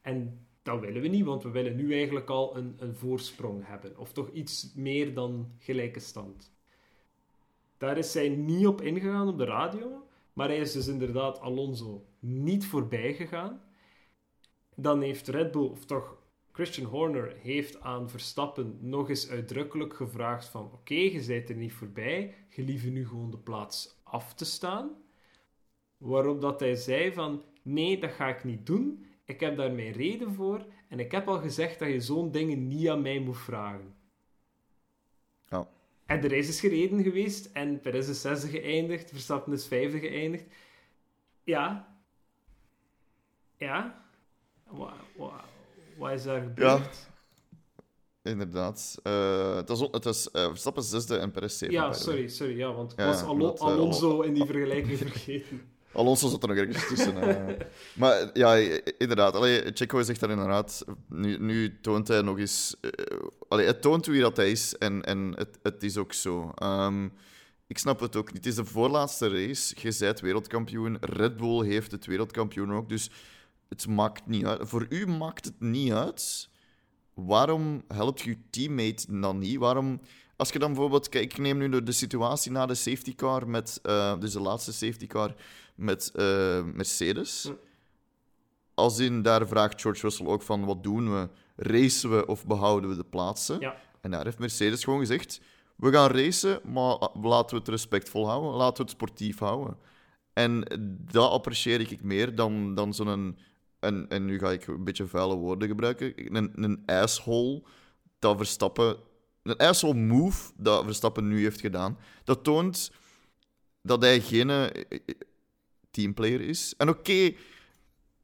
En 0.00 0.46
dat 0.62 0.80
willen 0.80 1.02
we 1.02 1.08
niet, 1.08 1.24
want 1.24 1.42
we 1.42 1.50
willen 1.50 1.76
nu 1.76 1.94
eigenlijk 1.94 2.28
al 2.30 2.56
een, 2.56 2.74
een 2.78 2.94
voorsprong 2.96 3.66
hebben. 3.66 3.98
Of 3.98 4.12
toch 4.12 4.30
iets 4.30 4.72
meer 4.74 5.14
dan 5.14 5.52
gelijke 5.58 6.00
stand. 6.00 6.52
Daar 7.78 7.98
is 7.98 8.12
zij 8.12 8.28
niet 8.28 8.66
op 8.66 8.80
ingegaan 8.82 9.28
op 9.28 9.38
de 9.38 9.44
radio, 9.44 10.06
maar 10.32 10.48
hij 10.48 10.58
is 10.58 10.72
dus 10.72 10.86
inderdaad 10.86 11.40
Alonso 11.40 12.04
niet 12.18 12.66
voorbij 12.66 13.14
gegaan. 13.14 13.60
Dan 14.80 15.00
heeft 15.00 15.28
Red 15.28 15.50
Bull, 15.50 15.68
of 15.68 15.84
toch 15.84 16.16
Christian 16.52 16.86
Horner, 16.86 17.36
heeft 17.42 17.80
aan 17.80 18.10
Verstappen 18.10 18.78
nog 18.80 19.08
eens 19.08 19.30
uitdrukkelijk 19.30 19.94
gevraagd 19.94 20.48
van 20.48 20.70
oké, 20.72 20.94
je 20.94 21.24
bent 21.26 21.48
er 21.48 21.56
niet 21.56 21.72
voorbij, 21.72 22.34
je 22.48 22.62
lieve 22.62 22.88
nu 22.88 23.06
gewoon 23.06 23.30
de 23.30 23.38
plaats 23.38 24.00
af 24.02 24.34
te 24.34 24.44
staan. 24.44 24.90
Waarop 25.96 26.40
dat 26.40 26.60
hij 26.60 26.74
zei 26.74 27.12
van 27.12 27.42
nee, 27.62 27.98
dat 27.98 28.10
ga 28.10 28.28
ik 28.28 28.44
niet 28.44 28.66
doen. 28.66 29.06
Ik 29.24 29.40
heb 29.40 29.56
daar 29.56 29.72
mijn 29.72 29.92
reden 29.92 30.34
voor 30.34 30.66
en 30.88 31.00
ik 31.00 31.12
heb 31.12 31.28
al 31.28 31.38
gezegd 31.38 31.78
dat 31.78 31.88
je 31.88 32.00
zo'n 32.00 32.30
dingen 32.30 32.68
niet 32.68 32.88
aan 32.88 33.02
mij 33.02 33.18
moet 33.18 33.38
vragen. 33.38 33.94
En 36.06 36.20
de 36.20 36.28
race 36.28 36.48
is 36.48 36.60
gereden 36.60 37.02
geweest 37.02 37.50
en 37.52 37.80
Perez 37.80 38.08
is 38.08 38.20
zesde 38.20 38.48
geëindigd, 38.48 39.10
Verstappen 39.10 39.52
is 39.52 39.66
vijfde 39.66 39.98
geëindigd. 39.98 40.44
Ja. 41.44 41.94
Ja. 43.56 44.08
Wat, 44.70 44.92
wat, 45.16 45.32
wat 45.96 46.12
is 46.12 46.22
daar 46.22 46.40
gebeurd? 46.42 47.08
Inderdaad. 48.22 48.98
Eh, 49.02 49.54
het 49.56 49.68
was, 49.68 49.80
het 49.80 50.04
was 50.04 50.30
eh, 50.30 50.46
Verstappen 50.48 50.82
zesde 50.82 51.16
en 51.16 51.30
Perez 51.30 51.58
zevende. 51.58 51.80
Ja, 51.82 51.92
sorry, 51.92 52.28
sorry. 52.28 52.56
Ja, 52.56 52.72
want 52.72 52.92
ik 52.92 52.98
Ja, 52.98 53.06
was 53.06 53.20
eh, 53.20 53.28
Alonso 53.60 54.20
in 54.20 54.34
die 54.34 54.44
vergelijking 54.44 54.98
vergeten. 54.98 55.60
Alonso 55.92 56.28
zat 56.28 56.42
er 56.42 56.48
nog 56.48 56.56
ergens 56.58 56.88
tussen. 56.88 57.16
eh. 57.16 57.66
maar 58.00 58.30
ja, 58.32 58.54
inderdaad. 58.98 59.34
Allee, 59.34 59.70
Checo 59.74 60.02
zegt 60.02 60.20
daar 60.20 60.30
inderdaad. 60.30 60.84
Nu, 61.08 61.38
nu 61.38 61.80
toont 61.80 62.08
hij 62.08 62.22
nog 62.22 62.38
eens. 62.38 62.76
eh, 62.80 62.90
allee, 63.48 63.66
het 63.66 63.82
toont 63.82 64.06
wie 64.06 64.20
dat 64.20 64.36
hij 64.36 64.50
is 64.50 64.76
en, 64.78 65.02
en 65.04 65.32
het, 65.36 65.58
het 65.62 65.82
is 65.82 65.96
ook 65.96 66.12
zo. 66.12 66.50
Ehm, 66.54 67.08
ik 67.66 67.78
snap 67.78 68.00
het 68.00 68.16
ook 68.16 68.26
niet. 68.26 68.36
Het 68.36 68.46
is 68.46 68.54
de 68.54 68.64
voorlaatste 68.64 69.28
race. 69.28 69.74
Je 69.80 70.14
wereldkampioen. 70.20 70.96
Red 71.00 71.36
Bull 71.36 71.64
heeft 71.66 71.90
het 71.90 72.06
wereldkampioen 72.06 72.72
ook. 72.72 72.88
Dus 72.88 73.10
het 73.70 73.86
maakt 73.86 74.26
niet 74.26 74.44
uit. 74.44 74.68
Voor 74.68 74.86
u 74.88 75.06
maakt 75.06 75.44
het 75.44 75.60
niet 75.60 75.92
uit. 75.92 76.48
Waarom 77.14 77.84
helpt 77.88 78.20
je 78.20 78.36
teammate 78.50 79.20
dan 79.20 79.38
niet? 79.38 79.58
Waarom, 79.58 80.00
als 80.36 80.50
je 80.50 80.58
dan 80.58 80.72
bijvoorbeeld, 80.72 81.08
kijk, 81.08 81.24
ik 81.24 81.38
neem 81.38 81.58
nu 81.58 81.68
de, 81.68 81.82
de 81.82 81.92
situatie 81.92 82.50
na 82.50 82.66
de 82.66 82.74
safety 82.74 83.14
car 83.14 83.48
met, 83.48 83.78
eh, 83.82 84.18
dus 84.18 84.32
de 84.32 84.40
laatste 84.40 84.72
safety 84.72 85.06
car 85.06 85.34
met 85.74 86.10
eh, 86.14 86.62
Mercedes. 86.64 87.44
Hm. 87.44 87.52
Als 88.74 88.98
in, 88.98 89.22
daar 89.22 89.48
vraagt 89.48 89.80
George 89.80 90.00
Russell 90.00 90.26
ook 90.26 90.42
van, 90.42 90.64
wat 90.64 90.82
doen 90.82 91.12
we? 91.12 91.28
Racen 91.56 92.10
we 92.10 92.26
of 92.26 92.46
behouden 92.46 92.90
we 92.90 92.96
de 92.96 93.04
plaatsen? 93.04 93.60
Ja. 93.60 93.76
En 94.00 94.10
daar 94.10 94.24
heeft 94.24 94.38
Mercedes 94.38 94.84
gewoon 94.84 94.98
gezegd, 94.98 95.40
we 95.76 95.92
gaan 95.92 96.10
racen, 96.10 96.60
maar 96.64 97.08
laten 97.22 97.50
we 97.50 97.62
het 97.62 97.68
respectvol 97.68 98.28
houden, 98.28 98.50
laten 98.50 98.76
we 98.76 98.82
het 98.82 98.90
sportief 98.90 99.38
houden. 99.38 99.76
En 100.32 100.64
dat 101.12 101.30
apprecieer 101.30 101.80
ik 101.80 102.02
meer 102.02 102.34
dan, 102.34 102.74
dan 102.74 102.94
zo'n... 102.94 103.38
En, 103.80 104.06
en 104.08 104.24
nu 104.24 104.38
ga 104.38 104.50
ik 104.50 104.66
een 104.66 104.84
beetje 104.84 105.06
vuile 105.06 105.34
woorden 105.34 105.68
gebruiken. 105.68 106.36
Een, 106.36 106.52
een 106.54 106.82
asshole 106.86 107.62
dat 108.18 108.36
Verstappen... 108.36 108.96
Een 109.42 109.56
asshole 109.56 109.94
move 109.94 110.52
dat 110.56 110.84
Verstappen 110.84 111.28
nu 111.28 111.42
heeft 111.42 111.60
gedaan. 111.60 111.98
Dat 112.24 112.44
toont 112.44 112.92
dat 113.82 114.02
hij 114.02 114.20
geen 114.20 114.50
eh, 114.50 114.98
teamplayer 115.90 116.40
is. 116.40 116.74
En 116.76 116.88
oké, 116.88 117.34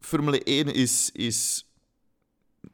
Formule 0.01 0.43
1 0.43 0.75
is, 0.75 1.11
is 1.13 1.71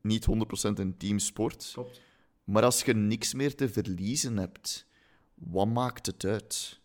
niet 0.00 0.26
100% 0.26 0.30
een 0.62 0.96
teamsport. 0.96 1.70
Klopt. 1.72 2.00
Maar 2.44 2.64
als 2.64 2.82
je 2.82 2.94
niks 2.94 3.34
meer 3.34 3.54
te 3.54 3.68
verliezen 3.68 4.36
hebt, 4.36 4.86
wat 5.34 5.68
maakt 5.68 6.06
het 6.06 6.24
uit? 6.24 6.80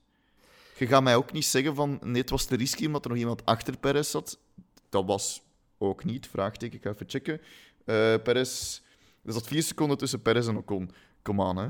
Je 0.77 0.87
gaat 0.87 1.03
mij 1.03 1.15
ook 1.15 1.31
niet 1.31 1.45
zeggen 1.45 1.75
van 1.75 1.99
nee, 2.01 2.21
het 2.21 2.29
was 2.29 2.45
te 2.45 2.55
risky 2.55 2.85
omdat 2.85 3.05
er 3.05 3.09
nog 3.09 3.19
iemand 3.19 3.45
achter 3.45 3.77
Perez 3.77 4.09
zat. 4.09 4.39
Dat 4.89 5.05
was 5.05 5.41
ook 5.77 6.03
niet. 6.03 6.27
Vraagteken, 6.27 6.77
ik 6.77 6.83
ga 6.83 6.89
even 6.89 7.09
checken. 7.09 7.41
Eh 7.85 8.13
Perez, 8.23 8.81
er 9.25 9.33
zat 9.33 9.47
vier 9.47 9.63
seconden 9.63 9.97
tussen 9.97 10.21
Perez 10.21 10.47
en 10.47 10.57
Ocon. 10.57 10.91
Kom 11.21 11.41
aan, 11.41 11.57
hè. 11.57 11.67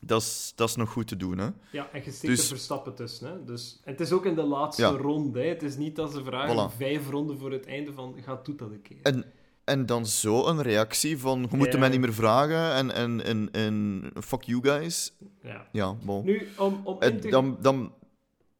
Dat 0.00 0.22
is, 0.22 0.52
dat 0.56 0.68
is 0.68 0.76
nog 0.76 0.90
goed 0.90 1.06
te 1.08 1.16
doen, 1.16 1.38
hè. 1.38 1.48
Ja, 1.70 1.88
en 1.92 2.02
je 2.04 2.10
steekt 2.10 2.20
Dus- 2.36 2.40
er 2.42 2.46
Verstappen 2.56 2.94
tussen. 2.94 3.28
Hè? 3.28 3.44
Dus, 3.44 3.80
en 3.84 3.92
het 3.92 4.00
is 4.00 4.12
ook 4.12 4.24
in 4.24 4.34
de 4.34 4.42
laatste 4.42 4.82
Ja. 4.82 4.88
ronde. 4.90 5.40
Hè? 5.40 5.46
Het 5.48 5.62
is 5.62 5.76
niet 5.76 5.96
dat 5.96 6.12
ze 6.12 6.24
vragen 6.24 6.70
Voilà. 6.70 6.76
vijf 6.76 7.08
ronden 7.10 7.38
voor 7.38 7.52
het 7.52 7.66
einde 7.66 7.92
van 7.92 8.14
ga 8.22 8.40
doet 8.42 8.58
dat 8.58 8.70
een 8.70 8.82
keer. 8.82 8.98
En, 9.02 9.24
en 9.64 9.86
dan 9.86 10.06
zo 10.06 10.46
een 10.46 10.62
reactie 10.62 11.18
van 11.18 11.46
je 11.50 11.56
moet 11.56 11.72
Ja. 11.72 11.78
mij 11.78 11.88
niet 11.88 12.00
meer 12.00 12.14
vragen 12.14 12.72
en, 12.74 12.94
en, 12.94 13.24
en, 13.24 13.48
en 13.52 14.10
fuck 14.22 14.42
you 14.42 14.60
guys. 14.62 15.12
Ja. 15.42 15.66
Ja, 15.72 15.92
bon. 16.04 16.24
Nu, 16.24 16.48
om, 16.58 16.80
om 16.84 17.00
En 17.00 17.20
te... 17.20 17.28
dan, 17.28 17.56
dan, 17.60 17.92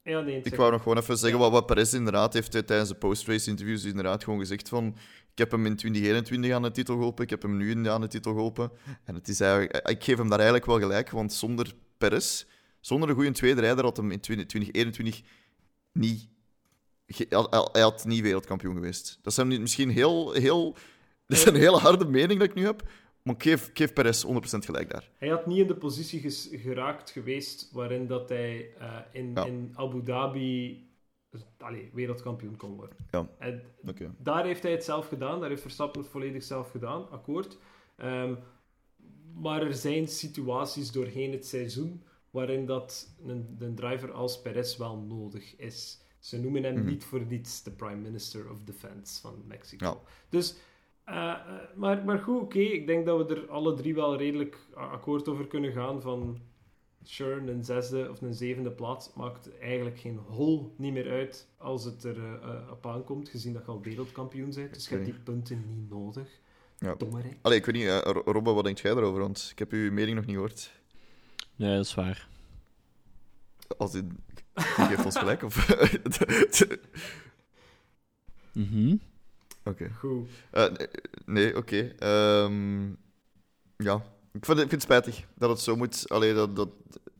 Ja, 0.04 0.20
nee, 0.20 0.40
Ik 0.42 0.54
wou 0.54 0.70
nog 0.70 0.82
gewoon 0.82 0.98
even 0.98 1.16
zeggen 1.18 1.38
Ja. 1.38 1.44
wat, 1.44 1.52
wat 1.52 1.66
Perez 1.66 1.92
inderdaad 1.92 2.32
heeft 2.32 2.54
eh, 2.54 2.60
tijdens 2.62 2.88
de 2.88 2.94
post-race 2.94 3.50
interviews 3.50 3.84
inderdaad 3.84 4.24
gewoon 4.24 4.38
gezegd 4.38 4.68
van 4.68 4.86
ik 5.32 5.38
heb 5.38 5.50
hem 5.50 5.66
in 5.66 5.76
2021 5.76 6.52
aan 6.52 6.62
de 6.62 6.70
titel 6.70 6.94
geholpen, 6.94 7.24
ik 7.24 7.30
heb 7.30 7.42
hem 7.42 7.56
nu 7.56 7.70
in- 7.70 7.88
aan 7.88 8.00
de 8.00 8.06
titel 8.08 8.32
geholpen. 8.32 8.70
En 9.04 9.14
het 9.14 9.28
is 9.28 9.40
eigenlijk, 9.40 9.88
ik 9.88 10.04
geef 10.04 10.16
hem 10.16 10.28
daar 10.28 10.38
eigenlijk 10.38 10.66
wel 10.68 10.78
gelijk, 10.78 11.10
want 11.10 11.32
zonder 11.32 11.72
Perez, 11.98 12.44
zonder 12.80 13.08
een 13.08 13.14
goede 13.14 13.30
tweede 13.30 13.60
rijder 13.60 13.84
had 13.84 13.96
hem 13.96 14.10
in 14.10 14.18
20- 14.18 14.20
2021 14.22 15.22
niet... 15.92 16.28
Hij 17.06 17.26
had- 17.80 18.04
niet 18.04 18.20
wereldkampioen 18.22 18.74
geweest. 18.74 19.18
Dat 19.22 19.32
niet- 19.48 19.60
misschien 19.60 19.90
heel... 19.90 20.32
heel 20.32 20.76
dat 21.26 21.38
is 21.38 21.44
een 21.44 21.54
hele 21.54 21.78
harde 21.78 22.04
mening 22.04 22.38
dat 22.40 22.48
ik 22.48 22.54
nu 22.54 22.64
heb, 22.64 22.82
maar 23.24 23.34
ik 23.34 23.42
geef, 23.42 23.92
Perez 23.92 24.24
100% 24.24 24.28
gelijk 24.64 24.90
daar. 24.90 25.08
Hij 25.18 25.28
had 25.28 25.46
niet 25.46 25.58
in 25.58 25.66
de 25.66 25.76
positie 25.76 26.30
geraakt 26.58 27.10
geweest 27.10 27.70
waarin 27.72 28.06
dat 28.06 28.28
hij 28.28 28.70
eh, 28.78 28.98
in, 29.12 29.30
Ja. 29.34 29.44
in 29.44 29.72
Abu 29.74 30.02
Dhabi 30.02 30.82
allee, 31.58 31.90
wereldkampioen 31.92 32.56
kon 32.56 32.76
worden. 32.76 32.96
Ja. 33.10 33.28
En 33.38 33.62
Oké. 33.88 34.14
daar 34.18 34.44
heeft 34.44 34.62
hij 34.62 34.72
het 34.72 34.84
zelf 34.84 35.08
gedaan, 35.08 35.40
daar 35.40 35.48
heeft 35.48 35.62
Verstappen 35.62 36.00
het 36.00 36.10
volledig 36.10 36.42
zelf 36.42 36.70
gedaan, 36.70 37.10
akkoord. 37.10 37.58
Ehm, 37.96 38.34
maar 39.34 39.62
er 39.62 39.74
zijn 39.74 40.08
situaties 40.08 40.90
doorheen 40.92 41.32
het 41.32 41.46
seizoen 41.46 42.02
waarin 42.30 42.66
dat 42.66 43.14
een, 43.26 43.56
een 43.58 43.74
driver 43.74 44.12
als 44.12 44.40
Perez 44.42 44.76
wel 44.76 44.96
nodig 44.96 45.56
is. 45.56 46.00
Ze 46.18 46.40
noemen 46.40 46.62
hem 46.62 46.74
Mhm. 46.74 46.86
niet 46.86 47.04
voor 47.04 47.24
niets 47.26 47.62
de 47.62 47.70
Prime 47.70 47.96
Minister 48.00 48.50
of 48.50 48.62
Defense 48.64 49.20
van 49.20 49.42
Mexico. 49.46 49.86
Ja. 49.86 49.96
Dus, 50.28 50.54
eh, 51.04 51.14
eh, 51.14 51.36
maar, 51.74 52.04
maar 52.04 52.18
goed, 52.18 52.40
oké. 52.40 52.58
Ik 52.58 52.86
denk 52.86 53.06
dat 53.06 53.26
we 53.28 53.34
er 53.34 53.48
alle 53.48 53.74
drie 53.74 53.94
wel 53.94 54.16
redelijk 54.16 54.58
akkoord 54.74 55.28
over 55.28 55.46
kunnen 55.46 55.72
gaan 55.72 56.02
van... 56.02 56.38
Sure, 57.06 57.50
een 57.50 57.64
zesde 57.64 58.10
of 58.10 58.20
een 58.20 58.34
zevende 58.34 58.70
plaats 58.70 59.12
maakt 59.14 59.58
eigenlijk 59.58 59.98
geen 59.98 60.18
hol 60.18 60.74
niet 60.76 60.92
meer 60.92 61.10
uit 61.10 61.48
als 61.56 61.84
het 61.84 62.04
er 62.04 62.16
eh, 62.18 62.32
eh, 62.32 62.70
op 62.70 62.86
aankomt, 62.86 63.28
gezien 63.28 63.52
dat 63.52 63.64
je 63.64 63.70
al 63.70 63.80
wereldkampioen 63.82 64.50
bent. 64.54 64.74
Dus 64.74 64.88
je 64.88 64.94
hebt 64.94 65.06
die 65.06 65.14
punten 65.14 65.64
niet 65.68 65.90
nodig. 65.90 66.28
Ja. 66.78 66.94
Dommerijk. 66.94 67.36
Allee, 67.42 67.58
ik 67.58 67.66
weet 67.66 67.74
niet, 67.74 67.88
Ro- 67.88 68.22
Robbe, 68.32 68.52
wat 68.52 68.64
denkt 68.64 68.80
jij 68.80 68.90
erover? 68.92 69.20
Want 69.20 69.48
ik 69.52 69.58
heb 69.58 69.72
uw 69.72 69.92
mening 69.92 70.16
nog 70.16 70.24
niet 70.26 70.34
gehoord. 70.34 70.72
Nee, 71.56 71.76
dat 71.76 71.84
is 71.84 71.94
waar. 71.94 72.28
Als 73.76 73.94
in, 73.94 74.08
die 74.54 74.84
geeft 74.86 75.04
ons 75.04 75.18
gelijk? 75.18 75.42
Of... 75.42 75.66
Mhm. 78.52 78.96
Oké. 79.64 79.90
Goed. 79.98 80.28
Eh, 80.50 80.66
nee, 81.26 81.56
oké. 81.56 81.94
Ehm, 81.98 82.84
ja, 83.76 84.02
ik 84.32 84.44
vind, 84.44 84.58
ik 84.58 84.68
vind 84.68 84.70
het 84.70 84.82
spijtig 84.82 85.24
dat 85.34 85.50
het 85.50 85.60
zo 85.60 85.76
moet. 85.76 86.08
Allee, 86.08 86.34
dat, 86.34 86.56
dat, 86.56 86.68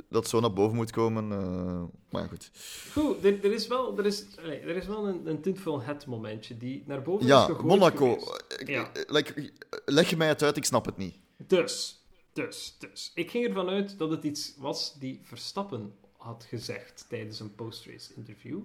dat 0.08 0.28
zo 0.28 0.40
naar 0.40 0.52
boven 0.52 0.76
moet 0.76 0.90
komen. 0.90 1.32
eh, 1.32 1.82
maar 2.10 2.22
ja, 2.22 2.28
goed. 2.28 2.50
Goed, 2.92 3.24
er, 3.24 3.44
er 3.44 3.52
is 3.52 3.66
wel, 3.66 3.98
er 3.98 4.06
is, 4.06 4.24
er 4.36 4.76
is 4.76 4.86
wel 4.86 5.06
een, 5.08 5.26
een 5.26 5.40
tintvol 5.40 5.82
het 5.82 6.06
momentje 6.06 6.56
die 6.56 6.82
naar 6.86 7.02
boven 7.02 7.22
is 7.22 7.28
Ja, 7.32 7.44
gegooid 7.44 7.64
Monaco. 7.66 8.12
Ik- 8.58 8.68
Ja. 8.68 8.90
ik- 8.94 9.10
like, 9.10 9.52
leg 9.84 10.10
je 10.10 10.16
mij 10.16 10.28
het 10.28 10.42
uit, 10.42 10.56
ik 10.56 10.64
snap 10.64 10.84
het 10.84 10.96
niet. 10.96 11.14
Dus, 11.46 12.04
dus, 12.32 12.76
dus. 12.78 13.10
Ik 13.14 13.30
ging 13.30 13.46
ervan 13.46 13.68
uit 13.68 13.98
dat 13.98 14.10
het 14.10 14.24
iets 14.24 14.54
was 14.58 14.94
die 14.98 15.20
Verstappen 15.22 15.94
had 16.16 16.44
gezegd 16.48 17.04
tijdens 17.08 17.40
een 17.40 17.54
post-race 17.54 18.14
interview. 18.14 18.60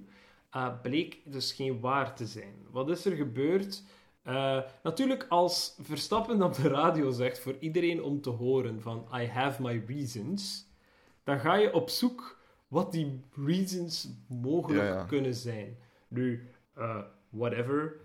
Uh, 0.55 0.81
bleek 0.81 1.21
dus 1.25 1.51
geen 1.53 1.79
waar 1.79 2.15
te 2.15 2.25
zijn. 2.25 2.55
Wat 2.71 2.89
is 2.89 3.05
er 3.05 3.15
gebeurd? 3.15 3.83
Uh, 4.23 4.61
natuurlijk, 4.83 5.25
als 5.29 5.75
Verstappen 5.81 6.43
op 6.43 6.53
de 6.53 6.67
radio 6.67 7.11
zegt 7.11 7.39
voor 7.39 7.55
iedereen 7.59 8.03
om 8.03 8.21
te 8.21 8.29
horen 8.29 8.81
van 8.81 9.07
I 9.13 9.25
have 9.27 9.61
my 9.61 9.83
reasons, 9.87 10.67
dan 11.23 11.39
ga 11.39 11.55
je 11.55 11.73
op 11.73 11.89
zoek 11.89 12.39
wat 12.67 12.91
die 12.91 13.21
reasons 13.45 14.09
mogelijk 14.27 14.83
Ja, 14.83 14.95
ja. 14.95 15.03
kunnen 15.03 15.33
zijn. 15.33 15.77
Nu, 16.07 16.49
uh, 16.77 17.01
whatever, 17.29 17.99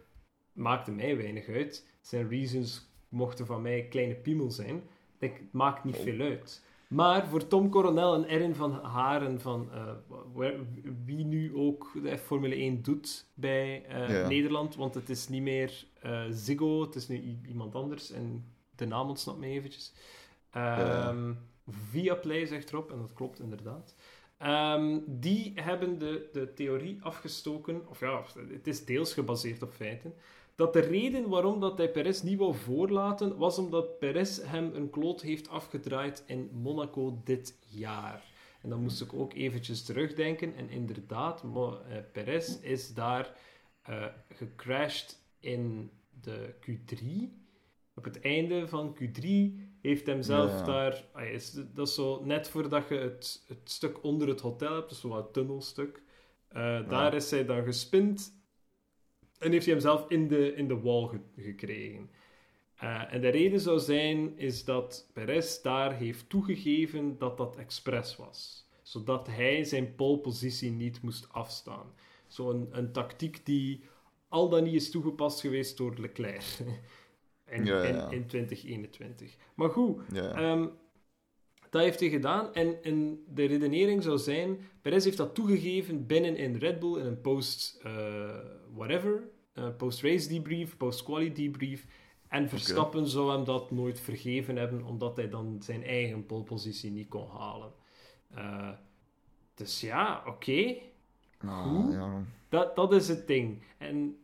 maakte 0.53 0.91
mij 0.91 1.17
weinig 1.17 1.49
uit. 1.49 1.89
Zijn 2.01 2.29
reasons 2.29 2.89
mochten 3.09 3.47
van 3.47 3.63
mij 3.63 3.87
kleine 3.89 4.15
piemel 4.15 4.51
zijn. 4.51 4.77
Ik 4.77 4.83
denk, 5.19 5.37
het 5.37 5.53
maakt 5.53 5.85
niet 5.85 5.97
veel 5.97 6.21
uit. 6.21 6.65
Maar 6.95 7.27
voor 7.27 7.47
Tom 7.47 7.71
Coronel 7.71 8.15
en 8.15 8.25
Erin 8.25 8.55
van 8.55 8.73
Haren, 8.73 9.41
van 9.41 9.71
eh, 9.73 10.51
wie 11.05 11.25
nu 11.25 11.55
ook 11.57 11.91
de 12.03 12.19
Formule 12.19 12.55
1 12.55 12.83
doet 12.83 13.27
bij 13.35 13.85
eh, 13.87 14.09
Ja. 14.09 14.29
Nederland, 14.29 14.77
want 14.77 14.95
het 14.95 15.09
is 15.09 15.29
niet 15.29 15.43
meer 15.43 15.87
eh, 16.01 16.23
Ziggo, 16.31 16.81
het 16.81 16.95
is 16.95 17.09
nu 17.09 17.39
iemand 17.49 17.75
anders 17.75 18.11
en 18.11 18.53
de 18.77 18.87
naam 18.87 19.09
ontsnapt 19.09 19.39
me 19.39 19.47
eventjes. 19.47 19.93
Ehm 20.51 21.33
Viaplay 21.69 22.47
zegt 22.47 22.73
erop, 22.73 22.91
en 22.91 22.99
dat 22.99 23.13
klopt 23.13 23.41
inderdaad. 23.41 23.95
Ehm, 24.39 24.99
die 25.07 25.53
hebben 25.55 25.99
de, 25.99 26.29
de 26.33 26.53
theorie 26.55 26.99
afgestoken, 27.03 27.89
of 27.89 28.01
ja, 28.01 28.25
het 28.53 28.67
is 28.67 28.85
deels 28.85 29.13
gebaseerd 29.13 29.63
op 29.63 29.73
feiten, 29.73 30.15
dat 30.57 30.73
de 30.73 30.81
reden 30.81 31.29
waarom 31.29 31.61
dat 31.61 31.79
hij 31.79 31.91
Perez 31.91 32.21
niet 32.23 32.39
wou 32.39 32.55
voorlaten, 32.55 33.37
was 33.37 33.59
omdat 33.59 33.99
Perez 33.99 34.41
hem 34.43 34.75
een 34.75 34.91
kloot 34.91 35.21
heeft 35.23 35.49
afgedraaid 35.49 36.25
in 36.27 36.51
Monaco 36.53 37.21
dit 37.25 37.59
jaar. 37.69 38.25
En 38.63 38.71
dan 38.71 38.81
moest 38.83 39.01
ik 39.01 39.13
ook 39.15 39.35
eventjes 39.35 39.83
terugdenken. 39.85 40.55
En 40.55 40.69
inderdaad, 40.71 41.43
Mo- 41.43 41.81
eh, 41.89 41.97
Perez 42.13 42.61
is 42.61 42.95
daar 42.95 43.37
eh, 43.83 44.05
gecrashed 44.29 45.19
in 45.41 45.91
de 46.21 46.55
Q3. 46.61 47.07
Op 47.95 48.05
het 48.05 48.21
einde 48.21 48.69
van 48.69 48.97
Q3 48.97 49.25
heeft 49.83 50.07
hem 50.07 50.23
zelf 50.23 50.51
Ja. 50.51 50.63
daar... 50.65 51.05
ah, 51.13 51.25
is, 51.25 51.53
dat 51.75 51.89
is 51.89 51.95
zo 51.95 52.25
net 52.25 52.49
voordat 52.49 52.89
je 52.89 52.95
het, 52.95 53.45
het 53.47 53.59
stuk 53.71 54.03
onder 54.05 54.29
het 54.29 54.41
hotel 54.41 54.75
hebt, 54.75 54.89
dus 54.89 55.01
zo 55.01 55.09
wat 55.09 55.33
tunnelstuk. 55.33 56.03
Eh, 56.49 56.89
Daar 56.89 57.15
is 57.15 57.31
hij 57.31 57.45
dan 57.45 57.65
gespind 57.65 58.33
en 59.39 59.53
heeft 59.53 59.65
hij 59.65 59.75
hem 59.75 59.83
zelf 59.83 60.05
in 60.11 60.29
de, 60.29 60.55
in 60.55 60.69
de 60.69 60.81
wall 60.81 61.07
ge- 61.07 61.43
gekregen. 61.43 62.11
Eh, 62.77 63.13
en 63.15 63.21
de 63.21 63.29
reden 63.29 63.61
zou 63.61 63.79
zijn, 63.79 64.39
is 64.39 64.65
dat 64.65 65.11
Perez 65.13 65.61
daar 65.61 65.95
heeft 65.97 66.29
toegegeven 66.29 67.19
dat 67.19 67.37
dat 67.37 67.57
expres 67.57 68.17
was. 68.17 68.69
Zodat 68.83 69.27
hij 69.27 69.65
zijn 69.65 69.95
polepositie 69.95 70.71
niet 70.71 71.03
moest 71.03 71.29
afstaan. 71.33 71.93
Zo'n 72.27 72.69
een 72.71 72.93
tactiek 72.93 73.47
die 73.47 73.85
al 74.29 74.49
dan 74.49 74.65
niet 74.65 74.75
is 74.75 74.91
toegepast 74.91 75.41
geweest 75.41 75.77
door 75.77 75.95
Leclerc. 75.99 76.45
in, 77.51 77.65
Ja, 77.65 77.83
ja. 77.85 78.07
In, 78.11 78.13
in 78.17 78.27
2021. 78.27 79.37
Maar 79.55 79.71
goed, 79.71 80.01
Ja. 80.13 80.33
Ehm, 80.35 80.67
dat 81.71 81.83
heeft 81.83 82.01
hij 82.01 82.09
gedaan. 82.09 82.55
En, 82.55 82.83
en 82.83 83.25
de 83.29 83.45
redenering 83.45 84.03
zou 84.03 84.19
zijn... 84.19 84.59
Perez 84.83 85.05
heeft 85.05 85.17
dat 85.17 85.35
toegegeven 85.35 86.07
binnen 86.07 86.37
in 86.37 86.57
Red 86.57 86.79
Bull 86.79 86.99
in 87.01 87.07
een 87.07 87.21
post... 87.21 87.81
eh, 87.83 88.39
whatever. 88.75 89.23
eh, 89.55 89.69
post-race 89.77 90.29
debrief, 90.29 90.77
post-quali 90.77 91.33
debrief. 91.33 91.87
En 92.29 92.49
Verstappen 92.49 93.09
zou 93.09 93.33
hem 93.33 93.45
dat 93.45 93.71
nooit 93.71 94.01
vergeven 94.01 94.57
hebben, 94.57 94.85
omdat 94.85 95.17
hij 95.17 95.29
dan 95.29 95.57
zijn 95.63 95.85
eigen 95.85 96.27
polepositie 96.27 96.91
niet 96.91 97.09
kon 97.09 97.29
halen. 97.29 97.73
Eh, 98.35 98.71
dus 99.55 99.81
ja, 99.81 100.23
oké. 100.27 100.75
Ah, 101.39 101.63
hoe? 101.63 101.93
ja. 101.93 102.23
Dat, 102.49 102.77
dat 102.77 102.93
is 102.93 103.09
het 103.09 103.27
ding. 103.27 103.63
En 103.79 104.17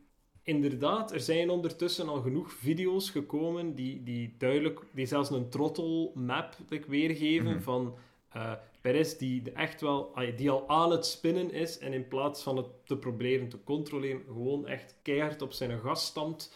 inderdaad, 0.43 1.11
er 1.13 1.19
zijn 1.19 1.49
ondertussen 1.49 2.07
al 2.09 2.21
genoeg 2.21 2.51
video's 2.53 3.09
gekomen 3.09 3.75
die, 3.75 4.03
die 4.03 4.35
duidelijk, 4.37 4.81
die 4.91 5.05
zelfs 5.05 5.29
een 5.29 5.49
throttle 5.49 6.11
map 6.13 6.55
weergeven 6.87 7.51
Mhm. 7.53 7.61
van 7.61 7.95
eh 8.29 8.51
Perez 8.81 9.17
die 9.17 9.51
echt 9.51 9.81
wel, 9.81 10.15
die 10.35 10.49
al 10.49 10.69
aan 10.69 10.91
het 10.91 11.05
spinnen 11.05 11.51
is 11.51 11.77
en 11.77 11.93
in 11.93 12.07
plaats 12.07 12.43
van 12.43 12.57
het 12.57 12.67
te 12.85 12.97
proberen 12.97 13.49
te 13.49 13.63
controleren, 13.63 14.21
gewoon 14.25 14.67
echt 14.67 14.95
keihard 15.01 15.41
op 15.41 15.53
zijn 15.53 15.79
gas 15.79 16.05
stampt. 16.05 16.53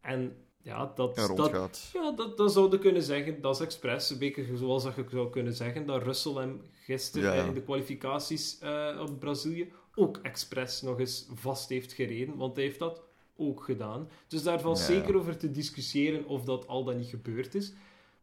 En 0.00 0.36
ja, 0.62 0.92
dat, 0.94 1.16
Ja, 1.16 1.26
dat, 1.34 1.90
ja, 1.92 2.12
dat, 2.12 2.36
dat 2.36 2.52
zouden 2.52 2.80
kunnen 2.80 3.02
zeggen. 3.02 3.40
Dat 3.40 3.54
is 3.54 3.60
expres. 3.60 4.10
Een 4.10 4.18
beetje 4.18 4.56
zoals 4.56 4.82
dat 4.82 4.94
je 4.94 5.04
zou 5.10 5.30
kunnen 5.30 5.54
zeggen 5.54 5.86
dat 5.86 6.02
Russell 6.02 6.32
hem 6.32 6.62
gisteren 6.72 7.34
Ja, 7.34 7.44
in 7.44 7.54
de 7.54 7.62
kwalificaties 7.62 8.58
eh, 8.58 9.04
op 9.08 9.20
Brazilië 9.20 9.72
ook 9.94 10.16
expres 10.22 10.82
nog 10.82 10.98
eens 10.98 11.26
vast 11.34 11.68
heeft 11.68 11.92
gereden. 11.92 12.36
Want 12.36 12.56
hij 12.56 12.64
heeft 12.64 12.78
dat 12.78 13.02
ook 13.36 13.64
gedaan. 13.64 14.08
Dus 14.28 14.42
daar 14.42 14.60
valt 14.60 14.78
Ja. 14.78 14.84
zeker 14.84 15.16
over 15.16 15.36
te 15.36 15.50
discussiëren 15.50 16.26
of 16.26 16.44
dat 16.44 16.66
al 16.66 16.84
dan 16.84 16.96
niet 16.96 17.08
gebeurd 17.08 17.54
is. 17.54 17.70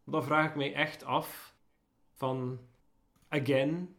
Maar 0.03 0.15
dan 0.15 0.23
vraag 0.23 0.49
ik 0.49 0.55
mij 0.55 0.73
echt 0.73 1.03
af 1.03 1.55
van... 2.13 2.59
Again, 3.30 3.95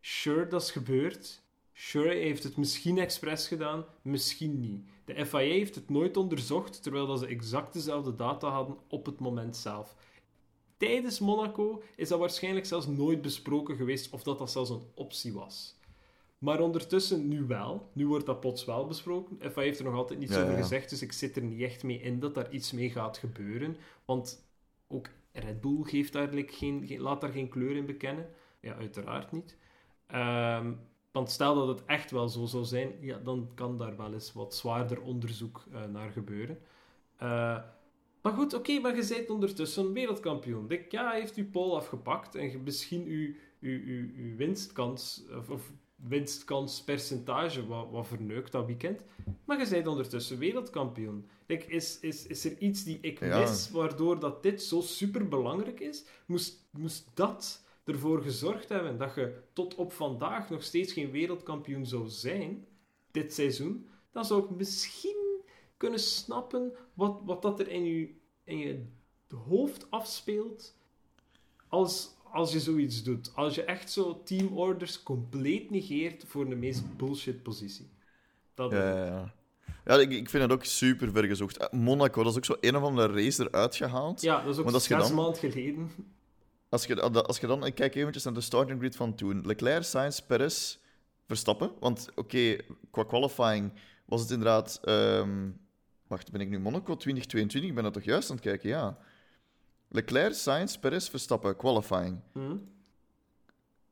sure, 0.00 0.46
dat 0.46 0.62
is 0.62 0.70
gebeurd. 0.70 1.42
Sure, 1.72 2.14
heeft 2.14 2.42
het 2.42 2.56
misschien 2.56 2.98
expres 2.98 3.48
gedaan, 3.48 3.84
misschien 4.02 4.60
niet. 4.60 4.84
De 5.04 5.26
FIA 5.26 5.38
heeft 5.38 5.74
het 5.74 5.90
nooit 5.90 6.16
onderzocht, 6.16 6.82
terwijl 6.82 7.06
dat 7.06 7.18
ze 7.18 7.26
exact 7.26 7.72
dezelfde 7.72 8.14
data 8.14 8.48
hadden 8.48 8.76
op 8.88 9.06
het 9.06 9.18
moment 9.20 9.56
zelf. 9.56 9.96
Tijdens 10.76 11.18
Monaco 11.18 11.82
is 11.96 12.08
dat 12.08 12.18
waarschijnlijk 12.18 12.66
zelfs 12.66 12.86
nooit 12.86 13.22
besproken 13.22 13.76
geweest 13.76 14.12
of 14.12 14.22
dat 14.22 14.38
dat 14.38 14.50
zelfs 14.50 14.70
een 14.70 14.86
optie 14.94 15.32
was. 15.32 15.74
Maar 16.38 16.60
ondertussen 16.60 17.28
nu 17.28 17.42
wel. 17.42 17.88
Nu 17.92 18.06
wordt 18.06 18.26
dat 18.26 18.40
plots 18.40 18.64
wel 18.64 18.86
besproken. 18.86 19.36
FIA 19.52 19.62
heeft 19.62 19.78
er 19.78 19.84
nog 19.84 19.94
altijd 19.94 20.18
niets 20.18 20.32
Ja, 20.34 20.40
over 20.42 20.52
ja. 20.54 20.58
gezegd, 20.60 20.90
dus 20.90 21.02
ik 21.02 21.12
zit 21.12 21.36
er 21.36 21.42
niet 21.42 21.60
echt 21.60 21.82
mee 21.82 22.00
in 22.00 22.20
dat 22.20 22.34
daar 22.34 22.52
iets 22.52 22.72
mee 22.72 22.90
gaat 22.90 23.18
gebeuren. 23.18 23.76
Want 24.04 24.44
ook 24.88 25.08
Red 25.32 25.60
Bull 25.60 25.82
geeft 25.82 26.12
daar 26.12 26.28
like, 26.32 26.52
geen- 26.52 27.00
laat 27.00 27.20
daar 27.20 27.32
geen 27.32 27.48
kleur 27.48 27.76
in 27.76 27.86
bekennen. 27.86 28.28
Ja, 28.60 28.74
uiteraard 28.74 29.32
niet. 29.32 29.56
Ehm, 30.06 30.72
want 31.12 31.30
stel 31.30 31.54
dat 31.54 31.68
het 31.68 31.84
echt 31.86 32.10
wel 32.10 32.28
zo 32.28 32.44
zou 32.46 32.64
zijn, 32.64 32.92
ja, 33.00 33.18
dan 33.18 33.50
kan 33.54 33.76
daar 33.78 33.96
wel 33.96 34.12
eens 34.12 34.32
wat 34.32 34.54
zwaarder 34.54 35.00
onderzoek 35.00 35.64
eh, 35.72 35.84
naar 35.84 36.10
gebeuren. 36.10 36.58
Eh, 37.16 37.58
maar 38.22 38.32
goed, 38.32 38.54
oké, 38.54 38.78
maar 38.80 38.96
je 38.96 39.06
bent 39.08 39.30
ondertussen 39.30 39.92
wereldkampioen. 39.92 40.66
Dick, 40.68 40.90
ja, 40.92 41.10
heeft 41.10 41.34
uw 41.36 41.50
pole 41.50 41.74
afgepakt 41.74 42.34
en 42.34 42.62
misschien 42.62 43.06
uw, 43.06 43.34
uw, 43.60 43.80
uw, 43.84 44.08
uw 44.16 44.36
winstkans, 44.36 45.24
of, 45.36 45.50
of 45.50 45.72
winstkanspercentage 45.96 47.66
wat, 47.66 47.90
wat 47.90 48.06
verneukt 48.06 48.52
dat 48.52 48.66
weekend. 48.66 49.04
Maar 49.44 49.58
je 49.60 49.68
bent 49.68 49.86
ondertussen 49.86 50.38
wereldkampioen. 50.38 51.28
Like, 51.46 51.66
is, 51.66 52.00
is, 52.00 52.26
is 52.26 52.44
er 52.44 52.58
iets 52.58 52.84
die 52.84 52.98
ik 53.00 53.20
Ja. 53.20 53.38
mis, 53.38 53.70
waardoor 53.70 54.18
dat 54.20 54.42
dit 54.42 54.62
zo 54.62 54.80
super 54.80 55.28
belangrijk 55.28 55.80
is? 55.80 56.04
Moest, 56.26 56.68
moest 56.70 57.10
dat 57.14 57.64
ervoor 57.86 58.22
gezorgd 58.22 58.68
hebben 58.68 58.98
dat 58.98 59.14
je 59.14 59.42
tot 59.52 59.74
op 59.74 59.92
vandaag 59.92 60.50
nog 60.50 60.62
steeds 60.62 60.92
geen 60.92 61.10
wereldkampioen 61.10 61.86
zou 61.86 62.08
zijn, 62.08 62.66
dit 63.10 63.34
seizoen, 63.34 63.88
dan 64.12 64.24
zou 64.24 64.44
ik 64.44 64.50
misschien 64.50 65.40
kunnen 65.76 66.00
snappen 66.00 66.72
wat, 66.94 67.20
wat 67.24 67.42
dat 67.42 67.60
er 67.60 67.68
in 67.68 67.84
je, 67.84 68.14
in 68.44 68.58
je 68.58 68.84
hoofd 69.48 69.90
afspeelt 69.90 70.76
als, 71.68 72.14
als 72.32 72.52
je 72.52 72.60
zoiets 72.60 73.02
doet. 73.02 73.32
Als 73.34 73.54
je 73.54 73.62
echt 73.62 73.90
zo 73.90 74.22
teamorders 74.22 75.02
compleet 75.02 75.70
negeert 75.70 76.24
voor 76.26 76.48
de 76.48 76.56
meest 76.56 76.96
bullshit 76.96 77.42
positie. 77.42 77.90
Dat 78.54 78.72
Ja, 78.72 78.96
ja, 78.96 79.04
ja. 79.06 79.34
Ja, 79.84 79.94
ik, 79.94 80.10
ik 80.10 80.30
vind 80.30 80.42
het 80.42 80.52
ook 80.52 80.64
super 80.64 81.10
ver 81.12 81.24
gezocht. 81.24 81.56
Eh, 81.56 81.78
Monaco, 81.78 82.22
dat 82.22 82.32
is 82.32 82.38
ook 82.38 82.44
zo 82.44 82.56
een 82.60 82.76
of 82.76 82.82
andere 82.82 83.12
race 83.12 83.42
eruit 83.42 83.76
gehaald. 83.76 84.20
Ja, 84.20 84.44
dat 84.44 84.58
is 84.58 84.60
ook 84.60 84.70
zes 84.70 84.86
dan- 84.86 85.14
maanden 85.14 85.36
geleden. 85.36 85.90
Als 86.76 86.86
je, 86.86 87.00
als 87.00 87.38
je 87.38 87.46
dan, 87.46 87.66
ik 87.66 87.74
kijk 87.74 87.94
eventjes 87.94 88.24
naar 88.24 88.34
de 88.34 88.40
starting 88.40 88.78
grid 88.78 88.96
van 88.96 89.14
toen. 89.14 89.46
Leclerc, 89.46 89.82
Sainz, 89.82 90.20
Perez, 90.20 90.78
Verstappen. 91.26 91.70
Want 91.80 92.08
oké, 92.14 92.56
qua 92.90 93.04
qualifying 93.04 93.72
was 94.04 94.20
het 94.20 94.30
inderdaad... 94.30 94.80
ehm, 94.84 95.50
wacht, 96.06 96.32
ben 96.32 96.40
ik 96.40 96.48
nu 96.48 96.58
Monaco 96.58 96.96
2022? 96.96 97.68
Ik 97.70 97.74
ben 97.74 97.84
dat 97.84 97.92
toch 97.92 98.02
juist 98.02 98.30
aan 98.30 98.36
het 98.36 98.44
kijken, 98.44 98.68
ja. 98.68 98.98
Leclerc, 99.88 100.34
Sainz, 100.34 100.76
Perez, 100.76 101.08
Verstappen, 101.08 101.56
qualifying. 101.56 102.20
Hm? 102.32 102.56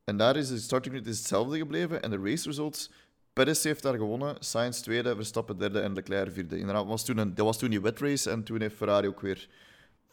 En 0.03 0.17
daar 0.17 0.35
is 0.35 0.47
de 0.47 0.57
starting 0.57 0.95
grid 0.95 1.07
is 1.07 1.17
hetzelfde 1.17 1.57
gebleven. 1.57 2.01
En 2.01 2.09
de 2.09 2.19
race 2.23 2.47
results... 2.47 2.91
Perez 3.33 3.63
heeft 3.63 3.83
daar 3.83 3.97
gewonnen, 3.97 4.35
Sainz 4.39 4.79
tweede, 4.79 5.15
Verstappen 5.15 5.57
derde 5.57 5.79
en 5.79 5.93
Leclerc 5.93 6.33
vierde. 6.33 6.57
Inderdaad, 6.57 6.85
was 6.85 7.05
toen 7.05 7.17
een, 7.17 7.35
dat 7.35 7.45
was 7.45 7.57
toen 7.57 7.69
die 7.69 7.81
wet 7.81 7.99
race 7.99 8.29
en 8.29 8.43
toen 8.43 8.61
heeft 8.61 8.75
Ferrari 8.75 9.07
ook 9.07 9.21
weer 9.21 9.49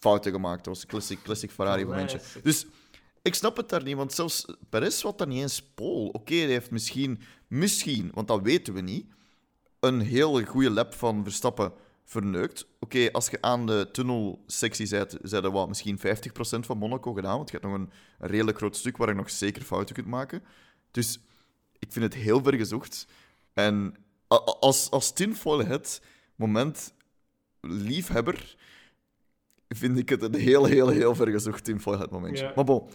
fouten 0.03 0.33
gemaakt. 0.33 0.65
Dat 0.65 0.75
was 0.75 0.83
een 0.83 0.89
classic, 0.89 1.23
classic 1.23 1.51
Ferrari 1.51 1.85
momentje. 1.85 2.19
Classic. 2.19 2.45
Dus 2.45 2.67
Ik 3.23 3.35
snap 3.35 3.57
het 3.57 3.69
daar 3.69 3.83
niet, 3.83 3.97
want 3.97 4.13
zelfs 4.13 4.45
Perez 4.69 5.03
wat 5.03 5.19
daar 5.19 5.27
niet 5.27 5.41
eens 5.41 5.63
pol. 5.63 6.09
Oké, 6.09 6.35
hij 6.35 6.47
heeft 6.47 6.71
misschien, 6.71 7.21
misschien, 7.47 8.11
want 8.15 8.29
dat 8.29 8.43
weten 8.43 8.75
we 8.75 8.81
niet, 8.81 9.07
een 9.81 10.01
hele 10.01 10.45
goede 10.45 10.71
lap 10.71 10.95
van 10.95 11.25
Verstappen 11.25 11.73
verneukt. 12.05 12.67
Oké, 12.79 13.13
als 13.13 13.29
je 13.29 13.39
aan 13.41 13.67
de 13.67 13.89
tunnelsectie 13.93 14.87
zijn 15.23 15.45
er 15.45 15.51
wat, 15.51 15.69
misschien 15.69 15.99
50% 15.99 16.01
van 16.41 16.79
Monaco 16.79 17.13
gedaan, 17.13 17.37
want 17.37 17.51
je 17.51 17.57
hebt 17.57 17.69
nog 17.69 17.81
een, 17.81 17.91
een 18.19 18.29
redelijk 18.29 18.57
groot 18.57 18.77
stuk 18.77 18.97
waar 18.97 19.09
je 19.09 19.15
nog 19.15 19.31
zeker 19.31 19.63
fouten 19.63 19.95
kunt 19.95 20.07
maken. 20.07 20.43
Dus 20.91 21.21
ik 21.79 21.93
vind 21.93 22.05
het 22.05 22.23
heel 22.23 22.43
ver 22.43 22.55
gezocht. 22.55 23.07
En 23.53 23.95
als, 24.61 24.91
als 24.91 25.13
tinfoil 25.13 25.67
het 25.67 26.03
moment 26.37 26.95
liefhebber, 27.61 28.57
vind 29.77 29.99
ik 29.99 30.09
het 30.09 30.23
een 30.23 30.35
heel, 30.35 30.65
heel, 30.65 30.89
heel 30.89 31.15
ver 31.15 31.29
gezocht 31.29 31.65
tinfoil 31.65 31.99
het 31.99 32.11
momentje. 32.11 32.45
Ja. 32.45 32.53
Maar 32.55 32.65
bon, 32.65 32.89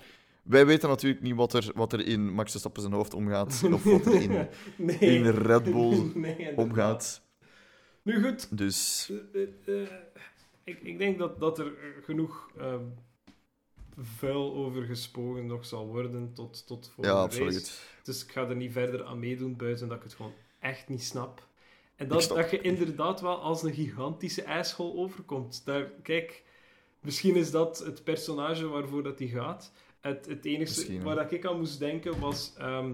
wij 0.44 0.66
weten 0.66 0.90
natuurlijk 0.90 1.22
niet 1.22 1.36
wat 1.36 1.54
er, 1.54 1.72
wat 1.76 1.94
er 1.94 2.08
in 2.08 2.34
Max 2.34 2.52
Verstappen 2.52 2.82
zijn 2.82 2.94
hoofd 2.94 3.14
omgaat, 3.14 3.64
of 3.74 3.84
wat 3.84 4.06
er 4.06 4.22
in, 4.22 4.48
nee. 4.76 4.98
in 5.00 5.26
Red 5.26 5.64
Bull 5.64 6.12
Nee, 6.14 6.58
omgaat. 6.58 7.22
Nu 8.02 8.24
goed, 8.24 8.58
Dus 8.58 9.12
Eh, 9.34 9.42
eh, 9.42 9.82
eh, 9.82 9.90
ik, 10.64 10.80
ik 10.82 10.98
denk 10.98 11.18
dat, 11.18 11.40
dat 11.40 11.60
er 11.60 11.72
genoeg 12.04 12.50
ehm, 12.58 12.84
vuil 13.98 14.54
over 14.56 14.84
gesproken 14.84 15.46
nog 15.46 15.66
zal 15.66 15.88
worden 15.88 16.34
tot, 16.34 16.68
tot 16.68 16.92
voor 16.96 17.06
ja, 17.06 17.12
de 17.12 17.18
absoluut. 17.18 17.54
race. 17.54 17.72
Dus 18.04 18.24
ik 18.24 18.32
ga 18.32 18.48
er 18.48 18.56
niet 18.56 18.72
verder 18.72 19.04
aan 19.06 19.20
meedoen, 19.20 19.56
buiten 19.56 19.88
dat 19.88 19.98
ik 19.98 20.04
het 20.04 20.14
gewoon 20.14 20.34
echt 20.60 20.90
niet 20.90 21.04
snap. 21.04 21.48
En 21.96 22.08
dat, 22.08 22.24
snap 22.24 22.38
dat 22.38 22.52
je 22.52 22.62
inderdaad 22.62 23.22
wel 23.22 23.42
als 23.42 23.64
een 23.64 23.74
gigantische 23.74 24.42
ijsschool 24.42 24.96
overkomt. 24.96 25.62
Daar, 25.66 25.90
kijk, 26.04 26.44
misschien 27.08 27.36
is 27.36 27.52
dat 27.52 27.80
het 27.80 28.04
personage 28.04 28.68
waarvoor 28.68 29.04
dat 29.04 29.18
die 29.18 29.30
gaat. 29.30 29.72
Het, 30.00 30.26
het 30.26 30.46
enige 30.46 31.02
waar 31.02 31.16
dat 31.16 31.32
ik 31.32 31.46
aan 31.46 31.58
moest 31.58 31.80
denken 31.80 32.20
was... 32.20 32.54
ehm, 32.58 32.92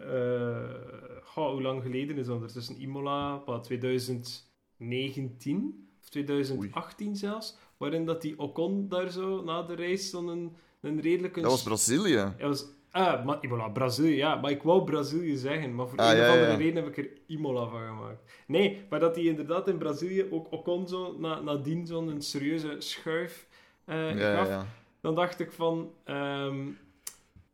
eh, 0.00 0.74
goh, 1.22 1.52
hoe 1.52 1.62
lang 1.62 1.82
geleden 1.82 2.18
is 2.18 2.26
dat 2.26 2.34
ondertussen? 2.34 2.80
Imola, 2.80 3.42
wat, 3.44 3.64
2019 3.64 5.88
of 6.00 6.08
2018 6.08 7.16
zelfs, 7.16 7.56
waarin 7.76 8.04
dat 8.04 8.22
die 8.22 8.38
Ocon 8.38 8.88
daar 8.88 9.10
zo 9.10 9.44
na 9.44 9.62
de 9.62 9.76
race 9.76 10.10
dan 10.10 10.28
een, 10.28 10.56
een 10.80 11.00
redelijke... 11.00 11.40
Dat 11.40 11.50
was 11.50 11.62
Brazilië. 11.62 12.12
Ja, 12.12 12.34
was, 12.38 12.66
ah, 12.90 13.24
maar 13.24 13.38
Imola, 13.40 13.68
Brazilië, 13.68 14.16
ja. 14.16 14.34
Maar 14.34 14.50
ik 14.50 14.62
wou 14.62 14.84
Brazilië 14.84 15.36
zeggen, 15.36 15.74
maar 15.74 15.88
voor 15.88 15.98
Ah, 15.98 16.10
een 16.10 16.16
ja, 16.16 16.22
of 16.26 16.32
andere 16.32 16.50
ja. 16.50 16.56
reden 16.56 16.84
heb 16.84 16.96
ik 16.96 17.04
er 17.04 17.10
Imola 17.26 17.66
van 17.66 17.86
gemaakt. 17.86 18.32
Nee, 18.46 18.86
maar 18.90 19.00
dat 19.00 19.14
hij 19.14 19.24
inderdaad 19.24 19.68
in 19.68 19.78
Brazilië 19.78 20.26
ook 20.30 20.52
Ocon 20.52 20.88
zo 20.88 21.16
na, 21.18 21.40
nadien 21.40 21.86
zo'n 21.86 22.22
serieuze 22.22 22.76
schuif 22.78 23.46
eh, 23.84 24.18
Ja, 24.18 24.44
gaf. 24.44 24.64
Dan 25.00 25.14
dacht 25.14 25.40
ik 25.40 25.52
van... 25.52 25.92
ehm, 26.04 26.66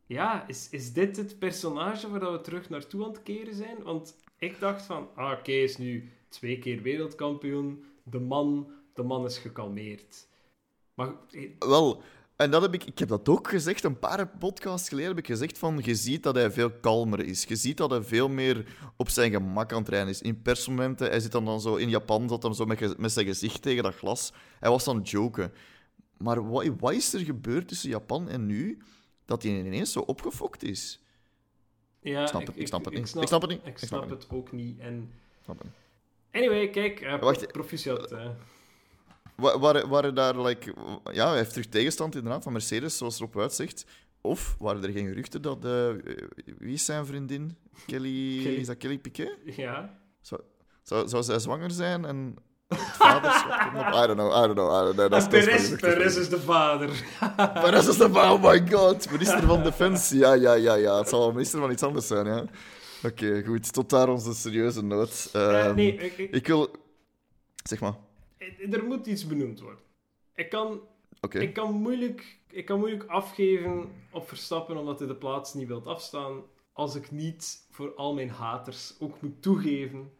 ja, 0.05 0.47
is, 0.47 0.67
is 0.71 0.93
dit 0.93 1.17
het 1.17 1.39
personage 1.39 2.09
waar 2.09 2.31
we 2.31 2.41
terug 2.41 2.69
naartoe 2.69 3.03
aan 3.03 3.09
het 3.09 3.23
keren 3.23 3.53
zijn? 3.55 3.83
Want 3.83 4.15
ik 4.39 4.59
dacht 4.59 4.85
van, 4.85 5.07
ah, 5.15 5.31
oké, 5.39 5.51
is 5.51 5.77
nu 5.77 6.11
twee 6.29 6.59
keer 6.59 6.81
wereldkampioen. 6.81 7.83
De 8.03 8.19
man, 8.19 8.67
de 8.93 9.03
man 9.03 9.25
is 9.25 9.37
gekalmeerd. 9.37 10.27
Maar 10.93 11.09
eh, 11.31 11.49
Wel, 11.59 12.01
en 12.37 12.51
dat 12.51 12.61
heb 12.61 12.73
ik, 12.73 12.83
ik 12.83 12.99
heb 12.99 13.07
dat 13.07 13.29
ook 13.29 13.49
gezegd, 13.49 13.83
een 13.83 13.99
paar 13.99 14.27
podcasts 14.27 14.89
geleden 14.89 15.09
heb 15.09 15.17
ik 15.19 15.25
gezegd 15.25 15.57
van, 15.57 15.79
je 15.83 15.95
ziet 15.95 16.23
dat 16.23 16.35
hij 16.35 16.51
veel 16.51 16.71
kalmer 16.71 17.19
is. 17.25 17.43
Je 17.43 17.55
ziet 17.55 17.77
dat 17.77 17.89
hij 17.89 18.01
veel 18.03 18.29
meer 18.29 18.65
op 18.95 19.09
zijn 19.09 19.31
gemak 19.31 19.71
aan 19.73 19.79
het 19.79 19.89
rijden 19.89 20.09
is. 20.09 20.21
In 20.21 20.41
persmomenten, 20.41 21.09
hij 21.09 21.19
zit 21.19 21.31
dan, 21.31 21.45
dan 21.45 21.61
zo 21.61 21.75
in 21.75 21.89
Japan, 21.89 22.29
zat 22.29 22.43
hem 22.43 22.53
zo 22.53 22.65
met, 22.65 23.11
zijn 23.11 23.25
gezicht 23.25 23.61
tegen 23.61 23.83
dat 23.83 23.95
glas. 23.95 24.33
Hij 24.59 24.69
was 24.69 24.87
aan 24.87 24.95
het 24.97 25.09
joken. 25.09 25.51
Maar 26.17 26.49
wat, 26.49 26.65
wat 26.79 26.93
is 26.93 27.13
er 27.13 27.19
gebeurd 27.19 27.67
tussen 27.67 27.89
Japan 27.89 28.29
en 28.29 28.45
nu, 28.45 28.81
dat 29.25 29.43
hij 29.43 29.51
ineens 29.51 29.91
zo 29.91 29.99
opgefokt 29.99 30.63
is? 30.63 31.01
ja, 32.01 32.21
Ik 32.21 32.27
snap 32.27 32.47
het, 32.47 32.59
ik 32.59 32.67
snap 32.67 32.85
het 32.85 32.93
niet. 32.93 33.07
snap, 33.07 33.21
Ik 33.21 33.27
snap 33.27 33.41
het 33.41 33.49
niet. 33.49 33.61
Ik 33.65 33.77
snap 33.77 34.09
het 34.09 34.27
ook 34.29 34.51
niet. 34.51 34.79
En 34.79 35.11
Snap 35.43 35.61
anyway, 36.31 36.69
kijk, 36.69 37.01
eh, 37.01 37.19
Wacht. 37.19 37.51
proficiat. 37.51 38.09
hè. 38.09 38.29
Wa- 39.37 39.59
Waren, 39.59 39.89
waren 39.89 40.15
daar, 40.15 40.41
like, 40.41 40.73
ja, 41.11 41.27
hij 41.27 41.37
heeft 41.37 41.49
terug 41.49 41.65
tegenstand 41.67 42.15
inderdaad 42.15 42.43
van 42.43 42.51
Mercedes, 42.51 42.97
zoals 42.97 43.17
erop 43.19 43.39
uitzicht. 43.39 43.85
Of 44.21 44.55
waren 44.59 44.83
er 44.83 44.91
geen 44.91 45.07
geruchten 45.07 45.41
dat, 45.41 45.65
eh, 45.65 45.87
wie 46.57 46.73
is 46.73 46.85
zijn 46.85 47.05
vriendin? 47.05 47.57
Kelly, 47.85 48.43
Kelly. 48.43 48.55
is 48.55 48.67
dat 48.67 48.77
Kelly 48.77 48.97
Piquet? 48.97 49.37
Ja. 49.55 49.97
Zou, 50.21 50.41
zou, 50.83 51.07
zou 51.07 51.23
zij 51.23 51.39
zwanger 51.39 51.71
zijn 51.71 52.05
en 52.05 52.35
het 52.67 52.79
vaderschap 52.79 53.59
komt 53.71 53.81
op? 53.87 53.93
I 54.03 54.07
don't 54.07 54.13
know, 54.19 54.31
I 54.43 54.45
don't 54.47 54.53
know, 54.53 54.71
I 54.71 54.83
don't 54.83 54.95
know. 54.95 55.09
Dat 55.11 55.33
is- 55.33 55.45
En 55.45 55.51
dat 55.51 55.59
is 55.59 55.69
Perez, 55.69 55.79
Perez 55.79 56.15
is 56.17 56.29
de 56.29 56.39
vader. 56.39 56.89
Perez 57.63 57.87
is 57.87 57.97
de 57.97 58.05
oh 58.05 58.43
my 58.43 58.71
god, 58.71 59.11
minister 59.11 59.41
van 59.41 59.63
Defensie. 59.63 60.19
Ja, 60.19 60.33
ja, 60.33 60.53
ja, 60.53 60.73
ja. 60.75 60.97
Het 60.97 61.09
zal 61.09 61.19
wel 61.19 61.31
minister 61.31 61.59
van 61.59 61.71
iets 61.71 61.83
anders 61.83 62.07
zijn, 62.07 62.25
ja. 62.25 62.45
Oké, 63.03 63.43
goed. 63.45 63.73
Tot 63.73 63.89
daar 63.89 64.09
onze 64.09 64.33
serieuze 64.33 64.83
noot. 64.83 65.29
Eh, 65.33 65.65
Ehm, 65.65 65.75
nee, 65.75 65.95
ik, 65.95 66.17
ik- 66.17 66.31
Ik 66.33 66.47
wil... 66.47 66.71
Zeg 67.63 67.79
maar. 67.79 67.93
Er 68.71 68.83
moet 68.83 69.05
iets 69.07 69.27
benoemd 69.27 69.59
worden. 69.59 69.83
Ik 70.35 70.49
kan, 70.49 70.81
ik, 71.29 71.53
kan 71.53 71.73
moeilijk, 71.73 72.39
ik 72.49 72.65
kan 72.65 72.79
moeilijk 72.79 73.05
afgeven 73.05 73.91
op 74.11 74.27
Verstappen 74.27 74.77
omdat 74.77 74.99
hij 74.99 75.07
de 75.07 75.15
plaats 75.15 75.53
niet 75.53 75.67
wilt 75.67 75.87
afstaan. 75.87 76.41
Als 76.73 76.95
ik 76.95 77.11
niet 77.11 77.67
voor 77.71 77.93
al 77.95 78.13
mijn 78.13 78.29
haters 78.29 78.93
ook 78.99 79.21
moet 79.21 79.41
toegeven 79.41 80.11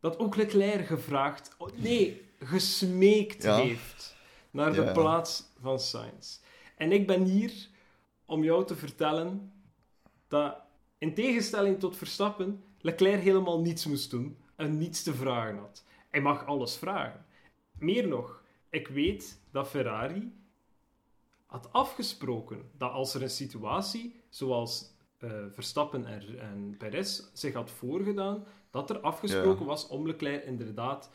dat 0.00 0.18
ook 0.18 0.36
Leclerc 0.36 0.86
gevraagd, 0.86 1.54
oh, 1.58 1.68
nee, 1.76 2.20
gesmeekt 2.38 3.42
Ja. 3.42 3.56
heeft 3.56 4.16
naar 4.50 4.72
de 4.72 4.82
Ja. 4.82 4.92
plaats 4.92 5.44
van 5.60 5.80
Sainz. 5.80 6.38
En 6.76 6.92
ik 6.92 7.06
ben 7.06 7.22
hier 7.24 7.52
om 8.26 8.44
jou 8.44 8.66
te 8.66 8.76
vertellen 8.76 9.52
dat 10.28 10.56
in 10.98 11.14
tegenstelling 11.14 11.78
tot 11.80 11.96
Verstappen, 11.96 12.64
Leclerc 12.80 13.22
helemaal 13.22 13.60
niets 13.60 13.86
moest 13.86 14.10
doen 14.10 14.36
en 14.56 14.78
niets 14.78 15.02
te 15.02 15.14
vragen 15.14 15.58
had. 15.58 15.84
Hij 16.10 16.20
mag 16.20 16.46
alles 16.46 16.76
vragen. 16.76 17.26
Meer 17.82 18.08
nog, 18.08 18.42
ik 18.70 18.88
weet 18.88 19.40
dat 19.50 19.68
Ferrari 19.68 20.32
had 21.46 21.72
afgesproken 21.72 22.70
dat 22.76 22.92
als 22.92 23.14
er 23.14 23.22
een 23.22 23.30
situatie 23.30 24.14
zoals 24.28 24.90
eh, 25.18 25.30
Verstappen 25.50 26.06
en, 26.06 26.38
en 26.38 26.74
Perez 26.78 27.22
zich 27.32 27.54
had 27.54 27.70
voorgedaan, 27.70 28.44
dat 28.70 28.90
er 28.90 29.00
afgesproken 29.00 29.60
Ja. 29.60 29.66
was 29.66 29.86
om 29.88 30.06
Leclerc 30.06 30.44
inderdaad 30.44 31.10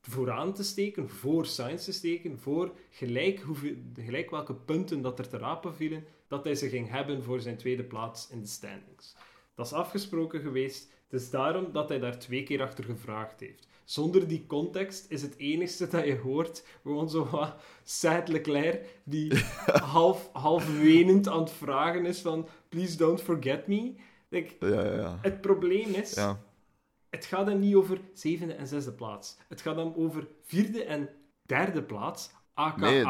vooraan 0.00 0.54
te 0.54 0.64
steken, 0.64 1.08
voor 1.10 1.46
Sainz 1.46 1.84
te 1.84 1.92
steken, 1.92 2.38
voor 2.38 2.72
gelijk, 2.90 3.40
hoeveel, 3.40 3.74
gelijk 3.94 4.30
welke 4.30 4.54
punten 4.54 5.02
dat 5.02 5.18
er 5.18 5.28
te 5.28 5.38
rapen 5.38 5.74
vielen, 5.74 6.04
dat 6.28 6.44
hij 6.44 6.54
ze 6.54 6.68
ging 6.68 6.90
hebben 6.90 7.22
voor 7.22 7.40
zijn 7.40 7.56
tweede 7.56 7.84
plaats 7.84 8.30
in 8.30 8.40
de 8.40 8.46
standings. 8.46 9.16
Dat 9.54 9.66
is 9.66 9.72
afgesproken 9.72 10.40
geweest. 10.40 10.92
Het 11.08 11.20
is 11.20 11.30
daarom 11.30 11.72
dat 11.72 11.88
hij 11.88 11.98
daar 11.98 12.18
twee 12.18 12.42
keer 12.42 12.62
achter 12.62 12.84
gevraagd 12.84 13.40
heeft. 13.40 13.68
Zonder 13.86 14.28
die 14.28 14.46
context 14.46 15.10
is 15.10 15.22
het 15.22 15.36
enigste 15.36 15.88
dat 15.88 16.04
je 16.04 16.18
hoort 16.18 16.64
gewoon 16.82 17.10
zo 17.10 17.28
wat 17.30 17.54
sad 17.82 18.28
Leclerc 18.28 19.00
die 19.04 19.32
half, 19.96 20.30
half 20.32 20.78
wenend 20.80 21.28
aan 21.28 21.40
het 21.40 21.50
vragen 21.50 22.06
is 22.06 22.20
van 22.20 22.48
please 22.68 22.96
don't 22.96 23.20
forget 23.22 23.66
me. 23.66 23.94
Like, 24.28 24.66
Ja, 24.66 24.84
ja, 24.84 24.94
ja. 24.94 25.18
het 25.22 25.40
probleem 25.40 25.94
is, 25.94 26.14
ja. 26.14 26.40
het 27.10 27.24
gaat 27.24 27.46
hem 27.46 27.58
niet 27.58 27.74
over 27.74 28.00
zevende 28.12 28.54
en 28.54 28.66
zesde 28.66 28.92
plaats. 28.92 29.36
Het 29.48 29.60
gaat 29.60 29.76
hem 29.76 29.92
over 29.96 30.28
vierde 30.42 30.84
en 30.84 31.08
derde 31.42 31.82
plaats, 31.82 32.30
aka... 32.54 32.90
Nee, 32.90 33.04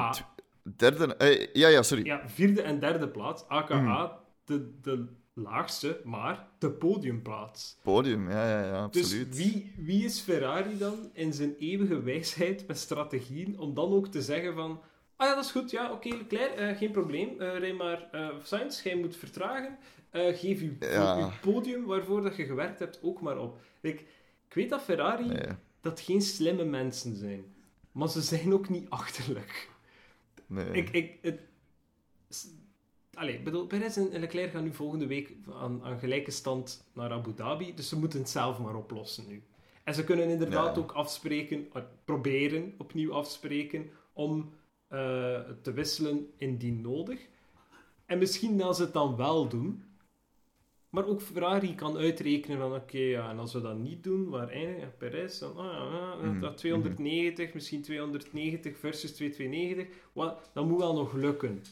derde... 0.77 1.17
eh, 1.17 1.47
ja, 1.53 1.69
ja, 1.69 1.83
sorry. 1.83 2.05
Ja, 2.07 2.29
vierde 2.29 2.63
en 2.63 2.79
derde 2.81 3.09
plaats, 3.09 3.49
aka 3.49 3.81
Mhm. 3.81 4.13
de, 4.45 4.81
de 4.81 5.07
laagste, 5.39 6.01
maar 6.05 6.49
de 6.59 6.71
podiumplaats. 6.71 7.79
Podium, 7.83 8.31
ja, 8.31 8.51
ja, 8.51 8.67
ja, 8.67 8.83
absoluut. 8.83 9.29
Dus 9.33 9.37
wie, 9.45 9.73
wie 9.77 10.05
is 10.05 10.21
Ferrari 10.21 10.79
dan 10.79 11.11
in 11.13 11.33
zijn 11.33 11.55
eeuwige 11.59 12.03
wijsheid 12.03 12.67
met 12.67 12.79
strategieën 12.79 13.59
om 13.59 13.75
dan 13.75 13.93
ook 13.93 14.07
te 14.09 14.23
zeggen 14.23 14.55
van 14.55 14.81
ah 15.17 15.29
ja, 15.29 15.35
dat 15.35 15.45
is 15.45 15.51
goed, 15.51 15.71
ja, 15.71 15.93
oké, 15.93 16.09
Leclerc, 16.09 16.53
eh, 16.55 16.77
geen 16.77 16.91
probleem, 16.91 17.41
eh 17.41 17.59
rij 17.59 17.73
maar 17.75 18.09
uh, 18.13 18.29
Sainz, 18.43 18.83
jij 18.83 18.97
moet 18.97 19.17
vertragen, 19.17 19.79
Eh, 20.11 20.37
geef 20.39 20.61
Ja. 20.81 21.17
uw 21.19 21.31
podium 21.53 21.85
waarvoor 21.85 22.23
dat 22.23 22.37
je 22.37 22.45
gewerkt 22.45 22.79
hebt 22.79 22.99
ook 23.03 23.21
maar 23.21 23.39
op. 23.39 23.59
Like, 23.81 24.03
ik 24.49 24.55
weet 24.55 24.71
dat 24.71 24.83
Ferrari 24.83 25.27
Nee, 25.27 25.47
dat 25.81 26.01
geen 26.01 26.23
slimme 26.23 26.65
mensen 26.65 27.17
zijn, 27.17 27.45
maar 27.93 28.09
ze 28.09 28.21
zijn 28.23 28.53
ook 28.53 28.69
niet 28.69 28.91
achterlijk. 28.91 29.71
nee. 30.47 30.71
Ik, 30.71 30.91
ik, 30.91 31.19
het, 31.23 31.41
allee, 33.17 33.41
bedoel, 33.41 33.67
Perez 33.67 33.97
en 33.97 34.19
Leclerc 34.21 34.51
gaan 34.51 34.63
nu 34.65 34.73
volgende 34.75 35.07
week 35.07 35.33
aan, 35.53 35.81
aan 35.85 35.99
gelijke 35.99 36.31
stand 36.31 36.89
naar 36.93 37.11
Abu 37.11 37.35
Dhabi, 37.35 37.75
dus 37.75 37.89
ze 37.89 37.99
moeten 37.99 38.19
het 38.19 38.29
zelf 38.29 38.59
maar 38.59 38.75
oplossen 38.75 39.25
nu. 39.29 39.43
En 39.85 39.95
ze 39.95 40.05
kunnen 40.05 40.29
inderdaad 40.29 40.77
Ja. 40.77 40.83
ook 40.83 40.93
afspreken, 40.93 41.67
eh, 41.73 41.83
proberen 42.05 42.75
opnieuw 42.79 43.13
afspreken, 43.13 43.91
om 44.13 44.53
eh, 44.89 45.41
te 45.63 45.73
wisselen 45.73 46.27
indien 46.37 46.81
nodig. 46.81 47.21
En 48.07 48.19
misschien 48.19 48.59
dat 48.59 48.77
ze 48.77 48.83
het 48.83 48.93
dan 48.93 49.17
wel 49.17 49.49
doen, 49.49 49.83
maar 50.91 51.07
ook 51.07 51.21
Ferrari 51.23 51.75
kan 51.75 51.97
uitrekenen 51.97 52.59
van 52.59 52.75
oké, 52.75 52.99
ja, 52.99 53.31
en 53.31 53.39
als 53.39 53.53
we 53.53 53.61
dat 53.61 53.79
niet 53.79 54.05
doen, 54.05 54.29
waar 54.29 54.49
eindigt 54.49 54.81
ja, 54.81 54.93
Perez? 54.99 55.39
Dan, 55.39 55.57
ah, 55.57 55.93
ja, 55.93 56.15
Mhm, 56.15 56.41
dat 56.41 56.57
290, 56.57 57.55
misschien 57.55 57.83
290 57.83 58.79
versus 58.79 59.15
292, 59.15 59.87
wat, 60.13 60.51
dat 60.53 60.67
moet 60.67 60.79
wel 60.79 60.95
nog 60.95 61.13
lukken. 61.13 61.63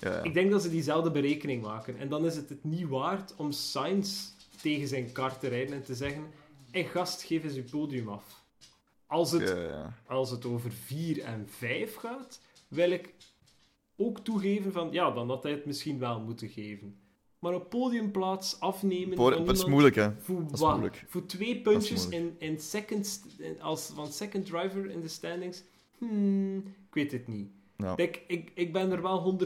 Ja. 0.00 0.22
Ik 0.22 0.34
denk 0.34 0.50
dat 0.50 0.62
ze 0.62 0.70
diezelfde 0.70 1.10
berekening 1.10 1.62
maken. 1.62 1.98
En 1.98 2.08
dan 2.08 2.26
is 2.26 2.36
het 2.36 2.48
het 2.48 2.64
niet 2.64 2.88
waard 2.88 3.34
om 3.36 3.52
Sainz 3.52 4.28
tegen 4.62 4.88
zijn 4.88 5.12
kar 5.12 5.38
te 5.38 5.48
rijden 5.48 5.74
en 5.74 5.82
te 5.82 5.94
zeggen: 5.94 6.22
Hé 6.70 6.84
gast, 6.84 7.22
geef 7.22 7.44
eens 7.44 7.54
je 7.54 7.62
podium 7.62 8.08
af. 8.08 8.42
Als 9.06 9.32
het, 9.32 9.48
Ja, 9.48 9.94
als 10.06 10.30
het 10.30 10.44
over 10.44 10.72
4 10.72 11.22
en 11.22 11.46
5 11.48 11.94
gaat, 11.94 12.40
wil 12.68 12.90
ik 12.90 13.14
ook 13.96 14.18
toegeven 14.18 14.72
van 14.72 14.88
ja, 14.92 15.10
dan 15.10 15.28
had 15.28 15.42
hij 15.42 15.52
het 15.52 15.66
misschien 15.66 15.98
wel 15.98 16.20
moeten 16.20 16.48
geven. 16.48 16.96
Maar 17.38 17.52
een 17.54 17.68
podiumplaats 17.68 18.60
afnemen. 18.60 19.16
Van 19.16 19.32
Het 19.46 19.56
is 19.56 19.64
moeilijk, 19.64 19.94
hè. 19.94 20.10
voor, 20.18 20.44
is 20.52 20.60
wat? 20.60 20.70
moeilijk. 20.70 21.04
voor 21.08 21.26
twee 21.26 21.60
puntjes 21.60 22.08
in, 22.08 22.34
in 22.38 22.60
second, 22.60 23.24
in- 23.38 23.60
als, 23.62 23.90
van 23.94 24.12
second 24.12 24.46
driver 24.46 24.90
in 24.90 25.00
de 25.00 25.08
standings. 25.08 25.62
Hmm, 25.98 26.56
ik 26.58 26.94
weet 26.94 27.12
het 27.12 27.28
niet. 27.28 27.50
Ja. 27.80 27.94
Kijk, 27.94 28.22
ik, 28.26 28.50
ik 28.54 28.72
ben 28.72 28.90
er 28.90 29.02
wel 29.02 29.38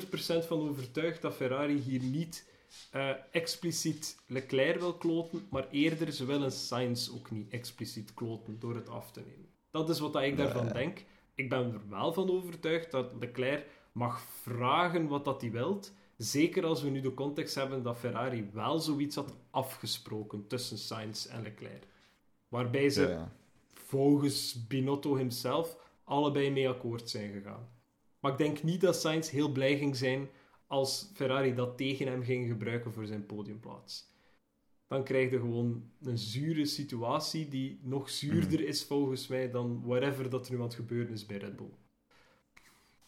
100% 0.43 0.47
van 0.47 0.69
overtuigd 0.69 1.23
dat 1.23 1.35
Ferrari 1.35 1.79
hier 1.79 2.03
niet 2.03 2.53
eh, 2.91 3.11
expliciet 3.31 4.19
Leclerc 4.27 4.81
wil 4.81 4.95
kloten, 4.95 5.47
maar 5.51 5.69
eerder 5.71 6.13
ze 6.13 6.25
willen 6.25 6.53
Sainz 6.53 7.11
ook 7.15 7.31
niet 7.31 7.51
expliciet 7.51 8.15
kloten 8.15 8.59
door 8.59 8.75
het 8.75 8.89
af 8.89 9.11
te 9.11 9.21
nemen. 9.21 9.49
Dat 9.71 9.89
is 9.89 9.99
wat 9.99 10.17
ik 10.17 10.37
daarvan 10.37 10.69
denk. 10.69 11.05
Ik 11.35 11.49
ben 11.49 11.73
er 11.73 11.89
wel 11.89 12.13
van 12.13 12.31
overtuigd 12.31 12.91
dat 12.91 13.13
Leclerc 13.21 13.67
mag 13.93 14.21
vragen 14.43 15.09
wat 15.09 15.25
dat 15.25 15.41
hij 15.41 15.51
wilt. 15.51 15.93
Zeker 16.17 16.65
als 16.65 16.83
we 16.83 16.91
nu 16.91 17.01
de 17.01 17.15
context 17.15 17.55
hebben 17.55 17.83
dat 17.83 17.99
Ferrari 17.99 18.51
wel 18.53 18.79
zoiets 18.79 19.17
had 19.17 19.35
afgesproken 19.51 20.47
tussen 20.47 20.79
Sainz 20.79 21.27
en 21.27 21.43
Leclerc. 21.43 21.87
Waarbij 22.49 22.91
ze 22.91 23.03
Ja, 23.03 23.09
ja. 23.09 23.33
volgens 23.73 24.67
Binotto 24.67 25.17
himself 25.17 25.77
allebei 26.05 26.51
mee 26.51 26.69
akkoord 26.69 27.11
zijn 27.11 27.33
gegaan. 27.33 27.69
Maar 28.25 28.33
ik 28.33 28.39
denk 28.39 28.63
niet 28.63 28.81
dat 28.81 28.97
Sainz 29.01 29.31
heel 29.31 29.53
blij 29.53 29.77
ging 29.79 29.97
zijn 29.97 30.29
als 30.67 31.11
Ferrari 31.15 31.55
dat 31.55 31.77
tegen 31.77 32.07
hem 32.07 32.23
ging 32.23 32.49
gebruiken 32.49 32.93
voor 32.93 33.07
zijn 33.07 33.27
podiumplaats. 33.27 34.13
Dan 34.89 35.05
krijg 35.05 35.31
je 35.31 35.39
gewoon 35.39 35.83
een 36.03 36.19
zure 36.19 36.67
situatie 36.67 37.49
die 37.49 37.81
nog 37.83 38.11
zuurder 38.11 38.59
Mhm. 38.61 38.69
is 38.69 38.85
volgens 38.85 39.27
mij 39.27 39.51
dan 39.51 39.83
whatever 39.85 40.31
dat 40.31 40.47
er 40.47 40.53
nu 40.53 40.59
aan 40.59 40.65
het 40.65 40.75
gebeuren 40.75 41.13
is 41.13 41.27
bij 41.27 41.37
Red 41.37 41.57
Bull. 41.57 41.71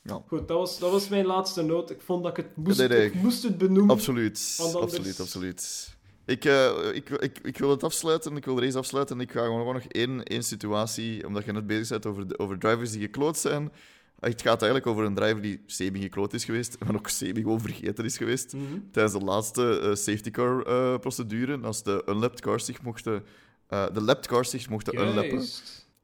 Ja. 0.03 0.23
Goed, 0.27 0.49
dat 0.49 0.59
was, 0.59 0.79
dat 0.79 0.91
was 0.91 1.09
mijn 1.09 1.27
laatste 1.27 1.63
noot. 1.63 1.91
Ik 1.91 2.01
vond 2.01 2.23
dat 2.23 2.39
ik 2.39 2.45
het 2.45 2.57
moest, 2.57 2.79
Nee, 2.79 2.89
nee. 2.89 3.07
ik 3.07 3.15
moest 3.15 3.43
het 3.43 3.59
benoemen. 3.59 3.95
Absoluut, 3.95 4.57
anders- 4.61 4.83
absoluut, 4.83 5.21
absoluut. 5.21 5.95
Ik, 6.27 6.45
eh, 6.45 6.91
ik, 6.95 7.09
ik, 7.11 7.39
ik 7.43 7.59
wil 7.59 7.71
het 7.71 7.83
afsluiten, 7.85 8.37
ik 8.37 8.45
wil 8.45 8.55
de 8.55 8.61
race 8.63 8.79
afsluiten. 8.79 9.21
Ik 9.21 9.31
ga 9.33 9.41
gewoon, 9.43 9.59
gewoon 9.59 9.75
nog 9.75 9.85
één, 9.85 10.23
één 10.23 10.43
situatie, 10.43 11.27
omdat 11.27 11.45
je 11.45 11.53
net 11.53 11.67
bezig 11.67 11.89
bent 11.89 12.07
over, 12.07 12.29
de- 12.29 12.39
over 12.39 12.59
drivers 12.59 12.91
die 12.91 13.01
gekloot 13.01 13.37
zijn. 13.39 13.73
Het 14.21 14.43
gaat 14.43 14.63
eigenlijk 14.63 14.87
over 14.87 15.05
een 15.05 15.15
driver 15.15 15.43
die 15.43 15.63
semi-gekloot 15.67 16.33
is 16.33 16.45
geweest, 16.45 16.77
maar 16.85 16.95
ook 16.95 17.09
semi 17.09 17.41
gewoon 17.41 17.61
vergeten 17.61 18.05
is 18.05 18.17
geweest. 18.17 18.53
Mhm. 18.53 18.63
Tijdens 18.91 19.15
de 19.15 19.25
laatste 19.25 19.81
eh, 19.81 19.95
safety 19.95 20.31
car 20.31 20.67
eh, 20.67 20.99
procedure, 20.99 21.59
als 21.61 21.83
de 21.83 22.03
unlapped 22.09 22.41
cars 22.41 22.65
zich 22.65 22.83
mochten, 22.83 23.25
eh, 23.67 23.87
de 23.93 24.01
lapped 24.01 24.27
cars 24.27 24.51
zich 24.51 24.69
mochten 24.69 25.01
unlappen. 25.01 25.43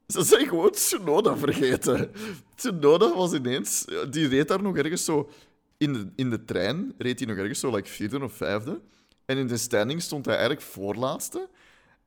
Ze 0.07 0.23
zijn 0.23 0.47
gewoon 0.47 0.71
Tsunoda 0.71 1.37
vergeten. 1.37 2.11
Tsunoda 2.55 3.15
was 3.15 3.33
ineens... 3.33 3.85
Die 4.09 4.27
reed 4.27 4.47
daar 4.47 4.61
nog 4.61 4.77
ergens 4.77 5.05
zo... 5.05 5.29
In 5.77 5.93
de, 5.93 6.07
in 6.15 6.29
de 6.29 6.45
trein 6.45 6.93
reed 6.97 7.19
hij 7.19 7.27
nog 7.27 7.37
ergens 7.37 7.59
zo, 7.59 7.75
like 7.75 7.89
vierde 7.89 8.23
of 8.23 8.33
vijfde. 8.33 8.81
En 9.25 9.37
in 9.37 9.47
de 9.47 9.57
standing 9.57 10.01
stond 10.01 10.25
hij 10.25 10.35
eigenlijk 10.35 10.65
voorlaatste. 10.65 11.49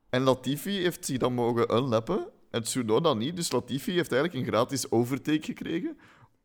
En 0.09 0.21
Latifi 0.21 0.81
heeft 0.81 1.05
zich 1.05 1.17
dan 1.17 1.33
mogen 1.33 1.75
unlappen. 1.75 2.27
En 2.51 2.63
Tsunoda 2.63 3.13
niet. 3.13 3.35
Dus 3.35 3.51
Latifi 3.51 3.91
heeft 3.91 4.11
eigenlijk 4.11 4.45
een 4.45 4.53
gratis 4.53 4.91
overtake 4.91 5.41
gekregen. 5.43 5.97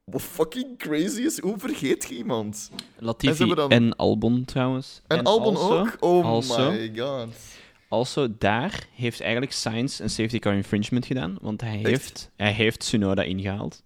Wat 0.04 0.22
fucking 0.22 0.78
crazy 0.78 1.20
is. 1.20 1.40
Hoe 1.40 1.58
vergeet 1.58 2.06
je 2.08 2.14
iemand? 2.16 2.70
Latifi 2.98 3.54
dan- 3.54 3.70
en 3.70 3.96
Albon 3.96 4.44
trouwens. 4.44 5.02
En, 5.06 5.22
Albon 5.22 5.56
also- 5.56 5.78
ook? 5.78 5.96
Oh 6.00 6.24
also- 6.24 6.70
my 6.70 6.92
god. 6.96 7.34
Also, 7.88 8.28
daar 8.38 8.86
heeft 8.94 9.20
eigenlijk 9.20 9.52
Sainz 9.52 10.00
een 10.00 10.10
safety 10.10 10.38
car 10.38 10.54
infringement 10.54 11.06
gedaan, 11.06 11.38
want 11.40 11.60
hij 11.60 11.76
heeft, 11.76 12.30
hij 12.36 12.52
heeft 12.52 12.78
Tsunoda 12.78 13.22
ingehaald. 13.22 13.82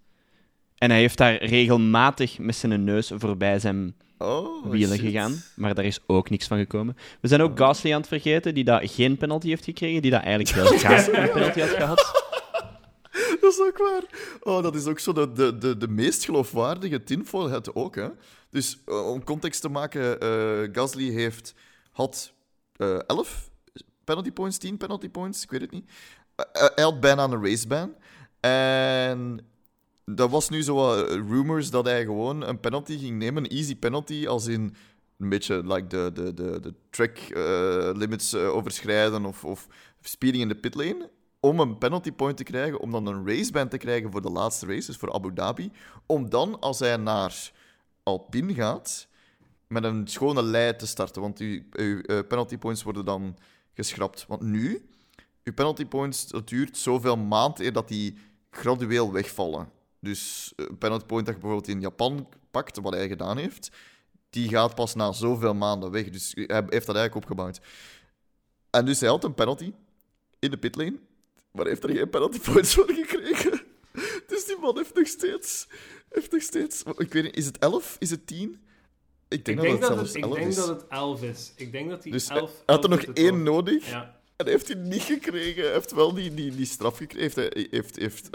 En 0.79 0.91
hij 0.91 0.99
heeft 0.99 1.19
daar 1.19 1.45
regelmatig 1.45 2.39
met 2.39 2.57
zijn 2.57 2.85
neus 2.85 3.13
voorbij 3.15 3.59
zijn 3.59 3.95
Oh, 4.19 4.71
wielen 4.71 4.99
shit. 4.99 5.07
gegaan, 5.07 5.43
maar 5.55 5.75
daar 5.75 5.85
is 5.85 6.01
ook 6.07 6.31
niks 6.31 6.47
van 6.47 6.59
gekomen. 6.59 6.97
We 7.21 7.29
zijn 7.29 7.41
ook 7.41 7.59
Gasly 7.59 7.93
aan 7.93 8.01
het 8.01 8.09
vergeten, 8.09 8.55
die 8.55 8.65
daar 8.65 8.89
geen 8.89 9.17
penalty 9.17 9.49
heeft 9.49 9.65
gekregen, 9.65 10.03
die 10.03 10.11
daar 10.11 10.23
eigenlijk 10.23 10.79
graag 10.79 11.07
een 11.13 11.31
penalty 11.31 11.61
had 11.61 11.69
gehad. 11.69 12.25
Dat 13.41 13.53
is 13.53 13.61
ook 13.61 13.79
waar. 13.79 14.03
Oh, 14.41 14.63
dat 14.63 14.75
is 14.75 14.87
ook 14.87 14.99
zo 14.99 15.13
de, 15.13 15.33
de, 15.33 15.59
de, 15.59 15.77
de 15.77 15.89
meest 15.89 16.25
geloofwaardige 16.25 17.03
tinfoil 17.03 17.51
het 17.51 17.75
ook. 17.75 17.95
Hè? 17.95 18.09
Dus 18.51 18.79
eh, 18.87 19.11
om 19.11 19.25
context 19.25 19.61
te 19.61 19.69
maken, 19.69 20.21
eh, 20.21 20.29
Gasly 20.73 21.11
heeft, 21.11 21.55
had 21.93 22.33
eh 22.77 22.99
11 23.07 23.51
penalty 24.05 24.33
points, 24.33 24.59
10 24.59 24.77
penalty 24.77 25.09
points, 25.09 25.43
ik 25.43 25.51
weet 25.51 25.61
het 25.61 25.71
niet. 25.71 25.91
Eh, 26.35 26.65
eh, 26.65 26.75
hij 26.75 26.85
had 26.85 27.01
bijna 27.01 27.25
een 27.25 27.45
raceban. 27.45 27.95
En 28.41 29.41
dat 30.15 30.31
was 30.31 30.49
nu 30.49 30.63
zo 30.63 30.75
wat 30.75 31.11
rumors 31.11 31.71
dat 31.71 31.85
hij 31.85 32.05
gewoon 32.05 32.43
een 32.43 32.61
penalty 32.61 32.99
ging 32.99 33.19
nemen, 33.19 33.45
een 33.45 33.51
easy 33.51 33.77
penalty, 33.77 34.27
als 34.27 34.47
in 34.47 34.75
een 35.19 35.29
beetje 35.29 35.67
like 35.67 35.87
de, 35.87 36.11
de, 36.15 36.35
de, 36.35 36.61
de 36.61 36.75
track 36.91 37.19
eh, 37.19 37.91
limits 37.95 38.33
eh, 38.33 38.55
overschrijden 38.55 39.25
of, 39.25 39.45
of 39.45 39.67
speeding 40.01 40.43
in 40.43 40.49
de 40.49 40.57
pitlane 40.57 41.11
om 41.41 41.61
een 41.61 41.79
penalty 41.79 42.13
point 42.13 42.37
te 42.37 42.43
krijgen, 42.43 42.81
om 42.81 42.91
dan 42.91 43.07
een 43.07 43.27
raceband 43.29 43.71
te 43.71 43.79
krijgen 43.79 44.11
voor 44.11 44.23
de 44.23 44.31
laatste 44.31 44.67
race, 44.67 44.87
dus 44.87 44.97
voor 44.97 45.13
Abu 45.13 45.35
Dhabi. 45.35 45.73
Om 46.07 46.31
dan, 46.31 46.61
als 46.61 46.79
hij 46.79 46.97
naar 46.97 47.53
Alpine 48.03 48.55
gaat, 48.55 49.09
met 49.67 49.85
een 49.85 50.09
schone 50.09 50.43
lei 50.43 50.77
te 50.77 50.87
starten. 50.87 51.23
Want 51.23 51.39
uw, 51.39 51.63
uw 51.73 52.01
eh, 52.01 52.19
penalty 52.29 52.59
points 52.59 52.83
worden 52.83 53.05
dan 53.05 53.37
geschrapt. 53.75 54.25
Want 54.29 54.43
nu, 54.43 54.89
uw 55.45 55.53
penalty 55.55 55.87
points, 55.87 56.27
dat 56.27 56.49
duurt 56.49 56.77
zoveel 56.77 57.17
maanden 57.17 57.65
eer 57.65 57.73
dat 57.73 57.89
die 57.89 58.19
gradueel 58.51 59.13
wegvallen. 59.13 59.69
Dus 60.07 60.53
eh, 60.57 60.67
een 60.69 60.79
penalty 60.79 61.05
point 61.05 61.27
dat 61.27 61.35
je 61.35 61.41
bijvoorbeeld 61.41 61.75
in 61.75 61.81
Japan 61.81 62.29
pakt, 62.51 62.79
wat 62.81 62.93
hij 62.93 63.09
gedaan 63.09 63.37
heeft, 63.39 63.71
die 64.31 64.49
gaat 64.49 64.75
pas 64.75 64.95
na 64.95 65.13
zoveel 65.13 65.55
maanden 65.55 65.91
weg. 65.91 66.11
Dus 66.11 66.33
hij 66.35 66.65
heeft 66.69 66.87
dat 66.87 66.97
eigenlijk 66.97 67.15
opgebouwd. 67.15 67.61
En 68.71 68.85
dus 68.85 69.01
hij 69.01 69.09
had 69.09 69.25
een 69.25 69.35
penalty 69.35 69.73
in 70.39 70.51
de 70.51 70.57
pitlane, 70.57 70.99
maar 71.53 71.67
heeft 71.67 71.85
er 71.85 71.91
geen 71.91 72.11
penalty 72.11 72.39
points 72.39 72.75
voor 72.75 72.91
gekregen. 72.93 73.61
Dus 74.27 74.45
die 74.45 74.57
man 74.61 74.77
heeft 74.77 74.95
nog 74.95 75.07
steeds... 75.07 75.69
Heeft 76.09 76.33
nog 76.33 76.43
steeds 76.43 76.83
ik 76.97 77.13
weet 77.13 77.23
niet, 77.23 77.37
is 77.37 77.47
het 77.47 77.59
11? 77.59 77.97
Is 77.99 78.11
het 78.11 78.27
10? 78.27 78.61
Ik 79.29 79.45
denk, 79.45 79.59
Ik 79.59 79.65
denk, 79.65 79.81
dat 79.81 79.91
het 79.91 79.99
het, 79.99 80.11
zelfs 80.11 80.15
ik 80.15 80.23
11 80.25 80.35
denk 80.35 80.49
is. 80.49 80.57
dat 80.57 80.69
het 80.69 80.87
11 80.89 81.23
is. 81.23 81.53
Ik 81.57 81.73
denk 81.73 81.91
dat 81.91 82.03
hij 82.03 82.13
Dus 82.13 82.29
11 82.29 82.41
hij 82.67 82.75
had 82.75 82.85
er 82.85 82.91
11 82.91 83.07
nog 83.07 83.15
één 83.17 83.43
nodig. 83.43 83.89
Ja. 83.91 84.16
En 84.37 84.47
heeft 84.47 84.69
hij 84.69 84.77
niet 84.77 85.03
gekregen. 85.03 85.63
Hij 85.63 85.73
heeft 85.73 85.93
wel 85.93 86.15
die, 86.15 86.35
die, 86.35 86.55
die 86.57 86.67
straf 86.67 86.97
gekregen. 86.97 87.21
Heeft, 87.23 87.55
hij- 87.55 87.67
heeft, 87.71 87.97
heeft 87.97 88.29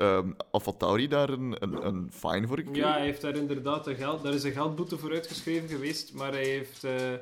AlphaTauri 0.52 1.08
daar 1.08 1.30
een, 1.30 1.56
een, 1.60 1.86
een 1.86 2.12
fine 2.14 2.48
voor 2.48 2.58
gekregen? 2.58 2.82
Ja, 2.82 2.94
hij 2.94 3.06
heeft 3.06 3.22
daar 3.22 3.36
inderdaad 3.36 3.88
een 3.88 3.96
geld, 3.96 4.24
daar 4.24 4.34
is 4.34 4.44
een 4.44 4.52
geldboete 4.52 4.98
voor 4.98 5.12
uitgeschreven 5.12 5.70
geweest, 5.70 6.14
maar 6.14 6.32
hij 6.32 6.46
heeft, 6.46 6.84
eh, 6.84 7.14
eh, 7.14 7.20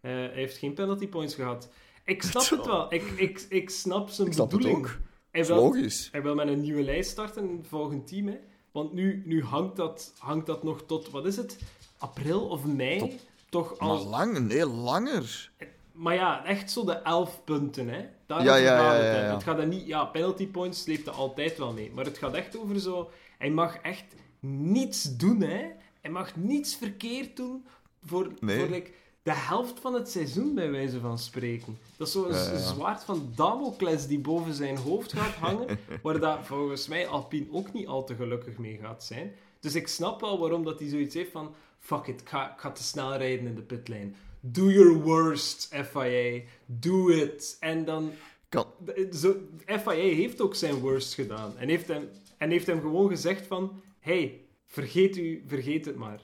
hij 0.00 0.30
heeft 0.32 0.56
geen 0.56 0.74
penalty 0.74 1.08
points 1.08 1.34
gehad. 1.34 1.68
Ik 2.04 2.22
snap 2.22 2.48
het 2.50 2.66
wel. 2.66 2.92
Ik, 2.94 3.02
ik, 3.16 3.46
ik 3.48 3.70
snap 3.70 4.08
zijn 4.08 4.26
Ik 4.28 4.32
snap 4.32 4.50
het 4.50 4.56
bedoeling. 4.60 4.86
ook. 4.86 4.98
Hij 5.30 5.44
wil, 5.46 5.56
logisch. 5.56 6.08
hij 6.12 6.22
wil 6.22 6.34
met 6.34 6.48
een 6.48 6.60
nieuwe 6.60 6.82
lijst 6.82 7.10
starten 7.10 7.48
in 7.48 7.56
het 7.56 7.66
volgende 7.66 8.04
team. 8.04 8.26
Hè. 8.26 8.36
Want 8.72 8.92
nu, 8.92 9.22
nu 9.26 9.42
hangt, 9.42 9.76
dat, 9.76 10.12
hangt 10.18 10.46
dat 10.46 10.62
nog 10.62 10.82
tot, 10.86 11.10
wat 11.10 11.26
is 11.26 11.36
het? 11.36 11.58
April 11.98 12.48
of 12.48 12.64
mei? 12.64 12.98
Tot- 12.98 13.12
Toch 13.50 13.78
Maar 13.78 13.88
al... 13.88 14.06
lang, 14.06 14.38
nee, 14.38 14.66
langer. 14.66 15.50
Maar 15.96 16.14
ja, 16.14 16.44
echt 16.44 16.70
zo 16.70 16.84
de 16.84 16.92
11 16.92 17.44
punten, 17.44 17.88
hè. 17.88 18.04
Daar 18.26 18.44
Ja, 18.44 18.56
ja, 18.56 18.76
gaat 18.78 18.92
het. 18.96 19.02
ja, 19.04 19.24
ja. 19.24 19.34
Het 19.34 19.42
gaat 19.42 19.58
er 19.58 19.66
niet... 19.66 19.86
Ja, 19.86 20.04
penalty 20.04 20.46
points 20.48 20.82
sleept 20.82 21.06
er 21.06 21.12
altijd 21.12 21.58
wel 21.58 21.72
mee. 21.72 21.90
Maar 21.94 22.04
het 22.04 22.18
gaat 22.18 22.34
echt 22.34 22.58
over 22.58 22.80
zo... 22.80 23.10
Hij 23.38 23.50
mag 23.50 23.76
echt 23.76 24.04
niets 24.40 25.16
doen, 25.16 25.40
hè. 25.40 25.64
Hij 26.00 26.10
mag 26.10 26.36
niets 26.36 26.74
verkeerd 26.76 27.36
doen 27.36 27.64
voor, 28.04 28.28
Nee. 28.40 28.58
voor 28.58 28.68
like, 28.68 28.90
de 29.22 29.32
helft 29.34 29.80
van 29.80 29.94
het 29.94 30.10
seizoen, 30.10 30.54
bij 30.54 30.70
wijze 30.70 31.00
van 31.00 31.18
spreken. 31.18 31.78
Dat 31.96 32.06
is 32.06 32.12
zo'n 32.12 32.28
Ja, 32.32 32.56
zwaard 32.58 33.04
van 33.04 33.32
Damocles 33.34 34.06
die 34.06 34.18
boven 34.18 34.54
zijn 34.54 34.76
hoofd 34.76 35.12
gaat 35.12 35.34
hangen, 35.34 35.78
waar 36.02 36.20
dat 36.20 36.38
volgens 36.42 36.88
mij 36.88 37.06
Alpine 37.06 37.46
ook 37.50 37.72
niet 37.72 37.86
al 37.86 38.04
te 38.04 38.14
gelukkig 38.14 38.56
mee 38.58 38.78
gaat 38.82 39.04
zijn. 39.04 39.32
Dus 39.60 39.74
ik 39.74 39.88
snap 39.88 40.20
wel 40.20 40.38
waarom 40.38 40.64
dat 40.64 40.78
hij 40.78 40.88
zoiets 40.88 41.14
heeft 41.14 41.30
van... 41.32 41.54
Fuck 41.80 42.06
it, 42.06 42.20
ik 42.20 42.28
ga, 42.28 42.52
ik 42.52 42.60
ga 42.60 42.70
te 42.72 42.82
snel 42.82 43.16
rijden 43.16 43.46
in 43.46 43.54
de 43.54 43.62
pitlane. 43.62 44.10
Do 44.52 44.70
your 44.70 44.92
worst, 44.94 45.68
FIA. 45.90 46.40
Do 46.66 47.08
it. 47.08 47.56
En 47.60 47.84
dan... 47.84 48.12
Kan, 48.48 48.66
Zo, 49.12 49.36
FIA 49.66 49.90
heeft 50.14 50.40
ook 50.40 50.54
zijn 50.54 50.74
worst 50.74 51.14
gedaan. 51.14 51.58
En 51.58 51.68
heeft 51.68 51.88
hem, 51.88 52.08
en 52.38 52.50
heeft 52.50 52.66
hem 52.66 52.80
gewoon 52.80 53.08
gezegd 53.08 53.46
van... 53.46 53.82
Hey, 54.00 54.40
vergeet, 54.66 55.16
u, 55.16 55.44
vergeet 55.46 55.84
het 55.84 55.96
maar. 55.96 56.20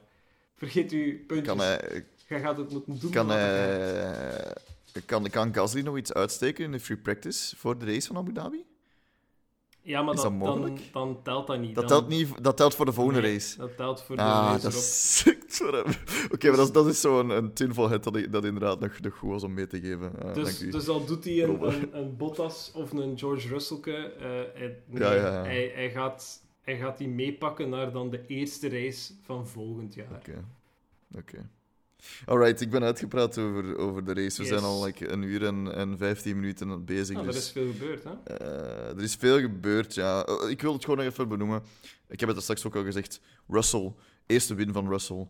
Vergeet 0.56 0.90
uw 0.90 1.16
puntjes. 1.26 1.46
kan, 1.56 1.58
hij, 1.58 2.04
Jij 2.28 2.40
gaat 2.40 2.56
het 2.56 2.70
moeten 2.70 2.98
doen. 3.00 3.10
kan, 3.10 3.28
hij, 3.28 4.52
kan, 5.06 5.30
kan 5.30 5.54
Gasly 5.54 5.80
nog 5.80 5.96
iets 5.96 6.12
uitsteken 6.12 6.64
in 6.64 6.72
de 6.72 6.80
free 6.80 6.96
practice 6.98 7.56
voor 7.56 7.78
de 7.78 7.84
race 7.84 8.06
van 8.06 8.16
Abu 8.16 8.32
Dhabi? 8.32 8.64
Ja, 9.84 10.02
maar 10.02 10.14
is 10.14 10.20
dat, 10.20 10.30
dat 10.30 10.40
dan, 10.40 10.58
mogelijk? 10.58 10.92
dan 10.92 11.20
telt 11.22 11.46
dat 11.46 11.58
niet. 11.60 11.74
Dat 11.74 11.88
dan, 11.88 11.98
telt, 11.98 12.08
niet, 12.10 12.44
dat 12.44 12.56
telt 12.56 12.74
voor 12.74 12.84
de 12.84 12.92
volgende 12.92 13.20
Nee, 13.20 13.32
race. 13.32 13.56
Dat 13.58 13.76
telt 13.76 14.02
voor 14.02 14.16
de 14.16 14.22
Ah, 14.22 14.50
race 14.50 14.62
dat 14.62 14.72
is, 14.72 15.22
Oké, 16.34 16.48
maar 16.48 16.56
dat, 16.56 16.66
is- 16.66 16.72
dat 16.72 16.86
is 16.86 17.00
zo'n 17.00 17.30
een 17.30 17.52
tinfoil 17.52 17.88
hat 17.88 18.04
dat, 18.04 18.26
dat 18.30 18.44
inderdaad 18.44 18.80
nog, 18.80 19.00
nog 19.00 19.14
goed 19.16 19.30
was 19.30 19.42
om 19.42 19.54
mee 19.54 19.66
te 19.66 19.80
geven. 19.80 20.12
Eh, 20.22 20.34
Dus, 20.34 20.58
dus 20.58 20.88
al 20.88 21.04
doet 21.04 21.24
hij 21.24 21.42
een, 21.42 21.62
een, 21.66 21.96
een 21.98 22.16
Bottas 22.16 22.70
of 22.74 22.92
een 22.92 23.18
George 23.18 23.48
Russellke, 23.48 23.94
eh, 23.94 24.24
hij, 24.54 24.78
nee, 24.86 25.02
Ja, 25.02 25.12
ja, 25.14 25.26
ja. 25.32 25.42
Hij, 25.42 25.72
hij, 25.74 25.90
gaat, 25.90 26.42
hij 26.62 26.78
gaat 26.78 26.98
die 26.98 27.08
meepakken 27.08 27.68
naar 27.68 27.92
dan 27.92 28.10
de 28.10 28.26
eerste 28.26 28.68
race 28.68 29.12
van 29.22 29.46
volgend 29.48 29.94
jaar. 29.94 30.10
Oké. 30.16 30.44
Oké. 31.18 31.48
Alright, 32.26 32.60
ik 32.60 32.70
ben 32.70 32.82
uitgepraat 32.82 33.38
over, 33.38 33.76
over 33.78 34.04
de 34.04 34.12
race. 34.14 34.36
We 34.36 34.42
Yes. 34.42 34.48
zijn 34.48 34.62
al 34.62 34.84
like, 34.84 35.08
een 35.08 35.22
uur 35.22 35.44
en, 35.46 35.74
en 35.74 35.98
15 35.98 36.36
minuten 36.40 36.84
bezig. 36.84 37.14
Nou, 37.14 37.26
dus... 37.26 37.34
er 37.36 37.42
is 37.42 37.50
veel 37.50 37.72
gebeurd, 37.72 38.04
hè? 38.04 38.36
Eh, 38.36 38.88
er 38.96 39.02
is 39.02 39.14
veel 39.14 39.40
gebeurd, 39.40 39.94
ja. 39.94 40.24
Eh, 40.24 40.50
ik 40.50 40.62
wil 40.62 40.72
het 40.72 40.84
gewoon 40.84 40.98
nog 41.04 41.06
even 41.12 41.28
benoemen. 41.28 41.62
Ik 42.08 42.20
heb 42.20 42.28
het 42.28 42.36
er 42.36 42.42
straks 42.42 42.66
ook 42.66 42.76
al 42.76 42.84
gezegd. 42.84 43.20
Russell, 43.48 43.92
eerste 44.26 44.54
win 44.54 44.72
van 44.72 44.88
Russell. 44.88 45.28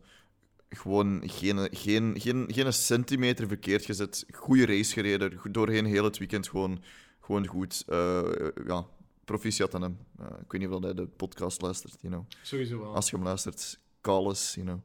Gewoon 0.68 1.22
geen, 1.24 1.68
geen, 1.70 2.20
geen, 2.20 2.46
geen 2.48 2.72
centimeter 2.72 3.48
verkeerd 3.48 3.84
gezet. 3.84 4.24
Goede 4.30 4.66
race 4.66 4.92
gereden. 4.92 5.40
Doorheen 5.50 5.84
heel 5.84 6.04
het 6.04 6.18
weekend 6.18 6.48
gewoon, 6.48 6.82
gewoon 7.20 7.46
goed. 7.46 7.84
Eh, 7.86 8.22
ja, 8.66 8.86
proficiat 9.24 9.74
aan 9.74 9.82
hem. 9.82 9.98
Eh, 10.18 10.26
ik 10.26 10.52
weet 10.52 10.60
niet 10.60 10.70
of 10.70 10.82
hij 10.82 10.94
de 10.94 11.06
podcast 11.06 11.60
luistert, 11.60 11.96
you 12.00 12.12
know. 12.12 12.26
Sowieso 12.42 12.80
wel. 12.80 12.94
Als 12.94 13.10
je 13.10 13.16
hem 13.16 13.24
luistert, 13.24 13.78
call 14.00 14.28
us, 14.30 14.54
you 14.54 14.66
know. 14.66 14.80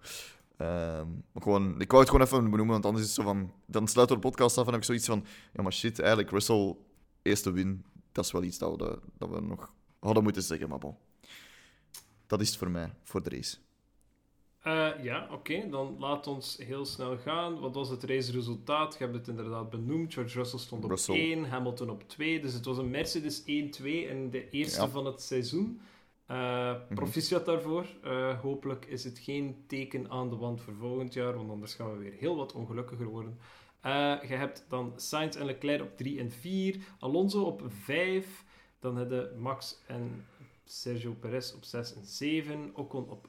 Ehm, 0.57 1.07
gewoon, 1.35 1.81
ik 1.81 1.91
wou 1.91 2.01
het 2.01 2.11
gewoon 2.11 2.25
even 2.25 2.43
benoemen, 2.43 2.73
want 2.73 2.85
anders 2.85 3.03
is 3.03 3.15
het 3.15 3.25
zo 3.25 3.31
van... 3.31 3.51
Dan 3.65 3.87
sluit 3.87 4.09
de 4.09 4.19
podcast 4.19 4.57
af 4.57 4.65
en 4.65 4.71
heb 4.71 4.79
ik 4.79 4.85
zoiets 4.85 5.05
van... 5.05 5.25
Ja, 5.53 5.61
maar 5.61 5.73
shit, 5.73 5.99
eigenlijk, 5.99 6.31
Russell, 6.31 6.75
eerste 7.21 7.51
win, 7.51 7.85
dat 8.11 8.25
is 8.25 8.31
wel 8.31 8.43
iets 8.43 8.57
dat 8.57 8.79
we, 8.79 8.99
dat 9.17 9.29
we 9.29 9.41
nog 9.41 9.73
hadden 9.99 10.23
moeten 10.23 10.43
zeggen, 10.43 10.69
maar 10.69 10.79
bon. 10.79 10.95
Dat 12.27 12.41
is 12.41 12.47
het 12.47 12.57
voor 12.57 12.71
mij, 12.71 12.93
voor 13.03 13.23
de 13.23 13.29
race. 13.29 13.57
Eh, 14.67 15.03
ja, 15.03 15.27
oké. 15.31 15.69
Dan 15.69 15.95
laat 15.99 16.27
ons 16.27 16.57
heel 16.57 16.85
snel 16.85 17.17
gaan. 17.17 17.59
Wat 17.59 17.75
was 17.75 17.89
het 17.89 18.03
raceresultaat? 18.03 18.95
Je 18.97 19.03
hebt 19.03 19.15
het 19.15 19.27
inderdaad 19.27 19.69
benoemd. 19.69 20.13
George 20.13 20.37
Russell 20.37 20.59
stond 20.59 20.83
op 20.83 20.89
Russell. 20.89 21.15
1, 21.15 21.43
Hamilton 21.49 21.89
op 21.89 22.09
2. 22.09 22.39
Dus 22.41 22.53
het 22.53 22.65
was 22.65 22.77
een 22.77 22.89
Mercedes 22.89 23.41
1-2 23.41 23.45
in 24.09 24.29
de 24.29 24.49
eerste 24.49 24.81
Ja. 24.81 24.87
van 24.89 25.05
het 25.05 25.21
seizoen. 25.21 25.81
Eh 26.25 26.73
proficiat 26.95 27.45
daarvoor. 27.45 27.85
Eh, 28.03 28.39
hopelijk 28.39 28.85
is 28.85 29.03
het 29.03 29.19
geen 29.19 29.55
teken 29.67 30.09
aan 30.09 30.29
de 30.29 30.35
wand 30.35 30.61
voor 30.61 30.73
volgend 30.73 31.13
jaar, 31.13 31.35
want 31.35 31.49
anders 31.49 31.73
gaan 31.73 31.91
we 31.91 31.97
weer 31.97 32.13
heel 32.19 32.35
wat 32.35 32.53
ongelukkiger 32.53 33.05
worden. 33.05 33.37
Je 34.27 34.33
hebt 34.35 34.65
dan 34.69 34.93
Sainz 34.95 35.35
en 35.35 35.45
Leclerc 35.45 35.81
op 35.81 35.97
3 35.97 36.19
en 36.19 36.31
4, 36.31 36.75
Alonso 36.99 37.43
op 37.43 37.61
5, 37.67 38.43
dan 38.79 38.97
hebben 38.97 39.39
Max 39.39 39.81
en 39.87 40.25
Sergio 40.67 41.13
Perez 41.13 41.53
op 41.53 41.63
6 41.63 41.95
en 41.95 42.05
7, 42.05 42.71
Ocon 42.73 43.09
op 43.09 43.27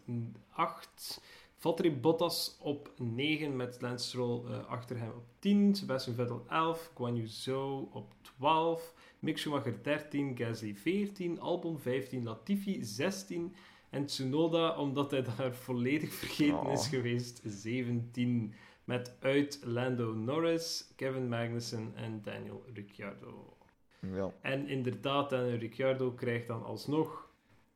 8, 0.51 1.21
Valtteri 1.57 1.93
Bottas 1.93 2.57
op 2.61 2.93
9 2.97 3.57
met 3.57 3.81
Lance 3.81 4.09
Stroll 4.09 4.45
eh, 4.47 4.67
achter 4.67 4.99
hem 4.99 5.09
op 5.09 5.25
10, 5.39 5.75
Sebastian 5.75 6.15
Vettel 6.17 6.45
11, 6.49 6.91
Guan 6.95 7.17
Yu 7.17 7.27
Zhou 7.27 7.89
op 7.93 8.15
12, 8.37 8.95
Mick 9.19 9.39
Schumacher 9.39 9.83
13, 9.83 10.37
Gasly 10.37 10.75
14, 10.75 11.41
Albon 11.41 11.79
15, 11.79 12.25
Latifi 12.25 12.85
16 12.85 13.55
en 13.91 14.07
Tsunoda, 14.07 14.77
omdat 14.77 15.11
hij 15.11 15.23
daar 15.37 15.55
volledig 15.55 16.13
vergeten 16.13 16.67
Oh. 16.67 16.73
is 16.73 16.87
geweest, 16.87 17.41
17. 17.45 18.55
Met 18.85 19.17
uit 19.21 19.61
Lando 19.65 20.13
Norris, 20.13 20.93
Kevin 20.97 21.29
Magnussen 21.29 21.93
en 21.95 22.21
Daniel 22.23 22.65
Ricciardo. 22.75 23.57
Ja. 24.01 24.33
En 24.41 24.69
inderdaad, 24.69 25.31
Daniel 25.31 25.59
Ricciardo 25.59 26.11
krijgt 26.13 26.47
dan 26.47 26.65
alsnog 26.65 27.28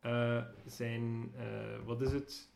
eh, 0.03 0.43
zijn, 0.67 1.33
eh, 1.37 1.45
wat 1.85 2.03
is 2.03 2.13
het? 2.13 2.49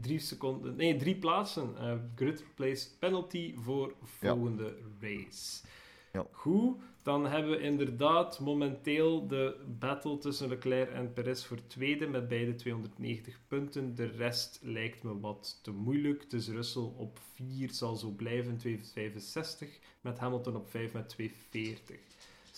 Drie 0.00 0.18
seconden, 0.18 0.76
nee, 0.76 0.96
drie 0.96 1.16
plaatsen. 1.16 1.76
eh, 1.78 1.94
grid 2.14 2.40
replace 2.40 2.88
penalty 2.98 3.54
voor 3.56 3.88
Ja. 3.88 3.94
volgende 4.06 4.74
race. 5.00 5.64
Ja. 6.12 6.26
Goed, 6.30 6.76
dan 7.02 7.26
hebben 7.26 7.50
we 7.50 7.60
inderdaad 7.60 8.40
momenteel 8.40 9.26
de 9.26 9.64
battle 9.78 10.18
tussen 10.18 10.48
Leclerc 10.48 10.90
en 10.90 11.12
Perez 11.12 11.44
voor 11.44 11.66
tweede 11.66 12.06
met 12.06 12.28
beide 12.28 12.54
290 12.54 13.40
punten. 13.48 13.94
De 13.94 14.06
rest 14.06 14.58
lijkt 14.62 15.02
me 15.02 15.20
wat 15.20 15.58
te 15.62 15.70
moeilijk. 15.70 16.30
Dus 16.30 16.48
Russell 16.48 16.90
op 16.96 17.18
4 17.34 17.70
zal 17.70 17.96
zo 17.96 18.10
blijven, 18.10 18.56
265. 18.56 19.78
Met 20.00 20.18
Hamilton 20.18 20.56
op 20.56 20.68
5 20.70 20.92
met 20.92 21.08
240. 21.08 21.98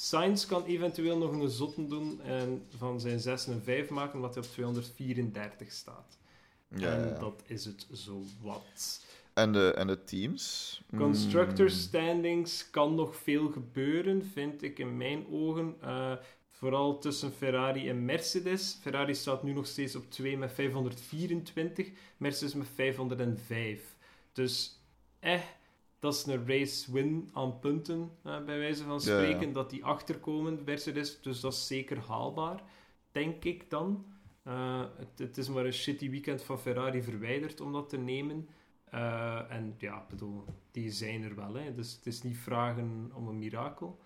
Sainz 0.00 0.46
kan 0.46 0.64
eventueel 0.64 1.18
nog 1.18 1.32
een 1.32 1.50
zotten 1.50 1.88
doen 1.88 2.20
en 2.22 2.66
van 2.76 3.00
zijn 3.00 3.20
6 3.20 3.46
en 3.46 3.62
5 3.62 3.90
maken, 3.90 4.14
omdat 4.14 4.34
hij 4.34 4.42
op 4.42 4.50
234 4.50 5.72
staat. 5.72 6.18
Ja, 6.68 6.92
en 6.92 7.08
ja, 7.08 7.18
dat 7.18 7.42
is 7.46 7.64
het 7.64 7.86
zo 7.92 8.22
wat. 8.42 9.04
En, 9.34 9.52
de, 9.52 9.72
en 9.74 9.86
de 9.86 10.04
teams? 10.04 10.80
Constructors 10.96 11.74
Mm, 11.74 11.80
standings 11.80 12.70
kan 12.70 12.94
nog 12.94 13.16
veel 13.16 13.48
gebeuren, 13.48 14.24
vind 14.24 14.62
ik 14.62 14.78
in 14.78 14.96
mijn 14.96 15.26
ogen. 15.30 15.76
Eh, 15.80 16.12
vooral 16.48 16.98
tussen 16.98 17.32
Ferrari 17.32 17.88
en 17.88 18.04
Mercedes. 18.04 18.78
Ferrari 18.80 19.14
staat 19.14 19.42
nu 19.42 19.52
nog 19.52 19.66
steeds 19.66 19.96
op 19.96 20.10
2 20.10 20.38
met 20.38 20.52
524, 20.52 21.90
Mercedes 22.16 22.54
met 22.54 22.68
505. 22.74 23.96
Dus 24.32 24.80
eh, 25.20 25.40
dat 25.98 26.14
is 26.14 26.26
een 26.26 26.46
race 26.46 26.92
win 26.92 27.30
aan 27.32 27.58
punten, 27.58 28.10
eh, 28.22 28.44
bij 28.44 28.58
wijze 28.58 28.84
van 28.84 29.00
Ja, 29.02 29.12
ja. 29.12 29.18
spreken. 29.18 29.52
Dat 29.52 29.70
die 29.70 29.84
achterkomen, 29.84 30.62
Mercedes. 30.64 31.20
Dus 31.20 31.40
dat 31.40 31.52
is 31.52 31.66
zeker 31.66 31.98
haalbaar, 31.98 32.62
denk 33.12 33.44
ik 33.44 33.70
dan. 33.70 34.04
Eh, 34.42 34.84
het, 34.96 35.18
het 35.18 35.38
is 35.38 35.48
maar 35.48 35.64
een 35.64 35.72
shitty 35.72 36.10
weekend 36.10 36.42
van 36.42 36.58
Ferrari 36.58 37.02
verwijderd 37.02 37.60
om 37.60 37.72
dat 37.72 37.88
te 37.88 37.98
nemen. 37.98 38.48
Eh, 38.84 39.50
en 39.50 39.74
ja, 39.78 40.06
bedoel, 40.08 40.44
die 40.70 40.90
zijn 40.90 41.22
er 41.22 41.34
wel. 41.34 41.54
Hè. 41.54 41.74
Dus 41.74 41.92
het 41.96 42.06
is 42.06 42.22
niet 42.22 42.36
vragen 42.36 43.10
om 43.14 43.28
een 43.28 43.38
mirakel. 43.38 43.98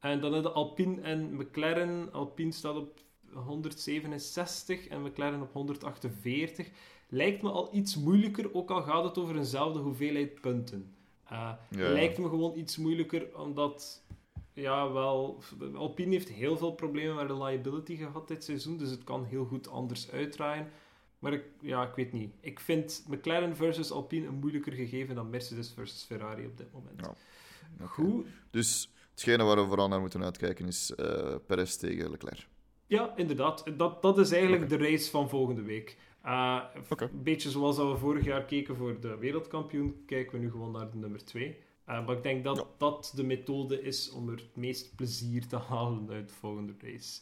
En 0.00 0.20
dan 0.20 0.32
hebben 0.32 0.54
Alpine 0.54 1.00
en 1.00 1.34
McLaren. 1.34 2.12
Alpine 2.12 2.52
staat 2.52 2.76
op 2.76 3.00
167 3.32 4.88
en 4.88 5.02
McLaren 5.02 5.42
op 5.42 5.52
148. 5.52 6.70
Lijkt 7.08 7.42
me 7.42 7.50
al 7.50 7.68
iets 7.72 7.96
moeilijker, 7.96 8.54
ook 8.54 8.70
al 8.70 8.82
gaat 8.82 9.04
het 9.04 9.18
over 9.18 9.36
eenzelfde 9.36 9.78
hoeveelheid 9.78 10.40
punten. 10.40 10.95
Ja. 11.30 11.58
Lijkt 11.68 12.18
me 12.18 12.28
gewoon 12.28 12.58
iets 12.58 12.76
moeilijker, 12.76 13.38
omdat... 13.38 14.04
Ja, 14.52 14.92
wel... 14.92 15.42
Alpine 15.74 16.12
heeft 16.12 16.28
heel 16.28 16.56
veel 16.56 16.72
problemen 16.72 17.16
met 17.16 17.26
reliability 17.26 17.96
gehad 17.96 18.28
dit 18.28 18.44
seizoen, 18.44 18.76
dus 18.76 18.90
het 18.90 19.04
kan 19.04 19.24
heel 19.24 19.44
goed 19.44 19.68
anders 19.68 20.10
uitdraaien. 20.10 20.70
Maar 21.18 21.32
ik, 21.32 21.44
ja, 21.60 21.88
ik 21.88 21.94
weet 21.94 22.12
niet. 22.12 22.34
Ik 22.40 22.60
vind 22.60 23.04
McLaren 23.08 23.56
versus 23.56 23.90
Alpine 23.90 24.26
een 24.26 24.34
moeilijker 24.34 24.72
gegeven 24.72 25.14
dan 25.14 25.30
Mercedes 25.30 25.72
versus 25.72 26.02
Ferrari 26.02 26.46
op 26.46 26.56
dit 26.56 26.72
moment. 26.72 27.00
Ja. 27.00 27.86
Goed. 27.86 28.26
Dus 28.50 28.92
hetgene 29.10 29.44
waar 29.44 29.56
we 29.56 29.66
vooral 29.66 29.88
naar 29.88 30.00
moeten 30.00 30.24
uitkijken 30.24 30.66
is 30.66 30.94
eh 30.94 31.34
Perez 31.46 31.76
tegen 31.76 32.10
Leclerc. 32.10 32.48
Ja, 32.86 33.16
inderdaad. 33.16 33.64
Dat, 33.76 34.02
dat 34.02 34.18
is 34.18 34.30
eigenlijk 34.32 34.68
de 34.68 34.76
race 34.76 35.10
van 35.10 35.28
volgende 35.28 35.62
week. 35.62 35.96
Uh. 36.26 36.62
Een 36.96 37.22
beetje 37.22 37.50
zoals 37.50 37.76
dat 37.76 37.90
we 37.92 37.96
vorig 37.98 38.24
jaar 38.24 38.44
keken 38.44 38.76
voor 38.76 39.00
de 39.00 39.16
wereldkampioen, 39.18 40.02
kijken 40.06 40.32
we 40.32 40.44
nu 40.44 40.50
gewoon 40.50 40.70
naar 40.72 40.90
de 40.90 40.96
nummer 40.96 41.24
2. 41.24 41.56
maar 41.84 42.10
ik 42.10 42.22
denk 42.22 42.44
dat 42.44 42.56
Ja. 42.56 42.64
dat 42.78 43.12
de 43.14 43.22
methode 43.24 43.82
is 43.82 44.10
om 44.10 44.28
er 44.28 44.34
het 44.36 44.56
meest 44.56 44.96
plezier 44.96 45.46
te 45.46 45.56
halen 45.56 46.08
uit 46.10 46.28
de 46.28 46.34
volgende 46.34 46.74
race. 46.82 47.20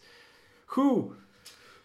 Goed. 0.64 1.12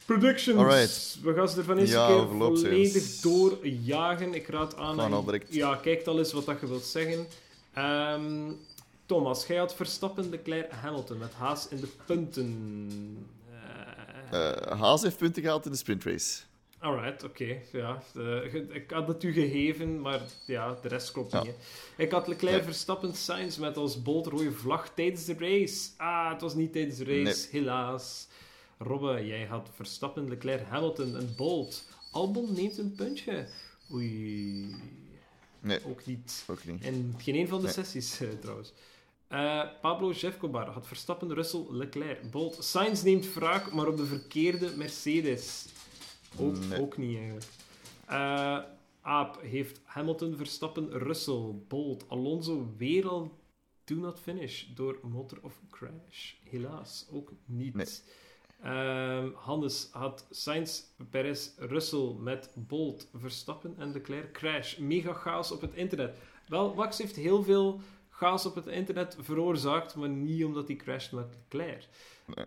Predictions. 0.05 0.59
Alright. 0.59 1.19
We 1.23 1.33
gaan 1.33 1.49
ze 1.49 1.57
er 1.57 1.63
van 1.63 1.77
eens 1.77 1.91
Ja, 1.91 2.09
een 2.09 2.27
keer 2.27 2.27
volledig 2.37 3.19
doorjagen. 3.19 4.33
Ik 4.33 4.47
raad 4.47 4.75
aan... 4.77 4.95
Je-. 5.31 5.45
Ja, 5.49 5.75
kijk 5.75 6.07
al 6.07 6.17
eens 6.17 6.33
wat 6.33 6.45
dat 6.45 6.59
je 6.59 6.67
wilt 6.67 6.83
zeggen. 6.83 7.25
Ehm, 7.73 8.51
Thomas, 9.05 9.47
jij 9.47 9.57
had 9.57 9.75
Verstappen, 9.75 10.29
Leclerc, 10.29 10.71
Hamilton 10.71 11.17
met 11.17 11.33
Haas 11.33 11.67
in 11.67 11.79
de 11.79 11.87
punten. 12.05 12.57
Eh, 14.31 14.49
Eh, 14.61 14.79
Haas 14.79 15.01
heeft 15.01 15.17
punten 15.17 15.41
gehaald 15.41 15.65
in 15.65 15.71
de 15.71 15.77
sprintrace. 15.77 16.41
Alright, 16.79 17.23
oké. 17.23 17.61
Ja, 17.71 18.03
eh, 18.15 18.53
ik 18.53 18.91
had 18.91 19.07
het 19.07 19.23
u 19.23 19.31
gegeven, 19.33 20.01
maar 20.01 20.21
ja, 20.45 20.77
de 20.81 20.87
rest 20.87 21.11
klopt 21.11 21.31
Ja. 21.31 21.43
niet. 21.43 21.53
hè. 21.95 22.03
Ik 22.03 22.11
had 22.11 22.27
Leclerc. 22.27 22.63
Verstappen, 22.63 23.13
Sainz 23.13 23.57
met 23.57 23.77
als 23.77 24.01
bold 24.01 24.27
rode 24.27 24.51
vlag 24.51 24.89
tijdens 24.93 25.25
de 25.25 25.35
race. 25.37 25.89
Ah, 25.97 26.31
het 26.31 26.41
was 26.41 26.53
niet 26.55 26.71
tijdens 26.71 26.97
de 26.97 27.03
race, 27.23 27.47
helaas. 27.51 28.27
Robbe, 28.77 29.25
jij 29.25 29.45
had 29.45 29.69
Verstappen, 29.75 30.29
Leclerc, 30.29 30.65
Hamilton, 30.67 31.15
een 31.15 31.33
bold. 31.37 31.87
Albon 32.11 32.53
neemt 32.53 32.77
een 32.77 32.93
puntje. 32.95 33.47
Oei. 33.93 34.75
Nee, 35.59 35.79
Ook 35.85 36.05
niet. 36.05 36.43
ook 36.47 36.65
niet. 36.65 36.83
En 36.83 37.13
geen 37.17 37.35
een 37.35 37.47
van 37.47 37.57
de 37.59 37.63
Nee. 37.65 37.73
sessies, 37.73 38.19
eh, 38.21 38.27
trouwens. 38.41 38.73
Eh, 39.27 39.61
Pablo 39.81 40.11
Jefcobar 40.11 40.69
had 40.69 40.87
Verstappen, 40.87 41.33
Russell, 41.33 41.65
Leclerc, 41.69 42.31
Bolt. 42.31 42.57
Sainz 42.63 43.01
neemt 43.03 43.33
wraak, 43.33 43.71
maar 43.73 43.87
op 43.87 43.97
de 43.97 44.05
verkeerde 44.05 44.71
Mercedes. 44.75 45.65
Ook, 46.37 46.57
Nee. 46.59 46.81
ook 46.81 46.97
niet 46.97 47.17
eigenlijk. 47.17 47.45
Eh, 48.05 48.59
Aap 49.01 49.41
heeft 49.41 49.81
Hamilton, 49.83 50.35
Verstappen, 50.37 50.89
Russell, 50.91 51.53
Bolt, 51.67 52.05
Alonso 52.09 52.73
weer 52.77 53.07
al 53.09 53.37
do 53.83 53.95
not 53.95 54.19
finish 54.19 54.63
door 54.75 54.99
motor 55.03 55.37
of 55.41 55.59
crash. 55.69 56.33
Helaas, 56.43 57.07
ook 57.11 57.31
niet. 57.45 57.73
Nee. 57.75 57.85
Ehm, 58.61 59.29
Hannes 59.33 59.89
had 59.91 60.27
Sainz, 60.29 60.81
Perez, 61.09 61.49
Russell 61.57 62.13
met 62.19 62.49
Bolt, 62.55 63.07
Verstappen 63.15 63.75
en 63.77 63.91
Leclerc. 63.91 64.31
Crash. 64.33 64.77
Mega 64.77 65.13
chaos 65.13 65.51
op 65.51 65.61
het 65.61 65.73
internet. 65.73 66.17
Wel, 66.47 66.73
Max 66.73 66.97
heeft 66.97 67.15
heel 67.15 67.43
veel 67.43 67.81
chaos 68.09 68.45
op 68.45 68.55
het 68.55 68.67
internet 68.67 69.17
veroorzaakt, 69.19 69.95
maar 69.95 70.09
niet 70.09 70.43
omdat 70.45 70.67
hij 70.67 70.75
crasht 70.75 71.11
met 71.11 71.25
Leclerc. 71.49 71.87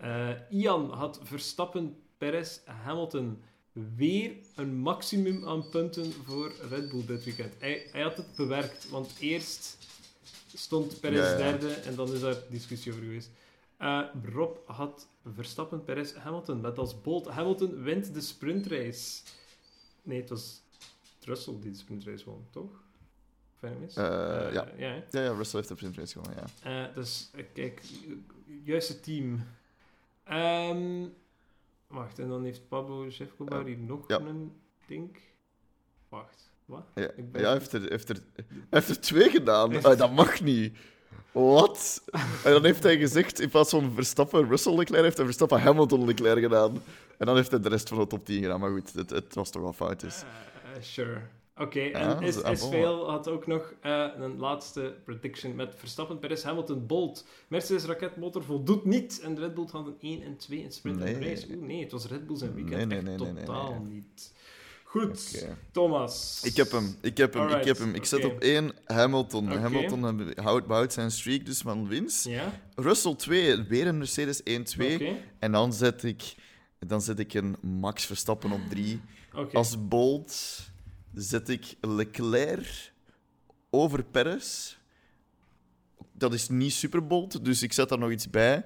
Eh, 0.00 0.30
Ian 0.50 0.90
had 0.90 1.20
Verstappen, 1.22 1.96
Perez, 2.18 2.60
Hamilton. 2.64 3.42
Weer 3.72 4.36
een 4.54 4.74
maximum 4.76 5.48
aan 5.48 5.68
punten 5.68 6.12
voor 6.12 6.52
Red 6.68 6.90
Bull 6.90 7.06
dit 7.06 7.24
weekend. 7.24 7.52
Hij, 7.58 7.86
hij 7.92 8.02
had 8.02 8.16
het 8.16 8.34
bewerkt, 8.36 8.88
want 8.90 9.12
eerst 9.18 9.78
stond 10.54 11.00
Perez 11.00 11.18
Ja, 11.18 11.30
ja. 11.30 11.36
derde 11.36 11.72
en 11.72 11.94
dan 11.94 12.12
is 12.12 12.20
daar 12.20 12.36
discussie 12.50 12.92
over 12.92 13.04
geweest. 13.04 13.30
Eh, 13.76 14.02
Rob 14.32 14.56
had 14.66 15.08
Verstappen, 15.34 15.84
Perez, 15.84 16.14
Hamilton 16.14 16.60
met 16.60 16.78
als 16.78 17.00
bold. 17.00 17.26
Hamilton 17.26 17.82
wint 17.82 18.14
de 18.14 18.20
sprintrace. 18.20 19.22
Nee, 20.02 20.20
het 20.20 20.28
was 20.28 20.62
Russell 21.24 21.54
die 21.60 21.70
de 21.70 21.76
sprintrace 21.76 22.24
won, 22.24 22.46
toch? 22.50 22.82
Ik 23.60 23.78
mis? 23.78 23.96
Eh, 23.96 24.04
ja. 24.52 24.68
ja? 24.76 25.04
Ja, 25.10 25.22
ja, 25.22 25.32
Russell 25.32 25.58
heeft 25.58 25.68
de 25.68 25.74
sprintrace 25.76 26.12
gewonnen, 26.12 26.44
ja. 26.62 26.90
Dus 26.94 27.30
kijk, 27.54 27.82
juiste 28.64 29.00
team. 29.00 29.46
Ehm, 30.24 31.04
wacht, 31.92 32.18
en 32.18 32.28
dan 32.28 32.44
heeft 32.44 32.68
Pablo 32.68 33.10
Shevkobar 33.10 33.64
hier 33.64 33.78
nog 33.78 34.08
een 34.08 34.52
ding. 34.86 35.18
Wacht, 36.08 36.50
wat? 36.64 36.84
Ja, 36.94 37.10
Ik 37.16 37.32
ben- 37.32 37.40
ja 37.42 37.52
heeft 37.52 37.72
er, 37.72 37.82
heeft, 37.88 38.08
er, 38.08 38.16
heeft 38.70 38.88
er 38.88 39.00
twee 39.00 39.30
gedaan. 39.30 39.82
Ah, 39.84 39.98
dat 39.98 40.12
mag 40.12 40.40
niet. 40.40 40.76
Wat? 41.32 42.02
En 42.44 42.52
dan 42.52 42.64
heeft 42.64 42.82
hij 42.82 42.98
gezegd, 42.98 43.40
in 43.40 43.48
plaats 43.48 43.70
van 43.70 43.92
Verstappen 43.94 44.48
Russell 44.48 44.76
Leclerc, 44.76 45.02
heeft 45.02 45.16
hij 45.16 45.24
Verstappen 45.26 45.60
Hamilton 45.60 46.04
Leclerc 46.04 46.42
gedaan. 46.42 46.82
En 47.18 47.26
dan 47.26 47.36
heeft 47.36 47.50
hij 47.50 47.60
de 47.60 47.68
rest 47.68 47.88
van 47.88 47.98
de 47.98 48.06
top 48.06 48.24
10 48.24 48.42
gedaan. 48.42 48.60
Maar 48.60 48.70
goed, 48.70 48.92
het, 48.92 49.10
het 49.10 49.34
was 49.34 49.50
toch 49.50 49.62
wel 49.62 49.72
fout. 49.72 50.00
Dus. 50.00 50.22
Eh, 50.74 50.82
sure. 50.82 51.20
Oké, 51.62 51.80
en 51.80 52.22
is, 52.22 52.36
is- 52.36 52.42
is 52.50 52.68
veel 52.68 53.10
had 53.10 53.28
ook 53.28 53.46
nog 53.46 53.72
eh, 53.80 54.06
een 54.16 54.38
laatste 54.38 54.94
prediction 55.04 55.54
met 55.54 55.74
Verstappen, 55.76 56.18
Perez, 56.18 56.42
Hamilton, 56.42 56.86
Bolt. 56.86 57.26
Mercedes 57.48 57.84
raketmotor 57.84 58.44
voldoet 58.44 58.84
niet 58.84 59.20
en 59.20 59.38
Red 59.38 59.54
Bull 59.54 59.66
hadden 59.70 59.94
1 60.00 60.22
en 60.22 60.36
2 60.36 60.62
in 60.62 60.72
sprint 60.72 61.00
en 61.00 61.18
Nee. 61.18 61.28
race. 61.34 61.46
Oeh, 61.54 61.66
nee, 61.66 61.82
het 61.82 61.92
was 61.92 62.06
Red 62.06 62.26
Bull 62.26 62.36
zijn 62.36 62.54
weekend. 62.54 62.76
Nee, 62.76 62.86
nee, 62.86 62.96
Echt 62.98 63.06
nee, 63.06 63.16
nee, 63.16 63.32
nee, 63.32 63.44
totaal 63.44 63.80
nee. 63.82 63.92
niet. 63.92 64.32
Goed. 64.84 65.46
Thomas. 65.72 66.40
Ik 66.44 66.56
heb 66.56 66.70
hem, 66.70 66.96
ik 67.00 67.16
heb 67.16 67.34
hem, 67.34 67.48
ik 67.48 67.64
heb 67.64 67.78
hem. 67.78 67.94
Ik 67.94 68.04
zet 68.04 68.24
op 68.24 68.40
één 68.40 68.72
Hamilton. 68.84 69.46
Oké. 69.52 69.58
Hamilton 69.60 70.32
houdt, 70.34 70.66
behoudt 70.66 70.92
zijn 70.92 71.10
streak 71.10 71.46
dus 71.46 71.58
van 71.60 71.88
winst. 71.88 72.24
Ja, 72.24 72.60
Russell 72.74 73.14
2, 73.14 73.62
weer 73.62 73.86
een 73.86 73.98
Mercedes 73.98 74.40
1-2. 74.40 74.44
oké. 74.94 75.16
En 75.38 75.52
dan 75.52 75.72
zet, 75.72 76.02
ik, 76.02 76.34
dan 76.78 77.00
zet 77.02 77.18
ik 77.18 77.34
een 77.34 77.56
Max 77.60 78.04
Verstappen 78.06 78.52
op 78.52 78.60
3. 78.68 79.00
Oké. 79.34 79.56
Als 79.56 79.88
bold 79.88 80.60
zet 81.14 81.48
ik 81.48 81.74
Leclerc 81.80 82.92
over 83.70 84.04
Perez. 84.04 84.76
Dat 86.12 86.32
is 86.32 86.48
niet 86.48 86.72
super 86.72 87.06
bold, 87.06 87.44
dus 87.44 87.62
ik 87.62 87.72
zet 87.72 87.88
daar 87.88 87.98
nog 87.98 88.10
iets 88.10 88.30
bij. 88.30 88.64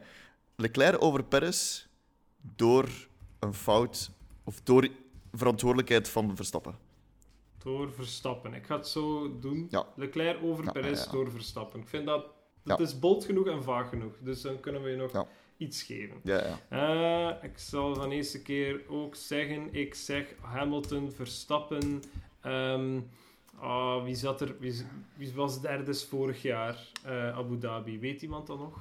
Leclerc 0.56 1.02
over 1.02 1.24
Perez 1.24 1.86
door 2.56 2.88
een 3.38 3.54
fout 3.54 4.10
of 4.44 4.60
door 4.60 4.88
verantwoordelijkheid 5.32 6.08
van 6.08 6.36
Verstappen. 6.36 6.78
Door 7.58 7.92
Verstappen. 7.92 8.54
Ik 8.54 8.66
ga 8.66 8.76
het 8.76 8.88
zo 8.88 9.38
doen. 9.38 9.66
Ja. 9.70 9.86
Leclerc 9.96 10.42
over 10.42 10.64
Ja, 10.64 10.72
Perez 10.72 11.04
ja. 11.04 11.10
door 11.10 11.30
Verstappen. 11.30 11.80
Ik 11.80 11.88
vind 11.88 12.06
dat... 12.06 12.26
Dat 12.62 12.78
Ja. 12.78 12.84
is 12.84 12.98
bold 12.98 13.24
genoeg 13.24 13.46
en 13.46 13.62
vaag 13.62 13.88
genoeg. 13.88 14.12
Dus 14.20 14.40
dan 14.40 14.60
kunnen 14.60 14.82
we 14.82 14.90
je 14.90 14.96
nog 14.96 15.26
iets 15.56 15.82
geven. 15.82 16.20
Ja, 16.22 16.58
ja. 16.68 17.38
Eh, 17.40 17.44
ik 17.50 17.58
zal 17.58 17.94
van 17.94 18.10
eerste 18.10 18.42
keer 18.42 18.82
ook 18.88 19.14
zeggen. 19.14 19.74
Ik 19.74 19.94
zeg 19.94 20.34
Hamilton, 20.40 21.12
Verstappen. 21.12 22.02
Ehm, 22.46 23.00
ah, 23.60 24.04
wie, 24.04 24.14
zat 24.14 24.40
er, 24.40 24.56
wie, 24.60 24.86
wie 25.16 25.32
was 25.34 25.60
derde 25.60 25.94
vorig 25.94 26.42
jaar? 26.42 26.92
eh, 27.04 27.36
Abu 27.36 27.58
Dhabi. 27.58 27.98
Weet 27.98 28.22
iemand 28.22 28.46
dat 28.46 28.58
nog? 28.58 28.78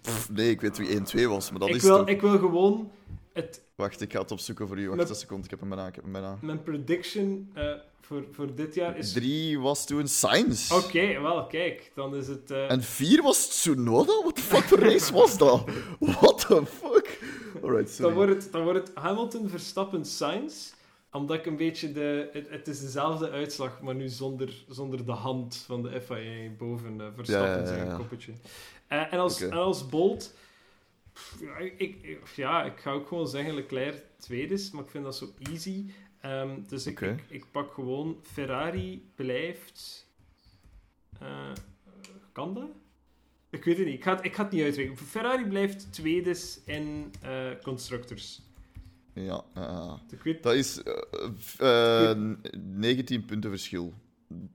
Pff, 0.00 0.30
nee, 0.30 0.50
ik 0.50 0.60
weet 0.60 0.76
wie 0.78 1.24
1-2 1.26 1.28
was, 1.28 1.50
maar 1.50 1.60
dat 1.60 1.68
ik, 1.68 1.74
is 1.74 1.82
wil, 1.82 1.96
toch... 1.96 2.08
ik 2.08 2.20
wil 2.20 2.38
gewoon 2.38 2.90
het, 3.32 3.62
Wacht, 3.74 4.00
ik 4.00 4.12
ga 4.12 4.20
het 4.20 4.30
opzoeken 4.30 4.68
voor 4.68 4.78
u. 4.78 4.88
Wacht 4.90 5.08
een 5.08 5.14
seconde, 5.14 5.44
ik 5.44 5.50
heb 5.50 5.60
hem 5.60 5.68
bijna. 5.68 5.86
Ik 5.86 5.94
heb 5.94 6.04
hem 6.04 6.12
bijna. 6.12 6.38
mijn 6.40 6.62
prediction 6.62 7.50
eh, 7.54 7.72
voor, 8.00 8.24
voor 8.32 8.54
dit 8.54 8.74
jaar 8.74 8.96
is... 8.96 9.12
3 9.12 9.60
was 9.60 9.86
toen 9.86 10.08
Sainz. 10.08 10.70
Oké, 10.70 11.20
wel, 11.20 11.46
kijk. 11.46 11.92
Dan 11.94 12.14
is 12.16 12.26
het... 12.28 12.50
eh, 12.50 12.70
En 12.70 12.82
4 12.82 13.22
was 13.22 13.48
Tsunoda? 13.48 14.22
Wat 14.24 14.36
de 14.36 14.42
fuck 14.42 14.62
voor 14.62 14.78
race 14.78 15.12
was 15.12 15.38
dat? 15.38 15.64
What 15.98 16.38
the 16.48 16.66
fuck? 16.66 17.20
Alright, 17.62 17.90
sorry. 17.90 18.02
Dan 18.02 18.12
wordt 18.14 18.42
het, 18.42 18.52
dan 18.52 18.62
wordt 18.62 18.78
het 18.88 18.96
Hamilton, 18.96 19.48
Verstappen, 19.48 20.04
Sainz. 20.04 20.72
Omdat 21.16 21.36
ik 21.36 21.46
een 21.46 21.56
beetje 21.56 21.92
de... 21.92 22.28
Het, 22.32 22.48
het 22.48 22.68
is 22.68 22.80
dezelfde 22.80 23.30
uitslag, 23.30 23.80
maar 23.80 23.94
nu 23.94 24.08
zonder, 24.08 24.64
zonder 24.68 25.06
de 25.06 25.12
hand 25.12 25.56
van 25.56 25.82
de 25.82 26.00
FIA 26.00 26.50
boven 26.58 27.12
Verstappen 27.14 27.50
Ja, 27.50 27.56
ja, 27.56 27.60
ja, 27.60 27.66
zijn 27.66 27.96
koppetje. 27.96 28.32
Eh, 28.86 29.12
en, 29.12 29.18
als, 29.18 29.40
en 29.40 29.52
als 29.52 29.88
Bolt... 29.88 30.34
pff, 31.12 31.40
ik, 31.76 32.18
ja, 32.36 32.64
ik 32.64 32.78
ga 32.78 32.90
ook 32.90 33.08
gewoon 33.08 33.28
zeggen 33.28 33.54
Leclerc 33.54 34.04
tweede 34.18 34.54
is, 34.54 34.70
maar 34.70 34.84
ik 34.84 34.90
vind 34.90 35.04
dat 35.04 35.16
zo 35.16 35.28
easy. 35.38 35.84
Ehm, 36.20 36.60
dus 36.68 36.86
ik, 36.86 37.00
ik, 37.00 37.24
ik 37.28 37.44
pak 37.50 37.72
gewoon 37.72 38.18
Ferrari 38.22 39.10
blijft... 39.14 40.06
eh, 41.20 41.52
kan 42.32 42.54
dat? 42.54 42.68
Ik 43.50 43.64
weet 43.64 43.76
het 43.76 43.86
niet. 43.86 43.94
Ik 43.94 44.02
ga 44.02 44.14
het, 44.14 44.24
ik 44.24 44.34
ga 44.34 44.42
het 44.42 44.52
niet 44.52 44.62
uitrekenen. 44.62 44.98
Ferrari 44.98 45.44
blijft 45.44 45.92
tweede 45.92 46.38
in 46.64 47.12
eh, 47.22 47.50
constructors. 47.62 48.42
Ja, 49.24 49.44
weet, 50.22 50.42
dat 50.42 50.54
is 50.54 50.82
eh, 51.58 52.10
eh, 52.10 52.16
19 52.58 53.24
punten 53.24 53.50
verschil. 53.50 53.92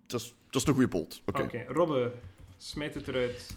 Dat 0.08 0.22
is, 0.22 0.34
dat 0.50 0.62
is 0.62 0.68
een 0.68 0.74
goede 0.74 0.88
pot. 0.88 1.22
Oké. 1.26 1.42
Oké, 1.42 1.66
Robbe, 1.68 2.12
smijt 2.58 2.94
het 2.94 3.08
eruit. 3.08 3.56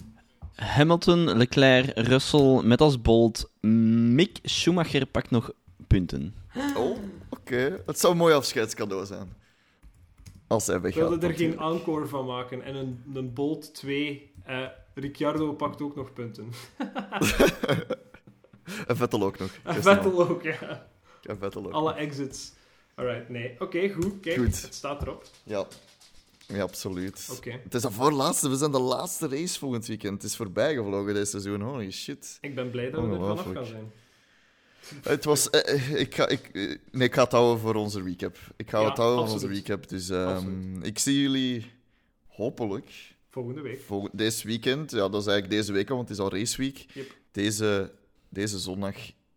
Hamilton, 0.55 1.37
Leclerc, 1.37 1.99
Russell 1.99 2.63
met 2.63 2.81
als 2.81 3.01
bold. 3.01 3.51
Mick 3.61 4.39
Schumacher 4.43 5.07
pakt 5.07 5.31
nog 5.31 5.53
punten. 5.87 6.35
Oh, 6.77 6.99
oké. 7.29 7.83
Het 7.87 7.99
zou 7.99 8.13
een 8.13 8.19
mooi 8.19 8.35
afscheidscadeau 8.35 9.07
zijn. 9.07 9.33
Als 10.47 10.67
hij 10.67 10.81
weggaat. 10.81 11.09
wilde 11.09 11.27
er 11.27 11.35
geen 11.35 11.59
encore 11.59 12.07
van 12.07 12.27
maken. 12.27 12.63
En 12.63 12.75
een, 12.75 13.03
een 13.15 13.33
Bolt 13.33 13.75
2. 13.75 14.33
eh 14.45 14.67
Ricciardo 14.95 15.53
pakt 15.53 15.83
ook 15.83 15.97
nog 15.97 16.13
punten. 16.13 16.49
En 18.87 18.97
Vettel 18.97 19.23
ook 19.23 19.39
nog. 19.39 19.51
En 19.63 19.83
Vettel 19.83 20.29
ook, 20.29 20.43
ja. 20.43 20.87
Alle 21.73 21.93
exits. 21.95 22.53
Alright, 22.95 23.29
nee. 23.29 23.55
Oké, 23.59 23.89
goed. 23.89 24.21
Kijk, 24.21 24.37
Goed. 24.37 24.63
het 24.63 24.75
staat 24.75 25.03
erop. 25.03 25.25
Ja. 25.45 25.67
ja, 26.47 26.63
absoluut. 26.63 27.29
Oké. 27.37 27.51
Het 27.65 27.75
is 27.75 27.83
de 27.83 27.91
voorlaatste. 27.91 28.49
We 28.49 28.57
zijn 28.57 28.71
de 28.71 28.79
laatste 28.81 29.29
race 29.29 29.59
volgend 29.59 29.87
weekend. 29.87 30.23
Het 30.23 30.31
is 30.31 30.37
voorbij 30.37 30.75
gevlogen 30.75 31.15
dit 31.15 31.29
seizoen. 31.29 31.61
Holy 31.61 31.91
shit. 31.91 32.39
Ik 32.41 32.55
ben 32.55 32.71
blij 32.71 32.91
dat 32.91 33.01
we 33.05 33.11
er 33.13 33.19
vanaf 33.19 33.53
gaan 33.53 33.67
zijn. 33.67 33.93
Het 35.03 35.25
was... 35.25 35.51
eh, 35.51 35.75
eh, 35.75 35.95
ik, 36.01 36.15
ga, 36.15 36.29
ik, 36.29 36.49
eh, 36.53 36.77
nee, 36.91 37.09
ik 37.09 37.15
ga 37.15 37.23
het 37.23 37.33
houden 37.33 37.59
voor 37.59 37.75
onze 37.75 38.03
recap. 38.03 38.37
Ik 38.57 38.71
ga 38.71 38.81
Ja, 38.81 38.89
het 38.89 38.97
houden 38.97 39.25
voor 39.25 39.35
onze 39.35 39.47
recap. 39.49 39.89
Dus 39.89 40.09
ehm, 40.11 40.83
ik 40.83 40.99
zie 40.99 41.21
jullie 41.21 41.73
hopelijk 42.27 42.91
Volgende 43.31 43.61
week. 43.61 43.81
deze 44.13 44.47
weekend. 44.47 44.91
Ja, 44.91 45.09
dat 45.09 45.21
is 45.21 45.27
eigenlijk 45.27 45.51
deze 45.51 45.73
week 45.73 45.91
al, 45.91 45.97
want 45.97 46.09
het 46.09 46.19
is 46.19 46.25
al 46.25 46.31
raceweek. 46.31 46.87
Yep. 46.95 47.17
Deze, 47.33 47.93
deze 48.29 48.59
zondag 48.59 48.95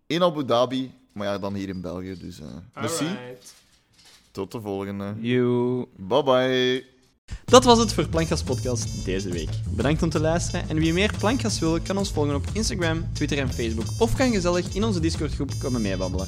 in 0.08 0.24
Abu 0.24 0.46
Dhabi. 0.46 0.92
Maar 1.18 1.28
ja, 1.28 1.38
dan 1.38 1.54
hier 1.54 1.70
in 1.70 1.82
België. 1.82 2.18
Dus 2.20 2.40
eh 2.40 2.48
merci. 2.74 3.06
Alright. 3.06 3.54
Tot 4.32 4.52
de 4.52 4.62
volgende. 4.62 5.14
Yo. 5.20 5.90
Bye 5.96 6.24
bye. 6.24 6.86
Dat 7.46 7.64
was 7.64 7.80
het 7.80 7.94
voor 7.94 8.08
Plankgas 8.08 8.44
Podcast 8.44 9.06
deze 9.06 9.30
week. 9.30 9.50
Bedankt 9.70 10.04
om 10.04 10.10
te 10.10 10.20
luisteren 10.20 10.70
en 10.70 10.78
wie 10.78 10.94
meer 10.94 11.14
Plankgas 11.18 11.60
wil, 11.60 11.82
kan 11.82 11.98
ons 11.98 12.12
volgen 12.12 12.36
op 12.36 12.46
Instagram, 12.54 13.14
Twitter 13.14 13.38
en 13.38 13.54
Facebook 13.54 13.86
of 13.98 14.16
kan 14.16 14.32
gezellig 14.32 14.76
in 14.76 14.84
onze 14.84 15.00
Discord 15.00 15.34
groep 15.34 15.52
komen 15.60 15.82
meebabbelen. 15.82 16.28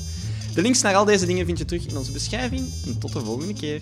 De 0.53 0.61
links 0.61 0.82
naar 0.82 0.95
al 0.95 1.06
deze 1.06 1.26
dingen 1.26 1.45
vind 1.45 1.57
je 1.57 1.66
terug 1.66 1.88
in 1.88 1.98
onze 1.98 2.11
beschrijving 2.11 2.74
en 2.86 2.99
tot 2.99 3.14
de 3.14 3.20
volgende 3.20 3.53
keer. 3.53 3.82